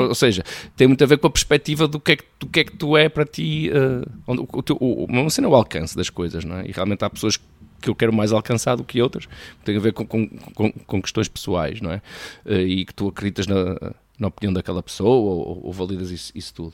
ou, 0.08 0.14
seja, 0.14 0.42
tem 0.76 0.86
muito 0.86 1.02
a 1.04 1.06
ver 1.06 1.18
com 1.18 1.26
a 1.26 1.30
perspectiva 1.30 1.86
do 1.86 2.00
que 2.00 2.12
é 2.12 2.16
que, 2.16 2.24
do 2.40 2.46
que, 2.46 2.60
é 2.60 2.64
que 2.64 2.72
tu 2.76 2.96
é 2.96 3.08
para 3.08 3.24
ti, 3.24 3.70
uh, 3.70 4.32
o, 4.78 4.84
o, 4.84 5.04
uma 5.04 5.28
cena 5.30 5.46
é 5.46 5.50
o 5.50 5.54
alcance 5.54 5.94
das 5.96 6.08
coisas, 6.10 6.44
não 6.44 6.56
é? 6.58 6.66
E 6.66 6.72
realmente 6.72 7.04
há 7.04 7.10
pessoas 7.10 7.36
que 7.80 7.90
eu 7.90 7.94
quero 7.94 8.12
mais 8.12 8.32
alcançar 8.32 8.74
do 8.76 8.82
que 8.84 9.00
outras, 9.02 9.28
tem 9.64 9.76
a 9.76 9.80
ver 9.80 9.92
com, 9.92 10.06
com, 10.06 10.26
com, 10.54 10.72
com 10.72 11.02
questões 11.02 11.28
pessoais, 11.28 11.80
não 11.82 11.90
é? 11.92 12.00
Uh, 12.46 12.60
e 12.60 12.84
que 12.86 12.94
tu 12.94 13.08
acreditas 13.08 13.46
na, 13.46 13.76
na 14.18 14.28
opinião 14.28 14.54
daquela 14.54 14.82
pessoa 14.82 15.10
ou, 15.14 15.66
ou 15.66 15.72
validas 15.74 16.10
isso, 16.10 16.32
isso 16.34 16.54
tudo. 16.54 16.72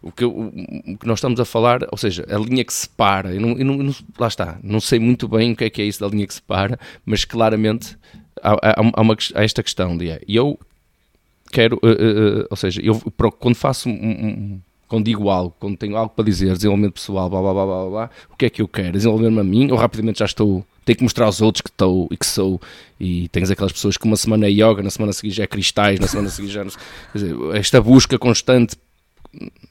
O 0.00 0.10
que, 0.10 0.24
o, 0.24 0.50
que 0.98 1.06
nós 1.06 1.18
estamos 1.18 1.38
a 1.38 1.44
falar, 1.44 1.80
ou 1.92 1.98
seja, 1.98 2.24
a 2.30 2.38
linha 2.38 2.64
que 2.64 2.72
separa, 2.72 3.34
eu 3.34 3.40
não- 3.42 3.58
eu 3.58 3.64
não- 3.66 3.94
lá 4.18 4.26
está, 4.28 4.58
não 4.62 4.80
sei 4.80 4.98
muito 4.98 5.28
bem 5.28 5.52
o 5.52 5.56
que 5.56 5.64
é 5.64 5.70
que 5.70 5.82
é 5.82 5.84
isso 5.84 6.00
da 6.00 6.08
linha 6.08 6.26
que 6.26 6.32
separa, 6.32 6.80
mas 7.04 7.26
claramente 7.26 7.98
há, 8.42 8.80
há- 8.80 9.00
uma, 9.02 9.16
esta 9.34 9.62
questão 9.62 9.96
de 9.96 10.10
é, 10.10 10.20
eu 10.28 10.58
quero, 11.50 11.78
eh, 11.82 11.88
eh, 11.88 12.46
ou 12.50 12.56
seja, 12.56 12.80
eu 12.82 12.94
quando 13.38 13.54
faço 13.54 13.88
um, 13.88 13.92
um- 13.92 14.60
quando 14.86 15.04
digo 15.04 15.28
algo, 15.28 15.54
quando 15.60 15.76
tenho 15.76 15.96
algo 15.96 16.12
para 16.14 16.24
dizer, 16.24 16.52
desenvolvimento 16.54 16.94
pessoal, 16.94 17.28
blá 17.28 17.40
blá 17.40 17.52
blá 17.52 17.64
blá 17.66 17.90
blá, 17.90 18.10
o 18.32 18.36
que 18.36 18.46
é 18.46 18.50
que 18.50 18.62
eu 18.62 18.68
quero? 18.68 18.92
Desenvolver-me 18.92 19.40
a 19.40 19.44
mim 19.44 19.70
ou 19.70 19.76
rapidamente 19.76 20.18
já 20.20 20.24
estou, 20.24 20.64
tenho 20.84 20.96
que 20.96 21.02
mostrar 21.02 21.26
aos 21.26 21.42
outros 21.42 21.60
que 21.60 21.68
estou 21.68 22.08
e 22.10 22.16
que 22.16 22.24
sou 22.26 22.58
e 22.98 23.28
tens 23.28 23.50
aquelas 23.50 23.72
pessoas 23.72 23.96
que 23.98 24.04
uma 24.06 24.16
semana 24.16 24.46
é 24.46 24.50
yoga, 24.50 24.82
na 24.82 24.88
semana 24.90 25.10
a 25.10 25.12
seguir 25.12 25.30
já 25.32 25.44
é 25.44 25.46
cristais, 25.46 26.00
na 26.00 26.06
semana 26.06 26.28
a 26.28 26.30
seguir 26.30 26.48
já 26.48 26.64
sei- 26.68 26.80
quer 27.12 27.18
dizer, 27.18 27.36
esta 27.56 27.80
busca 27.82 28.18
constante 28.18 28.76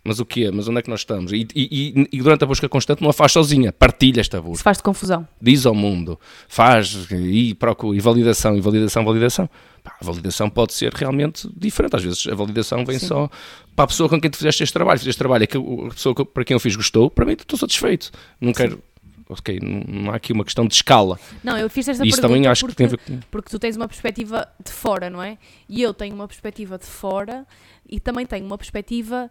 mas 0.04 0.20
o 0.20 0.26
quê? 0.26 0.52
Mas 0.54 0.68
onde 0.68 0.80
é 0.80 0.82
que 0.82 0.90
nós 0.90 1.02
estamos? 1.02 1.32
E, 1.32 1.48
e- 1.56 2.08
e- 2.12 2.22
durante 2.22 2.44
a 2.44 2.48
busca 2.48 2.70
constante 2.70 3.02
não 3.02 3.10
a 3.10 3.14
faz 3.14 3.32
sozinha, 3.32 3.72
partilha 3.74 4.22
esta 4.22 4.40
busca 4.40 4.56
Isso 4.56 4.64
faz-te 4.64 4.84
confusão. 4.84 5.28
diz 5.42 5.66
ao 5.66 5.74
mundo, 5.74 6.20
faz 6.48 7.08
e 7.12 7.54
procura, 7.56 7.98
e 7.98 8.00
validação, 8.00 8.56
e 8.56 8.62
validação, 8.62 9.04
validação. 9.04 9.50
Pá, 9.84 9.96
a 10.00 10.06
validação 10.06 10.50
pode 10.50 10.74
ser 10.74 10.94
realmente 10.94 11.50
diferente. 11.56 11.96
Às 11.96 12.04
vezes 12.04 12.28
a 12.28 12.36
validação 12.36 12.86
vem 12.86 13.00
Sim. 13.00 13.08
só 13.08 13.30
para 13.76 13.86
a 13.86 13.88
pessoa 13.88 14.08
com 14.10 14.20
quem 14.22 14.30
tu 14.30 14.38
fizeste 14.38 14.64
este 14.64 14.74
trabalho. 14.74 15.00
Fizeste 15.00 15.18
trabalho, 15.20 15.44
é 15.44 15.48
que 15.48 15.58
a 15.58 15.90
pessoa 15.94 16.14
para 16.26 16.44
quem 16.44 16.54
eu 16.56 16.60
fiz 16.60 16.76
gostou, 16.76 17.10
para 17.10 17.26
mim 17.26 17.34
estou 17.34 17.58
satisfeito. 17.58 18.12
Não 18.40 18.54
quero. 18.54 18.82
Ok, 19.30 19.60
não, 19.62 20.12
há 20.12 20.16
aqui 20.16 20.32
uma 20.32 20.46
questão 20.46 20.66
de 20.66 20.74
escala. 20.74 21.20
Não, 21.44 21.58
eu 21.58 21.70
fiz 21.70 21.86
esta 21.90 22.06
isso 22.06 22.16
pergunta 22.22 22.34
também 22.36 22.50
acho 22.50 22.62
porque, 22.66 22.72
que 22.72 22.78
tem 22.78 22.86
a 22.86 22.90
ver 22.90 22.98
com. 22.98 23.28
porque 23.30 23.50
tu 23.50 23.60
tens 23.60 23.76
uma 23.76 23.86
perspectiva 23.86 24.48
de 24.64 24.72
fora, 24.72 25.10
não 25.10 25.22
é? 25.22 25.38
E 25.68 25.82
eu 25.82 25.94
tenho 25.94 26.16
uma 26.16 26.26
perspectiva 26.30 26.78
de 26.78 26.86
fora 26.86 27.46
e 27.90 28.00
também 28.00 28.26
tenho 28.26 28.46
uma 28.46 28.58
perspectiva 28.58 29.30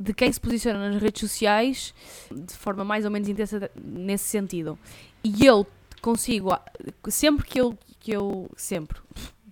de 0.00 0.14
quem 0.14 0.32
se 0.32 0.40
posiciona 0.40 0.90
nas 0.90 1.02
redes 1.02 1.20
sociais 1.20 1.94
de 2.30 2.54
forma 2.54 2.82
mais 2.82 3.04
ou 3.04 3.10
menos 3.10 3.28
intensa 3.28 3.70
nesse 3.84 4.24
sentido. 4.24 4.78
E 5.22 5.44
eu 5.44 5.66
consigo, 6.00 6.58
sempre 7.08 7.46
que 7.46 7.60
eu, 7.60 7.78
que 7.98 8.10
eu 8.10 8.50
sempre, 8.56 8.98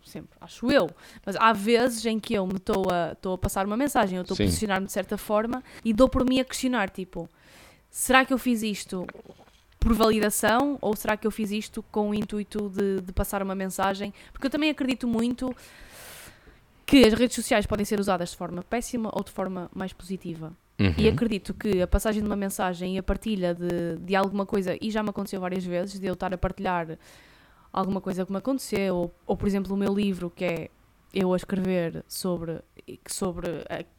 sempre, 0.07 0.31
acho 0.41 0.73
eu, 0.73 0.89
mas 1.27 1.37
há 1.37 1.53
vezes 1.53 2.07
em 2.07 2.19
que 2.19 2.33
eu 2.33 2.47
me 2.47 2.57
estou 2.57 2.91
a, 2.91 3.13
estou 3.13 3.35
a 3.35 3.39
passar 3.39 3.67
uma 3.67 3.77
mensagem, 3.77 4.17
eu 4.17 4.23
estou 4.23 4.35
a 4.35 4.39
posicionar-me 4.39 4.87
de 4.87 4.93
certa 4.93 5.19
forma 5.19 5.63
e 5.85 5.93
dou 5.93 6.09
por 6.09 6.25
mim 6.25 6.41
a 6.41 6.45
questionar, 6.45 6.89
tipo, 6.89 7.29
será 7.91 8.25
que 8.25 8.33
eu 8.33 8.39
fiz 8.39 8.63
isto 8.63 9.07
por 9.79 9.93
validação 9.93 10.79
ou 10.81 10.97
será 10.97 11.15
que 11.15 11.27
eu 11.27 11.31
fiz 11.31 11.51
isto 11.51 11.85
com 11.93 12.09
o 12.09 12.15
intuito 12.15 12.71
de, 12.71 13.03
de 13.03 13.13
passar 13.13 13.43
uma 13.43 13.55
mensagem? 13.55 14.15
Porque 14.33 14.47
eu 14.47 14.51
também 14.51 14.71
acredito 14.71 15.07
muito 15.07 15.55
que 16.89 17.05
as 17.05 17.13
redes 17.13 17.37
sociais 17.37 17.67
podem 17.67 17.85
ser 17.85 18.01
usadas 18.01 18.31
de 18.31 18.37
forma 18.39 18.63
péssima 18.63 19.11
ou 19.13 19.23
de 19.23 19.31
forma 19.31 19.71
mais 19.75 19.93
positiva. 19.93 20.57
Uhum. 20.81 20.95
E 20.97 21.07
acredito 21.07 21.53
que 21.53 21.83
a 21.83 21.87
passagem 21.87 22.23
de 22.23 22.27
uma 22.27 22.35
mensagem 22.35 22.97
e 22.97 22.99
a 22.99 23.03
partilha 23.03 23.55
de, 23.55 23.99
de 24.01 24.17
alguma 24.17 24.47
coisa, 24.47 24.75
e 24.81 24.91
já 24.91 25.03
me 25.03 25.11
aconteceu 25.11 25.39
várias 25.39 25.63
vezes, 25.63 26.01
de 26.01 26.07
eu 26.07 26.15
estar 26.15 26.33
a 26.33 26.39
partilhar 26.39 26.99
alguma 27.71 28.01
coisa 28.01 28.25
que 28.25 28.33
me 28.33 28.39
aconteceu, 28.39 28.97
ou, 28.97 29.15
ou 29.27 29.37
por 29.37 29.47
exemplo 29.47 29.75
o 29.75 29.77
meu 29.77 29.93
livro, 29.93 30.31
que 30.31 30.47
é 30.47 30.71
eu 31.13 31.35
a 31.35 31.37
escrever 31.37 32.03
sobre, 32.09 32.59
sobre 33.07 33.49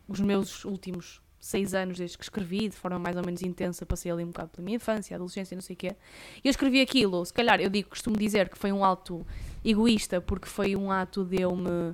os 0.07 0.19
meus 0.19 0.65
últimos 0.65 1.21
seis 1.39 1.75
anos 1.75 1.95
desde 1.95 2.17
que 2.17 2.23
escrevi, 2.23 2.69
de 2.69 2.75
forma 2.75 2.97
mais 2.97 3.15
ou 3.15 3.23
menos 3.23 3.43
intensa, 3.43 3.85
passei 3.85 4.11
ali 4.11 4.23
um 4.23 4.29
bocado 4.29 4.49
pela 4.49 4.65
minha 4.65 4.77
infância, 4.77 5.15
adolescência, 5.15 5.53
não 5.53 5.61
sei 5.61 5.75
o 5.75 5.77
quê. 5.77 5.95
E 6.43 6.47
eu 6.47 6.49
escrevi 6.49 6.81
aquilo, 6.81 7.23
se 7.23 7.33
calhar 7.33 7.61
eu 7.61 7.69
digo, 7.69 7.89
costumo 7.89 8.17
dizer 8.17 8.49
que 8.49 8.57
foi 8.57 8.71
um 8.71 8.83
ato 8.83 9.23
egoísta, 9.63 10.19
porque 10.19 10.47
foi 10.47 10.75
um 10.75 10.91
ato 10.91 11.23
de 11.23 11.39
eu 11.39 11.55
me 11.55 11.93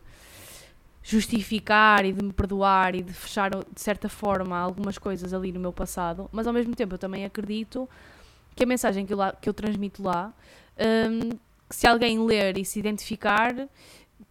justificar 1.07 2.03
e 2.03 2.11
de 2.11 2.23
me 2.23 2.33
perdoar 2.33 2.95
e 2.95 3.03
de 3.03 3.13
fechar 3.13 3.51
de 3.51 3.79
certa 3.79 4.09
forma 4.09 4.57
algumas 4.57 4.97
coisas 4.97 5.35
ali 5.35 5.51
no 5.51 5.59
meu 5.59 5.71
passado, 5.71 6.27
mas 6.31 6.47
ao 6.47 6.53
mesmo 6.53 6.73
tempo 6.75 6.95
eu 6.95 6.97
também 6.97 7.23
acredito 7.23 7.87
que 8.55 8.63
a 8.63 8.67
mensagem 8.67 9.05
que 9.05 9.13
eu, 9.13 9.17
lá, 9.17 9.31
que 9.31 9.47
eu 9.47 9.53
transmito 9.53 10.01
lá, 10.01 10.33
hum, 10.79 11.29
que 11.69 11.75
se 11.75 11.85
alguém 11.85 12.17
ler 12.25 12.57
e 12.57 12.65
se 12.65 12.79
identificar, 12.79 13.53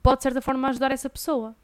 pode 0.03 0.16
de 0.16 0.23
certa 0.24 0.40
forma 0.40 0.69
ajudar 0.69 0.90
essa 0.90 1.09
pessoa. 1.09 1.55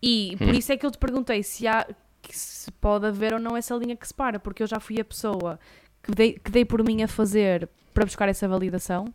E 0.00 0.36
por 0.38 0.48
Hum. 0.48 0.52
isso 0.52 0.70
é 0.70 0.76
que 0.76 0.86
eu 0.86 0.90
te 0.92 0.98
perguntei 0.98 1.42
se 1.42 1.66
há 1.66 1.84
que 2.22 2.36
se 2.36 2.70
pode 2.72 3.06
haver 3.06 3.34
ou 3.34 3.40
não 3.40 3.56
essa 3.56 3.74
linha 3.74 3.96
que 3.96 4.06
separa, 4.06 4.38
porque 4.38 4.62
eu 4.62 4.66
já 4.68 4.78
fui 4.78 5.00
a 5.00 5.04
pessoa 5.04 5.58
que 6.02 6.12
dei, 6.12 6.32
que 6.34 6.50
dei 6.50 6.64
por 6.64 6.82
mim 6.84 7.02
a 7.02 7.08
fazer 7.08 7.68
para 7.94 8.04
buscar 8.04 8.28
essa 8.28 8.46
validação, 8.46 9.12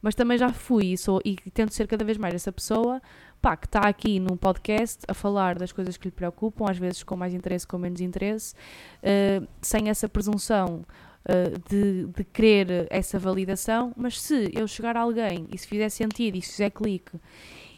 mas 0.00 0.14
também 0.14 0.38
já 0.38 0.50
fui 0.50 0.92
e, 0.92 0.98
sou, 0.98 1.20
e 1.24 1.36
tento 1.50 1.72
ser 1.74 1.86
cada 1.86 2.04
vez 2.04 2.16
mais 2.18 2.34
essa 2.34 2.52
pessoa 2.52 3.00
pá, 3.42 3.56
que 3.56 3.66
está 3.66 3.80
aqui 3.80 4.20
num 4.20 4.36
podcast 4.36 5.00
a 5.08 5.12
falar 5.12 5.58
das 5.58 5.72
coisas 5.72 5.96
que 5.96 6.06
lhe 6.06 6.12
preocupam, 6.12 6.70
às 6.70 6.78
vezes 6.78 7.02
com 7.02 7.16
mais 7.16 7.34
interesse, 7.34 7.66
com 7.66 7.76
menos 7.76 8.00
interesse, 8.00 8.54
eh, 9.02 9.42
sem 9.60 9.88
essa 9.88 10.08
presunção 10.08 10.84
eh, 11.24 11.52
de, 11.68 12.06
de 12.06 12.24
querer 12.24 12.86
essa 12.88 13.18
validação, 13.18 13.92
mas 13.96 14.20
se 14.20 14.48
eu 14.54 14.68
chegar 14.68 14.96
a 14.96 15.00
alguém 15.00 15.48
e 15.52 15.58
se 15.58 15.66
fizer 15.66 15.88
sentido 15.88 16.36
e 16.36 16.40
se 16.42 16.52
fizer 16.52 16.70
clique 16.70 17.18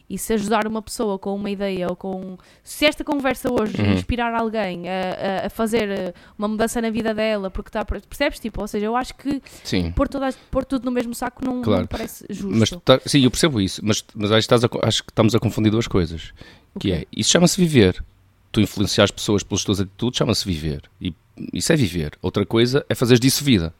e 0.09 0.17
se 0.17 0.33
ajudar 0.33 0.67
uma 0.67 0.81
pessoa 0.81 1.17
com 1.17 1.35
uma 1.35 1.49
ideia 1.49 1.87
ou 1.89 1.95
com. 1.95 2.37
Se 2.63 2.85
esta 2.85 3.03
conversa 3.03 3.51
hoje 3.51 3.81
Uhum. 3.81 3.93
inspirar 3.93 4.33
alguém 4.35 4.83
a, 4.87 5.45
a- 5.45 5.49
fazer 5.49 5.89
eh, 5.89 6.13
uma 6.37 6.47
mudança 6.47 6.79
na 6.81 6.89
vida 6.89 7.13
dela, 7.13 7.49
porque 7.49 7.69
está. 7.69 7.83
Percebes? 7.83 8.39
Tipo, 8.39 8.61
ou 8.61 8.67
seja, 8.67 8.85
eu 8.85 8.95
acho 8.95 9.15
que 9.15 9.41
Sim. 9.63 9.91
pôr, 9.91 10.07
toda, 10.07 10.31
pôr 10.51 10.63
tudo 10.65 10.85
no 10.85 10.91
mesmo 10.91 11.13
saco 11.15 11.43
não, 11.43 11.55
não 11.55 11.61
Claro. 11.63 11.81
me 11.81 11.87
parece 11.87 12.25
justo. 12.29 12.55
Mas 12.55 12.69
tá- 12.83 13.01
sim, 13.05 13.21
eu 13.23 13.31
percebo 13.31 13.59
isso, 13.59 13.81
mas, 13.83 14.03
mas 14.13 14.31
acho, 14.31 14.47
que 14.47 14.53
estás 14.53 14.63
a 14.63 14.69
acho 14.87 15.03
que 15.03 15.11
estamos 15.11 15.33
a 15.33 15.39
confundir 15.39 15.71
duas 15.71 15.87
coisas. 15.87 16.33
Que 16.79 16.91
Ok. 16.91 16.93
é, 16.93 17.07
isso 17.15 17.29
chama-se 17.31 17.59
viver. 17.59 18.03
Tu 18.51 18.61
influenciar 18.61 19.05
as 19.05 19.11
pessoas 19.11 19.43
pelas 19.43 19.63
tuas 19.63 19.79
atitudes 19.81 20.17
chama-se 20.17 20.45
viver. 20.45 20.83
E 21.01 21.13
isso 21.51 21.73
é 21.73 21.75
viver. 21.75 22.13
Outra 22.21 22.45
coisa 22.45 22.85
é 22.87 22.95
fazer 22.95 23.17
disso 23.19 23.43
vida. 23.43 23.73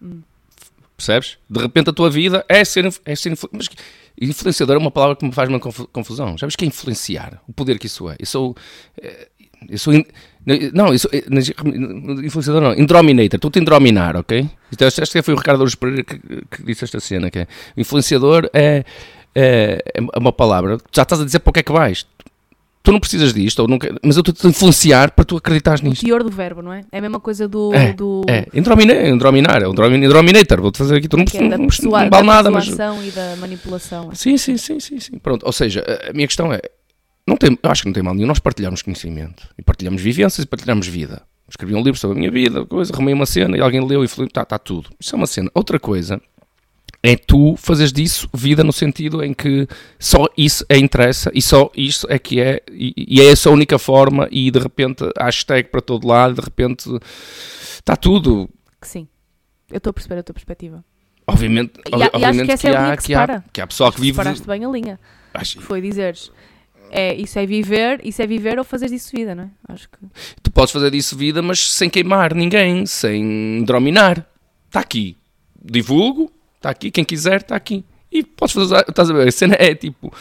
Hum. 0.00 0.20
Percebes? 0.96 1.36
De 1.48 1.60
repente 1.60 1.90
a 1.90 1.92
tua 1.92 2.08
vida 2.10 2.44
é 2.48 2.64
ser, 2.64 2.86
é 3.04 3.14
ser 3.14 3.36
mas 3.52 3.68
influenciador 4.20 4.76
é 4.76 4.78
uma 4.78 4.90
palavra 4.90 5.14
que 5.16 5.24
me 5.26 5.32
faz 5.32 5.48
uma 5.48 5.60
confu- 5.60 5.86
confusão. 5.88 6.36
Já 6.38 6.46
vês 6.46 6.56
que 6.56 6.64
é 6.64 6.68
influenciar? 6.68 7.42
O 7.46 7.52
poder 7.52 7.78
que 7.78 7.86
isso 7.86 8.08
é? 8.08 8.16
Eu 8.18 8.26
sou. 8.26 8.56
eh, 9.02 9.28
Eu 9.68 9.78
sou. 9.78 9.92
Não, 10.72 10.92
eu 10.92 10.98
sou. 10.98 11.10
eh, 11.12 11.24
Influenciador 12.24 12.62
não. 12.62 12.72
Indrominator. 12.74 13.36
Estou-te 13.36 13.58
a 13.58 13.62
indrominar, 13.62 14.16
ok? 14.16 14.48
Então, 14.72 14.88
acho 14.88 15.00
que 15.12 15.22
foi 15.22 15.34
o 15.34 15.36
Ricardo 15.36 15.60
Ouros 15.60 15.74
Pereira 15.74 16.02
que, 16.04 16.18
que 16.18 16.62
disse 16.64 16.84
esta 16.84 17.00
cena. 17.00 17.30
Que 17.30 17.40
é, 17.40 17.46
influenciador 17.76 18.48
é, 18.54 18.84
é, 19.34 19.82
é 20.14 20.18
uma 20.18 20.32
palavra. 20.32 20.78
Já 20.94 21.02
estás 21.02 21.20
a 21.20 21.24
dizer 21.24 21.40
para 21.40 21.50
o 21.50 21.52
que 21.52 21.60
é 21.60 21.62
que 21.62 21.72
vais. 21.72 22.06
Tu 22.86 22.92
não 22.92 23.00
precisas 23.00 23.34
disto, 23.34 23.58
ou 23.58 23.66
nunca, 23.66 23.92
mas 24.00 24.14
eu 24.16 24.20
estou-te 24.20 24.46
a 24.46 24.48
influenciar 24.48 25.10
para 25.10 25.24
tu 25.24 25.36
acreditares 25.36 25.80
O 25.82 25.86
nisto. 25.88 26.06
teor 26.06 26.22
do 26.22 26.30
verbo, 26.30 26.62
não 26.62 26.72
é? 26.72 26.84
É 26.92 26.98
a 26.98 27.00
mesma 27.00 27.18
coisa 27.18 27.48
do. 27.48 27.74
É, 27.74 27.92
do 27.92 28.22
É, 28.28 28.46
indrominar, 28.54 29.04
indrominar, 29.08 29.56
é 29.60 29.68
dromin- 29.72 30.04
indrominator. 30.04 30.60
Vou-te 30.60 30.78
fazer 30.78 30.94
aqui, 30.98 31.08
tu 31.08 31.16
não, 31.16 31.24
é 31.24 31.48
da, 31.48 31.58
não, 31.58 31.66
persua- 31.66 32.02
não 32.04 32.08
da 32.08 32.16
vale 32.18 32.26
nada, 32.28 32.48
mas. 32.48 32.68
persuasão 32.68 33.02
e 33.02 33.10
da 33.10 33.34
manipulação. 33.40 34.14
Sim, 34.14 34.38
sim, 34.38 34.56
sim, 34.56 34.78
sim, 34.78 35.00
sim. 35.00 35.18
Pronto, 35.18 35.44
ou 35.44 35.50
seja, 35.50 35.84
a- 35.84 36.10
a 36.10 36.12
minha 36.12 36.28
questão 36.28 36.52
é, 36.52 36.60
não 37.26 37.36
tem, 37.36 37.58
eu 37.60 37.70
acho 37.72 37.82
que 37.82 37.88
não 37.88 37.92
tem 37.92 38.04
mal 38.04 38.14
nenhum, 38.14 38.28
nós 38.28 38.38
partilhamos 38.38 38.82
conhecimento, 38.82 39.48
e 39.58 39.62
partilhamos 39.62 40.00
vivências 40.00 40.44
e 40.44 40.46
partilhamos 40.46 40.86
vida. 40.86 41.22
Escrevi 41.50 41.74
um 41.74 41.82
livro 41.82 41.98
sobre 41.98 42.16
a 42.16 42.20
minha 42.20 42.30
vida, 42.30 42.64
coisa, 42.66 42.92
arrumei 42.94 43.14
uma 43.14 43.26
cena 43.26 43.56
e 43.56 43.60
alguém 43.60 43.84
leu 43.84 44.04
e 44.04 44.08
falou, 44.08 44.30
tá, 44.30 44.44
tá 44.44 44.60
tudo. 44.60 44.90
Isso 45.00 45.12
é 45.12 45.18
uma 45.18 45.26
cena. 45.26 45.50
Outra 45.52 45.80
coisa 45.80 46.20
é 47.08 47.16
tu 47.16 47.54
fazeres 47.56 47.92
disso 47.92 48.28
vida 48.34 48.64
no 48.64 48.72
sentido 48.72 49.22
em 49.22 49.32
que 49.32 49.68
só 49.98 50.26
isso 50.36 50.64
é 50.68 50.76
interessa 50.76 51.30
e 51.32 51.40
só 51.40 51.70
isso 51.76 52.04
é 52.10 52.18
que 52.18 52.40
é, 52.40 52.60
e, 52.70 52.92
e 52.96 53.20
é 53.20 53.26
essa 53.30 53.48
a 53.48 53.52
única 53.52 53.78
forma 53.78 54.26
e 54.30 54.50
de 54.50 54.58
repente 54.58 55.04
hashtag 55.18 55.68
para 55.68 55.80
todo 55.80 56.06
lado, 56.08 56.34
de 56.34 56.40
repente 56.40 56.88
está 57.74 57.94
tudo. 57.94 58.48
Que 58.80 58.88
sim. 58.88 59.06
Eu 59.70 59.78
estou 59.78 59.90
a 59.90 59.94
perceber 59.94 60.18
a 60.18 60.22
tua 60.22 60.34
perspectiva. 60.34 60.84
Obviamente, 61.28 61.72
E 61.86 61.90
e 61.90 62.02
acho 62.02 62.10
obviamente 62.14 62.46
que 62.46 62.52
essa 62.52 62.68
é 62.68 62.74
a 62.74 62.78
há, 62.80 62.84
linha 62.84 62.96
que 62.96 63.02
que, 63.04 63.14
há, 63.14 63.44
que 63.52 63.60
há 63.60 63.66
pessoal 63.66 63.92
que 63.92 64.00
vive... 64.00 64.16
Separaste 64.16 64.46
bem 64.46 64.64
a 64.64 64.68
linha. 64.68 65.00
Acho- 65.34 65.58
Que 65.58 65.64
foi 65.64 65.80
dizeres. 65.80 66.30
É, 66.90 67.14
isso 67.14 67.38
é 67.38 67.44
viver, 67.46 68.00
isso 68.04 68.22
é 68.22 68.26
viver 68.28 68.58
ou 68.58 68.64
fazeres 68.64 68.92
disso 68.92 69.10
vida, 69.12 69.34
não 69.34 69.44
é? 69.44 69.50
Acho 69.68 69.88
que. 69.88 69.98
Tu 70.40 70.50
podes 70.52 70.70
fazer 70.72 70.90
disso 70.92 71.16
vida, 71.16 71.42
mas 71.42 71.72
sem 71.72 71.90
queimar 71.90 72.32
ninguém, 72.32 72.86
sem 72.86 73.64
drominar. 73.64 74.24
Está 74.68 74.80
aqui. 74.80 75.16
Divulgo, 75.60 76.30
está 76.66 76.70
aqui. 76.70 76.90
Quem 76.90 77.04
quiser, 77.04 77.40
está 77.40 77.56
aqui. 77.56 77.84
E 78.10 78.22
podes 78.22 78.54
fazer. 78.54 78.84
Estás 78.88 79.10
a 79.10 79.12
ver? 79.12 79.28
A 79.28 79.32
cena 79.32 79.56
é 79.58 79.74
tipo. 79.74 80.12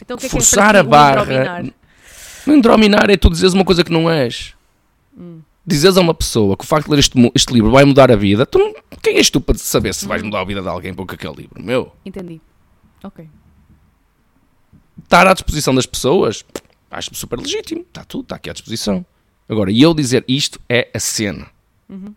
Então 0.00 0.16
o 0.16 0.20
que 0.20 0.26
é 0.26 0.28
que 0.28 0.32
Forçar 0.32 0.76
é 0.76 0.80
a 0.80 0.82
barra. 0.82 1.64
Não 2.46 2.60
drominar 2.60 3.10
é 3.10 3.16
tu 3.16 3.30
dizeres 3.30 3.54
uma 3.54 3.64
coisa 3.64 3.82
que 3.82 3.92
não 3.92 4.10
és. 4.10 4.54
Hum. 5.16 5.40
Dizes 5.66 5.96
a 5.96 6.00
uma 6.00 6.12
pessoa 6.12 6.56
que 6.56 6.64
o 6.64 6.66
facto 6.66 6.86
de 6.86 6.90
ler 6.92 6.98
este, 6.98 7.32
este 7.34 7.52
livro 7.54 7.70
vai 7.70 7.84
mudar 7.84 8.10
a 8.12 8.16
vida. 8.16 8.44
Tu 8.44 8.58
não, 8.58 8.74
quem 9.02 9.16
és 9.16 9.30
tu 9.30 9.40
para 9.40 9.56
saber 9.56 9.94
se 9.94 10.06
vais 10.06 10.22
Hum. 10.22 10.26
mudar 10.26 10.40
a 10.40 10.44
vida 10.44 10.60
de 10.60 10.68
alguém 10.68 10.92
por 10.92 11.06
aquele 11.10 11.34
livro? 11.34 11.62
Meu. 11.62 11.92
Entendi. 12.04 12.40
Ok. 13.02 13.26
Estar 15.02 15.26
à 15.26 15.32
disposição 15.32 15.74
das 15.74 15.86
pessoas, 15.86 16.44
acho 16.90 17.14
super 17.14 17.38
legítimo. 17.38 17.82
Está 17.82 18.04
tudo, 18.04 18.24
está 18.24 18.36
aqui 18.36 18.50
à 18.50 18.52
disposição. 18.52 19.04
Agora, 19.48 19.70
e 19.70 19.80
eu 19.80 19.94
dizer 19.94 20.24
isto 20.28 20.60
é 20.68 20.88
a 20.94 20.98
cena. 20.98 21.46
Uhum. 21.88 22.14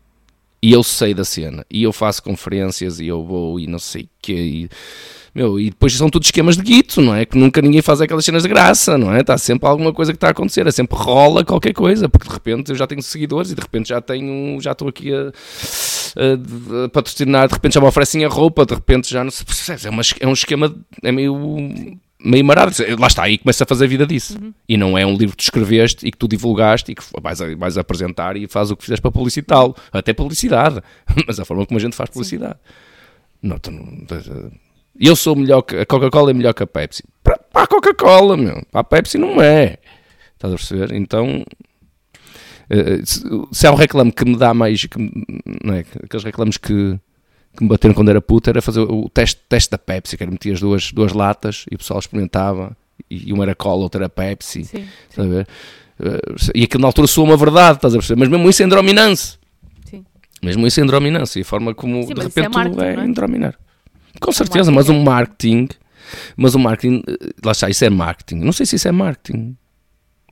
E 0.62 0.72
eu 0.72 0.84
sei 0.84 1.14
da 1.14 1.24
cena. 1.24 1.66
E 1.70 1.84
eu 1.84 1.94
faço 1.94 2.22
conferências 2.24 3.00
e 3.00 3.08
eu 3.08 3.24
vou 3.24 3.60
e 3.60 3.68
não 3.68 3.80
sei 3.80 4.04
o 4.04 4.10
quê. 4.22 4.34
E, 4.34 4.70
meu, 5.36 5.60
e 5.60 5.70
depois 5.70 5.94
são 5.94 6.10
tudo 6.10 6.24
esquemas 6.24 6.58
de 6.58 6.64
guito, 6.64 7.00
não 7.00 7.14
é? 7.14 7.24
Que 7.26 7.38
nunca 7.38 7.62
ninguém 7.62 7.82
faz 7.84 8.02
aquelas 8.02 8.26
cenas 8.26 8.42
de 8.42 8.50
graça, 8.50 8.98
não 8.98 9.14
é? 9.14 9.22
Está 9.22 9.38
sempre 9.38 9.68
alguma 9.70 9.94
coisa 9.94 10.12
que 10.12 10.18
está 10.18 10.30
a 10.30 10.32
acontecer. 10.32 10.66
É 10.66 10.72
sempre 10.72 10.98
rola 10.98 11.46
qualquer 11.46 11.74
coisa. 11.74 12.10
Porque 12.10 12.28
de 12.28 12.34
repente 12.34 12.72
eu 12.72 12.76
já 12.76 12.88
tenho 12.88 13.04
seguidores 13.04 13.52
e 13.52 13.56
de 13.56 13.62
repente 13.62 13.90
já 13.90 14.02
tenho. 14.02 14.60
Já 14.60 14.72
estou 14.72 14.88
aqui 14.88 15.14
a, 15.14 15.28
a- 16.18 16.86
a 16.86 16.90
patrocinar. 16.90 17.48
De 17.48 17.54
repente 17.54 17.74
já 17.76 17.82
me 17.82 17.86
oferecem 17.88 18.26
a 18.26 18.28
roupa. 18.28 18.66
De 18.66 18.74
repente 18.74 19.12
já 19.12 19.24
não 19.24 19.30
se 19.30 19.46
percebe. 19.46 19.86
É, 19.86 19.90
uma 19.92 20.02
é 20.20 20.28
um 20.28 20.34
esquema. 20.34 20.76
É 21.04 21.12
meio. 21.12 21.36
Meio 22.20 22.44
marado. 22.44 22.72
Lá 23.00 23.08
está, 23.08 23.24
aí 23.24 23.38
começa 23.38 23.64
a 23.64 23.68
fazer 23.68 23.88
vida 23.88 24.06
disso. 24.06 24.38
E 24.68 24.76
não 24.76 24.98
é 24.98 25.06
um 25.06 25.16
livro 25.16 25.36
que 25.36 25.44
tu 25.44 25.46
escreveste 25.46 26.06
e 26.08 26.12
que 26.12 26.18
tu 26.18 26.28
divulgaste 26.28 26.92
e 26.92 26.96
que 26.96 27.04
vais, 27.22 27.40
a- 27.42 27.56
vais 27.56 27.78
a 27.78 27.82
apresentar 27.82 28.36
e 28.36 28.48
fazes 28.48 28.72
o 28.72 28.76
que 28.78 28.84
fizeste 28.84 29.02
para 29.02 29.12
publicitá-lo. 29.12 29.76
Até 29.92 30.14
publicidade. 30.14 30.82
Mas 31.28 31.40
a 31.40 31.46
forma 31.46 31.66
como 31.66 31.78
a 31.78 31.82
gente 31.82 31.96
faz 31.96 32.10
publicidade. 32.10 32.56
Não, 33.42 33.60
tu 33.60 33.70
não, 33.72 33.86
eu 35.00 35.16
sou 35.16 35.36
melhor 35.36 35.62
que. 35.62 35.76
A 35.78 35.86
Coca-Cola 35.86 36.32
é 36.32 36.34
melhor 36.34 36.54
que 36.54 36.64
a 36.64 36.68
Pepsi. 36.68 37.04
Para, 37.24 37.38
para 37.38 37.64
a 37.64 37.68
Coca-Cola, 37.68 38.36
meu. 38.36 38.66
Para 38.72 38.82
a 38.82 38.84
Pepsi 38.84 39.20
não 39.20 39.40
é. 39.40 39.78
Estás 40.34 40.52
a 40.54 40.58
perceber? 40.58 40.92
Então. 40.94 41.46
eh, 42.70 43.02
se, 43.06 43.22
se 43.52 43.68
há 43.68 43.72
um 43.72 43.76
reclame 43.76 44.12
que 44.12 44.26
me 44.26 44.36
dá 44.36 44.56
mais. 44.56 44.84
Que, 44.86 44.98
não 45.64 45.76
é? 45.76 45.86
Aqueles 46.04 46.24
reclames 46.24 46.58
que, 46.58 47.00
que 47.58 47.64
me 47.64 47.70
bateram 47.70 47.94
quando 47.94 48.10
era 48.10 48.22
puta 48.22 48.50
era 48.52 48.62
fazer 48.62 48.82
o 48.82 49.10
teste, 49.10 49.42
teste 49.50 49.72
da 49.72 49.78
Pepsi, 49.78 50.16
que 50.16 50.24
era 50.24 50.32
meter 50.32 50.54
as 50.54 50.60
duas, 50.60 50.92
duas 50.92 51.12
latas 51.14 51.66
e 51.72 51.76
o 51.76 51.78
pessoal 51.78 52.00
experimentava. 52.00 52.76
E 53.10 53.32
uma 53.34 53.44
era 53.44 53.56
cola, 53.56 53.82
outra 53.84 54.02
era 54.02 54.10
Pepsi. 54.10 54.64
Sim. 54.66 54.86
Ver? 55.16 55.48
Eh, 56.00 56.20
E 56.56 56.64
aquilo 56.64 56.82
na 56.82 56.88
altura 56.88 57.08
soa 57.08 57.24
uma 57.26 57.38
verdade, 57.38 57.78
estás 57.78 57.94
a 57.94 57.98
perceber? 57.98 58.20
Mas 58.20 58.30
mesmo 58.30 58.50
isso 58.50 58.62
é 58.62 58.66
indrominância. 58.66 59.38
Sim. 59.86 60.06
Mesmo 60.44 60.66
isso 60.68 60.80
é 60.80 60.84
indrominância. 60.84 61.40
E 61.40 61.42
a 61.42 61.46
forma 61.46 61.74
como 61.74 62.04
Sim, 62.04 62.14
de 62.14 62.20
é 62.22 62.24
repente 62.24 62.50
marketing, 62.54 62.76
tudo 62.76 62.84
é, 62.84 62.96
é? 62.96 63.06
indrominar. 63.06 63.56
Com 64.20 64.32
certeza, 64.32 64.72
mas 64.72 64.90
é- 64.90 64.92
um 64.92 65.04
marketing. 65.04 65.68
Mas 66.36 66.56
o 66.56 66.60
marketing, 66.60 67.04
eh, 67.08 67.14
lá 67.44 67.52
está, 67.52 67.70
isso 67.70 67.84
é 67.86 67.90
marketing. 67.90 68.40
Não 68.44 68.52
sei 68.52 68.66
se 68.66 68.76
isso 68.76 68.88
é 68.88 68.92
marketing. 68.92 69.56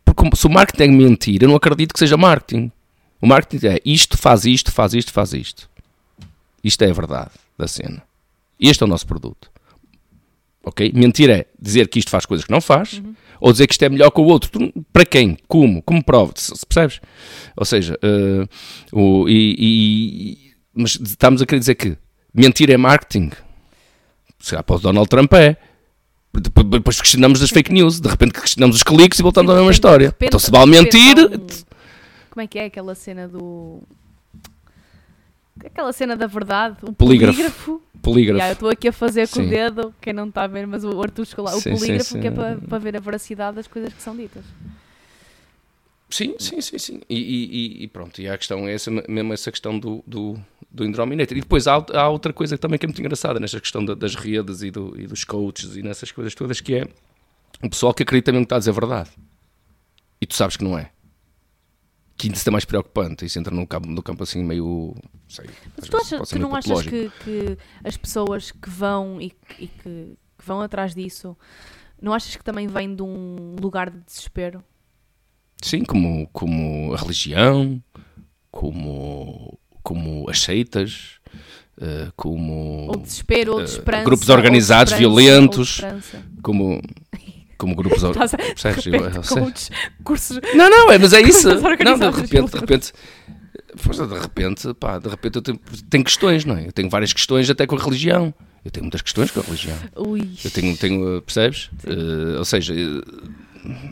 Porque 0.04 0.36
se 0.36 0.48
o 0.48 0.50
marketing 0.50 0.84
é 0.84 0.88
mentira, 0.88 1.46
eu 1.46 1.50
não 1.50 1.56
acredito 1.56 1.94
que 1.94 2.00
seja 2.00 2.16
marketing. 2.18 2.72
O 3.22 3.28
marketing 3.28 3.66
é 3.68 3.80
isto, 3.86 4.18
faz 4.18 4.46
isto, 4.46 4.72
faz 4.72 4.94
isto, 4.94 5.12
faz 5.12 5.34
isto. 5.34 5.70
Isto 6.66 6.84
é 6.84 6.90
a 6.90 6.94
verdade 6.94 7.30
da 7.58 7.68
cena. 7.68 8.02
Este 8.60 8.82
é 8.84 8.86
o 8.86 8.90
nosso 8.90 9.06
produto. 9.06 9.52
Ok? 10.64 10.92
Mentira 10.96 11.34
é 11.40 11.46
dizer 11.60 11.88
que 11.88 12.00
isto 12.00 12.10
faz 12.10 12.26
coisas 12.26 12.44
que 12.46 12.52
não 12.52 12.60
faz, 12.60 12.94
Uhum. 12.94 13.14
ou 13.40 13.52
dizer 13.52 13.68
que 13.68 13.74
isto 13.74 13.84
é 13.84 13.90
melhor 13.90 14.10
que 14.10 14.20
o 14.20 14.24
outro. 14.24 14.50
Para 14.92 15.06
quem? 15.06 15.38
Como? 15.48 15.82
Como 15.84 16.04
prova? 16.04 16.34
Se, 16.36 16.56
se 16.56 16.66
percebes? 16.66 17.00
Ou 17.56 17.66
seja, 17.66 18.00
eh, 18.02 18.48
o, 18.92 19.30
e, 19.30 19.56
e- 19.60 20.52
mas 20.74 20.96
estamos 20.96 21.42
a 21.42 21.46
querer 21.46 21.60
dizer 21.60 21.76
que 21.76 21.96
mentira 22.34 22.74
é 22.74 22.78
marketing. 22.78 23.30
Se 24.40 24.50
calhar 24.52 24.64
para 24.64 24.76
o 24.76 24.80
Donald 24.80 25.08
Trump 25.08 25.32
é. 25.34 25.56
Depois, 26.70 27.00
questionamos 27.00 27.40
das 27.40 27.50
fake 27.50 27.72
news, 27.72 28.02
de 28.02 28.10
repente 28.10 28.34
questionamos 28.34 28.76
os 28.76 28.84
cliques 28.84 29.20
e 29.20 29.22
voltamos 29.24 29.52
à 29.52 29.56
mesma 29.56 29.72
história. 29.72 30.08
repente- 30.08 30.28
então 30.30 30.40
se 30.40 30.52
vale 30.52 30.70
mentir, 30.72 31.16
Como 32.30 32.42
é 32.42 32.48
que 32.48 32.60
é 32.60 32.66
aquela 32.66 32.94
cena 32.96 33.28
do. 33.28 33.82
Aquela 35.64 35.94
cena 35.94 36.16
da 36.18 36.28
verdade, 36.28 36.78
o 36.84 36.92
Polígrafo. 36.94 37.34
polígrafo. 37.38 37.82
polígrafo. 38.02 38.40
Já, 38.40 38.48
eu 38.50 38.54
estou 38.54 38.70
aqui 38.70 38.88
a 38.90 38.92
fazer 38.92 39.28
com 39.30 39.36
Sim. 39.40 39.48
o 39.48 39.50
dedo, 39.50 39.96
quem 40.02 40.12
não 40.14 40.28
está 40.28 40.44
a 40.44 40.48
ver, 40.48 40.68
mas 40.68 40.84
o 40.84 40.90
chegou 41.26 41.46
lá, 41.46 41.52
o 41.56 41.62
Sim, 41.62 41.72
sim, 41.72 41.78
polígrafo, 41.78 42.10
sim. 42.12 42.20
que 42.22 42.28
é 42.28 42.32
para, 42.32 42.58
para 42.58 42.78
ver 42.78 42.98
a 42.98 43.00
veracidade 43.00 43.56
das 43.56 43.68
coisas 43.68 43.94
que 43.94 44.02
são 44.02 44.16
ditas. 44.16 44.44
Sim, 46.10 46.36
sim, 46.38 46.62
sim, 46.62 46.78
sim. 46.78 47.02
E, 47.10 47.16
e- 47.16 47.46
e- 47.46 47.84
e 47.84 47.88
pronto, 47.88 48.22
e 48.22 48.28
a 48.28 48.38
questão 48.38 48.68
é 48.68 48.74
essa, 48.74 48.92
mesmo 48.92 49.34
essa 49.34 49.50
questão 49.50 49.80
do, 49.80 50.04
do, 50.06 50.38
do 50.70 50.86
Indrominator. 50.86 51.38
E 51.38 51.42
depois 51.42 51.68
há, 51.68 51.84
há 51.94 52.10
outra 52.10 52.32
coisa 52.32 52.58
também 52.58 52.78
que 52.78 52.86
é 52.86 52.88
muito 52.88 53.00
engraçada 53.00 53.40
nesta 53.40 53.60
questão 53.60 53.84
da- 53.84 53.96
das 53.96 54.14
redes 54.16 54.62
e, 54.62 54.70
do- 54.70 54.94
e 55.00 55.08
dos 55.08 55.24
coaches 55.24 55.76
e 55.78 55.82
nessas 55.82 56.12
coisas 56.12 56.36
todas, 56.36 56.62
que 56.62 56.76
é 56.76 56.88
o 57.64 57.70
pessoal 57.70 57.94
que 57.94 58.04
acredita 58.04 58.32
mesmo 58.32 58.46
que 58.46 58.48
está 58.48 58.58
a 58.58 58.60
dizer 58.60 58.72
a 58.72 58.74
verdade. 58.74 59.10
E 60.22 60.26
tu 60.26 60.36
sabes 60.36 60.56
que 60.58 60.64
não 60.64 60.78
é. 60.78 60.92
Que 62.18 62.28
ainda 62.28 62.40
é 62.46 62.50
mais 62.50 62.66
preocupante. 62.66 63.26
Isso 63.26 63.38
entra 63.38 63.54
no 63.54 63.68
campo, 63.68 63.88
no 63.88 64.02
campo 64.02 64.24
assim 64.24 64.44
meio. 64.44 64.96
Sei, 65.28 65.46
Mas 65.78 65.90
tu, 65.90 66.06
ser 66.06 66.22
tu 66.26 66.40
não 66.40 66.56
achas 66.56 66.82
que, 66.84 67.12
que 67.24 67.58
as 67.84 67.98
pessoas 67.98 68.52
que 68.52 68.70
vão 68.70 69.20
e, 69.20 69.34
e 69.60 69.68
que, 69.68 70.18
que 70.38 70.46
vão 70.46 70.62
atrás 70.62 70.96
disso, 70.96 71.36
não 72.02 72.14
achas 72.14 72.36
que 72.36 72.44
também 72.44 72.68
vem 72.68 72.96
de 72.96 73.02
um 73.02 73.56
lugar 73.60 73.90
de 73.90 74.00
desespero? 74.00 74.64
Sim, 75.62 75.84
como, 75.84 76.28
como 76.32 76.94
a 76.94 76.98
religião, 76.98 77.82
como, 78.52 79.58
como 79.82 80.30
as 80.30 80.42
seitas, 80.42 81.20
eh, 81.80 82.12
como. 82.16 82.88
Ou 82.88 82.98
desespero, 82.98 83.54
ou 83.54 83.58
de 83.64 83.72
eh, 83.72 83.74
esperança? 83.74 84.04
grupos 84.06 84.30
ou 84.30 84.36
de 84.36 84.42
organizados 84.42 84.94
ou 84.94 84.98
de 84.98 85.04
violentos. 85.06 85.70
esperança? 85.70 86.24
como, 86.42 86.82
como 87.58 87.76
grupos 87.76 88.02
percebes? 88.02 89.30
coaches, 89.30 89.72
cursos. 90.04 90.40
Não, 90.56 90.70
não, 90.70 90.92
é, 90.92 90.98
mas 90.98 91.14
é 91.14 91.22
isso. 91.28 91.48
Não, 91.48 91.56
de 91.56 91.68
repente, 91.68 92.52
de 92.52 92.60
repente, 92.60 92.94
pois, 93.84 93.98
de 93.98 94.20
repente, 94.20 94.74
pá, 94.76 95.00
de 95.00 95.10
repente 95.10 95.36
eu 95.38 95.42
tenho, 95.42 95.60
tenho 95.90 96.04
questões, 96.04 96.46
não 96.46 96.58
é? 96.58 96.68
Eu 96.68 96.72
tenho 96.72 96.90
várias 96.90 97.14
questões 97.14 97.50
até 97.50 97.66
com 97.66 97.76
a 97.76 97.80
religião. 97.80 98.34
Eu 98.64 98.72
tenho 98.72 98.86
muitas 98.86 99.02
questões 99.02 99.30
com 99.30 99.42
a 99.42 99.44
religião. 99.44 99.78
Ui. 99.96 100.28
Eu 100.44 100.50
tenho, 100.50 100.76
tenho 100.76 101.22
percebes? 101.22 101.70
Eh, 101.86 102.38
ou 102.40 102.46
seja, 102.46 102.74
eh, 102.74 103.02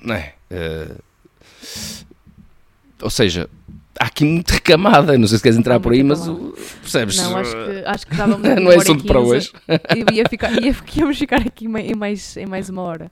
não 0.01 0.15
é? 0.15 0.33
Eh, 0.49 0.95
ou 3.03 3.09
seja, 3.09 3.49
há 3.99 4.05
aqui 4.05 4.25
muita 4.25 4.59
camada. 4.59 5.17
Não 5.17 5.27
sei 5.27 5.37
se 5.37 5.43
queres 5.43 5.57
entrar 5.57 5.79
por 5.79 5.91
aí, 5.93 6.03
mas 6.03 6.21
camada. 6.21 6.51
percebes? 6.81 7.17
Não, 7.17 7.37
acho 7.37 7.51
que, 7.51 7.83
acho 7.85 8.07
que 8.07 8.13
estávamos 8.13 8.41
Não 8.61 8.71
é 8.71 8.75
assunto 8.77 9.03
para 9.05 9.19
15. 9.19 9.31
hoje. 9.31 9.51
Ia 10.13 10.23
ficar, 10.29 10.51
ia, 10.63 10.75
íamos 10.95 11.17
ficar 11.17 11.41
aqui 11.41 11.65
em 11.65 11.95
mais, 11.95 12.35
em 12.37 12.45
mais 12.45 12.69
uma 12.69 12.81
hora. 12.81 13.11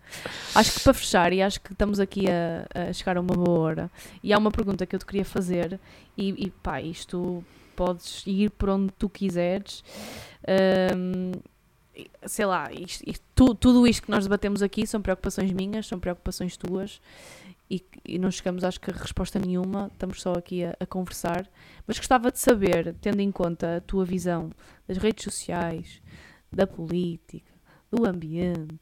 Acho 0.55 0.73
que 0.73 0.79
para 0.81 0.93
fechar, 0.93 1.31
e 1.33 1.41
acho 1.41 1.61
que 1.61 1.71
estamos 1.73 1.99
aqui 1.99 2.25
a, 2.29 2.89
a 2.89 2.93
chegar 2.93 3.17
a 3.17 3.21
uma 3.21 3.33
boa 3.35 3.59
hora, 3.59 3.91
e 4.23 4.33
há 4.33 4.37
uma 4.37 4.51
pergunta 4.51 4.85
que 4.85 4.95
eu 4.95 4.99
te 4.99 5.05
queria 5.05 5.25
fazer, 5.25 5.79
e, 6.17 6.45
e 6.47 6.49
pá, 6.49 6.81
isto 6.81 7.43
podes 7.75 8.23
ir 8.27 8.49
por 8.51 8.69
onde 8.69 8.91
tu 8.97 9.07
quiseres, 9.09 9.83
Ahm, 10.47 11.33
sei 12.25 12.45
lá, 12.45 12.71
isto- 12.73 13.03
isto- 13.07 13.23
tu- 13.35 13.53
tudo 13.53 13.85
isto 13.85 14.03
que 14.03 14.09
nós 14.11 14.23
debatemos 14.23 14.61
aqui 14.63 14.87
são 14.87 14.99
preocupações 15.01 15.51
minhas, 15.51 15.85
são 15.87 15.99
preocupações 15.99 16.57
tuas 16.57 16.99
e, 17.71 17.85
e 18.03 18.19
não 18.19 18.29
chegamos, 18.29 18.65
acho 18.65 18.81
que, 18.81 18.91
a 18.91 18.93
resposta 18.93 19.39
nenhuma, 19.39 19.89
estamos 19.93 20.21
só 20.21 20.33
aqui 20.33 20.65
a, 20.65 20.75
a 20.77 20.85
conversar. 20.85 21.47
Mas 21.87 21.97
gostava 21.97 22.29
de 22.29 22.37
saber, 22.37 22.93
tendo 22.99 23.21
em 23.21 23.31
conta 23.31 23.77
a 23.77 23.81
tua 23.81 24.03
visão 24.03 24.49
das 24.85 24.97
redes 24.97 25.23
sociais, 25.23 26.01
da 26.51 26.67
política, 26.67 27.49
do 27.89 28.05
ambiente, 28.05 28.75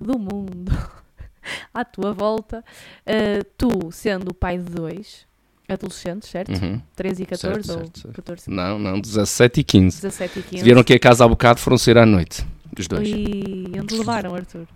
do 0.00 0.18
mundo 0.18 0.72
à 1.74 1.84
tua 1.84 2.14
volta, 2.14 2.64
ah, 3.06 3.44
tu 3.58 3.92
sendo 3.92 4.30
o 4.30 4.34
pai 4.34 4.56
de 4.56 4.64
dois 4.64 5.28
adolescentes, 5.68 6.30
certo? 6.30 6.50
Uhum. 6.50 6.80
13 6.96 7.22
e 7.22 7.26
14 7.26 7.54
Certo, 7.54 7.70
ou 7.70 7.84
certo, 7.84 8.00
certo. 8.00 8.14
14, 8.16 8.50
Não, 8.50 8.78
não, 8.78 8.98
17 8.98 9.60
e 9.60 9.64
15. 9.64 9.96
17 10.02 10.38
e 10.38 10.42
15. 10.42 10.64
Vieram 10.64 10.80
aqui 10.80 10.94
a 10.94 10.98
casa 10.98 11.24
há 11.24 11.28
bocado, 11.28 11.60
foram 11.60 11.76
sair 11.78 11.98
à 11.98 12.06
noite. 12.06 12.44
Os 12.76 12.88
dois. 12.88 13.06
E 13.06 13.70
onde 13.78 13.96
levaram, 13.96 14.34
Arthur? 14.34 14.66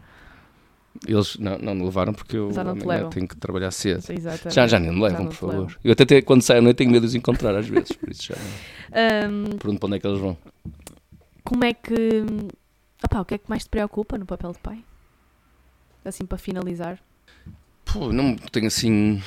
Eles 1.07 1.37
não, 1.39 1.59
não 1.59 1.75
me 1.75 1.85
levaram 1.85 2.13
porque 2.15 2.37
eu 2.37 2.51
amanhã 2.59 3.09
tenho 3.11 3.29
que 3.29 3.37
trabalhar 3.37 3.71
cedo. 3.71 4.05
Exatamente. 4.11 4.55
Já, 4.55 4.67
já 4.67 4.79
nem 4.79 4.91
me 4.93 5.03
levam, 5.03 5.27
por 5.27 5.35
favor. 5.35 5.55
levam. 5.55 5.75
Eu 5.85 5.93
até, 5.93 6.05
te- 6.07 6.23
quando 6.23 6.43
saio 6.43 6.61
à 6.61 6.63
noite 6.63 6.77
tenho 6.79 6.91
medo 6.91 7.03
de 7.03 7.07
os 7.09 7.15
encontrar 7.15 7.55
às 7.55 7.67
vezes, 7.69 7.93
por 7.93 8.09
isso 8.11 8.25
já. 8.25 8.35
Ahm, 8.93 9.57
Pergunto 9.59 9.81
para 9.81 9.87
onde 9.89 9.97
é 9.97 10.01
que 10.01 10.07
eles 10.07 10.21
vão. 10.21 10.37
como 11.45 11.65
é 11.65 11.75
que. 11.75 12.25
Opá, 13.05 13.21
o 13.21 13.25
que 13.25 13.35
é 13.35 13.39
que 13.39 13.49
mais 13.51 13.65
te 13.65 13.69
preocupa 13.71 14.17
no 14.17 14.25
papel 14.25 14.53
de 14.53 14.59
pai? 14.59 14.79
Assim 16.05 16.25
para 16.25 16.39
finalizar. 16.39 16.99
Pô, 17.85 18.13
não 18.13 18.35
tenho 18.37 18.67
assim. 18.67 19.23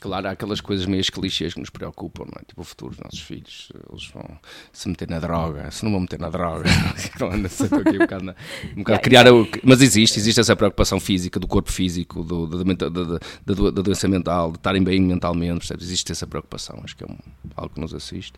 Claro, 0.00 0.28
há 0.28 0.30
aquelas 0.32 0.60
coisas 0.60 0.84
meias 0.86 1.08
clichês 1.08 1.54
que 1.54 1.60
nos 1.60 1.70
preocupam, 1.70 2.24
não 2.24 2.32
é? 2.40 2.44
Tipo 2.44 2.60
o 2.60 2.64
futuro 2.64 2.90
dos 2.94 3.00
nossos 3.02 3.20
filhos. 3.20 3.70
Eles 3.90 4.06
vão 4.08 4.38
se 4.72 4.88
meter 4.88 5.08
na 5.08 5.18
droga, 5.18 5.70
se 5.70 5.84
não 5.84 5.92
vão 5.92 6.00
meter 6.00 6.18
na 6.18 6.28
droga. 6.28 6.68
estou 7.46 7.78
aqui 7.80 7.96
um 7.96 7.98
bocado, 7.98 8.24
na, 8.24 8.34
um 8.74 8.78
bocado 8.78 9.00
criar. 9.02 9.32
o- 9.32 9.48
Mas 9.62 9.80
existe, 9.80 10.18
existe 10.18 10.40
essa 10.40 10.54
preocupação 10.56 11.00
física, 11.00 11.40
do 11.40 11.46
corpo 11.46 11.72
físico, 11.72 12.22
do, 12.22 12.46
da, 12.46 13.18
do- 13.54 13.72
doença 13.82 14.06
mental, 14.08 14.52
de 14.52 14.58
estarem 14.58 14.82
bem 14.82 15.00
mentalmente, 15.00 15.58
percebes? 15.58 15.84
Existe 15.86 16.12
essa 16.12 16.26
preocupação, 16.26 16.80
acho 16.84 16.96
que 16.96 17.04
é 17.04 17.06
um- 17.06 17.18
algo 17.56 17.72
que 17.74 17.80
nos 17.80 17.94
assiste. 17.94 18.34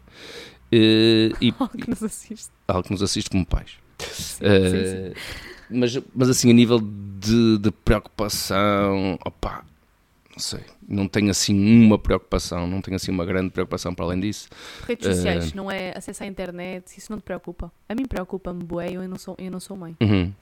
Eh, 0.70 1.30
e 1.40 1.52
Oh, 1.58 1.66
que 1.68 1.88
nos 1.88 2.02
assiste. 2.02 2.50
algo 2.68 2.82
que 2.84 2.92
nos 2.92 3.02
assiste 3.02 3.30
como 3.30 3.44
pais. 3.46 3.72
Sim, 3.98 4.44
Eh, 4.44 4.70
sim, 4.70 5.14
sim. 5.14 5.76
Mas, 5.78 5.98
mas 6.14 6.28
assim, 6.30 6.50
a 6.50 6.54
nível 6.54 6.78
de, 6.80 7.58
de 7.58 7.70
preocupação, 7.70 9.18
opá, 9.24 9.64
não 10.39 10.43
sei, 10.44 10.60
não 10.89 11.09
tenho 11.09 11.31
assim 11.32 11.85
uma 11.85 11.98
preocupação, 11.98 12.65
não 12.69 12.81
tenho 12.81 12.94
assim 12.94 13.10
uma 13.10 13.24
grande 13.24 13.51
preocupação 13.51 13.93
para 13.93 14.05
além 14.05 14.20
disso. 14.20 14.48
Redes 14.86 15.05
sociais, 15.16 15.51
eh, 15.51 15.56
não 15.56 15.69
é 15.69 15.93
acesso 15.97 16.23
à 16.23 16.27
internet, 16.27 16.97
isso 16.97 17.10
não 17.10 17.19
te 17.19 17.24
preocupa? 17.24 17.73
A 17.89 17.94
mim 17.94 18.05
preocupa-me, 18.06 18.62
bué, 18.62 18.93
eu 18.93 19.09
não 19.09 19.19
sou, 19.19 19.35
eu 19.36 19.51
não 19.51 19.59
sou 19.59 19.77
mãe. 19.77 19.97
Uhum. 20.01 20.32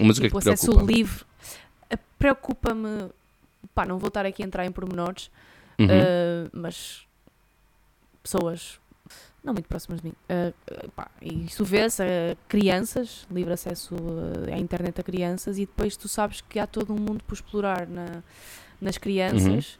Mas 0.00 0.18
o 0.18 0.20
que 0.20 0.26
é 0.26 0.30
que 0.30 0.38
te 0.40 0.48
acesso 0.48 0.72
preocupa? 0.72 0.92
livre. 0.92 1.24
Eh, 1.88 1.98
Preocupa-me, 2.18 3.10
pá, 3.74 3.86
não 3.86 3.96
vou 3.98 4.08
estar 4.08 4.26
aqui 4.26 4.42
a 4.42 4.46
entrar 4.46 4.66
em 4.66 4.72
pormenores, 4.72 5.30
Uhum. 5.78 5.86
Uh, 5.86 6.50
mas 6.52 7.04
pessoas 8.22 8.78
não 9.42 9.52
muito 9.52 9.66
próximas 9.68 10.00
de 10.00 10.06
mim. 10.08 10.14
Uh, 10.30 10.54
uh, 10.86 10.90
pá, 10.92 11.10
e 11.20 11.44
isso 11.46 11.64
vê-se 11.64 12.02
a 12.02 12.36
crianças, 12.48 13.26
livre 13.30 13.52
acesso 13.52 13.94
uh, 13.94 14.52
à 14.54 14.58
internet 14.58 15.00
a 15.00 15.04
crianças, 15.04 15.58
e 15.58 15.66
depois 15.66 15.96
tu 15.96 16.08
sabes 16.08 16.40
que 16.40 16.58
há 16.58 16.66
todo 16.66 16.92
um 16.92 16.96
mundo 16.98 17.22
por 17.26 17.34
explorar 17.34 17.86
na- 17.86 18.22
nas 18.84 18.98
crianças. 18.98 19.78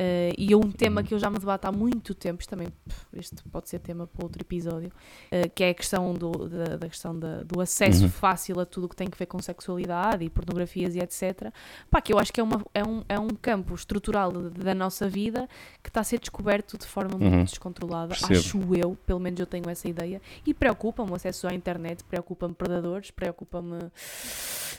Uh, 0.00 0.32
e 0.38 0.54
um 0.54 0.70
tema 0.72 1.02
que 1.02 1.12
eu 1.12 1.18
já 1.18 1.28
me 1.28 1.38
debato 1.38 1.68
há 1.68 1.72
muito 1.72 2.14
tempo, 2.14 2.40
isto 2.40 2.48
também 2.48 2.68
este 3.12 3.34
pode 3.52 3.68
ser 3.68 3.80
tema 3.80 4.06
para 4.06 4.24
outro 4.24 4.40
episódio, 4.40 4.88
uh, 4.88 5.50
que 5.54 5.62
é 5.62 5.68
a 5.70 5.74
questão 5.74 6.14
do, 6.14 6.30
da, 6.48 6.76
da 6.78 6.88
questão 6.88 7.18
da- 7.18 7.42
do 7.42 7.60
acesso 7.60 8.04
Uhum. 8.04 8.08
fácil 8.08 8.58
a 8.60 8.64
tudo 8.64 8.84
o 8.86 8.88
que 8.88 8.96
tem 8.96 9.10
que 9.10 9.18
ver 9.18 9.26
com 9.26 9.38
sexualidade 9.42 10.24
e 10.24 10.30
pornografias 10.30 10.94
e 10.94 11.00
etc. 11.00 11.52
Pá, 11.90 12.00
que 12.00 12.14
eu 12.14 12.18
acho 12.18 12.32
que 12.32 12.40
é, 12.40 12.42
uma, 12.42 12.64
é, 12.72 12.82
um, 12.82 13.02
é 13.10 13.18
um 13.18 13.28
campo 13.28 13.74
estrutural 13.74 14.32
da 14.32 14.74
nossa 14.74 15.06
vida 15.06 15.46
que 15.82 15.90
está 15.90 16.00
a 16.00 16.04
ser 16.04 16.18
descoberto 16.18 16.78
de 16.78 16.86
forma 16.86 17.18
muito 17.18 17.34
Uhum. 17.36 17.44
descontrolada, 17.44 18.08
Percebo. 18.14 18.32
acho 18.40 18.74
eu, 18.76 18.96
pelo 19.04 19.20
menos 19.20 19.38
eu 19.38 19.46
tenho 19.46 19.68
essa 19.68 19.86
ideia, 19.86 20.22
e 20.46 20.54
preocupa-me 20.54 21.10
o 21.10 21.14
acesso 21.14 21.46
à 21.46 21.52
internet, 21.52 22.02
preocupa-me 22.04 22.54
predadores, 22.54 23.10
preocupa-me, 23.10 23.90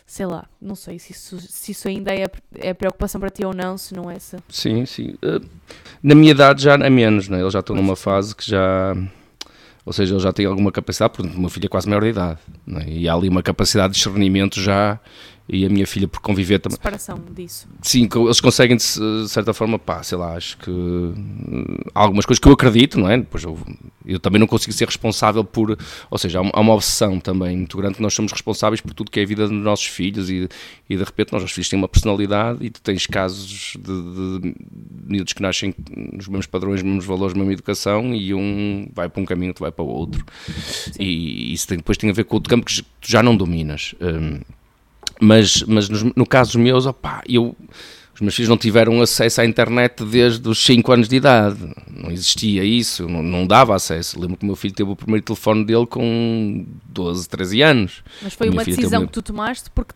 sei 0.07 0.25
lá, 0.25 0.47
não 0.59 0.73
sei 0.75 0.97
se 0.97 1.11
isso, 1.11 1.39
se 1.39 1.71
isso 1.73 1.87
ainda 1.87 2.11
é, 2.11 2.25
é 2.55 2.73
preocupação 2.73 3.21
para 3.21 3.29
ti 3.29 3.45
ou 3.45 3.53
não, 3.53 3.77
se 3.77 3.93
não 3.93 4.09
é 4.09 4.15
essa. 4.15 4.37
Sim, 4.49 4.85
sim. 4.85 5.10
Uh, 5.15 5.45
na 6.03 6.15
minha 6.15 6.31
idade 6.31 6.63
já 6.63 6.73
é 6.73 6.89
menos, 6.89 7.29
né? 7.29 7.39
Eles 7.41 7.53
já 7.53 7.59
estão 7.59 7.75
numa 7.75 7.95
fase 7.95 8.35
que 8.35 8.49
já. 8.49 8.95
Ou 9.85 9.93
seja, 9.93 10.13
eles 10.13 10.23
já 10.23 10.31
têm 10.31 10.45
alguma 10.45 10.71
capacidade, 10.71 11.13
porque 11.15 11.35
o 11.35 11.39
meu 11.39 11.49
filho 11.49 11.65
é 11.65 11.69
quase 11.69 11.87
maior 11.87 12.01
de 12.01 12.09
idade. 12.09 12.39
né? 12.65 12.85
E 12.87 13.07
há 13.09 13.13
ali 13.13 13.29
uma 13.29 13.41
capacidade 13.41 13.93
de 13.93 13.99
discernimento 13.99 14.59
já. 14.61 14.99
E 15.53 15.65
a 15.65 15.69
minha 15.69 15.85
filha, 15.85 16.07
por 16.07 16.21
conviver 16.21 16.59
também. 16.59 16.77
Separação 16.77 17.21
disso. 17.35 17.67
Sim, 17.81 18.07
eles 18.15 18.39
conseguem 18.39 18.77
de 18.77 19.27
certa 19.27 19.53
forma, 19.53 19.77
pá, 19.77 20.01
sei 20.01 20.17
lá, 20.17 20.37
acho 20.37 20.57
que 20.57 20.71
há 21.93 22.03
algumas 22.03 22.25
coisas 22.25 22.39
que 22.39 22.47
eu 22.47 22.53
acredito, 22.53 22.97
não 22.97 23.09
é? 23.09 23.17
Depois 23.17 23.43
eu, 23.43 23.59
eu 24.05 24.17
também 24.17 24.39
não 24.39 24.47
consigo 24.47 24.71
ser 24.71 24.85
responsável 24.85 25.43
por, 25.43 25.77
ou 26.09 26.17
seja, 26.17 26.39
há 26.39 26.59
uma, 26.61 26.73
obsessão 26.73 27.19
também 27.19 27.57
muito 27.57 27.75
grande 27.75 27.95
que 27.95 28.01
nós 28.01 28.13
somos 28.13 28.31
responsáveis 28.31 28.79
por 28.79 28.93
tudo 28.93 29.11
que 29.11 29.19
é 29.19 29.23
a 29.23 29.25
vida 29.25 29.45
dos 29.45 29.57
nossos 29.61 29.87
filhos 29.87 30.29
e, 30.29 30.47
e 30.89 30.95
de 30.95 31.03
repente 31.03 31.33
nós, 31.33 31.43
os 31.43 31.51
filhos 31.51 31.67
têm 31.67 31.77
uma 31.77 31.89
personalidade 31.89 32.65
e 32.65 32.69
tu 32.69 32.81
tens 32.81 33.05
casos 33.05 33.73
de, 33.77 34.55
miúdos 35.05 35.33
que 35.33 35.41
nascem 35.41 35.75
nos 36.13 36.29
mesmos 36.29 36.45
padrões, 36.45 36.81
nos 36.81 36.83
mesmos 36.83 37.05
valores, 37.05 37.35
mesma 37.35 37.51
educação 37.51 38.15
e 38.15 38.33
um 38.33 38.89
vai 38.93 39.09
para 39.09 39.21
um 39.21 39.25
caminho, 39.25 39.49
outro 39.49 39.65
vai 39.65 39.71
para 39.73 39.83
o 39.83 39.87
outro. 39.89 40.25
E 40.97 41.51
isso 41.51 41.67
tem- 41.67 41.77
depois 41.77 41.97
tem 41.97 42.09
a 42.09 42.13
ver 42.13 42.23
com 42.23 42.37
outro 42.37 42.49
campo 42.49 42.65
que 42.65 42.81
tu 42.81 42.85
já 43.11 43.21
não 43.21 43.35
dominas. 43.35 43.93
Hum, 43.99 44.39
mas, 45.21 45.63
mas 45.63 45.87
nos- 45.89 46.03
no 46.15 46.25
caso 46.25 46.51
dos 46.53 46.61
meus, 46.61 46.85
opá, 46.85 47.21
eu, 47.27 47.55
os 48.13 48.21
meus 48.21 48.35
filhos 48.35 48.49
não 48.49 48.57
tiveram 48.57 49.01
acesso 49.01 49.41
à 49.41 49.45
internet 49.45 50.03
desde 50.03 50.47
os 50.49 50.63
5 50.63 50.91
anos 50.91 51.07
de 51.07 51.15
idade. 51.15 51.57
Não 51.89 52.11
existia 52.11 52.63
isso, 52.63 53.07
não, 53.07 53.21
não 53.23 53.47
dava 53.47 53.75
acesso. 53.75 54.19
Lembro 54.19 54.37
que 54.37 54.43
o 54.43 54.47
meu 54.47 54.55
filho 54.55 54.73
teve 54.73 54.89
o 54.89 54.95
primeiro 54.95 55.25
telefone 55.25 55.63
dele 55.65 55.85
com 55.85 56.65
12, 56.85 57.27
13 57.29 57.61
anos. 57.61 58.03
Mas 58.21 58.33
foi 58.33 58.49
uma 58.49 58.63
decisão 58.65 58.89
também- 58.91 59.07
que 59.07 59.13
tu 59.13 59.21
tomaste 59.21 59.69
porque, 59.73 59.93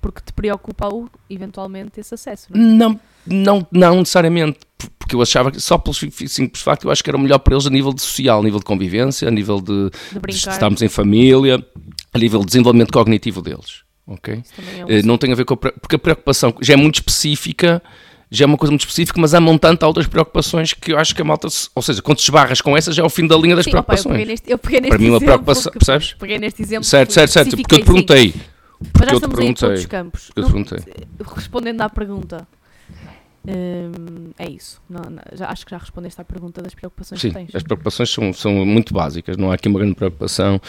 porque 0.00 0.20
te 0.24 0.32
preocupou 0.32 1.08
eventualmente 1.28 1.98
esse 2.00 2.14
acesso, 2.14 2.46
não 2.50 2.60
é? 2.60 2.64
Não, 2.64 3.00
não, 3.26 3.66
não 3.72 3.98
necessariamente, 3.98 4.58
porque 4.98 5.14
eu 5.14 5.22
achava 5.22 5.50
que 5.50 5.60
só 5.60 5.78
pelo 5.78 5.94
simples 5.94 6.62
facto 6.62 6.84
eu 6.84 6.90
acho 6.90 7.02
que 7.02 7.08
era 7.10 7.18
melhor 7.18 7.38
para 7.38 7.54
eles 7.54 7.66
a 7.66 7.70
nível 7.70 7.92
de 7.92 8.02
social, 8.02 8.40
a 8.40 8.42
nível 8.42 8.58
de 8.58 8.64
convivência, 8.66 9.28
a 9.28 9.30
nível 9.30 9.60
de, 9.60 9.90
De 10.12 10.20
de 10.20 10.34
estarmos 10.36 10.82
em 10.82 10.88
família, 10.88 11.64
a 12.12 12.18
nível 12.18 12.40
de 12.40 12.46
desenvolvimento 12.46 12.92
cognitivo 12.92 13.40
deles. 13.42 13.83
Ok? 14.06 14.42
É 14.88 14.98
Eh, 14.98 15.02
não 15.02 15.16
tem 15.16 15.32
a 15.32 15.34
ver 15.34 15.44
com 15.44 15.54
a, 15.54 15.56
porque 15.56 15.96
a 15.96 15.98
preocupação 15.98 16.54
já 16.60 16.74
é 16.74 16.76
muito 16.76 16.96
específica, 16.96 17.82
já 18.30 18.44
é 18.44 18.46
uma 18.46 18.56
coisa 18.58 18.70
muito 18.70 18.82
específica, 18.82 19.18
mas 19.20 19.32
há 19.34 19.40
montante 19.40 19.84
outras 19.84 20.06
preocupações 20.06 20.72
que 20.74 20.92
eu 20.92 20.98
acho 20.98 21.14
que 21.14 21.22
a 21.22 21.24
malta, 21.24 21.48
se- 21.48 21.68
ou 21.74 21.80
seja, 21.82 22.02
quando 22.02 22.18
te 22.18 22.24
esbarras 22.24 22.60
com 22.60 22.76
essas 22.76 22.94
já 22.94 23.02
é 23.02 23.06
o 23.06 23.08
fim 23.08 23.26
da 23.26 23.36
linha 23.36 23.56
das 23.56 23.64
Sim, 23.64 23.70
opa, 23.70 23.78
eu 23.78 23.84
preocupações. 23.84 24.12
peguei 24.16 24.26
neste, 24.32 24.50
eu 24.50 24.58
peguei 24.58 24.80
neste 24.80 24.90
Para 24.90 24.98
mim 24.98 25.10
uma 25.10 25.20
preocupação, 25.20 25.62
porque- 25.72 25.78
percebes? 25.78 26.14
Peguei 26.18 26.38
neste 26.38 26.62
exemplo 26.62 26.84
Certo, 26.84 27.12
certo, 27.12 27.30
certo, 27.32 27.56
porque 27.56 27.74
eu 27.76 27.78
te 27.78 27.84
perguntei, 27.84 28.34
Mas 28.98 29.08
já 29.08 29.14
eu 29.14 29.20
te 29.20 29.24
aí 29.24 29.28
em 29.28 29.30
todos 29.30 29.34
perguntei, 29.38 29.72
os 29.74 29.86
campos. 29.86 30.30
eu 30.36 30.42
te 30.44 30.52
perguntei. 30.52 30.78
respondendo 31.34 31.80
à 31.80 31.88
pergunta, 31.88 32.48
hum, 33.46 34.30
é 34.38 34.48
isso. 34.48 34.80
Não, 34.88 35.02
não, 35.10 35.22
já, 35.32 35.48
acho 35.48 35.64
que 35.64 35.70
já 35.70 35.78
respondeste 35.78 36.20
à 36.20 36.24
pergunta 36.24 36.62
das 36.62 36.74
preocupações 36.74 37.20
Sim, 37.20 37.28
que 37.28 37.34
tens. 37.34 37.54
as 37.54 37.62
preocupações 37.62 38.10
são, 38.10 38.32
são 38.32 38.64
muito 38.64 38.92
básicas, 38.92 39.36
não 39.36 39.50
há 39.50 39.54
aqui 39.54 39.68
uma 39.68 39.78
grande 39.78 39.94
preocupação. 39.94 40.60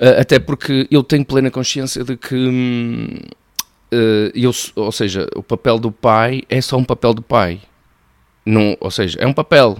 Ah, 0.00 0.20
até 0.20 0.38
porque 0.38 0.86
eu 0.90 1.02
tenho 1.02 1.24
plena 1.24 1.50
consciência 1.50 2.04
de 2.04 2.16
que, 2.16 2.34
hum, 2.34 3.18
ah, 3.92 4.30
eu, 4.34 4.50
ou 4.76 4.92
seja, 4.92 5.28
o 5.36 5.42
papel 5.42 5.78
do 5.78 5.90
pai 5.92 6.42
é 6.48 6.60
só 6.60 6.76
um 6.76 6.84
papel 6.84 7.14
do 7.14 7.22
pai. 7.22 7.60
Não, 8.44 8.76
ou 8.80 8.90
seja, 8.90 9.18
é 9.20 9.26
um 9.26 9.32
papel 9.32 9.78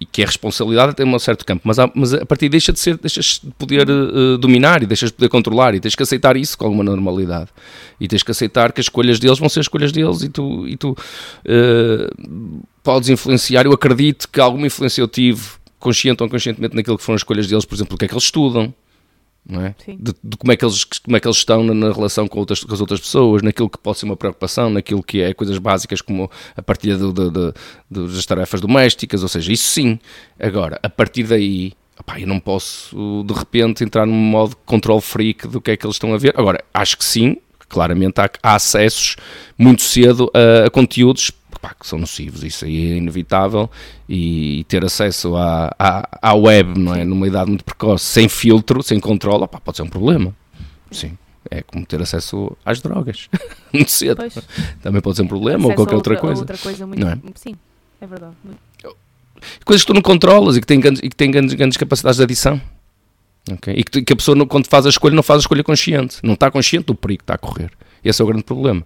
e 0.00 0.06
que 0.06 0.22
é 0.22 0.24
responsabilidade 0.24 0.94
tem 0.96 1.06
um 1.06 1.18
certo 1.18 1.44
campo, 1.44 1.60
mas, 1.62 1.78
há- 1.78 1.90
mas 1.94 2.14
a 2.14 2.24
partir 2.24 2.48
deixa 2.48 2.72
de 2.72 2.80
ser, 2.80 2.96
deixas 2.96 3.38
de 3.44 3.50
poder 3.58 3.86
eh, 3.86 4.38
dominar 4.38 4.82
e 4.82 4.86
deixas 4.86 5.10
de 5.10 5.16
poder 5.16 5.28
controlar 5.28 5.74
e 5.74 5.80
tens 5.80 5.94
que 5.94 6.02
aceitar 6.02 6.38
isso 6.38 6.56
com 6.56 6.64
alguma 6.64 6.82
normalidade 6.82 7.50
e 8.00 8.08
tens 8.08 8.22
que 8.22 8.30
aceitar 8.30 8.72
que 8.72 8.80
as 8.80 8.86
escolhas 8.86 9.18
deles 9.18 9.38
vão 9.38 9.48
ser 9.50 9.60
escolhas 9.60 9.92
deles 9.92 10.22
e 10.22 10.30
tu, 10.30 10.66
e 10.66 10.74
tu 10.76 10.96
eh, 11.44 12.10
podes 12.82 13.10
influenciar. 13.10 13.66
Eu 13.66 13.72
acredito 13.72 14.26
que 14.32 14.40
alguma 14.40 14.66
influência 14.66 15.02
eu 15.02 15.08
tive, 15.08 15.42
consciente 15.78 16.22
ou 16.22 16.26
inconscientemente, 16.26 16.74
naquilo 16.74 16.96
que 16.96 17.04
foram 17.04 17.16
as 17.16 17.20
escolhas 17.20 17.46
deles, 17.46 17.64
por 17.66 17.74
exemplo, 17.74 17.94
o 17.94 17.98
que 17.98 18.06
é 18.06 18.08
que 18.08 18.14
eles 18.14 18.24
estudam. 18.24 18.72
É? 19.48 19.74
De, 19.94 20.14
de 20.22 20.36
como, 20.36 20.52
é 20.52 20.56
que 20.56 20.64
eles, 20.64 20.84
como 20.84 21.16
é 21.16 21.20
que 21.20 21.26
eles 21.26 21.38
estão 21.38 21.64
na, 21.64 21.74
na 21.74 21.92
relação 21.92 22.28
com, 22.28 22.38
outras, 22.38 22.62
com 22.62 22.72
as 22.72 22.80
outras 22.80 23.00
pessoas, 23.00 23.42
naquilo 23.42 23.68
que 23.70 23.78
pode 23.78 23.98
ser 23.98 24.04
uma 24.04 24.16
preocupação, 24.16 24.70
naquilo 24.70 25.02
que 25.02 25.20
é 25.22 25.34
coisas 25.34 25.58
básicas 25.58 26.00
como 26.00 26.30
a 26.56 26.62
partilha 26.62 26.96
do- 26.96 27.12
do- 27.12 27.30
do- 27.30 27.52
das 28.08 28.26
tarefas 28.26 28.60
domésticas, 28.60 29.22
ou 29.22 29.28
seja, 29.28 29.50
isso 29.52 29.64
sim. 29.68 29.98
Agora, 30.38 30.78
a 30.82 30.88
partir 30.88 31.24
daí, 31.24 31.72
opá, 31.98 32.20
eu 32.20 32.26
não 32.26 32.38
posso 32.38 33.24
de 33.26 33.32
repente 33.34 33.82
entrar 33.82 34.06
num 34.06 34.12
modo 34.12 34.56
control 34.64 35.00
freak 35.00 35.48
do 35.48 35.60
que 35.60 35.70
é 35.72 35.76
que 35.76 35.84
eles 35.84 35.96
estão 35.96 36.14
a 36.14 36.18
ver. 36.18 36.34
Agora, 36.36 36.62
acho 36.72 36.96
que 36.98 37.04
sim, 37.04 37.36
claramente 37.68 38.20
há, 38.20 38.30
há 38.42 38.54
acessos 38.54 39.16
muito 39.58 39.82
cedo 39.82 40.30
a, 40.34 40.66
a 40.66 40.70
conteúdos 40.70 41.32
pá, 41.58 41.74
que 41.74 41.86
são 41.86 41.98
nocivos, 41.98 42.44
isso 42.44 42.64
aí 42.64 42.92
é 42.92 42.96
inevitável, 42.96 43.70
e, 44.08 44.64
ter 44.68 44.84
acesso 44.84 45.36
à, 45.36 45.74
à, 45.78 46.30
à 46.30 46.34
web, 46.34 46.78
não 46.78 46.94
é? 46.94 47.04
Numa 47.04 47.26
idade 47.26 47.48
muito 47.48 47.64
precoce, 47.64 48.04
sem 48.04 48.28
filtro, 48.28 48.82
sem 48.82 49.00
controle, 49.00 49.48
pá, 49.48 49.58
pode 49.58 49.76
ser 49.76 49.82
um 49.82 49.88
problema. 49.88 50.34
Sim. 50.90 51.16
É 51.50 51.62
como 51.62 51.86
ter 51.86 52.00
acesso 52.02 52.56
às 52.64 52.80
drogas. 52.80 53.28
muito 53.72 53.90
cedo. 53.90 54.16
Pois. 54.16 54.38
Também 54.82 55.00
pode 55.00 55.16
ser 55.16 55.22
um 55.22 55.28
problema, 55.28 55.66
ou 55.66 55.74
qualquer 55.74 55.94
outra, 55.94 56.12
outra, 56.12 56.26
coisa. 56.26 56.40
outra 56.42 56.58
coisa 56.58 56.86
muito, 56.86 57.00
não 57.00 57.10
é? 57.10 57.18
Sim, 57.34 57.56
é 58.00 58.06
verdade. 58.06 58.34
Coisas 59.64 59.82
que 59.82 59.86
tu 59.86 59.94
não 59.94 60.02
controlas 60.02 60.56
e 60.56 60.60
que 60.60 60.66
têm 60.66 60.78
grandes, 60.78 61.00
e 61.02 61.08
que 61.08 61.16
têm 61.16 61.30
grandes, 61.30 61.54
grandes 61.54 61.76
capacidades 61.76 62.18
de 62.18 62.22
adição. 62.24 62.60
Okay? 63.50 63.74
E 63.74 63.84
que, 63.84 64.02
que, 64.02 64.12
a 64.12 64.16
pessoa, 64.16 64.46
quando 64.46 64.66
faz 64.66 64.86
a 64.86 64.88
escolha, 64.88 65.14
não 65.14 65.22
faz 65.22 65.38
a 65.38 65.40
escolha 65.40 65.64
consciente. 65.64 66.18
Não 66.22 66.34
está 66.34 66.50
consciente 66.50 66.86
do 66.86 66.94
perigo 66.94 67.18
que 67.18 67.24
está 67.24 67.34
a 67.34 67.38
correr. 67.38 67.70
Esse 68.04 68.20
é 68.20 68.24
o 68.24 68.28
grande 68.28 68.44
problema. 68.44 68.84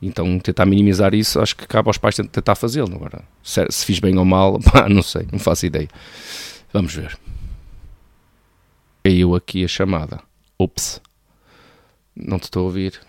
Então, 0.00 0.38
tentar 0.38 0.66
minimizar 0.66 1.14
isso, 1.14 1.40
acho 1.40 1.56
que 1.56 1.66
cabe 1.66 1.88
aos 1.88 1.98
pais 1.98 2.16
tentar 2.16 2.54
fazê-lo. 2.54 2.94
Agora, 2.94 3.22
se, 3.42 3.66
se, 3.70 3.84
fiz 3.86 3.98
bem 3.98 4.18
ou 4.18 4.24
mal, 4.24 4.58
pá, 4.72 4.88
não 4.88 5.02
sei, 5.02 5.26
não 5.32 5.38
faço 5.38 5.66
ideia. 5.66 5.88
Vamos 6.72 6.94
ver. 6.94 7.18
Caiu 9.02 9.34
aqui 9.34 9.64
a 9.64 9.68
chamada. 9.68 10.20
Ups. 10.58 11.00
Não 12.14 12.38
te 12.38 12.44
estou 12.44 12.62
a 12.62 12.64
ouvir. 12.66 13.00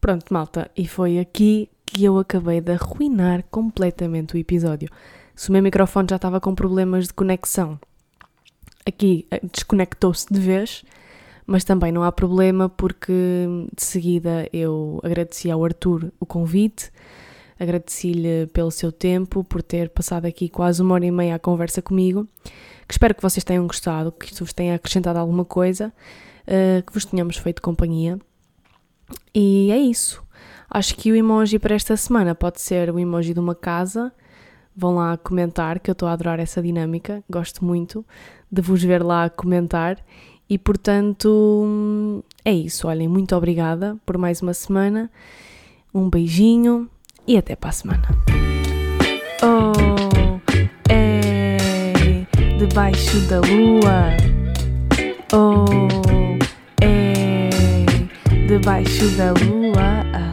Pronto, 0.00 0.32
malta, 0.32 0.70
e 0.76 0.86
foi 0.86 1.18
aqui 1.18 1.68
que 1.84 2.04
eu 2.04 2.18
acabei 2.18 2.60
de 2.60 2.72
arruinar 2.72 3.44
completamente 3.50 4.34
o 4.34 4.38
episódio. 4.38 4.88
Se 5.34 5.48
o 5.48 5.52
meu 5.52 5.62
microfone 5.62 6.06
já 6.08 6.16
estava 6.16 6.40
com 6.40 6.54
problemas 6.54 7.08
de 7.08 7.14
conexão, 7.14 7.78
aqui 8.86 9.26
eh, 9.30 9.40
desconectou-se 9.52 10.26
de 10.32 10.38
vez, 10.38 10.84
mas 11.50 11.64
também 11.64 11.90
não 11.90 12.04
há 12.04 12.12
problema 12.12 12.68
porque 12.68 13.02
de 13.74 13.82
seguida 13.82 14.48
eu 14.52 15.00
agradeci 15.02 15.50
ao 15.50 15.64
Arthur 15.64 16.12
o 16.20 16.24
convite, 16.24 16.92
agradeci-lhe 17.58 18.46
pelo 18.52 18.70
seu 18.70 18.92
tempo, 18.92 19.42
por 19.42 19.60
ter 19.60 19.88
passado 19.90 20.26
aqui 20.26 20.48
quase 20.48 20.80
uma 20.80 20.94
hora 20.94 21.04
e 21.04 21.10
meia 21.10 21.34
a 21.34 21.38
conversa 21.40 21.82
comigo, 21.82 22.24
que 22.86 22.94
espero 22.94 23.16
que 23.16 23.22
vocês 23.22 23.42
tenham 23.42 23.66
gostado, 23.66 24.12
que 24.12 24.26
isto 24.26 24.44
vos 24.44 24.52
tenha 24.52 24.76
acrescentado 24.76 25.18
alguma 25.18 25.44
coisa, 25.44 25.92
uh, 26.46 26.86
que 26.86 26.92
vos 26.92 27.04
tenhamos 27.04 27.36
feito 27.36 27.60
companhia. 27.60 28.16
E 29.34 29.72
é 29.72 29.78
isso. 29.78 30.22
Acho 30.70 30.94
que 30.94 31.10
o 31.10 31.16
emoji 31.16 31.58
para 31.58 31.74
esta 31.74 31.96
semana 31.96 32.32
pode 32.32 32.60
ser 32.60 32.92
o 32.92 32.98
emoji 32.98 33.34
de 33.34 33.40
uma 33.40 33.56
casa. 33.56 34.12
Vão 34.76 34.94
lá 34.94 35.16
comentar, 35.16 35.80
que 35.80 35.90
eu 35.90 35.94
estou 35.94 36.08
a 36.08 36.12
adorar 36.12 36.38
essa 36.38 36.62
dinâmica, 36.62 37.24
gosto 37.28 37.64
muito 37.64 38.06
de 38.52 38.62
vos 38.62 38.84
ver 38.84 39.02
lá 39.02 39.28
comentar. 39.28 39.98
E 40.50 40.58
portanto, 40.58 42.24
é 42.44 42.52
isso. 42.52 42.88
Olhem, 42.88 43.06
muito 43.06 43.36
obrigada 43.36 43.96
por 44.04 44.18
mais 44.18 44.42
uma 44.42 44.52
semana. 44.52 45.08
Um 45.94 46.10
beijinho 46.10 46.90
e 47.24 47.36
até 47.36 47.54
para 47.54 47.70
a 47.70 47.72
semana. 47.72 48.08
Oh, 49.42 50.40
é 50.90 52.26
debaixo 52.58 53.20
da 53.28 53.40
lua. 53.40 54.16
Oh, 55.32 55.64
é 56.82 57.48
debaixo 58.48 59.08
da 59.16 59.32
lua. 59.32 60.29